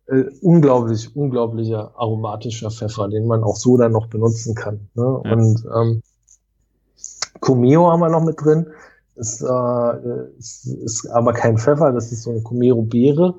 äh, 0.06 0.24
unglaublich, 0.40 1.14
unglaublicher 1.14 1.92
aromatischer 1.96 2.70
Pfeffer, 2.70 3.08
den 3.08 3.26
man 3.26 3.44
auch 3.44 3.56
so 3.56 3.76
dann 3.76 3.92
noch 3.92 4.08
benutzen 4.08 4.54
kann. 4.54 4.88
Ne? 4.94 5.20
Ja. 5.24 5.32
Und 5.32 5.64
ähm, 5.74 6.02
Comeo 7.40 7.90
haben 7.90 8.00
wir 8.00 8.08
noch 8.08 8.24
mit 8.24 8.42
drin. 8.42 8.66
Ist, 9.14 9.42
äh, 9.42 10.28
ist, 10.38 10.66
ist 10.66 11.06
aber 11.10 11.32
kein 11.32 11.58
Pfeffer, 11.58 11.92
das 11.92 12.12
ist 12.12 12.22
so 12.22 12.30
eine 12.30 12.40
Comero-Beere. 12.40 13.34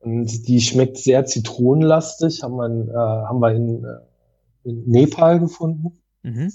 Und 0.00 0.46
die 0.48 0.60
schmeckt 0.60 0.98
sehr 0.98 1.24
zitronenlastig, 1.26 2.42
haben 2.42 2.56
wir, 2.56 2.68
äh, 2.92 3.26
haben 3.26 3.40
wir 3.40 3.52
in, 3.52 3.84
äh, 3.84 4.68
in 4.68 4.84
Nepal 4.86 5.40
gefunden 5.40 5.92
Mhm. 6.22 6.52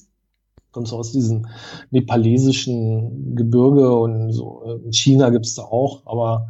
kommt 0.71 0.87
so 0.87 0.97
aus 0.97 1.11
diesem 1.11 1.47
nepalesischen 1.91 3.35
Gebirge 3.35 3.95
und 3.95 4.31
so. 4.33 4.79
In 4.85 4.91
China 4.93 5.29
gibt's 5.29 5.55
da 5.55 5.63
auch, 5.63 6.05
aber 6.05 6.47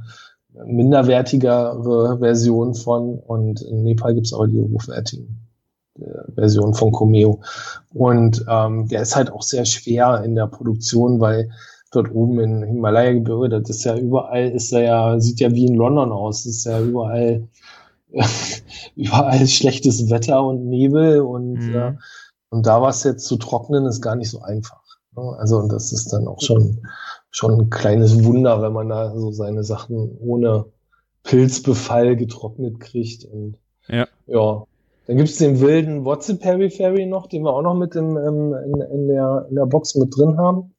minderwertigere 0.66 2.18
Version 2.20 2.74
von 2.76 3.20
und 3.20 3.62
in 3.62 3.84
Nepal 3.84 4.14
gibt's 4.16 4.34
aber 4.34 4.48
die 4.48 4.62
hochwertigen. 4.62 5.39
der 5.96 6.26
Version 6.36 6.74
von 6.74 6.91
Comeo. 6.91 7.41
Und 7.94 8.44
ähm, 8.50 8.88
der 8.88 9.04
ist 9.04 9.16
halt 9.16 9.32
auch 9.32 9.44
sehr 9.44 9.66
schwer 9.66 10.24
in 10.24 10.36
der 10.36 10.48
Produktion, 10.48 11.20
weil 11.20 11.52
dort 11.96 12.14
oben 12.14 12.39
in 12.39 12.64
Himalaya-Gebirge, 12.64 13.50
das 13.50 13.70
ist 13.70 13.84
ja 13.86 13.96
überall, 13.98 14.50
ist 14.50 14.72
ja, 14.72 15.20
sieht 15.20 15.39
ja 15.39 15.52
wie 15.52 15.66
in 15.66 15.76
London 15.76 16.12
aus, 16.12 16.46
ist 16.46 16.66
ja 16.66 16.82
überall, 16.82 17.48
überall 18.96 19.48
schlechtes 19.48 20.10
Wetter 20.10 20.44
und 20.44 20.68
Nebel 20.68 21.22
und, 21.22 21.54
mhm. 21.54 21.76
äh, 21.76 21.94
und 22.50 22.66
da 22.66 22.82
was 22.82 23.04
jetzt 23.04 23.26
zu 23.26 23.38
trocknen, 23.38 23.86
ist 23.86 24.02
gar 24.02 24.16
nicht 24.16 24.30
so 24.30 24.41
einfach. 24.41 24.82
Ne? 25.16 25.36
Also, 25.38 25.58
und 25.58 25.72
das 25.72 25.91
ist 25.91 26.12
dann 26.14 26.28
auch 26.28 26.41
schon, 26.41 26.86
schon 27.32 27.60
ein 27.60 27.70
kleines 27.70 28.24
Wunder, 28.24 28.62
wenn 28.62 28.74
man 28.74 28.89
da 28.89 29.18
so 29.18 29.32
seine 29.32 29.64
Sachen 29.64 30.18
ohne 30.20 30.66
Pilzbefall 31.24 32.16
getrocknet 32.16 32.80
kriegt 32.80 33.26
und, 33.26 33.58
ja. 33.88 34.08
ja. 34.28 34.66
Dann 35.06 35.18
gibt's 35.18 35.38
den 35.38 35.60
wilden 35.60 36.06
What's 36.06 36.34
Periphery 36.38 37.06
noch, 37.06 37.28
den 37.28 37.44
wir 37.44 37.54
auch 37.54 37.62
noch 37.62 37.76
mit 37.76 37.96
im, 37.96 38.16
in, 38.16 38.54
in, 38.54 39.08
der, 39.10 39.48
in 39.50 39.56
der 39.56 39.66
Box 39.66 39.96
mit 39.96 40.16
drin 40.16 40.38
haben. 40.38 40.72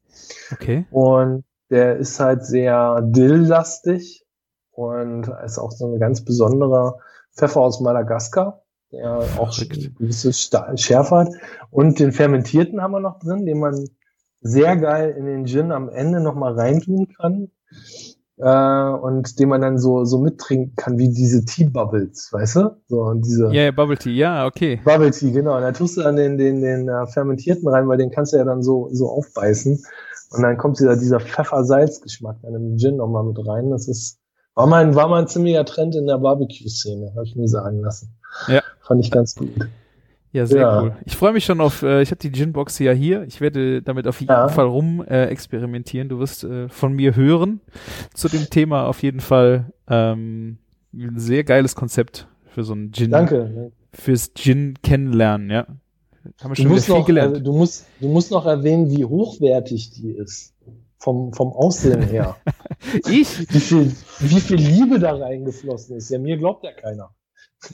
Okay. 0.52 0.86
Und 0.90 1.44
der 1.70 1.96
ist 1.96 2.20
halt 2.20 2.44
sehr 2.44 3.00
dill-lastig 3.02 4.24
und 4.72 5.28
ist 5.44 5.58
auch 5.58 5.72
so 5.72 5.92
ein 5.92 5.98
ganz 5.98 6.24
besonderer 6.24 6.98
Pfeffer 7.36 7.60
aus 7.60 7.80
Madagaskar, 7.80 8.62
der 8.92 9.20
auch 9.38 9.56
eine 9.56 9.68
gewisse 9.68 10.32
Schärfe 10.32 11.16
hat. 11.16 11.28
Und 11.70 11.98
den 11.98 12.12
fermentierten 12.12 12.82
haben 12.82 12.92
wir 12.92 13.00
noch 13.00 13.18
drin, 13.18 13.46
den 13.46 13.58
man 13.58 13.88
sehr 14.40 14.76
geil 14.76 15.14
in 15.18 15.26
den 15.26 15.46
Gin 15.46 15.72
am 15.72 15.88
Ende 15.88 16.20
nochmal 16.20 16.52
reintun 16.52 17.08
kann 17.16 17.50
äh, 18.36 18.88
und 18.88 19.38
den 19.38 19.48
man 19.48 19.60
dann 19.60 19.78
so 19.78 20.04
so 20.04 20.18
mittrinken 20.18 20.74
kann 20.76 20.98
wie 20.98 21.08
diese 21.08 21.44
Tea 21.44 21.68
Bubbles, 21.68 22.28
weißt 22.32 22.56
du? 22.56 22.76
So 22.88 23.02
und 23.02 23.24
diese 23.24 23.46
Ja, 23.46 23.62
yeah, 23.62 23.70
Bubble 23.70 23.96
Tea, 23.96 24.14
ja, 24.14 24.46
okay. 24.46 24.80
Bubble 24.84 25.10
Tea, 25.10 25.30
genau. 25.30 25.56
Und 25.56 25.62
da 25.62 25.72
tust 25.72 25.96
du 25.96 26.02
dann 26.02 26.16
den 26.16 26.36
den 26.36 26.60
den 26.60 26.88
uh, 26.88 27.06
fermentierten 27.06 27.68
rein, 27.68 27.88
weil 27.88 27.98
den 27.98 28.10
kannst 28.10 28.32
du 28.32 28.36
ja 28.36 28.44
dann 28.44 28.62
so 28.62 28.88
so 28.92 29.08
aufbeißen 29.08 29.82
und 30.30 30.42
dann 30.42 30.56
kommt 30.56 30.78
dieser 30.78 30.96
dieser 30.96 31.20
Pfeffer-Salz-Geschmack 31.20 32.38
dann 32.42 32.54
im 32.54 32.76
Gin 32.76 32.96
nochmal 32.96 33.24
mit 33.24 33.38
rein. 33.46 33.70
Das 33.70 33.88
ist 33.88 34.18
war 34.54 34.66
mal 34.66 34.94
war 34.94 35.08
mal 35.08 35.22
ein 35.22 35.28
ziemlicher 35.28 35.64
Trend 35.64 35.94
in 35.94 36.06
der 36.06 36.18
Barbecue-Szene, 36.18 37.12
habe 37.14 37.24
ich 37.24 37.36
mir 37.36 37.48
sagen 37.48 37.80
lassen. 37.80 38.14
Ja. 38.48 38.62
Fand 38.80 39.04
ich 39.04 39.10
ganz 39.10 39.34
gut. 39.34 39.50
Ja, 40.34 40.46
sehr 40.46 40.62
ja. 40.62 40.82
cool. 40.82 40.96
Ich 41.04 41.16
freue 41.16 41.32
mich 41.32 41.44
schon 41.44 41.60
auf, 41.60 41.82
äh, 41.82 42.02
ich 42.02 42.10
habe 42.10 42.18
die 42.18 42.32
Ginbox 42.32 42.80
ja 42.80 42.90
hier. 42.90 43.22
Ich 43.22 43.40
werde 43.40 43.82
damit 43.82 44.08
auf 44.08 44.18
jeden 44.20 44.32
ja. 44.32 44.48
Fall 44.48 44.66
rum 44.66 45.04
äh, 45.06 45.26
experimentieren. 45.26 46.08
Du 46.08 46.18
wirst 46.18 46.42
äh, 46.42 46.68
von 46.68 46.92
mir 46.92 47.14
hören 47.14 47.60
zu 48.14 48.28
dem 48.28 48.50
Thema 48.50 48.86
auf 48.86 49.04
jeden 49.04 49.20
Fall. 49.20 49.72
Ähm, 49.88 50.58
ein 50.92 51.18
sehr 51.18 51.44
geiles 51.44 51.76
Konzept 51.76 52.26
für 52.46 52.64
so 52.64 52.74
ein 52.74 52.90
Gin. 52.92 53.12
Danke. 53.12 53.70
Fürs 53.92 54.34
Gin 54.34 54.74
kennenlernen, 54.82 55.50
ja. 55.50 55.66
Haben 56.40 56.50
wir 56.50 56.56
schon 56.56 56.64
du 56.66 56.70
musst 56.70 56.86
viel 56.86 56.94
noch, 56.94 57.06
gelernt. 57.06 57.36
Äh, 57.36 57.40
du 57.42 57.52
musst, 57.52 57.86
du 58.00 58.08
musst 58.08 58.30
noch 58.30 58.46
erwähnen, 58.46 58.90
wie 58.90 59.04
hochwertig 59.04 59.90
die 59.90 60.12
ist. 60.12 60.54
Vom, 60.98 61.34
vom 61.34 61.52
Aussehen 61.52 62.02
her. 62.02 62.36
ich? 63.10 63.40
Wie 63.52 63.60
viel, 63.60 63.92
wie 64.20 64.40
viel 64.40 64.56
Liebe 64.56 64.98
da 64.98 65.14
reingeflossen 65.14 65.96
ist. 65.96 66.08
Ja, 66.08 66.18
mir 66.18 66.38
glaubt 66.38 66.64
ja 66.64 66.72
keiner. 66.72 67.10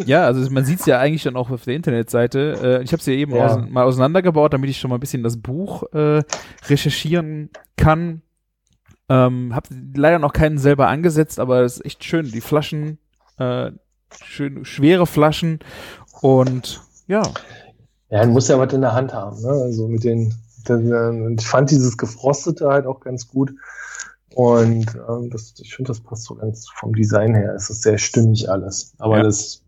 Ja, 0.04 0.24
also 0.24 0.50
man 0.50 0.64
sieht 0.64 0.80
es 0.80 0.86
ja 0.86 0.98
eigentlich 0.98 1.22
schon 1.22 1.36
auch 1.36 1.50
auf 1.50 1.64
der 1.64 1.74
Internetseite. 1.74 2.80
Äh, 2.80 2.82
ich 2.82 2.92
habe 2.92 3.00
es 3.00 3.06
ja 3.06 3.12
eben 3.12 3.34
ja. 3.34 3.46
Aus, 3.46 3.68
mal 3.68 3.84
auseinandergebaut, 3.84 4.52
damit 4.52 4.70
ich 4.70 4.78
schon 4.78 4.90
mal 4.90 4.96
ein 4.96 5.00
bisschen 5.00 5.22
das 5.22 5.36
Buch 5.36 5.84
äh, 5.92 6.22
recherchieren 6.68 7.50
kann. 7.76 8.22
Ähm, 9.08 9.54
habe 9.54 9.68
leider 9.94 10.18
noch 10.18 10.32
keinen 10.32 10.58
selber 10.58 10.88
angesetzt, 10.88 11.40
aber 11.40 11.62
es 11.62 11.78
ist 11.78 11.84
echt 11.84 12.04
schön. 12.04 12.30
Die 12.30 12.40
Flaschen, 12.40 12.98
äh, 13.38 13.72
schön 14.22 14.64
schwere 14.64 15.06
Flaschen 15.06 15.60
und 16.20 16.80
ja. 17.06 17.22
Ja, 18.10 18.18
man 18.20 18.30
muss 18.30 18.48
ja 18.48 18.58
was 18.58 18.72
in 18.72 18.80
der 18.80 18.92
Hand 18.92 19.14
haben. 19.14 19.40
Ne? 19.40 19.48
Also 19.48 19.88
mit 19.88 20.04
den, 20.04 20.34
ich 21.38 21.46
fand 21.46 21.70
dieses 21.70 21.96
gefrostete 21.96 22.68
halt 22.68 22.86
auch 22.86 23.00
ganz 23.00 23.28
gut. 23.28 23.52
Und 24.34 24.86
ähm, 25.08 25.30
das, 25.30 25.54
ich 25.58 25.74
finde, 25.74 25.88
das 25.88 26.00
passt 26.00 26.24
so 26.24 26.34
ganz 26.36 26.68
vom 26.76 26.94
Design 26.94 27.34
her. 27.34 27.54
Es 27.54 27.70
ist 27.70 27.82
sehr 27.82 27.98
stimmig 27.98 28.48
alles. 28.48 28.92
Aber 28.98 29.18
ja. 29.18 29.22
das 29.24 29.62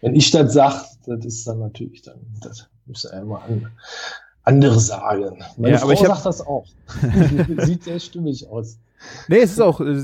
wenn 0.00 0.14
ich 0.14 0.30
das 0.30 0.52
sage, 0.52 0.84
das 1.06 1.24
ist 1.24 1.46
dann 1.46 1.60
natürlich 1.60 2.02
dann, 2.02 2.20
das 2.40 2.68
muss 2.86 3.04
ja 3.04 3.20
immer 3.20 3.42
an, 3.42 3.70
andere 4.42 4.80
sagen. 4.80 5.44
Meine 5.56 5.74
ja, 5.74 5.78
Frau 5.78 5.84
aber 5.84 5.92
ich 5.92 6.04
hab, 6.04 6.16
sagt 6.16 6.26
das 6.26 6.40
auch. 6.40 6.66
Sieht 7.58 7.84
sehr 7.84 8.00
stimmig 8.00 8.46
aus. 8.48 8.78
Nee, 9.28 9.38
es 9.38 9.52
ist 9.52 9.60
auch 9.60 9.80
äh, 9.80 9.96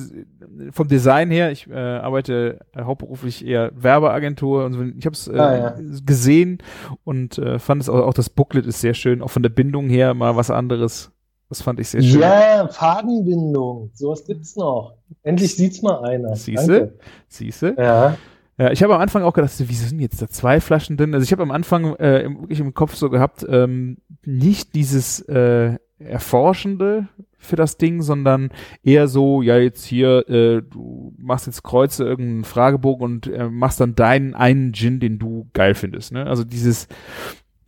vom 0.73 0.89
Design 0.89 1.31
her, 1.31 1.51
ich 1.51 1.69
äh, 1.69 1.75
arbeite 1.75 2.61
äh, 2.75 2.83
hauptberuflich 2.83 3.47
eher 3.47 3.71
Werbeagentur 3.75 4.65
und 4.65 4.73
so. 4.73 4.83
Ich 4.83 5.07
habe 5.07 5.15
es 5.15 5.29
äh, 5.29 5.39
ah, 5.39 5.59
ja. 5.59 5.77
gesehen 6.05 6.59
und 7.05 7.39
äh, 7.39 7.59
fand 7.59 7.83
es 7.83 7.89
auch, 7.89 8.07
auch 8.07 8.15
das 8.15 8.31
Booklet 8.31 8.67
ist 8.67 8.81
sehr 8.81 8.95
schön, 8.95 9.23
auch 9.23 9.31
von 9.31 9.43
der 9.43 9.51
Bindung 9.51 9.89
her 9.89 10.15
mal 10.15 10.37
was 10.37 10.51
anderes. 10.51 11.11
Das 11.49 11.63
fand 11.63 11.81
ich 11.81 11.89
sehr 11.89 12.03
schön. 12.03 12.21
Ja, 12.21 12.69
Fadenbindung. 12.69 13.91
Sowas 13.95 14.25
gibt's 14.25 14.55
noch. 14.57 14.95
Endlich 15.23 15.57
sieht's 15.57 15.81
mal 15.81 16.05
einer. 16.05 16.37
Siehste? 16.37 16.99
Siehste? 17.27 17.75
Ja. 17.79 18.17
Ja, 18.59 18.73
ich 18.73 18.83
habe 18.83 18.95
am 18.97 19.01
Anfang 19.01 19.23
auch 19.23 19.33
gedacht, 19.33 19.53
wieso 19.57 19.87
sind 19.87 20.01
jetzt 20.01 20.21
da 20.21 20.29
zwei 20.29 20.61
Flaschen 20.61 20.97
drin? 20.97 21.15
Also 21.15 21.23
ich 21.23 21.31
habe 21.31 21.45
am 21.45 21.53
Anfang 21.53 21.95
äh, 21.97 22.25
wirklich 22.25 22.59
im 22.59 22.75
Kopf 22.75 22.97
so 22.97 23.09
gehabt, 23.09 23.47
ähm, 23.49 23.99
nicht 24.25 24.75
dieses 24.75 25.21
äh, 25.21 25.77
Erforschende 26.01 27.09
für 27.39 27.57
das 27.57 27.79
Ding, 27.79 28.03
sondern 28.03 28.51
eher 28.83 29.09
so, 29.09 29.43
ja, 29.43 29.57
jetzt 29.59 29.85
hier, 29.85 30.29
äh, 30.29 30.63
du 30.63 31.15
machst 31.17 31.47
jetzt 31.47 31.63
Kreuze, 31.63 32.05
irgendeinen 32.05 32.45
Fragebogen 32.45 33.05
und 33.05 33.27
äh, 33.29 33.49
machst 33.49 33.81
dann 33.81 33.95
deinen 33.95 34.35
einen 34.35 34.73
Gin, 34.73 35.01
den 35.01 35.19
du 35.19 35.49
geil 35.53 35.75
findest. 35.75 36.13
Ne? 36.13 36.27
Also 36.27 36.45
dieses, 36.45 36.89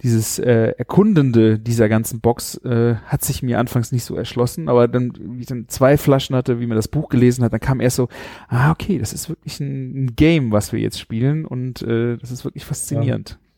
dieses 0.03 0.39
äh, 0.39 0.75
Erkundende 0.77 1.59
dieser 1.59 1.89
ganzen 1.89 2.21
Box 2.21 2.57
äh, 2.65 2.97
hat 3.05 3.25
sich 3.25 3.43
mir 3.43 3.59
anfangs 3.59 3.93
nicht 3.93 4.05
so 4.05 4.17
erschlossen, 4.17 4.69
aber 4.69 4.89
dann, 4.89 5.13
wie 5.19 5.41
ich 5.41 5.47
dann 5.47 5.69
zwei 5.69 5.97
Flaschen 5.97 6.35
hatte, 6.35 6.61
wie 6.61 6.67
man 6.67 6.77
das 6.77 6.89
Buch 6.89 7.09
gelesen 7.09 7.45
hat, 7.45 7.53
dann 7.53 7.61
kam 7.61 7.81
erst 7.81 7.97
so, 7.97 8.09
ah, 8.49 8.71
okay, 8.71 8.99
das 8.99 9.13
ist 9.13 9.29
wirklich 9.29 9.61
ein, 9.61 10.05
ein 10.05 10.17
Game, 10.17 10.53
was 10.53 10.73
wir 10.73 10.81
jetzt 10.81 10.99
spielen 10.99 11.45
und 11.45 11.83
äh, 11.83 12.17
das 12.17 12.31
ist 12.31 12.45
wirklich 12.45 12.65
faszinierend. 12.65 13.31
Ja, 13.31 13.50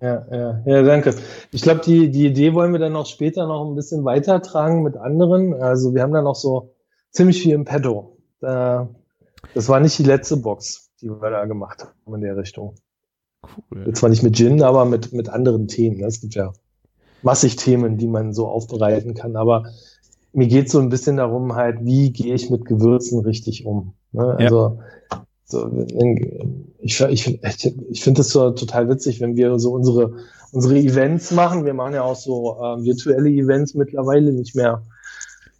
ja, 0.00 0.62
ja, 0.64 0.82
danke. 0.82 1.14
Ich 1.52 1.62
glaube, 1.62 1.80
die, 1.80 2.10
die 2.10 2.26
Idee 2.26 2.54
wollen 2.54 2.72
wir 2.72 2.78
dann 2.78 2.92
noch 2.92 3.06
später 3.06 3.46
noch 3.46 3.66
ein 3.66 3.74
bisschen 3.74 4.04
weitertragen 4.04 4.82
mit 4.82 4.96
anderen. 4.96 5.54
Also 5.54 5.94
wir 5.94 6.02
haben 6.02 6.12
da 6.12 6.22
noch 6.22 6.36
so 6.36 6.74
ziemlich 7.10 7.42
viel 7.42 7.54
im 7.54 7.64
Petto. 7.64 8.16
Das 8.40 9.68
war 9.68 9.80
nicht 9.80 9.98
die 9.98 10.04
letzte 10.04 10.36
Box, 10.38 10.90
die 11.00 11.08
wir 11.08 11.30
da 11.30 11.44
gemacht 11.44 11.84
haben 11.84 12.14
in 12.14 12.20
der 12.22 12.36
Richtung. 12.36 12.74
Cool. 13.72 13.92
Zwar 13.92 14.10
nicht 14.10 14.22
mit 14.22 14.36
Gin, 14.36 14.62
aber 14.62 14.84
mit, 14.84 15.12
mit 15.12 15.28
anderen 15.28 15.68
Themen. 15.68 15.98
Ne? 15.98 16.06
Es 16.06 16.20
gibt 16.20 16.34
ja 16.34 16.52
massig 17.22 17.56
Themen, 17.56 17.96
die 17.96 18.06
man 18.06 18.32
so 18.32 18.48
aufbereiten 18.48 19.14
kann. 19.14 19.36
Aber 19.36 19.64
mir 20.32 20.46
geht 20.46 20.70
so 20.70 20.78
ein 20.78 20.88
bisschen 20.88 21.16
darum, 21.16 21.54
halt, 21.54 21.84
wie 21.84 22.12
gehe 22.12 22.34
ich 22.34 22.50
mit 22.50 22.64
Gewürzen 22.64 23.20
richtig 23.20 23.66
um. 23.66 23.94
Ne? 24.12 24.36
Also 24.38 24.78
ja. 25.10 25.26
So, 25.50 25.70
ich, 26.78 27.00
ich, 27.00 27.40
ich 27.90 28.02
finde 28.02 28.18
das 28.18 28.30
so 28.30 28.50
total 28.50 28.88
witzig, 28.88 29.20
wenn 29.20 29.36
wir 29.36 29.58
so 29.58 29.72
unsere, 29.72 30.14
unsere 30.52 30.76
Events 30.78 31.30
machen. 31.32 31.64
Wir 31.64 31.74
machen 31.74 31.94
ja 31.94 32.02
auch 32.02 32.16
so 32.16 32.56
äh, 32.56 32.84
virtuelle 32.84 33.30
Events 33.30 33.74
mittlerweile, 33.74 34.32
nicht 34.32 34.54
mehr, 34.54 34.82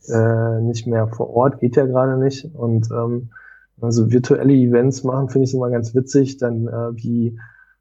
äh, 0.09 0.61
nicht 0.61 0.87
mehr 0.87 1.09
vor 1.09 1.31
Ort, 1.31 1.61
geht 1.61 1.77
ja 1.77 1.87
gerade 1.87 2.23
nicht. 2.23 2.49
Und 2.55 2.89
ähm, 2.91 3.31
also 3.81 4.11
virtuelle 4.11 4.53
Events 4.53 5.05
machen, 5.05 5.29
finde 5.29 5.49
ich 5.49 5.55
immer 5.55 5.71
ganz 5.71 5.95
witzig, 5.95 6.37
dann 6.37 6.69
äh, 6.69 6.95
wie 6.95 7.39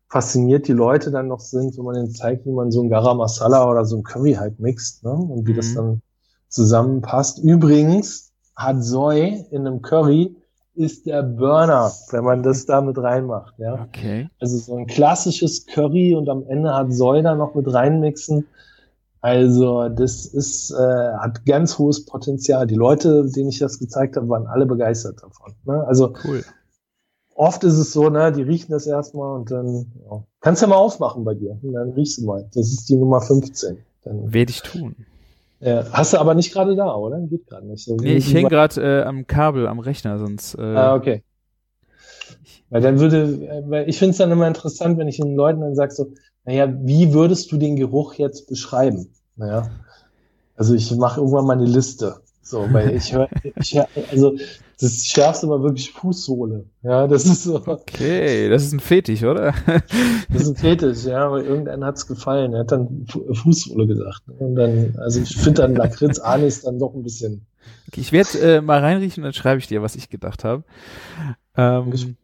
fasziniert 0.07 0.67
die 0.67 0.73
Leute 0.73 1.11
dann 1.11 1.27
noch 1.27 1.39
sind, 1.39 1.77
wenn 1.77 1.85
man 1.85 1.95
ihnen 1.95 2.11
zeigt, 2.11 2.45
wie 2.45 2.51
man 2.51 2.71
so 2.71 2.81
ein 2.81 2.89
Garam 2.89 3.17
Masala 3.17 3.69
oder 3.69 3.85
so 3.85 3.97
ein 3.97 4.03
Curry 4.03 4.33
halt 4.33 4.59
mixt, 4.59 5.03
ne? 5.03 5.11
Und 5.11 5.47
wie 5.47 5.51
mhm. 5.51 5.57
das 5.57 5.75
dann 5.75 6.01
zusammenpasst. 6.47 7.39
Übrigens 7.43 8.31
hat 8.55 8.83
Soy 8.83 9.45
in 9.51 9.67
einem 9.67 9.81
Curry 9.81 10.35
ist 10.79 11.05
der 11.05 11.23
Burner, 11.23 11.91
wenn 12.11 12.23
man 12.23 12.41
das 12.41 12.65
da 12.65 12.81
mit 12.81 12.97
reinmacht, 12.97 13.53
ja. 13.59 13.85
Okay. 13.87 14.29
Also 14.39 14.57
so 14.57 14.75
ein 14.75 14.87
klassisches 14.87 15.65
Curry 15.65 16.15
und 16.15 16.29
am 16.29 16.45
Ende 16.47 16.73
hat 16.73 16.87
da 16.89 17.35
noch 17.35 17.53
mit 17.53 17.71
reinmixen. 17.71 18.47
Also 19.21 19.89
das 19.89 20.25
ist, 20.25 20.71
äh, 20.71 21.13
hat 21.19 21.45
ganz 21.45 21.77
hohes 21.77 22.05
Potenzial. 22.05 22.65
Die 22.65 22.75
Leute, 22.75 23.29
denen 23.29 23.49
ich 23.49 23.59
das 23.59 23.77
gezeigt 23.77 24.15
habe, 24.15 24.29
waren 24.29 24.47
alle 24.47 24.65
begeistert 24.65 25.21
davon. 25.21 25.53
Ne? 25.65 25.85
Also 25.85 26.13
cool 26.23 26.43
oft 27.39 27.63
ist 27.63 27.77
es 27.77 27.93
so, 27.93 28.09
ne, 28.09 28.31
die 28.31 28.41
riechen 28.41 28.71
das 28.71 28.85
erstmal 28.85 29.39
und 29.39 29.49
dann 29.49 29.85
ja. 30.09 30.23
kannst 30.41 30.61
du 30.61 30.65
ja 30.65 30.69
mal 30.71 30.75
aufmachen 30.75 31.23
bei 31.23 31.33
dir 31.33 31.57
und 31.63 31.73
dann 31.73 31.91
riechst 31.91 32.19
du 32.19 32.25
mal. 32.25 32.49
Das 32.53 32.67
ist 32.67 32.89
die 32.89 32.97
Nummer 32.97 33.21
15. 33.21 33.77
Dann 34.03 34.33
werde 34.33 34.51
ich 34.51 34.61
tun. 34.61 34.95
Ja, 35.61 35.85
hast 35.91 36.13
du 36.13 36.17
aber 36.17 36.35
nicht 36.35 36.53
gerade 36.53 36.75
da, 36.75 36.95
oder? 36.95 37.19
Geht 37.19 37.47
gerade 37.47 37.67
nicht. 37.67 37.83
So, 37.83 37.95
nee, 37.95 38.15
ich 38.15 38.33
hänge 38.33 38.49
gerade 38.49 38.81
äh, 38.81 39.03
am 39.03 39.27
Kabel, 39.27 39.67
am 39.67 39.79
Rechner, 39.79 40.17
sonst. 40.17 40.55
Äh, 40.55 40.61
ah, 40.61 40.95
okay. 40.95 41.23
Weil 42.69 42.81
dann 42.81 42.99
würde, 42.99 43.63
weil 43.67 43.89
ich 43.89 43.97
finde 43.97 44.11
es 44.11 44.17
dann 44.17 44.31
immer 44.31 44.47
interessant, 44.47 44.97
wenn 44.97 45.07
ich 45.07 45.17
den 45.17 45.35
Leuten 45.35 45.61
dann 45.61 45.75
sage 45.75 45.91
so, 45.91 46.13
naja, 46.45 46.71
wie 46.83 47.13
würdest 47.13 47.51
du 47.51 47.57
den 47.57 47.75
Geruch 47.75 48.13
jetzt 48.13 48.47
beschreiben? 48.47 49.09
Naja, 49.35 49.69
also 50.55 50.75
ich 50.75 50.95
mache 50.95 51.19
irgendwann 51.19 51.45
mal 51.45 51.57
eine 51.57 51.65
Liste. 51.65 52.21
So, 52.41 52.65
weil 52.71 52.95
ich 52.95 53.13
höre, 53.13 53.29
ich 53.59 53.75
hör, 53.75 53.87
also 54.11 54.35
Das 54.81 55.05
Schärfste 55.05 55.49
war 55.49 55.61
wirklich 55.61 55.91
Fußsohle. 55.91 56.65
Ja, 56.83 57.05
das 57.05 57.25
ist 57.25 57.43
so. 57.43 57.61
Okay, 57.65 58.49
das 58.49 58.63
ist 58.63 58.71
ein 58.71 58.79
Fetisch, 58.79 59.23
oder? 59.23 59.53
das 60.31 60.43
ist 60.43 60.49
ein 60.49 60.55
Fetisch, 60.55 61.03
ja, 61.03 61.25
aber 61.25 61.43
irgendeinen 61.43 61.83
hat's 61.83 62.07
gefallen. 62.07 62.53
Er 62.53 62.61
hat 62.61 62.71
dann 62.71 63.05
Fußsohle 63.07 63.87
gesagt. 63.87 64.21
Und 64.39 64.55
dann, 64.55 64.95
also 64.97 65.19
ich 65.19 65.35
finde 65.35 65.63
dann 65.63 65.75
Lakritz 65.75 66.19
Anis 66.19 66.61
dann 66.61 66.79
doch 66.79 66.93
ein 66.93 67.03
bisschen. 67.03 67.45
Okay, 67.89 67.99
ich 67.99 68.13
werde 68.13 68.39
äh, 68.39 68.61
mal 68.61 68.79
reinriechen 68.79 69.21
und 69.21 69.25
dann 69.25 69.33
schreibe 69.33 69.59
ich 69.59 69.67
dir, 69.67 69.81
was 69.81 69.95
ich 69.95 70.09
gedacht 70.09 70.45
habe. 70.45 70.63
Ähm, 71.57 72.15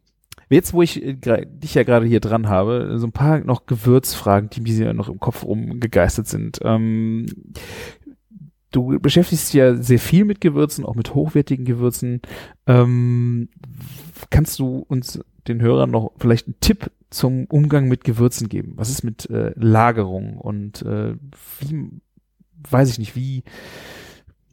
jetzt, 0.48 0.72
wo 0.72 0.80
ich 0.80 1.02
äh, 1.02 1.14
dich 1.46 1.74
ja 1.74 1.82
gerade 1.82 2.06
hier 2.06 2.20
dran 2.20 2.48
habe, 2.48 2.94
so 2.96 3.06
ein 3.06 3.12
paar 3.12 3.40
noch 3.40 3.66
Gewürzfragen, 3.66 4.48
die 4.48 4.62
mir 4.62 4.94
noch 4.94 5.10
im 5.10 5.20
Kopf 5.20 5.44
rumgegeistert 5.44 6.26
sind. 6.26 6.60
Ähm, 6.62 7.26
du 8.76 8.98
beschäftigst 9.00 9.48
dich 9.48 9.54
ja 9.54 9.74
sehr 9.74 9.98
viel 9.98 10.24
mit 10.24 10.40
Gewürzen, 10.40 10.84
auch 10.84 10.94
mit 10.94 11.14
hochwertigen 11.14 11.64
Gewürzen. 11.64 12.20
Ähm, 12.66 13.48
kannst 14.30 14.58
du 14.58 14.84
uns 14.86 15.18
den 15.48 15.62
Hörern 15.62 15.90
noch 15.90 16.12
vielleicht 16.18 16.46
einen 16.46 16.60
Tipp 16.60 16.90
zum 17.08 17.46
Umgang 17.46 17.88
mit 17.88 18.04
Gewürzen 18.04 18.48
geben? 18.48 18.74
Was 18.76 18.90
ist 18.90 19.02
mit 19.02 19.30
äh, 19.30 19.52
Lagerung 19.56 20.36
und 20.36 20.82
äh, 20.82 21.14
wie, 21.60 21.88
weiß 22.70 22.90
ich 22.90 22.98
nicht, 22.98 23.16
wie? 23.16 23.44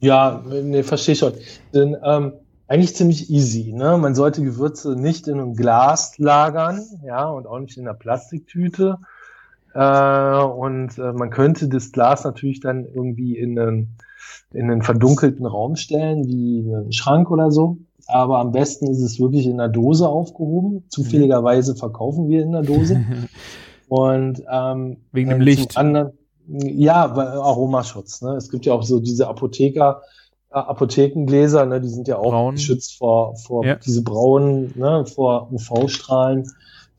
Ja, 0.00 0.42
nee, 0.48 0.82
verstehe 0.82 1.16
schon. 1.16 1.34
Denn, 1.74 1.96
ähm, 2.02 2.32
eigentlich 2.66 2.96
ziemlich 2.96 3.30
easy. 3.30 3.72
Ne? 3.72 3.98
Man 3.98 4.14
sollte 4.14 4.42
Gewürze 4.42 4.96
nicht 4.96 5.28
in 5.28 5.38
einem 5.38 5.54
Glas 5.54 6.16
lagern, 6.16 6.82
ja, 7.04 7.26
und 7.26 7.46
auch 7.46 7.58
nicht 7.58 7.76
in 7.76 7.86
einer 7.86 7.96
Plastiktüte. 7.96 8.98
Äh, 9.74 10.42
und 10.42 10.98
äh, 10.98 11.12
man 11.12 11.30
könnte 11.30 11.68
das 11.68 11.92
Glas 11.92 12.24
natürlich 12.24 12.60
dann 12.60 12.86
irgendwie 12.86 13.36
in 13.36 13.58
einen, 13.58 13.96
in 14.52 14.70
einen 14.70 14.82
verdunkelten 14.82 15.46
Raum 15.46 15.76
stellen, 15.76 16.26
wie 16.26 16.72
einen 16.72 16.92
Schrank 16.92 17.30
oder 17.30 17.50
so. 17.50 17.78
Aber 18.06 18.38
am 18.38 18.52
besten 18.52 18.86
ist 18.90 19.00
es 19.00 19.18
wirklich 19.18 19.46
in 19.46 19.60
einer 19.60 19.68
Dose 19.68 20.08
aufgehoben. 20.08 20.84
Zufälligerweise 20.88 21.74
verkaufen 21.74 22.28
wir 22.28 22.42
in 22.42 22.52
der 22.52 22.62
Dose. 22.62 23.02
Und 23.88 24.42
ähm, 24.50 24.98
wegen 25.12 25.30
dem 25.30 25.40
Licht. 25.40 25.76
Anderen, 25.76 26.12
ja, 26.46 27.06
Aromaschutz. 27.06 28.22
Ne? 28.22 28.36
Es 28.36 28.50
gibt 28.50 28.66
ja 28.66 28.74
auch 28.74 28.82
so 28.82 29.00
diese 29.00 29.28
Apotheker, 29.28 30.02
Apothekengläser, 30.50 31.66
ne, 31.66 31.80
die 31.80 31.88
sind 31.88 32.06
ja 32.06 32.16
auch 32.18 32.30
Braun. 32.30 32.54
geschützt 32.54 32.96
vor, 32.96 33.36
vor 33.36 33.64
ja. 33.64 33.74
diese 33.76 34.02
braunen, 34.02 34.72
ne, 34.76 35.04
vor 35.04 35.50
UV-Strahlen. 35.52 36.48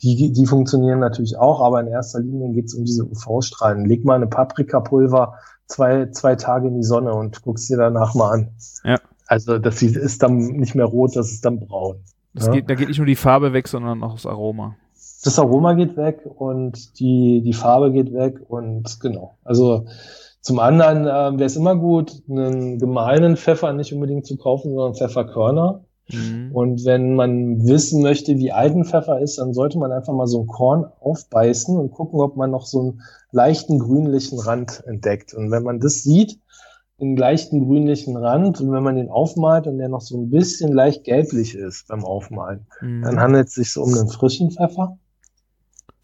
Die, 0.02 0.32
die 0.34 0.46
funktionieren 0.46 1.00
natürlich 1.00 1.38
auch, 1.38 1.62
aber 1.62 1.80
in 1.80 1.88
erster 1.88 2.20
Linie 2.20 2.54
geht 2.54 2.66
es 2.66 2.74
um 2.74 2.84
diese 2.84 3.06
UV-Strahlen. 3.06 3.86
Leg 3.86 4.04
mal 4.06 4.16
eine 4.16 4.28
Paprikapulver 4.28 5.36
zwei, 5.68 6.08
zwei 6.12 6.36
Tage 6.36 6.68
in 6.68 6.76
die 6.76 6.84
Sonne 6.84 7.14
und 7.14 7.42
guckst 7.42 7.70
dir 7.70 7.78
danach 7.78 8.14
mal 8.14 8.32
an. 8.32 8.50
Ja. 8.84 9.00
Also 9.28 9.58
das 9.58 9.82
ist 9.82 10.22
dann 10.22 10.38
nicht 10.38 10.76
mehr 10.76 10.86
rot, 10.86 11.16
das 11.16 11.32
ist 11.32 11.46
dann 11.46 11.60
braun. 11.60 12.04
Das 12.34 12.48
ja? 12.48 12.54
geht, 12.54 12.70
da 12.70 12.76
geht 12.76 12.90
nicht 12.90 12.98
nur 12.98 13.08
die 13.08 13.16
Farbe 13.16 13.54
weg, 13.54 13.68
sondern 13.68 14.04
auch 14.04 14.14
das 14.14 14.26
Aroma. 14.26 14.76
Das 15.24 15.40
Aroma 15.40 15.74
geht 15.74 15.98
weg 15.98 16.22
und 16.26 17.00
die, 17.00 17.42
die 17.42 17.54
Farbe 17.54 17.92
geht 17.92 18.14
weg 18.14 18.40
und 18.48 19.00
genau. 19.00 19.38
Also 19.44 19.88
zum 20.42 20.60
anderen 20.60 21.06
äh, 21.08 21.40
wäre 21.40 21.46
es 21.46 21.56
immer 21.56 21.76
gut, 21.76 22.22
einen 22.30 22.78
gemahlenen 22.78 23.36
Pfeffer 23.36 23.74
nicht 23.74 23.92
unbedingt 23.94 24.28
zu 24.28 24.38
kaufen, 24.38 24.76
sondern 24.76 24.94
Pfefferkörner. 24.94 25.84
Mhm. 26.12 26.52
Und 26.54 26.86
wenn 26.86 27.16
man 27.16 27.66
wissen 27.66 28.02
möchte, 28.02 28.38
wie 28.38 28.52
alt 28.52 28.76
ein 28.76 28.86
Pfeffer 28.86 29.20
ist, 29.20 29.38
dann 29.38 29.54
sollte 29.54 29.78
man 29.78 29.92
einfach 29.92 30.14
mal 30.14 30.28
so 30.28 30.42
ein 30.42 30.48
Korn 30.48 30.86
aufbeißen 31.00 31.78
und 31.78 31.92
gucken, 31.92 32.20
ob 32.20 32.36
man 32.38 32.52
noch 32.52 32.66
so 32.66 32.80
einen 32.80 33.02
leichten 33.32 33.80
grünlichen 33.80 34.40
Rand 34.40 34.84
entdeckt. 34.86 35.34
Und 35.34 35.52
wenn 35.52 35.64
man 35.64 35.80
das 35.80 36.04
sieht, 36.04 36.40
den 37.00 37.18
leichten 37.18 37.66
grünlichen 37.66 38.16
Rand, 38.16 38.62
und 38.62 38.72
wenn 38.72 38.84
man 38.84 38.96
den 38.96 39.10
aufmalt 39.10 39.68
und 39.68 39.80
der 39.80 39.90
noch 39.90 40.02
so 40.02 40.18
ein 40.18 40.30
bisschen 40.30 40.72
leicht 40.72 41.04
gelblich 41.04 41.56
ist 41.56 41.88
beim 41.88 42.06
Aufmalen, 42.06 42.68
mhm. 42.82 43.02
dann 43.04 43.20
handelt 43.20 43.48
es 43.48 43.56
sich 43.56 43.74
so 43.74 43.84
um 43.84 43.94
einen 43.94 44.08
frischen 44.08 44.52
Pfeffer. 44.52 44.98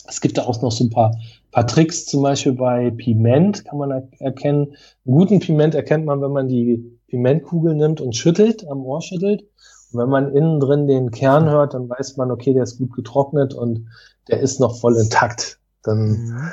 Es 0.07 0.19
gibt 0.19 0.37
da 0.37 0.43
auch 0.43 0.61
noch 0.61 0.71
so 0.71 0.83
ein 0.83 0.89
paar, 0.89 1.15
paar 1.51 1.67
Tricks, 1.67 2.05
zum 2.05 2.23
Beispiel 2.23 2.53
bei 2.53 2.91
Piment 2.91 3.63
kann 3.63 3.77
man 3.77 3.91
er 3.91 4.07
erkennen. 4.19 4.75
Einen 5.05 5.15
guten 5.15 5.39
Piment 5.39 5.75
erkennt 5.75 6.05
man, 6.05 6.21
wenn 6.21 6.31
man 6.31 6.49
die 6.49 6.99
Pimentkugel 7.07 7.75
nimmt 7.75 8.01
und 8.01 8.15
schüttelt, 8.15 8.67
am 8.67 8.83
Ohr 8.83 9.01
schüttelt. 9.01 9.45
Und 9.91 9.99
wenn 9.99 10.09
man 10.09 10.35
innen 10.35 10.59
drin 10.59 10.87
den 10.87 11.11
Kern 11.11 11.49
hört, 11.49 11.73
dann 11.73 11.89
weiß 11.89 12.17
man, 12.17 12.31
okay, 12.31 12.53
der 12.53 12.63
ist 12.63 12.77
gut 12.77 12.93
getrocknet 12.93 13.53
und 13.53 13.87
der 14.29 14.39
ist 14.39 14.59
noch 14.59 14.79
voll 14.79 14.97
intakt. 14.97 15.59
Dann, 15.83 16.09
mhm. 16.09 16.51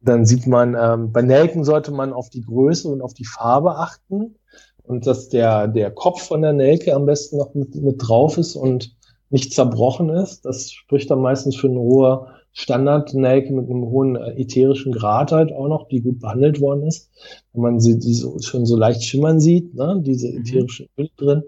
dann 0.00 0.24
sieht 0.24 0.46
man, 0.46 0.76
ähm, 0.80 1.12
bei 1.12 1.22
Nelken 1.22 1.64
sollte 1.64 1.92
man 1.92 2.12
auf 2.12 2.30
die 2.30 2.42
Größe 2.42 2.88
und 2.88 3.02
auf 3.02 3.14
die 3.14 3.26
Farbe 3.26 3.76
achten 3.76 4.36
und 4.82 5.06
dass 5.06 5.28
der, 5.28 5.68
der 5.68 5.90
Kopf 5.90 6.22
von 6.22 6.42
der 6.42 6.52
Nelke 6.52 6.94
am 6.94 7.06
besten 7.06 7.38
noch 7.38 7.54
mit, 7.54 7.74
mit 7.76 7.96
drauf 7.98 8.38
ist 8.38 8.56
und 8.56 8.96
nicht 9.30 9.52
zerbrochen 9.52 10.10
ist. 10.10 10.44
Das 10.44 10.70
spricht 10.72 11.10
dann 11.10 11.20
meistens 11.20 11.56
für 11.56 11.68
eine 11.68 11.78
hohe 11.78 12.26
Standard-Nelke 12.52 13.52
mit 13.52 13.70
einem 13.70 13.82
hohen 13.82 14.16
äh, 14.16 14.32
ätherischen 14.40 14.92
Grad 14.92 15.30
halt 15.32 15.52
auch 15.52 15.68
noch, 15.68 15.88
die 15.88 16.00
gut 16.00 16.18
behandelt 16.20 16.60
worden 16.60 16.86
ist. 16.86 17.10
Wenn 17.52 17.62
man 17.62 17.80
sie 17.80 17.98
die 17.98 18.14
so, 18.14 18.36
schon 18.40 18.66
so 18.66 18.76
leicht 18.76 19.04
schimmern 19.04 19.40
sieht, 19.40 19.74
ne, 19.74 20.00
diese 20.04 20.28
mhm. 20.28 20.38
ätherischen 20.38 20.88
Öle 20.98 21.10
drin. 21.16 21.42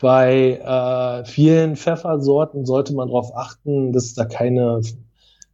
Bei 0.00 0.58
äh, 0.58 1.24
vielen 1.24 1.76
Pfeffersorten 1.76 2.64
sollte 2.64 2.94
man 2.94 3.08
darauf 3.08 3.34
achten, 3.36 3.92
dass 3.92 4.14
da 4.14 4.24
keine, 4.24 4.80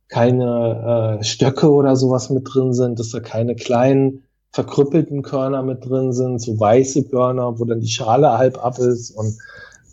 keine 0.08 1.18
äh, 1.20 1.24
Stöcke 1.24 1.70
oder 1.70 1.96
sowas 1.96 2.30
mit 2.30 2.48
drin 2.52 2.72
sind, 2.72 2.98
dass 2.98 3.10
da 3.10 3.20
keine 3.20 3.54
kleinen 3.54 4.24
verkrüppelten 4.52 5.22
Körner 5.22 5.62
mit 5.62 5.84
drin 5.84 6.12
sind, 6.12 6.40
so 6.40 6.60
weiße 6.60 7.08
Körner, 7.08 7.58
wo 7.58 7.64
dann 7.64 7.80
die 7.80 7.88
Schale 7.88 8.38
halb 8.38 8.62
ab 8.64 8.78
ist 8.78 9.10
und 9.10 9.36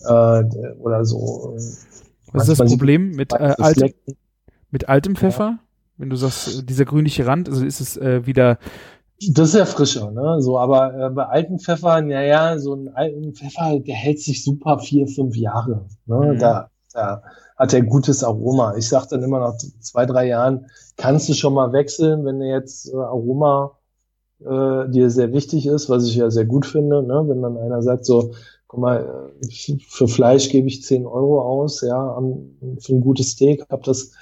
äh, 0.06 0.74
oder 0.80 1.06
so. 1.06 1.56
Was 2.32 2.48
ist 2.48 2.60
das 2.60 2.70
Problem 2.70 3.12
mit 3.12 3.34
äh, 3.34 3.56
alten, 3.58 3.94
mit 4.70 4.90
altem 4.90 5.16
Pfeffer? 5.16 5.44
Ja. 5.44 5.60
Wenn 5.98 6.10
du 6.10 6.16
sagst, 6.16 6.70
dieser 6.70 6.86
grünliche 6.86 7.26
Rand, 7.26 7.50
also 7.50 7.66
ist 7.66 7.82
es 7.82 7.98
äh, 7.98 8.26
wieder. 8.26 8.58
Das 9.30 9.50
ist 9.50 9.56
ja 9.56 9.66
frischer, 9.66 10.10
ne? 10.12 10.42
So, 10.42 10.58
aber 10.58 10.96
äh, 10.96 11.10
bei 11.12 11.26
alten 11.26 11.60
Pfeffern, 11.60 12.10
ja, 12.10 12.22
ja, 12.22 12.58
so 12.58 12.74
ein 12.74 12.90
alten 12.96 13.34
Pfeffer, 13.34 13.80
der 13.80 13.96
hält 13.96 14.20
sich 14.20 14.44
super 14.44 14.80
vier, 14.80 15.08
fünf 15.08 15.36
Jahre. 15.36 15.86
Ne? 16.08 16.34
Mhm. 16.34 16.40
Da, 16.40 16.70
da 16.92 17.22
hat 17.56 17.74
er 17.74 17.84
gutes 17.84 18.24
Aroma. 18.24 18.76
Ich 18.78 18.90
sag 18.90 19.08
dann 19.10 19.22
immer 19.22 19.40
nach 19.40 19.58
zwei, 19.80 20.08
drei 20.08 20.28
Jahren, 20.28 20.66
kannst 20.98 21.30
du 21.30 21.34
schon 21.34 21.54
mal 21.54 21.72
wechseln, 21.72 22.26
wenn 22.26 22.40
du 22.40 22.48
jetzt 22.48 22.92
äh, 22.92 22.98
Aroma 22.98 23.78
äh, 24.40 24.90
dir 24.90 25.12
sehr 25.12 25.32
wichtig 25.34 25.68
ist, 25.68 25.88
was 25.88 26.08
ich 26.08 26.16
ja 26.16 26.32
sehr 26.32 26.46
gut 26.46 26.66
finde, 26.66 27.04
ne? 27.04 27.24
wenn 27.28 27.44
dann 27.44 27.58
einer 27.58 27.84
sagt 27.84 28.06
so, 28.06 28.34
guck 28.66 28.80
mal, 28.80 29.30
äh, 29.44 29.78
für 29.88 30.08
Fleisch 30.08 30.50
gebe 30.50 30.68
ich 30.68 30.82
zehn 30.82 31.06
Euro 31.06 31.42
aus, 31.42 31.82
ja, 31.82 32.20
für 32.80 32.94
ein 32.94 33.02
gutes 33.02 33.32
Steak, 33.32 33.66
hab 33.70 33.84
das 33.84 34.14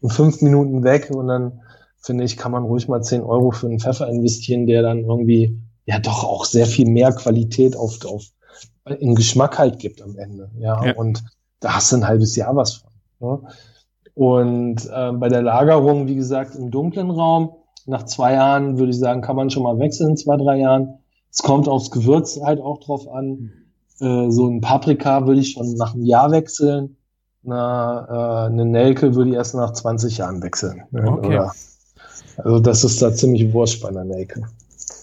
in 0.00 0.08
fünf 0.08 0.42
Minuten 0.42 0.82
weg 0.82 1.10
und 1.14 1.28
dann 1.28 1.60
finde 2.00 2.24
ich, 2.24 2.36
kann 2.36 2.52
man 2.52 2.64
ruhig 2.64 2.88
mal 2.88 3.02
zehn 3.02 3.22
Euro 3.22 3.50
für 3.50 3.66
einen 3.66 3.80
Pfeffer 3.80 4.08
investieren, 4.08 4.66
der 4.66 4.82
dann 4.82 5.04
irgendwie 5.04 5.60
ja 5.86 5.98
doch 5.98 6.24
auch 6.24 6.44
sehr 6.44 6.66
viel 6.66 6.88
mehr 6.88 7.12
Qualität 7.12 7.76
auf, 7.76 8.04
auf 8.04 8.24
in 8.98 9.14
Geschmack 9.14 9.58
halt 9.58 9.78
gibt 9.78 10.02
am 10.02 10.16
Ende. 10.16 10.50
Ja, 10.58 10.84
ja. 10.84 10.94
und 10.96 11.22
da 11.60 11.74
hast 11.74 11.92
du 11.92 11.96
ein 11.96 12.06
halbes 12.06 12.36
Jahr 12.36 12.56
was 12.56 12.74
von. 12.74 12.90
Ne? 13.20 13.48
Und 14.14 14.86
äh, 14.92 15.12
bei 15.12 15.28
der 15.28 15.42
Lagerung, 15.42 16.08
wie 16.08 16.16
gesagt, 16.16 16.54
im 16.54 16.70
dunklen 16.70 17.10
Raum, 17.10 17.50
nach 17.86 18.04
zwei 18.04 18.34
Jahren 18.34 18.78
würde 18.78 18.90
ich 18.90 18.98
sagen, 18.98 19.20
kann 19.20 19.36
man 19.36 19.50
schon 19.50 19.62
mal 19.62 19.78
wechseln, 19.78 20.16
zwei, 20.16 20.36
drei 20.36 20.58
Jahren. 20.58 20.98
Es 21.30 21.42
kommt 21.42 21.68
aufs 21.68 21.90
Gewürz 21.90 22.40
halt 22.42 22.60
auch 22.60 22.80
drauf 22.80 23.08
an. 23.08 23.52
Äh, 24.00 24.30
so 24.30 24.46
ein 24.46 24.60
Paprika 24.60 25.26
würde 25.26 25.40
ich 25.40 25.52
schon 25.52 25.74
nach 25.74 25.94
einem 25.94 26.04
Jahr 26.04 26.30
wechseln 26.30 26.96
na, 27.42 28.06
äh, 28.44 28.46
eine 28.46 28.64
Nelke 28.64 29.14
würde 29.14 29.30
ich 29.30 29.36
erst 29.36 29.54
nach 29.54 29.72
20 29.72 30.18
Jahren 30.18 30.42
wechseln. 30.42 30.82
Ne? 30.90 31.10
Okay. 31.10 31.26
Oder, 31.26 31.52
also 32.36 32.60
das 32.60 32.84
ist 32.84 33.00
da 33.02 33.12
ziemlich 33.12 33.52
wurscht 33.52 33.82
bei 33.82 33.88
einer 33.88 34.04
Nelke. 34.04 34.42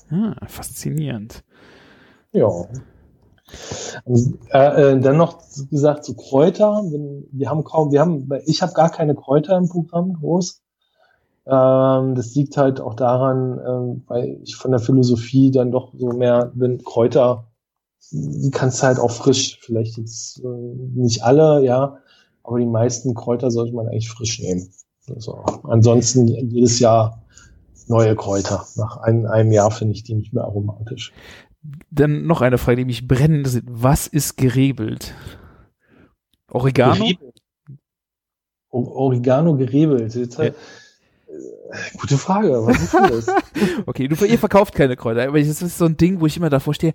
Ah, 0.10 0.36
faszinierend. 0.48 1.44
Ja. 2.32 2.48
Und, 4.04 4.40
äh, 4.52 4.94
äh, 4.94 5.00
dann 5.00 5.18
noch 5.18 5.40
gesagt, 5.70 6.06
so 6.06 6.14
Kräuter, 6.14 6.84
wir 7.32 7.50
haben 7.50 7.64
kaum, 7.64 7.92
wir 7.92 8.02
haben, 8.02 8.30
ich 8.46 8.62
habe 8.62 8.74
gar 8.74 8.90
keine 8.90 9.16
Kräuter 9.16 9.58
im 9.58 9.70
Programm 9.70 10.14
groß. 10.14 10.62
Ähm, 11.48 12.16
das 12.16 12.34
liegt 12.36 12.58
halt 12.58 12.82
auch 12.82 12.96
daran, 12.96 13.60
ähm, 13.66 14.04
weil 14.08 14.40
ich 14.44 14.56
von 14.56 14.72
der 14.72 14.80
Philosophie 14.80 15.52
dann 15.52 15.72
doch 15.72 15.94
so 15.96 16.08
mehr 16.08 16.52
bin, 16.56 16.84
Kräuter, 16.84 17.48
die 18.12 18.52
kannst 18.52 18.82
du 18.82 18.88
halt 18.88 19.00
auch 19.00 19.12
frisch, 19.12 19.60
vielleicht 19.62 19.98
jetzt 19.98 20.40
äh, 20.40 20.48
nicht 20.48 21.24
alle, 21.24 21.64
ja, 21.64 21.98
aber 22.44 22.60
die 22.60 22.66
meisten 22.66 23.14
Kräuter 23.14 23.52
sollte 23.52 23.74
man 23.74 23.88
eigentlich 23.88 24.10
frisch 24.10 24.40
nehmen. 24.40 24.70
Also, 25.10 25.44
ansonsten 25.64 26.28
jedes 26.28 26.80
Jahr 26.80 27.24
neue 27.88 28.16
Kräuter. 28.16 28.66
Nach 28.76 28.98
einem, 28.98 29.26
einem 29.26 29.52
Jahr 29.52 29.72
finde 29.72 29.94
ich 29.94 30.04
die 30.04 30.16
nicht 30.16 30.34
mehr 30.34 30.44
aromatisch. 30.44 31.14
Dann 31.92 32.26
noch 32.26 32.42
eine 32.42 32.58
Frage, 32.58 32.78
die 32.78 32.86
mich 32.86 33.08
brennen 33.08 33.38
interessiert. 33.38 33.66
Was 33.68 34.08
ist 34.08 34.38
gerebelt? 34.38 35.14
Oregano? 36.52 36.94
Gerebelt. 36.94 37.42
Oregano 38.70 39.56
gerebelt. 39.56 40.16
Jetzt, 40.16 40.38
ja. 40.38 40.46
Äh, 40.46 40.54
gute 41.98 42.18
Frage. 42.18 42.66
Was 42.66 42.82
ist 42.82 42.94
das? 42.94 43.36
okay, 43.86 44.08
du, 44.08 44.26
ihr 44.26 44.40
verkauft 44.40 44.76
keine 44.76 44.96
Kräuter, 44.96 45.28
aber 45.28 45.40
das 45.40 45.62
ist 45.62 45.78
so 45.78 45.86
ein 45.86 45.98
Ding, 45.98 46.20
wo 46.20 46.26
ich 46.26 46.38
immer 46.38 46.50
davor 46.50 46.74
stehe. 46.74 46.94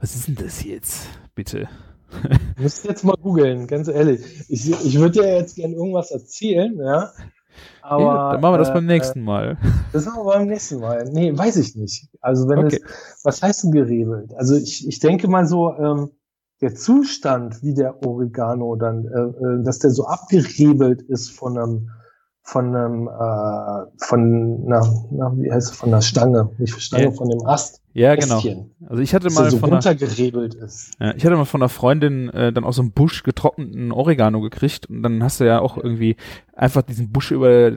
Was 0.00 0.14
ist 0.14 0.28
denn 0.28 0.36
das 0.36 0.64
jetzt? 0.64 1.06
Bitte. 1.34 1.68
Müsst 2.58 2.84
jetzt 2.84 3.04
mal 3.04 3.16
googeln, 3.20 3.66
ganz 3.66 3.88
ehrlich. 3.88 4.20
Ich, 4.48 4.70
ich 4.70 4.98
würde 4.98 5.20
dir 5.20 5.36
jetzt 5.36 5.56
gerne 5.56 5.74
irgendwas 5.74 6.10
erzählen, 6.10 6.78
ja. 6.78 7.12
Aber, 7.82 8.02
ja, 8.02 8.32
dann 8.32 8.40
machen 8.40 8.54
wir 8.54 8.58
das 8.58 8.70
äh, 8.70 8.74
beim 8.74 8.86
nächsten 8.86 9.22
Mal. 9.22 9.56
Das 9.92 10.04
machen 10.04 10.26
wir 10.26 10.32
beim 10.32 10.46
nächsten 10.46 10.80
Mal. 10.80 11.08
Nee, 11.12 11.36
weiß 11.36 11.56
ich 11.56 11.74
nicht. 11.76 12.08
Also 12.20 12.48
wenn 12.48 12.58
okay. 12.58 12.80
es, 12.84 13.20
was 13.24 13.42
heißt 13.42 13.64
denn 13.64 13.72
gerebelt? 13.72 14.34
Also 14.36 14.56
ich, 14.56 14.86
ich 14.86 14.98
denke 14.98 15.28
mal 15.28 15.46
so, 15.46 15.74
ähm, 15.78 16.10
der 16.60 16.74
Zustand, 16.74 17.62
wie 17.62 17.74
der 17.74 18.04
Oregano 18.04 18.76
dann, 18.76 19.06
äh, 19.06 19.18
äh, 19.18 19.62
dass 19.62 19.78
der 19.78 19.90
so 19.90 20.06
abgerebelt 20.06 21.02
ist 21.02 21.30
von 21.30 21.58
einem, 21.58 21.90
von 22.46 22.76
einem, 22.76 23.08
äh, 23.08 24.04
von 24.04 24.62
einer, 24.66 24.88
na, 25.10 25.32
wie 25.36 25.50
heißt 25.50 25.72
es, 25.72 25.76
von 25.76 25.90
der 25.90 26.00
Stange, 26.00 26.48
nicht 26.58 26.72
von 26.72 26.80
Stange, 26.80 27.04
ja. 27.06 27.10
von 27.10 27.28
dem 27.28 27.44
Ast. 27.44 27.82
Ja, 27.92 28.14
genau. 28.14 28.40
Also 28.88 29.02
ich 29.02 29.14
hatte 29.14 29.30
mal 29.30 29.50
so 29.50 29.58
von 29.58 29.72
runtergerebelt 29.72 30.54
einer, 30.54 30.64
ist. 30.64 30.92
Ja, 31.00 31.12
ich 31.16 31.24
hatte 31.26 31.34
mal 31.34 31.44
von 31.44 31.60
einer 31.60 31.68
Freundin 31.68 32.28
äh, 32.28 32.52
dann 32.52 32.62
aus 32.62 32.76
so 32.76 32.82
einem 32.82 32.92
Busch 32.92 33.24
getrockneten 33.24 33.90
Oregano 33.90 34.40
gekriegt 34.40 34.86
und 34.86 35.02
dann 35.02 35.24
hast 35.24 35.40
du 35.40 35.44
ja 35.44 35.58
auch 35.58 35.76
irgendwie 35.76 36.14
einfach 36.54 36.82
diesen 36.82 37.10
Busch 37.10 37.32
über 37.32 37.72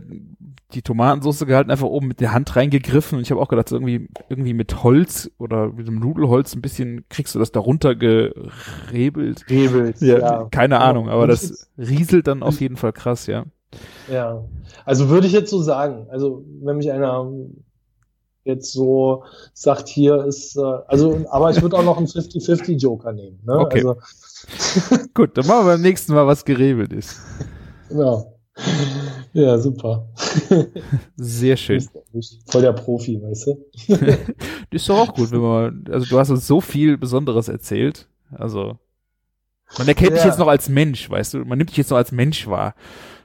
die 0.76 0.84
Tomatensauce 0.84 1.48
gehalten, 1.48 1.72
einfach 1.72 1.88
oben 1.88 2.08
mit 2.08 2.20
der 2.20 2.32
Hand 2.32 2.56
reingegriffen 2.56 3.18
und 3.18 3.24
ich 3.24 3.32
habe 3.32 3.41
auch 3.41 3.48
gedacht, 3.48 3.70
so 3.70 3.76
irgendwie, 3.76 4.08
irgendwie 4.30 4.54
mit 4.54 4.84
Holz 4.84 5.32
oder 5.40 5.70
mit 5.70 5.88
dem 5.88 5.98
Nudelholz 5.98 6.54
ein 6.54 6.62
bisschen 6.62 7.06
kriegst 7.10 7.34
du 7.34 7.40
das 7.40 7.52
darunter 7.52 7.96
gerebelt. 7.96 9.46
Rebelt, 9.50 10.00
ja, 10.00 10.20
ja. 10.20 10.48
Keine. 10.52 10.80
Ahnung, 10.80 11.10
aber 11.10 11.26
das 11.26 11.72
rieselt 11.76 12.28
dann 12.28 12.44
auf 12.44 12.62
jeden 12.62 12.78
Fall 12.78 12.94
krass, 12.94 13.26
ja. 13.26 13.46
Ja, 14.12 14.44
also 14.86 15.10
würde 15.10 15.28
ich 15.28 15.34
jetzt 15.34 15.52
so 15.52 15.62
sagen, 15.62 16.08
also 16.10 16.44
wenn 16.62 16.78
mich 16.78 16.91
einer 16.91 17.32
jetzt 18.44 18.72
so 18.72 19.24
sagt, 19.54 19.88
hier 19.88 20.26
ist, 20.26 20.56
äh, 20.58 20.62
also, 20.88 21.26
aber 21.30 21.52
ich 21.52 21.62
würde 21.62 21.78
auch 21.78 21.84
noch 21.84 21.98
einen 21.98 22.08
50-50 22.08 22.78
Joker 22.78 23.12
nehmen. 23.12 23.40
Ne? 23.46 23.60
Okay. 23.60 23.80
Also, 23.80 23.96
Gut, 25.14 25.38
dann 25.38 25.46
machen 25.46 25.66
wir 25.66 25.74
beim 25.74 25.82
nächsten 25.82 26.14
Mal, 26.14 26.26
was 26.26 26.46
gerebelt 26.46 26.94
ist. 26.94 27.18
Genau. 27.90 28.40
Ja, 29.34 29.58
super. 29.58 30.08
Sehr 31.16 31.56
schön. 31.56 31.88
Voll 32.48 32.62
der 32.62 32.74
Profi, 32.74 33.22
weißt 33.22 33.48
du? 33.48 33.66
das 33.88 34.18
ist 34.72 34.90
doch 34.90 35.00
auch 35.00 35.14
gut, 35.14 35.32
wenn 35.32 35.41
man, 35.41 35.86
also 35.90 36.06
du 36.08 36.18
hast 36.18 36.30
uns 36.30 36.48
so 36.48 36.60
viel 36.60 36.98
Besonderes 36.98 37.48
erzählt. 37.48 38.08
Also, 38.32 38.78
man 39.78 39.88
erkennt 39.88 40.12
ja. 40.12 40.16
dich 40.18 40.26
jetzt 40.26 40.40
noch 40.40 40.48
als 40.48 40.70
Mensch, 40.70 41.10
weißt 41.10 41.36
du? 41.36 41.40
Man 41.40 41.58
nimmt 41.58 41.70
dich 41.70 41.78
jetzt 41.78 41.91
noch 41.91 41.98
als 41.98 42.12
Mensch 42.12 42.48
wahr. 42.48 42.76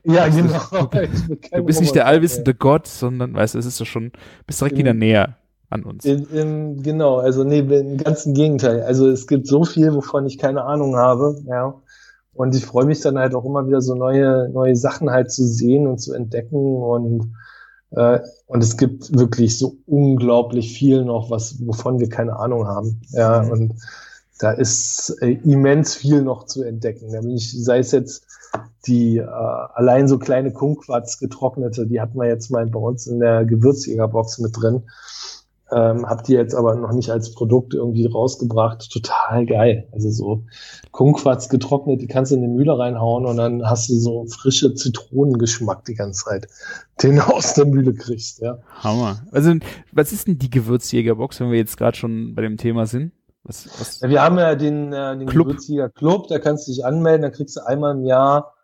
Ja, 0.05 0.27
weißt 0.27 0.37
genau. 0.37 0.87
Du, 0.87 1.37
du 1.57 1.65
bist 1.65 1.81
nicht 1.81 1.95
der 1.95 2.07
allwissende 2.07 2.51
ja. 2.53 2.57
Gott, 2.59 2.87
sondern, 2.87 3.35
weißt 3.35 3.55
du, 3.55 3.59
es 3.59 3.67
ist 3.67 3.81
doch 3.81 3.87
schon, 3.87 4.13
bist 4.47 4.61
direkt 4.61 4.75
in, 4.75 4.79
wieder 4.81 4.95
näher 4.95 5.37
an 5.71 5.85
uns. 5.85 6.05
In, 6.05 6.27
in, 6.27 6.83
genau, 6.83 7.19
also 7.19 7.45
nee, 7.45 7.61
im 7.61 7.97
ganzen 7.97 8.35
Gegenteil. 8.35 8.83
Also 8.83 9.09
es 9.09 9.27
gibt 9.27 9.47
so 9.47 9.65
viel, 9.65 9.95
wovon 9.95 10.27
ich 10.27 10.39
keine 10.39 10.65
Ahnung 10.65 10.97
habe, 10.97 11.37
ja. 11.47 11.75
Und 12.35 12.55
ich 12.55 12.67
freue 12.67 12.85
mich 12.85 13.01
dann 13.01 13.17
halt 13.17 13.35
auch 13.35 13.45
immer 13.45 13.67
wieder 13.67 13.81
so 13.81 13.95
neue, 13.95 14.49
neue 14.51 14.75
Sachen 14.75 15.11
halt 15.11 15.31
zu 15.31 15.47
sehen 15.47 15.87
und 15.87 15.99
zu 15.99 16.13
entdecken 16.15 16.83
und 16.83 17.33
äh, 17.93 18.21
und 18.47 18.63
es 18.63 18.77
gibt 18.77 19.17
wirklich 19.17 19.57
so 19.57 19.77
unglaublich 19.87 20.77
viel 20.77 21.05
noch, 21.05 21.31
was 21.31 21.65
wovon 21.65 22.01
wir 22.01 22.09
keine 22.09 22.37
Ahnung 22.37 22.67
haben. 22.67 23.01
Ja, 23.11 23.43
mhm. 23.43 23.51
und 23.51 23.75
da 24.39 24.51
ist 24.51 25.17
äh, 25.21 25.39
immens 25.45 25.95
viel 25.95 26.23
noch 26.23 26.47
zu 26.47 26.63
entdecken. 26.63 27.09
Nämlich 27.09 27.53
sei 27.63 27.79
es 27.79 27.93
jetzt 27.93 28.27
die 28.87 29.19
äh, 29.19 29.25
allein 29.25 30.09
so 30.09 30.19
kleine 30.19 30.53
Kumquats 30.53 31.19
getrocknete, 31.19 31.87
die 31.87 32.01
hatten 32.01 32.19
wir 32.19 32.29
jetzt 32.29 32.51
mal 32.51 32.67
bei 32.67 32.81
uns 32.81 33.07
in 33.07 33.21
der 33.21 33.45
Gewürzjägerbox 33.45 34.39
mit 34.39 34.57
drin. 34.57 34.83
Ähm, 35.73 36.07
habt 36.07 36.29
ihr 36.29 36.39
jetzt 36.39 36.55
aber 36.55 36.75
noch 36.75 36.93
nicht 36.93 37.11
als 37.11 37.33
Produkt 37.33 37.75
irgendwie 37.75 38.07
rausgebracht. 38.07 38.91
Total 38.93 39.47
geil. 39.47 39.89
Also 39.93 40.11
so 40.11 40.45
Kumquats 40.91 41.49
getrocknet, 41.49 42.03
die 42.03 42.07
kannst 42.07 42.31
du 42.31 42.37
in 42.37 42.43
die 42.43 42.49
Mühle 42.49 42.79
reinhauen 42.79 43.25
und 43.25 43.39
dann 43.39 43.65
hast 43.65 43.89
du 43.89 43.95
so 43.95 44.27
frische 44.27 44.75
Zitronengeschmack 44.75 45.85
die 45.87 45.95
ganze 45.95 46.25
Zeit, 46.25 46.49
den 47.03 47.17
du 47.17 47.23
aus 47.23 47.55
der 47.55 47.65
Mühle 47.65 47.95
kriegst. 47.95 48.41
Ja. 48.41 48.59
Hammer. 48.81 49.25
Also 49.33 49.55
was 49.91 50.13
ist 50.13 50.27
denn 50.27 50.39
die 50.39 50.51
Gewürzjägerbox, 50.51 51.41
wenn 51.41 51.51
wir 51.51 51.59
jetzt 51.59 51.79
gerade 51.79 51.97
schon 51.97 52.35
bei 52.35 52.43
dem 52.43 52.57
Thema 52.59 52.87
sind? 52.87 53.13
Was, 53.45 53.69
was? 53.79 54.01
Ja, 54.01 54.09
wir 54.09 54.23
haben 54.23 54.39
ja 54.39 54.55
den, 54.55 54.93
äh, 54.93 55.17
den 55.17 55.29
Club. 55.29 55.49
Gewürzjäger 55.49 55.91
Club, 55.91 56.29
da 56.29 56.39
kannst 56.39 56.67
du 56.67 56.73
dich 56.73 56.85
anmelden, 56.85 57.23
da 57.23 57.31
kriegst 57.31 57.57
du 57.57 57.67
einmal 57.67 57.95
im 57.95 58.05
Jahr 58.05 58.55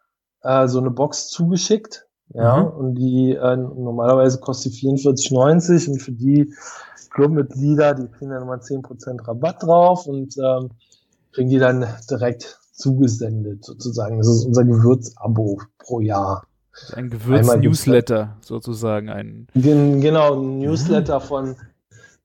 äh, 0.42 0.66
so 0.68 0.78
eine 0.78 0.90
Box 0.90 1.28
zugeschickt. 1.28 2.06
Ja, 2.32 2.62
mhm. 2.62 2.66
und 2.68 2.94
die 2.94 3.34
äh, 3.34 3.56
normalerweise 3.56 4.38
kostet 4.38 4.72
44,90 4.74 5.90
und 5.90 6.00
für 6.00 6.12
die 6.12 6.54
Clubmitglieder, 7.10 7.94
die 7.94 8.06
kriegen 8.06 8.30
dann 8.30 8.40
nochmal 8.40 8.60
10% 8.60 9.26
Rabatt 9.26 9.64
drauf 9.64 10.06
und 10.06 10.36
ähm, 10.38 10.70
kriegen 11.32 11.50
die 11.50 11.58
dann 11.58 11.86
direkt 12.08 12.60
zugesendet, 12.72 13.64
sozusagen. 13.64 14.18
Das 14.18 14.28
ist 14.28 14.44
unser 14.44 14.64
Gewürzabo 14.64 15.60
pro 15.78 16.00
Jahr. 16.00 16.44
Ein 16.94 17.10
Gewürz-Newsletter, 17.10 18.36
sozusagen. 18.42 19.10
Ein 19.10 19.48
genau, 19.54 20.40
ein 20.40 20.60
Newsletter 20.60 21.20
von 21.20 21.56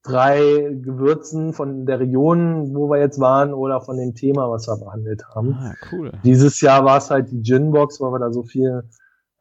drei 0.06 0.78
Gewürzen 0.82 1.54
von 1.54 1.86
der 1.86 2.00
Region, 2.00 2.76
wo 2.76 2.90
wir 2.90 3.00
jetzt 3.00 3.20
waren, 3.20 3.54
oder 3.54 3.82
von 3.82 3.98
dem 3.98 4.14
Thema, 4.14 4.50
was 4.50 4.68
wir 4.68 4.78
behandelt 4.78 5.24
haben. 5.34 5.58
Ah, 5.60 5.74
cool. 5.92 6.12
Dieses 6.24 6.62
Jahr 6.62 6.86
war 6.86 6.98
es 6.98 7.10
halt 7.10 7.32
die 7.32 7.42
Gin-Box, 7.42 8.00
weil 8.00 8.12
wir 8.12 8.20
da 8.20 8.32
so 8.32 8.44
viel 8.44 8.84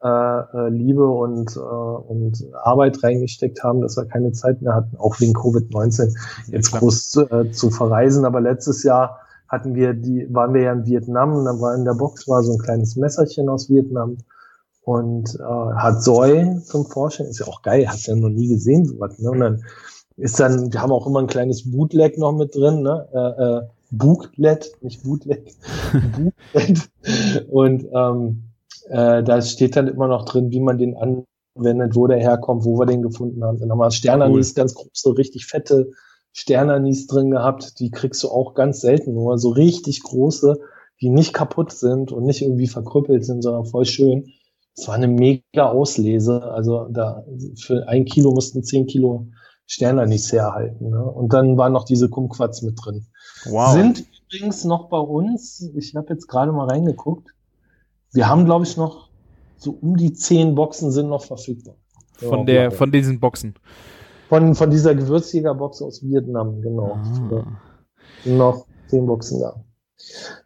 äh, 0.03 0.07
äh, 0.07 0.69
Liebe 0.69 1.07
und, 1.07 1.55
äh, 1.55 1.59
und 1.59 2.43
Arbeit 2.63 3.01
reingesteckt 3.03 3.63
haben, 3.63 3.81
dass 3.81 3.95
wir 3.97 4.05
keine 4.05 4.31
Zeit 4.33 4.61
mehr 4.61 4.75
hatten, 4.75 4.97
auch 4.97 5.19
wegen 5.19 5.33
Covid-19 5.33 6.15
jetzt 6.51 6.73
ja, 6.73 6.79
groß 6.79 7.17
äh, 7.17 7.51
zu 7.51 7.69
verreisen. 7.69 8.25
Aber 8.25 8.41
letztes 8.41 8.83
Jahr 8.83 9.19
hatten 9.47 9.75
wir 9.75 9.93
die, 9.93 10.27
waren 10.33 10.53
wir 10.53 10.63
ja 10.63 10.73
in 10.73 10.85
Vietnam 10.85 11.33
und 11.33 11.45
dann 11.45 11.61
war 11.61 11.75
in 11.75 11.85
der 11.85 11.93
Box 11.93 12.27
war 12.27 12.43
so 12.43 12.53
ein 12.53 12.59
kleines 12.59 12.95
Messerchen 12.95 13.49
aus 13.49 13.69
Vietnam 13.69 14.17
und 14.81 15.35
äh, 15.39 15.43
hat 15.43 16.03
Soy 16.03 16.59
zum 16.63 16.85
Vorstellen, 16.85 17.29
ist 17.29 17.39
ja 17.39 17.47
auch 17.47 17.61
geil, 17.61 17.87
hast 17.87 18.07
ja 18.07 18.15
noch 18.15 18.29
nie 18.29 18.47
gesehen 18.47 18.85
sowas, 18.85 19.17
ne? 19.19 19.31
Und 19.31 19.39
dann 19.39 19.63
ist 20.17 20.39
dann, 20.39 20.71
wir 20.71 20.81
haben 20.81 20.91
auch 20.91 21.07
immer 21.07 21.19
ein 21.19 21.27
kleines 21.27 21.69
Bootleg 21.69 22.17
noch 22.17 22.31
mit 22.31 22.55
drin, 22.55 22.81
ne? 22.81 23.07
Äh, 23.13 23.43
äh, 23.43 23.61
Booklet, 23.91 24.71
nicht 24.81 25.03
Bootleg, 25.03 25.53
Booklet. 26.53 26.89
Und 27.49 27.87
ähm, 27.93 28.43
äh, 28.89 29.23
da 29.23 29.41
steht 29.41 29.75
dann 29.75 29.87
immer 29.87 30.07
noch 30.07 30.25
drin, 30.25 30.51
wie 30.51 30.59
man 30.59 30.77
den 30.77 30.95
anwendet, 30.95 31.95
wo 31.95 32.07
der 32.07 32.19
herkommt, 32.19 32.65
wo 32.65 32.77
wir 32.79 32.85
den 32.85 33.01
gefunden 33.01 33.43
haben. 33.43 33.59
Dann 33.59 33.71
haben 33.71 33.79
wir 33.79 33.91
Sternanis, 33.91 34.49
cool. 34.49 34.55
ganz 34.55 34.73
große, 34.73 35.17
richtig 35.17 35.45
fette 35.45 35.91
Sternanis 36.33 37.07
drin 37.07 37.31
gehabt. 37.31 37.79
Die 37.79 37.91
kriegst 37.91 38.23
du 38.23 38.29
auch 38.29 38.53
ganz 38.53 38.81
selten 38.81 39.13
nur. 39.13 39.37
So 39.37 39.49
richtig 39.49 40.03
große, 40.03 40.59
die 41.01 41.09
nicht 41.09 41.33
kaputt 41.33 41.71
sind 41.71 42.11
und 42.11 42.25
nicht 42.25 42.41
irgendwie 42.41 42.67
verkrüppelt 42.67 43.25
sind, 43.25 43.41
sondern 43.41 43.65
voll 43.65 43.85
schön. 43.85 44.31
Es 44.77 44.87
war 44.87 44.95
eine 44.95 45.07
mega 45.07 45.69
Auslese. 45.69 46.43
Also 46.43 46.87
da 46.89 47.23
für 47.57 47.87
ein 47.87 48.05
Kilo 48.05 48.31
mussten 48.31 48.63
zehn 48.63 48.87
Kilo 48.87 49.27
Sternanis 49.65 50.31
herhalten. 50.31 50.89
Ne? 50.89 51.03
Und 51.03 51.33
dann 51.33 51.57
waren 51.57 51.73
noch 51.73 51.85
diese 51.85 52.09
Kumquats 52.09 52.61
mit 52.61 52.75
drin. 52.83 53.05
Wow. 53.45 53.73
Sind 53.73 54.05
übrigens 54.25 54.63
noch 54.63 54.89
bei 54.89 54.99
uns, 54.99 55.71
ich 55.75 55.95
habe 55.95 56.13
jetzt 56.13 56.27
gerade 56.27 56.51
mal 56.51 56.67
reingeguckt, 56.67 57.29
wir 58.13 58.27
haben, 58.29 58.45
glaube 58.45 58.65
ich, 58.65 58.77
noch 58.77 59.09
so 59.57 59.77
um 59.81 59.97
die 59.97 60.13
zehn 60.13 60.55
Boxen 60.55 60.91
sind 60.91 61.09
noch 61.09 61.23
verfügbar. 61.23 61.75
Von 62.17 62.45
der, 62.45 62.71
von 62.71 62.91
diesen 62.91 63.19
Boxen. 63.19 63.55
Von, 64.29 64.55
von 64.55 64.69
dieser 64.69 64.95
Gewürzjägerbox 64.95 65.81
aus 65.81 66.01
Vietnam, 66.03 66.61
genau. 66.61 66.93
Ah. 66.93 67.45
Noch 68.25 68.65
zehn 68.87 69.05
Boxen 69.05 69.41
da. 69.41 69.63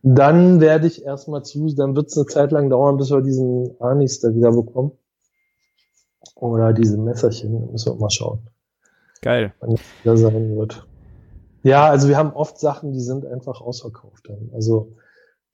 Dann 0.03 0.61
werde 0.61 0.87
ich 0.87 1.03
erstmal 1.03 1.43
zu, 1.43 1.73
dann 1.75 1.95
wird 1.95 2.07
es 2.07 2.17
eine 2.17 2.25
Zeit 2.25 2.51
lang 2.51 2.69
dauern, 2.69 2.97
bis 2.97 3.09
wir 3.09 3.21
diesen 3.21 3.75
Anis 3.79 4.19
da 4.19 4.33
wieder 4.33 4.51
bekommen. 4.51 4.91
Oder 6.35 6.73
diese 6.73 6.97
Messerchen, 6.97 7.71
müssen 7.71 7.93
wir 7.93 7.99
mal 7.99 8.09
schauen. 8.09 8.47
Geil. 9.21 9.53
Wann 9.59 9.77
das 10.03 10.19
sein 10.19 10.55
wird. 10.57 10.85
Ja, 11.63 11.89
also 11.89 12.07
wir 12.07 12.17
haben 12.17 12.31
oft 12.31 12.57
Sachen, 12.59 12.93
die 12.93 13.01
sind 13.01 13.25
einfach 13.25 13.61
ausverkauft 13.61 14.29
dann. 14.29 14.49
Also 14.53 14.95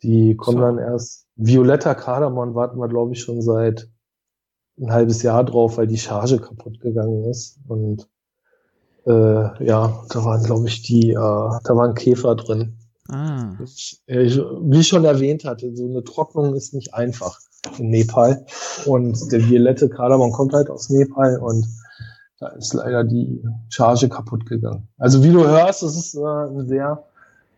die 0.04 0.36
kommen 0.36 0.58
so. 0.58 0.64
dann 0.64 0.78
erst. 0.78 1.28
Violetta 1.36 1.96
Kardamom 1.96 2.56
warten 2.56 2.80
wir, 2.80 2.88
glaube 2.88 3.14
ich, 3.14 3.22
schon 3.22 3.42
seit 3.42 3.90
ein 4.80 4.92
halbes 4.92 5.22
Jahr 5.24 5.44
drauf, 5.44 5.78
weil 5.78 5.88
die 5.88 5.98
Charge 5.98 6.40
kaputt 6.40 6.80
gegangen 6.80 7.26
ist. 7.26 7.60
Und 7.68 8.08
äh, 9.06 9.66
ja, 9.66 10.04
da 10.10 10.26
waren, 10.26 10.44
glaube 10.44 10.68
ich, 10.68 10.82
die, 10.84 11.12
äh, 11.12 11.16
da 11.16 11.76
waren 11.76 11.94
Käfer 11.94 12.36
drin. 12.36 12.78
Ah. 13.10 13.56
Ich, 13.64 14.02
ich, 14.08 14.38
wie 14.38 14.80
ich 14.80 14.88
schon 14.88 15.06
erwähnt 15.06 15.46
hatte, 15.46 15.76
so 15.76 15.86
eine 15.86 16.04
Trocknung 16.04 16.56
ist 16.56 16.74
nicht 16.74 16.94
einfach 16.94 17.40
in 17.78 17.90
Nepal. 17.90 18.46
Und 18.86 19.32
der 19.32 19.48
violette 19.48 19.90
Kardamom 19.90 20.32
kommt 20.32 20.54
halt 20.54 20.70
aus 20.70 20.90
Nepal 20.90 21.40
und 21.40 21.68
da 22.40 22.48
ist 22.50 22.74
leider 22.74 23.04
die 23.04 23.44
Charge 23.70 24.10
kaputt 24.10 24.46
gegangen. 24.46 24.88
Also 24.98 25.24
wie 25.24 25.32
du 25.32 25.46
hörst, 25.46 25.84
das 25.84 25.96
ist 25.96 26.16
äh, 26.16 26.20
ein 26.22 26.68
sehr 26.68 27.04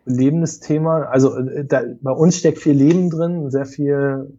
lebendes 0.06 0.60
Thema. 0.60 1.04
Also 1.04 1.36
äh, 1.38 1.66
da, 1.66 1.82
bei 2.02 2.12
uns 2.12 2.38
steckt 2.38 2.60
viel 2.60 2.76
Leben 2.76 3.10
drin, 3.10 3.50
sehr 3.50 3.66
viel 3.66 4.38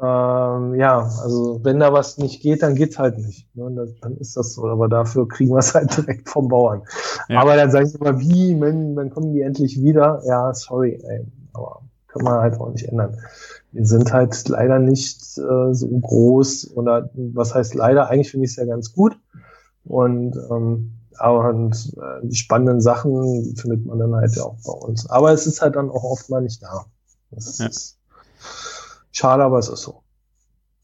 ähm, 0.00 0.74
ja, 0.74 1.08
also 1.22 1.60
wenn 1.62 1.78
da 1.78 1.92
was 1.92 2.18
nicht 2.18 2.42
geht, 2.42 2.62
dann 2.62 2.74
geht's 2.74 2.98
halt 2.98 3.16
nicht. 3.18 3.48
Ne? 3.54 3.94
dann 4.00 4.16
ist 4.16 4.36
das 4.36 4.54
so. 4.54 4.66
Aber 4.66 4.88
dafür 4.88 5.28
kriegen 5.28 5.50
wir 5.50 5.58
es 5.58 5.74
halt 5.74 5.96
direkt 5.96 6.28
vom 6.28 6.48
Bauern. 6.48 6.82
Ja. 7.28 7.40
Aber 7.40 7.56
dann 7.56 7.70
sagen 7.70 7.86
sie 7.86 7.98
mal, 7.98 8.18
wie, 8.18 8.60
wenn, 8.60 8.96
dann 8.96 9.10
kommen 9.10 9.32
die 9.32 9.42
endlich 9.42 9.80
wieder. 9.80 10.20
Ja, 10.26 10.52
sorry, 10.52 11.00
ey. 11.04 11.26
Aber 11.52 11.82
kann 12.08 12.24
man 12.24 12.40
halt 12.40 12.60
auch 12.60 12.70
nicht 12.70 12.88
ändern. 12.88 13.16
Wir 13.72 13.86
sind 13.86 14.12
halt 14.12 14.48
leider 14.48 14.78
nicht 14.78 15.38
äh, 15.38 15.74
so 15.74 15.88
groß 15.88 16.76
oder 16.76 17.10
was 17.14 17.54
heißt 17.54 17.74
leider, 17.74 18.08
eigentlich 18.08 18.30
finde 18.30 18.46
ich 18.46 18.52
es 18.52 18.56
ja 18.56 18.64
ganz 18.64 18.92
gut. 18.92 19.16
Und 19.84 20.36
ähm, 20.50 20.94
aber 21.18 21.50
und, 21.50 21.92
äh, 21.96 22.26
die 22.26 22.34
spannenden 22.34 22.80
Sachen 22.80 23.54
findet 23.56 23.86
man 23.86 23.98
dann 23.98 24.14
halt 24.14 24.34
ja 24.36 24.44
auch 24.44 24.56
bei 24.64 24.72
uns. 24.72 25.08
Aber 25.08 25.32
es 25.32 25.46
ist 25.46 25.62
halt 25.62 25.76
dann 25.76 25.90
auch 25.90 26.04
oft 26.04 26.28
mal 26.30 26.42
nicht 26.42 26.62
da. 26.62 26.86
Das 27.30 27.58
ja. 27.58 27.66
ist 27.66 27.98
schade, 29.12 29.44
aber 29.44 29.58
es 29.58 29.68
ist 29.68 29.82
so. 29.82 30.02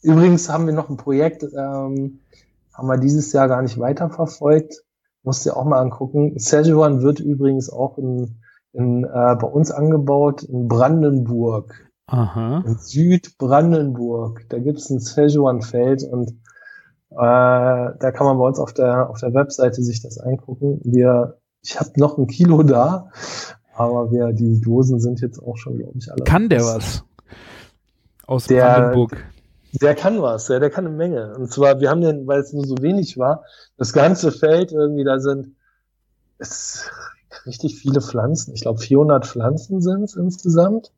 Übrigens 0.03 0.49
haben 0.49 0.67
wir 0.67 0.73
noch 0.73 0.89
ein 0.89 0.97
Projekt, 0.97 1.43
ähm, 1.43 2.21
haben 2.73 2.89
wir 2.89 2.97
dieses 2.97 3.33
Jahr 3.33 3.49
gar 3.49 3.63
nicht 3.63 3.79
weiterverfolgt. 3.79 4.83
Musst 5.23 5.45
dir 5.45 5.57
auch 5.57 5.65
mal 5.65 5.81
angucken. 5.81 6.39
Szechuan 6.39 7.03
wird 7.03 7.21
übrigens 7.21 7.69
auch 7.69 7.99
in, 7.99 8.41
in, 8.73 9.05
äh, 9.05 9.37
bei 9.37 9.47
uns 9.47 9.71
angebaut 9.71 10.43
in 10.43 10.69
Brandenburg. 10.69 11.91
Aha. 12.07 12.65
In 12.67 12.79
Südbrandenburg. 12.79 14.47
Da 14.49 14.59
gibt 14.59 14.79
es 14.79 14.89
ein 14.89 15.01
Szechuan-Feld 15.01 16.05
und 16.05 16.41
äh, 17.11 17.17
da 17.17 18.13
kann 18.13 18.27
man 18.27 18.39
bei 18.39 18.47
uns 18.47 18.59
auf 18.59 18.73
der, 18.73 19.11
auf 19.11 19.19
der 19.19 19.35
Webseite 19.35 19.83
sich 19.83 20.01
das 20.03 20.19
angucken. 20.19 20.81
Wir, 20.85 21.39
ich 21.63 21.79
habe 21.79 21.91
noch 21.97 22.19
ein 22.19 22.27
Kilo 22.27 22.63
da, 22.63 23.11
aber 23.75 24.13
wir, 24.13 24.33
die 24.33 24.61
Dosen 24.61 25.01
sind 25.01 25.21
jetzt 25.21 25.43
auch 25.43 25.57
schon, 25.57 25.77
glaube 25.77 25.99
ich, 25.99 26.11
alle. 26.11 26.23
Kann 26.25 26.49
der 26.49 26.63
was? 26.63 27.05
Aus 28.27 28.47
der, 28.47 28.65
Brandenburg. 28.65 29.17
Der 29.81 29.95
kann 29.95 30.23
was, 30.23 30.49
ja, 30.49 30.59
der 30.59 30.71
kann 30.71 30.87
eine 30.87 30.97
Menge. 30.97 31.35
Und 31.37 31.53
zwar, 31.53 31.81
wir 31.81 31.91
haben 31.91 32.01
den, 32.01 32.27
weil 32.27 32.41
es 32.41 32.53
nur 32.53 32.65
so 32.65 32.77
wenig 32.81 33.19
war, 33.19 33.45
das 33.77 33.93
ganze 33.93 34.31
Feld 34.31 34.73
irgendwie, 34.73 35.05
da 35.05 35.19
sind 35.19 35.57
es 36.39 36.89
richtig 37.47 37.77
viele 37.77 38.01
Pflanzen. 38.01 38.55
Ich 38.55 38.63
glaube, 38.63 38.81
400 38.81 39.27
Pflanzen 39.27 39.81
sind 39.81 40.05
es 40.05 40.17
insgesamt. 40.17 40.93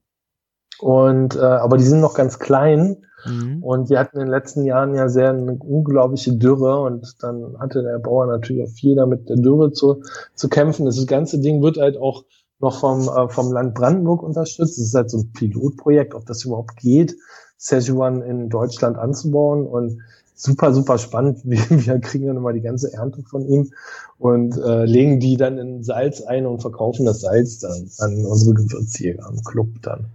Und, 0.82 1.36
äh, 1.36 1.38
aber 1.38 1.76
die 1.76 1.84
sind 1.84 2.00
noch 2.00 2.14
ganz 2.14 2.40
klein. 2.40 2.96
Mhm. 3.24 3.62
Und 3.62 3.88
die 3.88 3.96
hatten 3.96 4.16
in 4.16 4.24
den 4.24 4.30
letzten 4.32 4.64
Jahren 4.64 4.96
ja 4.96 5.09
sehr 5.09 5.30
eine 5.30 5.52
unglaubliche 5.52 6.32
Dürre 6.32 6.80
und 6.80 7.22
dann 7.22 7.56
hatte 7.60 7.84
der 7.84 8.00
Bauer 8.00 8.26
natürlich 8.26 8.64
auch 8.64 8.74
viel 8.74 8.96
damit 8.96 9.28
der 9.28 9.36
Dürre 9.36 9.70
zu, 9.70 10.02
zu 10.34 10.48
kämpfen. 10.48 10.84
Das 10.84 11.06
ganze 11.06 11.38
Ding 11.38 11.62
wird 11.62 11.78
halt 11.78 11.96
auch 11.96 12.24
noch 12.59 12.80
vom, 12.80 13.02
äh, 13.02 13.28
vom 13.28 13.52
Land 13.52 13.74
Brandenburg 13.74 14.24
unterstützt. 14.24 14.76
Das 14.76 14.84
ist 14.84 14.94
halt 14.94 15.09
so 15.09 15.18
ein 15.18 15.32
Pilotprojekt, 15.32 16.14
ob 16.16 16.26
das 16.26 16.44
überhaupt 16.44 16.76
geht, 16.78 17.14
Szechuan 17.60 18.20
in 18.22 18.48
Deutschland 18.48 18.98
anzubauen 18.98 19.66
und 19.66 20.00
super, 20.43 20.74
super 20.74 20.98
spannend. 20.98 21.40
Wir, 21.44 22.01
kriegen 22.01 22.27
dann 22.27 22.36
immer 22.36 22.52
die 22.52 22.60
ganze 22.60 22.93
Ernte 22.93 23.23
von 23.23 23.47
ihm 23.47 23.70
und 24.19 24.56
äh, 24.56 24.85
legen 24.85 25.20
die 25.20 25.36
dann 25.36 25.59
in 25.59 25.82
Salz 25.82 26.20
ein 26.23 26.47
und 26.47 26.60
verkaufen 26.60 27.06
das 27.06 27.20
Salz 27.20 27.60
dann 27.60 27.89
an 27.98 28.24
unsere 28.24 28.55
Gewürzjäger 28.55 29.27
am 29.27 29.43
Club 29.44 29.69
dann. 29.82 30.06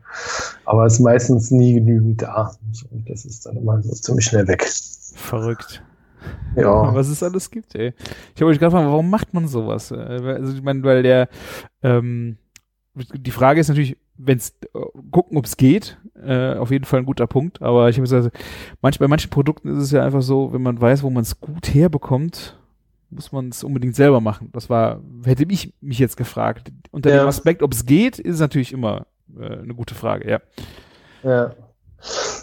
Aber 0.65 0.85
es 0.85 0.93
ist 0.93 0.99
meistens 0.99 1.51
nie 1.51 1.75
genügend 1.75 2.21
da. 2.21 2.51
Und 2.91 3.09
das 3.09 3.25
ist 3.25 3.45
dann 3.45 3.57
immer 3.57 3.81
so 3.81 3.91
ziemlich 3.93 4.25
schnell 4.25 4.47
weg. 4.47 4.67
Verrückt. 5.15 5.81
Ja. 6.55 6.93
Was 6.93 7.07
es 7.07 7.23
alles 7.23 7.49
gibt, 7.49 7.75
ey. 7.75 7.93
Ich 8.35 8.41
habe 8.41 8.51
euch 8.51 8.59
gerade 8.59 8.71
gefragt, 8.71 8.91
warum 8.91 9.09
macht 9.09 9.33
man 9.33 9.47
sowas? 9.47 9.91
Äh, 9.91 9.95
also 9.95 10.53
ich 10.53 10.61
meine, 10.61 10.83
weil 10.83 11.03
der 11.03 11.29
ähm, 11.83 12.37
die 12.95 13.31
Frage 13.31 13.61
ist 13.61 13.67
natürlich, 13.67 13.95
wenn 14.17 14.37
es 14.37 14.55
äh, 14.73 14.79
gucken, 15.11 15.37
ob 15.37 15.45
es 15.45 15.57
geht, 15.57 15.97
äh, 16.23 16.55
auf 16.55 16.71
jeden 16.71 16.85
Fall 16.85 16.99
ein 16.99 17.05
guter 17.05 17.27
Punkt. 17.27 17.61
Aber 17.61 17.89
ich 17.89 17.97
habe 17.97 18.07
gesagt, 18.07 18.37
manch, 18.81 18.99
bei 18.99 19.07
manchen 19.07 19.29
Produkten 19.29 19.77
ist 19.77 19.83
es 19.83 19.91
ja 19.91 20.03
einfach 20.03 20.21
so, 20.21 20.53
wenn 20.53 20.61
man 20.61 20.79
weiß, 20.79 21.03
wo 21.03 21.09
man 21.09 21.23
es 21.23 21.39
gut 21.39 21.73
herbekommt, 21.73 22.57
muss 23.09 23.31
man 23.31 23.49
es 23.49 23.63
unbedingt 23.63 23.95
selber 23.95 24.19
machen. 24.19 24.49
Das 24.53 24.69
war, 24.69 25.01
hätte 25.23 25.45
ich 25.49 25.73
mich 25.81 25.99
jetzt 25.99 26.17
gefragt. 26.17 26.71
Unter 26.91 27.09
ja. 27.09 27.23
dem 27.23 27.27
Aspekt, 27.27 27.63
ob 27.63 27.73
es 27.73 27.85
geht, 27.85 28.19
ist 28.19 28.39
natürlich 28.39 28.73
immer 28.73 29.05
äh, 29.39 29.59
eine 29.59 29.73
gute 29.73 29.95
Frage, 29.95 30.29
ja. 30.29 30.41
Ja. 31.23 31.51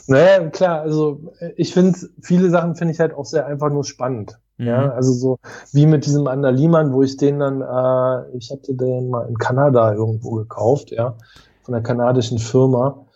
Naja, 0.06 0.48
klar, 0.50 0.80
also 0.82 1.32
ich 1.56 1.72
finde, 1.72 1.98
viele 2.20 2.50
Sachen 2.50 2.74
finde 2.74 2.92
ich 2.92 3.00
halt 3.00 3.14
auch 3.14 3.24
sehr 3.24 3.46
einfach 3.46 3.70
nur 3.70 3.84
spannend. 3.84 4.38
Mhm. 4.58 4.66
Ja, 4.66 4.90
also 4.90 5.12
so 5.12 5.38
wie 5.72 5.86
mit 5.86 6.06
diesem 6.06 6.26
Andaliman, 6.26 6.92
wo 6.92 7.02
ich 7.02 7.16
den 7.16 7.38
dann, 7.38 7.60
äh, 7.60 8.36
ich 8.36 8.50
hatte 8.50 8.74
den 8.74 9.10
mal 9.10 9.26
in 9.28 9.36
Kanada 9.38 9.94
irgendwo 9.94 10.32
gekauft, 10.32 10.90
ja, 10.90 11.16
von 11.64 11.74
einer 11.74 11.82
kanadischen 11.82 12.38
Firma. 12.38 13.06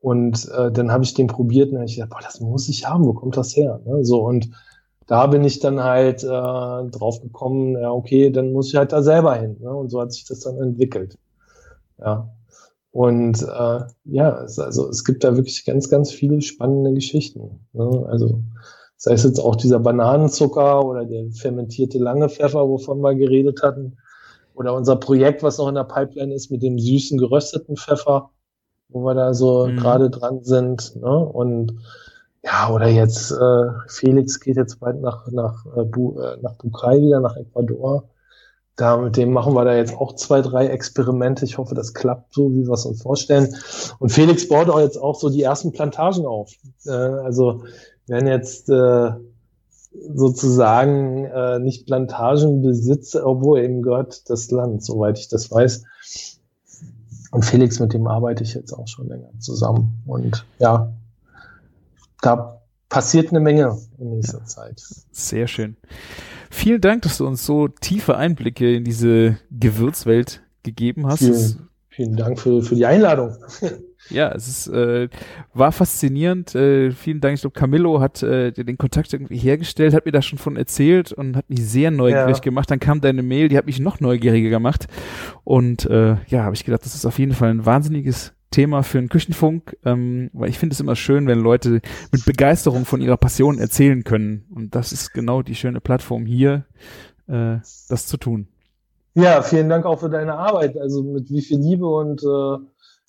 Und 0.00 0.48
äh, 0.56 0.70
dann 0.70 0.92
habe 0.92 1.04
ich 1.04 1.14
den 1.14 1.26
probiert 1.26 1.70
und 1.70 1.76
dann 1.76 1.84
ich 1.84 1.96
gedacht, 1.96 2.10
boah, 2.10 2.20
das 2.22 2.40
muss 2.40 2.68
ich 2.68 2.88
haben, 2.88 3.04
wo 3.04 3.12
kommt 3.12 3.36
das 3.36 3.56
her? 3.56 3.80
Ne? 3.84 4.04
So, 4.04 4.24
und 4.24 4.50
da 5.06 5.26
bin 5.26 5.42
ich 5.42 5.58
dann 5.58 5.82
halt 5.82 6.22
äh, 6.22 6.26
drauf 6.26 7.20
gekommen, 7.20 7.76
ja, 7.78 7.90
okay, 7.90 8.30
dann 8.30 8.52
muss 8.52 8.68
ich 8.68 8.76
halt 8.76 8.92
da 8.92 9.02
selber 9.02 9.34
hin. 9.34 9.56
Ne? 9.60 9.70
Und 9.70 9.90
so 9.90 10.00
hat 10.00 10.12
sich 10.12 10.24
das 10.24 10.40
dann 10.40 10.58
entwickelt. 10.58 11.18
Ja. 11.98 12.30
Und 12.90 13.42
äh, 13.42 13.80
ja, 14.04 14.42
es, 14.42 14.58
also 14.58 14.88
es 14.88 15.04
gibt 15.04 15.24
da 15.24 15.36
wirklich 15.36 15.64
ganz, 15.64 15.88
ganz 15.88 16.10
viele 16.10 16.40
spannende 16.42 16.92
Geschichten. 16.94 17.66
Ne? 17.72 18.06
Also 18.08 18.42
sei 18.96 19.12
es 19.12 19.24
jetzt 19.24 19.40
auch 19.40 19.56
dieser 19.56 19.78
Bananenzucker 19.80 20.84
oder 20.84 21.04
der 21.04 21.30
fermentierte 21.32 21.98
lange 21.98 22.28
Pfeffer, 22.28 22.68
wovon 22.68 23.00
wir 23.00 23.14
geredet 23.14 23.62
hatten, 23.62 23.96
oder 24.58 24.74
unser 24.74 24.96
Projekt, 24.96 25.42
was 25.44 25.58
noch 25.58 25.68
in 25.68 25.76
der 25.76 25.84
Pipeline 25.84 26.34
ist 26.34 26.50
mit 26.50 26.62
dem 26.62 26.78
süßen 26.78 27.16
gerösteten 27.16 27.76
Pfeffer, 27.76 28.30
wo 28.88 29.04
wir 29.04 29.14
da 29.14 29.32
so 29.32 29.66
mhm. 29.66 29.76
gerade 29.76 30.10
dran 30.10 30.42
sind. 30.42 30.96
Ne? 30.96 31.18
Und 31.18 31.76
ja, 32.42 32.70
oder 32.70 32.88
jetzt 32.88 33.30
äh, 33.30 33.64
Felix 33.86 34.40
geht 34.40 34.56
jetzt 34.56 34.80
bald 34.80 35.00
nach 35.00 35.28
nach 35.30 35.64
äh, 35.76 35.84
Bu, 35.84 36.18
äh, 36.18 36.38
nach 36.42 36.56
Bukai 36.56 37.00
wieder 37.00 37.20
nach 37.20 37.36
Ecuador. 37.36 38.08
Da 38.74 38.96
mit 38.96 39.16
dem 39.16 39.32
machen 39.32 39.54
wir 39.54 39.64
da 39.64 39.74
jetzt 39.74 39.96
auch 39.96 40.14
zwei, 40.14 40.40
drei 40.40 40.66
Experimente. 40.66 41.44
Ich 41.44 41.58
hoffe, 41.58 41.74
das 41.74 41.94
klappt 41.94 42.32
so, 42.32 42.52
wie 42.52 42.66
wir 42.66 42.74
es 42.74 42.84
uns 42.84 43.02
vorstellen. 43.02 43.54
Und 43.98 44.10
Felix 44.10 44.48
baut 44.48 44.70
auch 44.70 44.80
jetzt 44.80 44.96
auch 44.96 45.18
so 45.18 45.30
die 45.30 45.42
ersten 45.42 45.72
Plantagen 45.72 46.26
auf. 46.26 46.52
Äh, 46.84 46.90
also 46.90 47.62
werden 48.06 48.26
jetzt 48.26 48.68
äh, 48.70 49.10
sozusagen 50.14 51.24
äh, 51.24 51.58
nicht 51.58 51.86
Plantagenbesitzer, 51.86 53.26
obwohl 53.26 53.60
eben 53.60 53.82
gehört 53.82 54.28
das 54.30 54.50
Land, 54.50 54.84
soweit 54.84 55.18
ich 55.18 55.28
das 55.28 55.50
weiß. 55.50 55.84
Und 57.30 57.44
Felix, 57.44 57.78
mit 57.78 57.92
dem 57.92 58.06
arbeite 58.06 58.42
ich 58.42 58.54
jetzt 58.54 58.72
auch 58.72 58.88
schon 58.88 59.08
länger 59.08 59.30
zusammen. 59.38 60.02
Und 60.06 60.46
ja, 60.58 60.92
da 62.22 62.62
passiert 62.88 63.30
eine 63.30 63.40
Menge 63.40 63.78
in 63.98 64.10
nächster 64.10 64.44
Zeit. 64.44 64.82
Sehr 65.12 65.46
schön. 65.46 65.76
Vielen 66.50 66.80
Dank, 66.80 67.02
dass 67.02 67.18
du 67.18 67.26
uns 67.26 67.44
so 67.44 67.68
tiefe 67.68 68.16
Einblicke 68.16 68.74
in 68.74 68.84
diese 68.84 69.38
Gewürzwelt 69.50 70.42
gegeben 70.62 71.06
hast. 71.06 71.18
Vielen, 71.18 71.68
vielen 71.88 72.16
Dank 72.16 72.40
für, 72.40 72.62
für 72.62 72.74
die 72.74 72.86
Einladung. 72.86 73.36
Ja, 74.10 74.32
es 74.32 74.48
ist, 74.48 74.68
äh, 74.68 75.08
war 75.54 75.72
faszinierend. 75.72 76.54
Äh, 76.54 76.92
vielen 76.92 77.20
Dank. 77.20 77.34
Ich 77.34 77.40
glaube, 77.42 77.58
Camillo 77.58 78.00
hat 78.00 78.22
äh, 78.22 78.52
den 78.52 78.78
Kontakt 78.78 79.12
irgendwie 79.12 79.36
hergestellt, 79.36 79.94
hat 79.94 80.06
mir 80.06 80.12
da 80.12 80.22
schon 80.22 80.38
von 80.38 80.56
erzählt 80.56 81.12
und 81.12 81.36
hat 81.36 81.48
mich 81.50 81.68
sehr 81.68 81.90
neugierig 81.90 82.36
ja. 82.36 82.42
gemacht. 82.42 82.70
Dann 82.70 82.80
kam 82.80 83.00
deine 83.00 83.22
Mail, 83.22 83.48
die 83.48 83.58
hat 83.58 83.66
mich 83.66 83.80
noch 83.80 84.00
neugieriger 84.00 84.50
gemacht. 84.50 84.86
Und 85.44 85.84
äh, 85.86 86.16
ja, 86.26 86.44
habe 86.44 86.54
ich 86.54 86.64
gedacht, 86.64 86.84
das 86.84 86.94
ist 86.94 87.06
auf 87.06 87.18
jeden 87.18 87.34
Fall 87.34 87.50
ein 87.50 87.66
wahnsinniges 87.66 88.34
Thema 88.50 88.82
für 88.82 88.98
einen 88.98 89.10
Küchenfunk, 89.10 89.76
ähm, 89.84 90.30
weil 90.32 90.48
ich 90.48 90.58
finde 90.58 90.72
es 90.72 90.80
immer 90.80 90.96
schön, 90.96 91.26
wenn 91.26 91.38
Leute 91.38 91.80
mit 92.12 92.24
Begeisterung 92.24 92.86
von 92.86 93.02
ihrer 93.02 93.18
Passion 93.18 93.58
erzählen 93.58 94.04
können. 94.04 94.46
Und 94.54 94.74
das 94.74 94.92
ist 94.92 95.12
genau 95.12 95.42
die 95.42 95.54
schöne 95.54 95.80
Plattform 95.80 96.24
hier, 96.24 96.64
äh, 97.26 97.58
das 97.88 98.06
zu 98.06 98.16
tun. 98.16 98.48
Ja, 99.14 99.42
vielen 99.42 99.68
Dank 99.68 99.84
auch 99.84 100.00
für 100.00 100.08
deine 100.08 100.34
Arbeit. 100.34 100.78
Also 100.78 101.02
mit 101.02 101.30
wie 101.30 101.42
viel 101.42 101.58
Liebe 101.58 101.86
und 101.86 102.22
äh, 102.22 102.64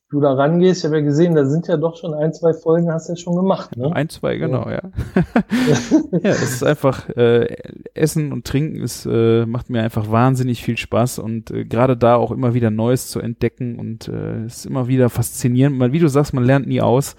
du 0.10 0.20
da 0.20 0.34
rangehst. 0.34 0.80
Ich 0.80 0.86
habe 0.86 0.98
ja 0.98 1.04
gesehen, 1.04 1.36
da 1.36 1.46
sind 1.46 1.68
ja 1.68 1.78
doch 1.78 1.96
schon 1.96 2.14
ein, 2.14 2.34
zwei 2.34 2.54
Folgen, 2.54 2.92
hast 2.92 3.08
du 3.08 3.14
ja 3.14 3.18
schon 3.18 3.36
gemacht. 3.36 3.76
Ne? 3.78 3.96
Ein, 3.96 4.10
zwei, 4.10 4.38
genau, 4.38 4.68
ja. 4.70 4.82
Ja, 5.16 5.78
ja 6.24 6.30
es 6.32 6.42
ist 6.42 6.64
einfach, 6.64 7.10
äh, 7.10 7.56
Essen 7.94 8.34
und 8.34 8.46
Trinken 8.46 8.82
ist, 8.82 9.06
äh, 9.06 9.46
macht 9.46 9.70
mir 9.70 9.84
einfach 9.84 10.10
wahnsinnig 10.12 10.64
viel 10.64 10.78
Spaß 10.78 11.20
und 11.20 11.52
äh, 11.52 11.66
gerade 11.66 11.96
da 11.96 12.16
auch 12.16 12.32
immer 12.32 12.54
wieder 12.54 12.72
Neues 12.72 13.08
zu 13.08 13.20
entdecken 13.20 13.78
und 13.78 14.08
äh, 14.08 14.46
ist 14.46 14.66
immer 14.66 14.88
wieder 14.88 15.10
faszinierend. 15.10 15.78
Man, 15.78 15.92
wie 15.92 16.00
du 16.00 16.10
sagst, 16.10 16.34
man 16.34 16.44
lernt 16.44 16.68
nie 16.68 16.82
aus 16.82 17.16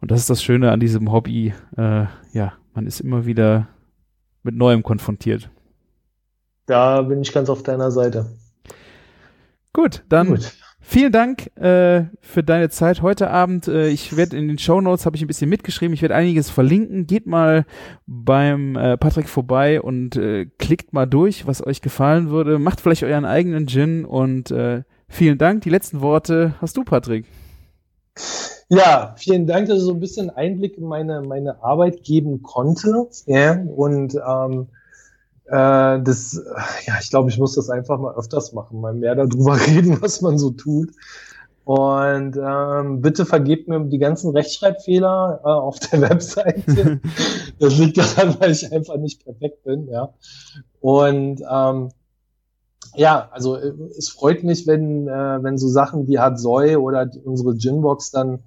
und 0.00 0.10
das 0.10 0.20
ist 0.20 0.30
das 0.30 0.42
Schöne 0.42 0.72
an 0.72 0.80
diesem 0.80 1.12
Hobby. 1.12 1.54
Äh, 1.76 2.06
ja, 2.32 2.54
man 2.74 2.86
ist 2.86 3.00
immer 3.00 3.26
wieder 3.26 3.68
mit 4.42 4.56
Neuem 4.56 4.82
konfrontiert. 4.82 5.50
Da 6.66 7.02
bin 7.02 7.20
ich 7.20 7.32
ganz 7.32 7.48
auf 7.48 7.62
deiner 7.62 7.90
Seite. 7.90 8.26
Gut, 9.72 10.04
dann 10.08 10.28
Gut. 10.28 10.52
Vielen 10.86 11.12
Dank 11.12 11.46
äh, 11.56 12.04
für 12.20 12.42
deine 12.44 12.68
Zeit 12.68 13.00
heute 13.00 13.30
Abend. 13.30 13.68
Äh, 13.68 13.88
ich 13.88 14.18
werde 14.18 14.36
in 14.36 14.48
den 14.48 14.58
Show 14.58 14.82
Notes 14.82 15.06
habe 15.06 15.16
ich 15.16 15.22
ein 15.22 15.26
bisschen 15.26 15.48
mitgeschrieben. 15.48 15.94
Ich 15.94 16.02
werde 16.02 16.14
einiges 16.14 16.50
verlinken. 16.50 17.06
Geht 17.06 17.26
mal 17.26 17.64
beim 18.06 18.76
äh, 18.76 18.98
Patrick 18.98 19.30
vorbei 19.30 19.80
und 19.80 20.14
äh, 20.16 20.44
klickt 20.58 20.92
mal 20.92 21.06
durch, 21.06 21.46
was 21.46 21.66
euch 21.66 21.80
gefallen 21.80 22.28
würde. 22.28 22.58
Macht 22.58 22.82
vielleicht 22.82 23.02
euren 23.02 23.24
eigenen 23.24 23.66
Gin 23.66 24.04
und 24.04 24.50
äh, 24.50 24.82
vielen 25.08 25.38
Dank. 25.38 25.62
Die 25.62 25.70
letzten 25.70 26.02
Worte 26.02 26.54
hast 26.60 26.76
du, 26.76 26.84
Patrick. 26.84 27.24
Ja, 28.68 29.14
vielen 29.16 29.46
Dank, 29.46 29.68
dass 29.68 29.78
ich 29.78 29.84
so 29.84 29.92
ein 29.94 30.00
bisschen 30.00 30.28
Einblick 30.28 30.76
in 30.76 30.84
meine 30.84 31.22
meine 31.22 31.62
Arbeit 31.64 32.04
geben 32.04 32.42
konnte. 32.42 33.08
Ja, 33.24 33.58
und 33.58 34.14
ähm, 34.16 34.68
äh, 35.46 36.00
das, 36.02 36.42
ja, 36.86 36.94
ich 37.00 37.10
glaube, 37.10 37.30
ich 37.30 37.38
muss 37.38 37.54
das 37.54 37.70
einfach 37.70 37.98
mal 37.98 38.14
öfters 38.14 38.52
machen, 38.52 38.80
mal 38.80 38.94
mehr 38.94 39.14
darüber 39.14 39.58
reden, 39.66 40.00
was 40.00 40.20
man 40.20 40.38
so 40.38 40.50
tut. 40.50 40.90
Und 41.64 42.36
ähm, 42.36 43.00
bitte 43.00 43.24
vergebt 43.24 43.68
mir 43.68 43.80
die 43.86 43.98
ganzen 43.98 44.32
Rechtschreibfehler 44.32 45.40
äh, 45.42 45.48
auf 45.48 45.78
der 45.80 46.00
Webseite. 46.10 47.00
das 47.58 47.78
liegt 47.78 47.96
daran, 47.96 48.36
weil 48.38 48.50
ich 48.50 48.70
einfach 48.70 48.96
nicht 48.96 49.24
perfekt 49.24 49.64
bin, 49.64 49.88
ja. 49.88 50.12
Und 50.80 51.40
ähm, 51.50 51.88
ja, 52.96 53.28
also 53.32 53.56
äh, 53.56 53.72
es 53.96 54.10
freut 54.10 54.44
mich, 54.44 54.66
wenn, 54.66 55.08
äh, 55.08 55.42
wenn 55.42 55.56
so 55.56 55.68
Sachen 55.68 56.06
wie 56.06 56.18
Hatsoi 56.18 56.76
oder 56.76 57.06
die, 57.06 57.20
unsere 57.20 57.54
Ginbox 57.54 58.10
dann 58.10 58.40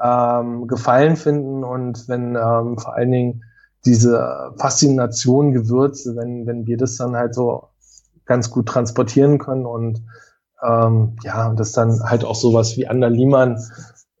ähm, 0.00 0.68
Gefallen 0.68 1.16
finden 1.16 1.64
und 1.64 2.08
wenn 2.08 2.36
ähm, 2.36 2.78
vor 2.78 2.94
allen 2.94 3.10
Dingen 3.10 3.44
diese 3.86 4.54
Faszination 4.58 5.52
Gewürze, 5.52 6.16
wenn, 6.16 6.46
wenn 6.46 6.66
wir 6.66 6.76
das 6.76 6.96
dann 6.96 7.16
halt 7.16 7.34
so 7.34 7.68
ganz 8.24 8.50
gut 8.50 8.66
transportieren 8.66 9.38
können 9.38 9.66
und 9.66 10.02
ähm, 10.62 11.16
ja, 11.22 11.48
und 11.48 11.60
das 11.60 11.72
dann 11.72 12.02
halt 12.02 12.24
auch 12.24 12.34
sowas 12.34 12.76
wie 12.76 12.86
Ander 12.86 13.10
Liemann 13.10 13.58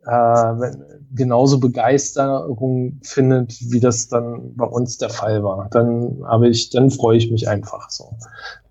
äh, 0.06 0.72
genauso 1.14 1.58
Begeisterung 1.58 3.00
findet, 3.02 3.54
wie 3.70 3.80
das 3.80 4.08
dann 4.08 4.54
bei 4.56 4.66
uns 4.66 4.98
der 4.98 5.10
Fall 5.10 5.42
war. 5.42 5.68
Dann 5.70 6.22
habe 6.26 6.48
ich, 6.48 6.70
dann 6.70 6.90
freue 6.90 7.16
ich 7.16 7.30
mich 7.30 7.48
einfach 7.48 7.88
so. 7.90 8.16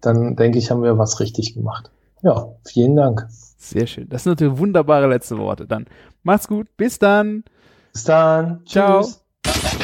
Dann 0.02 0.36
denke 0.36 0.60
ich, 0.60 0.70
haben 0.70 0.84
wir 0.84 0.98
was 0.98 1.20
richtig 1.20 1.54
gemacht. 1.54 1.90
Ja, 2.22 2.50
vielen 2.66 2.96
Dank. 2.96 3.28
Sehr 3.58 3.88
schön. 3.88 4.10
Das 4.10 4.24
sind 4.24 4.34
natürlich 4.34 4.60
wunderbare 4.60 5.08
letzte 5.08 5.38
Worte. 5.38 5.66
Dann 5.66 5.86
macht's 6.22 6.48
gut. 6.48 6.68
Bis 6.78 7.00
dann. 7.00 7.44
Bis 7.94 8.04
dann. 8.04 8.62
Ciao. 8.66 9.02
Tschüss. 9.02 9.83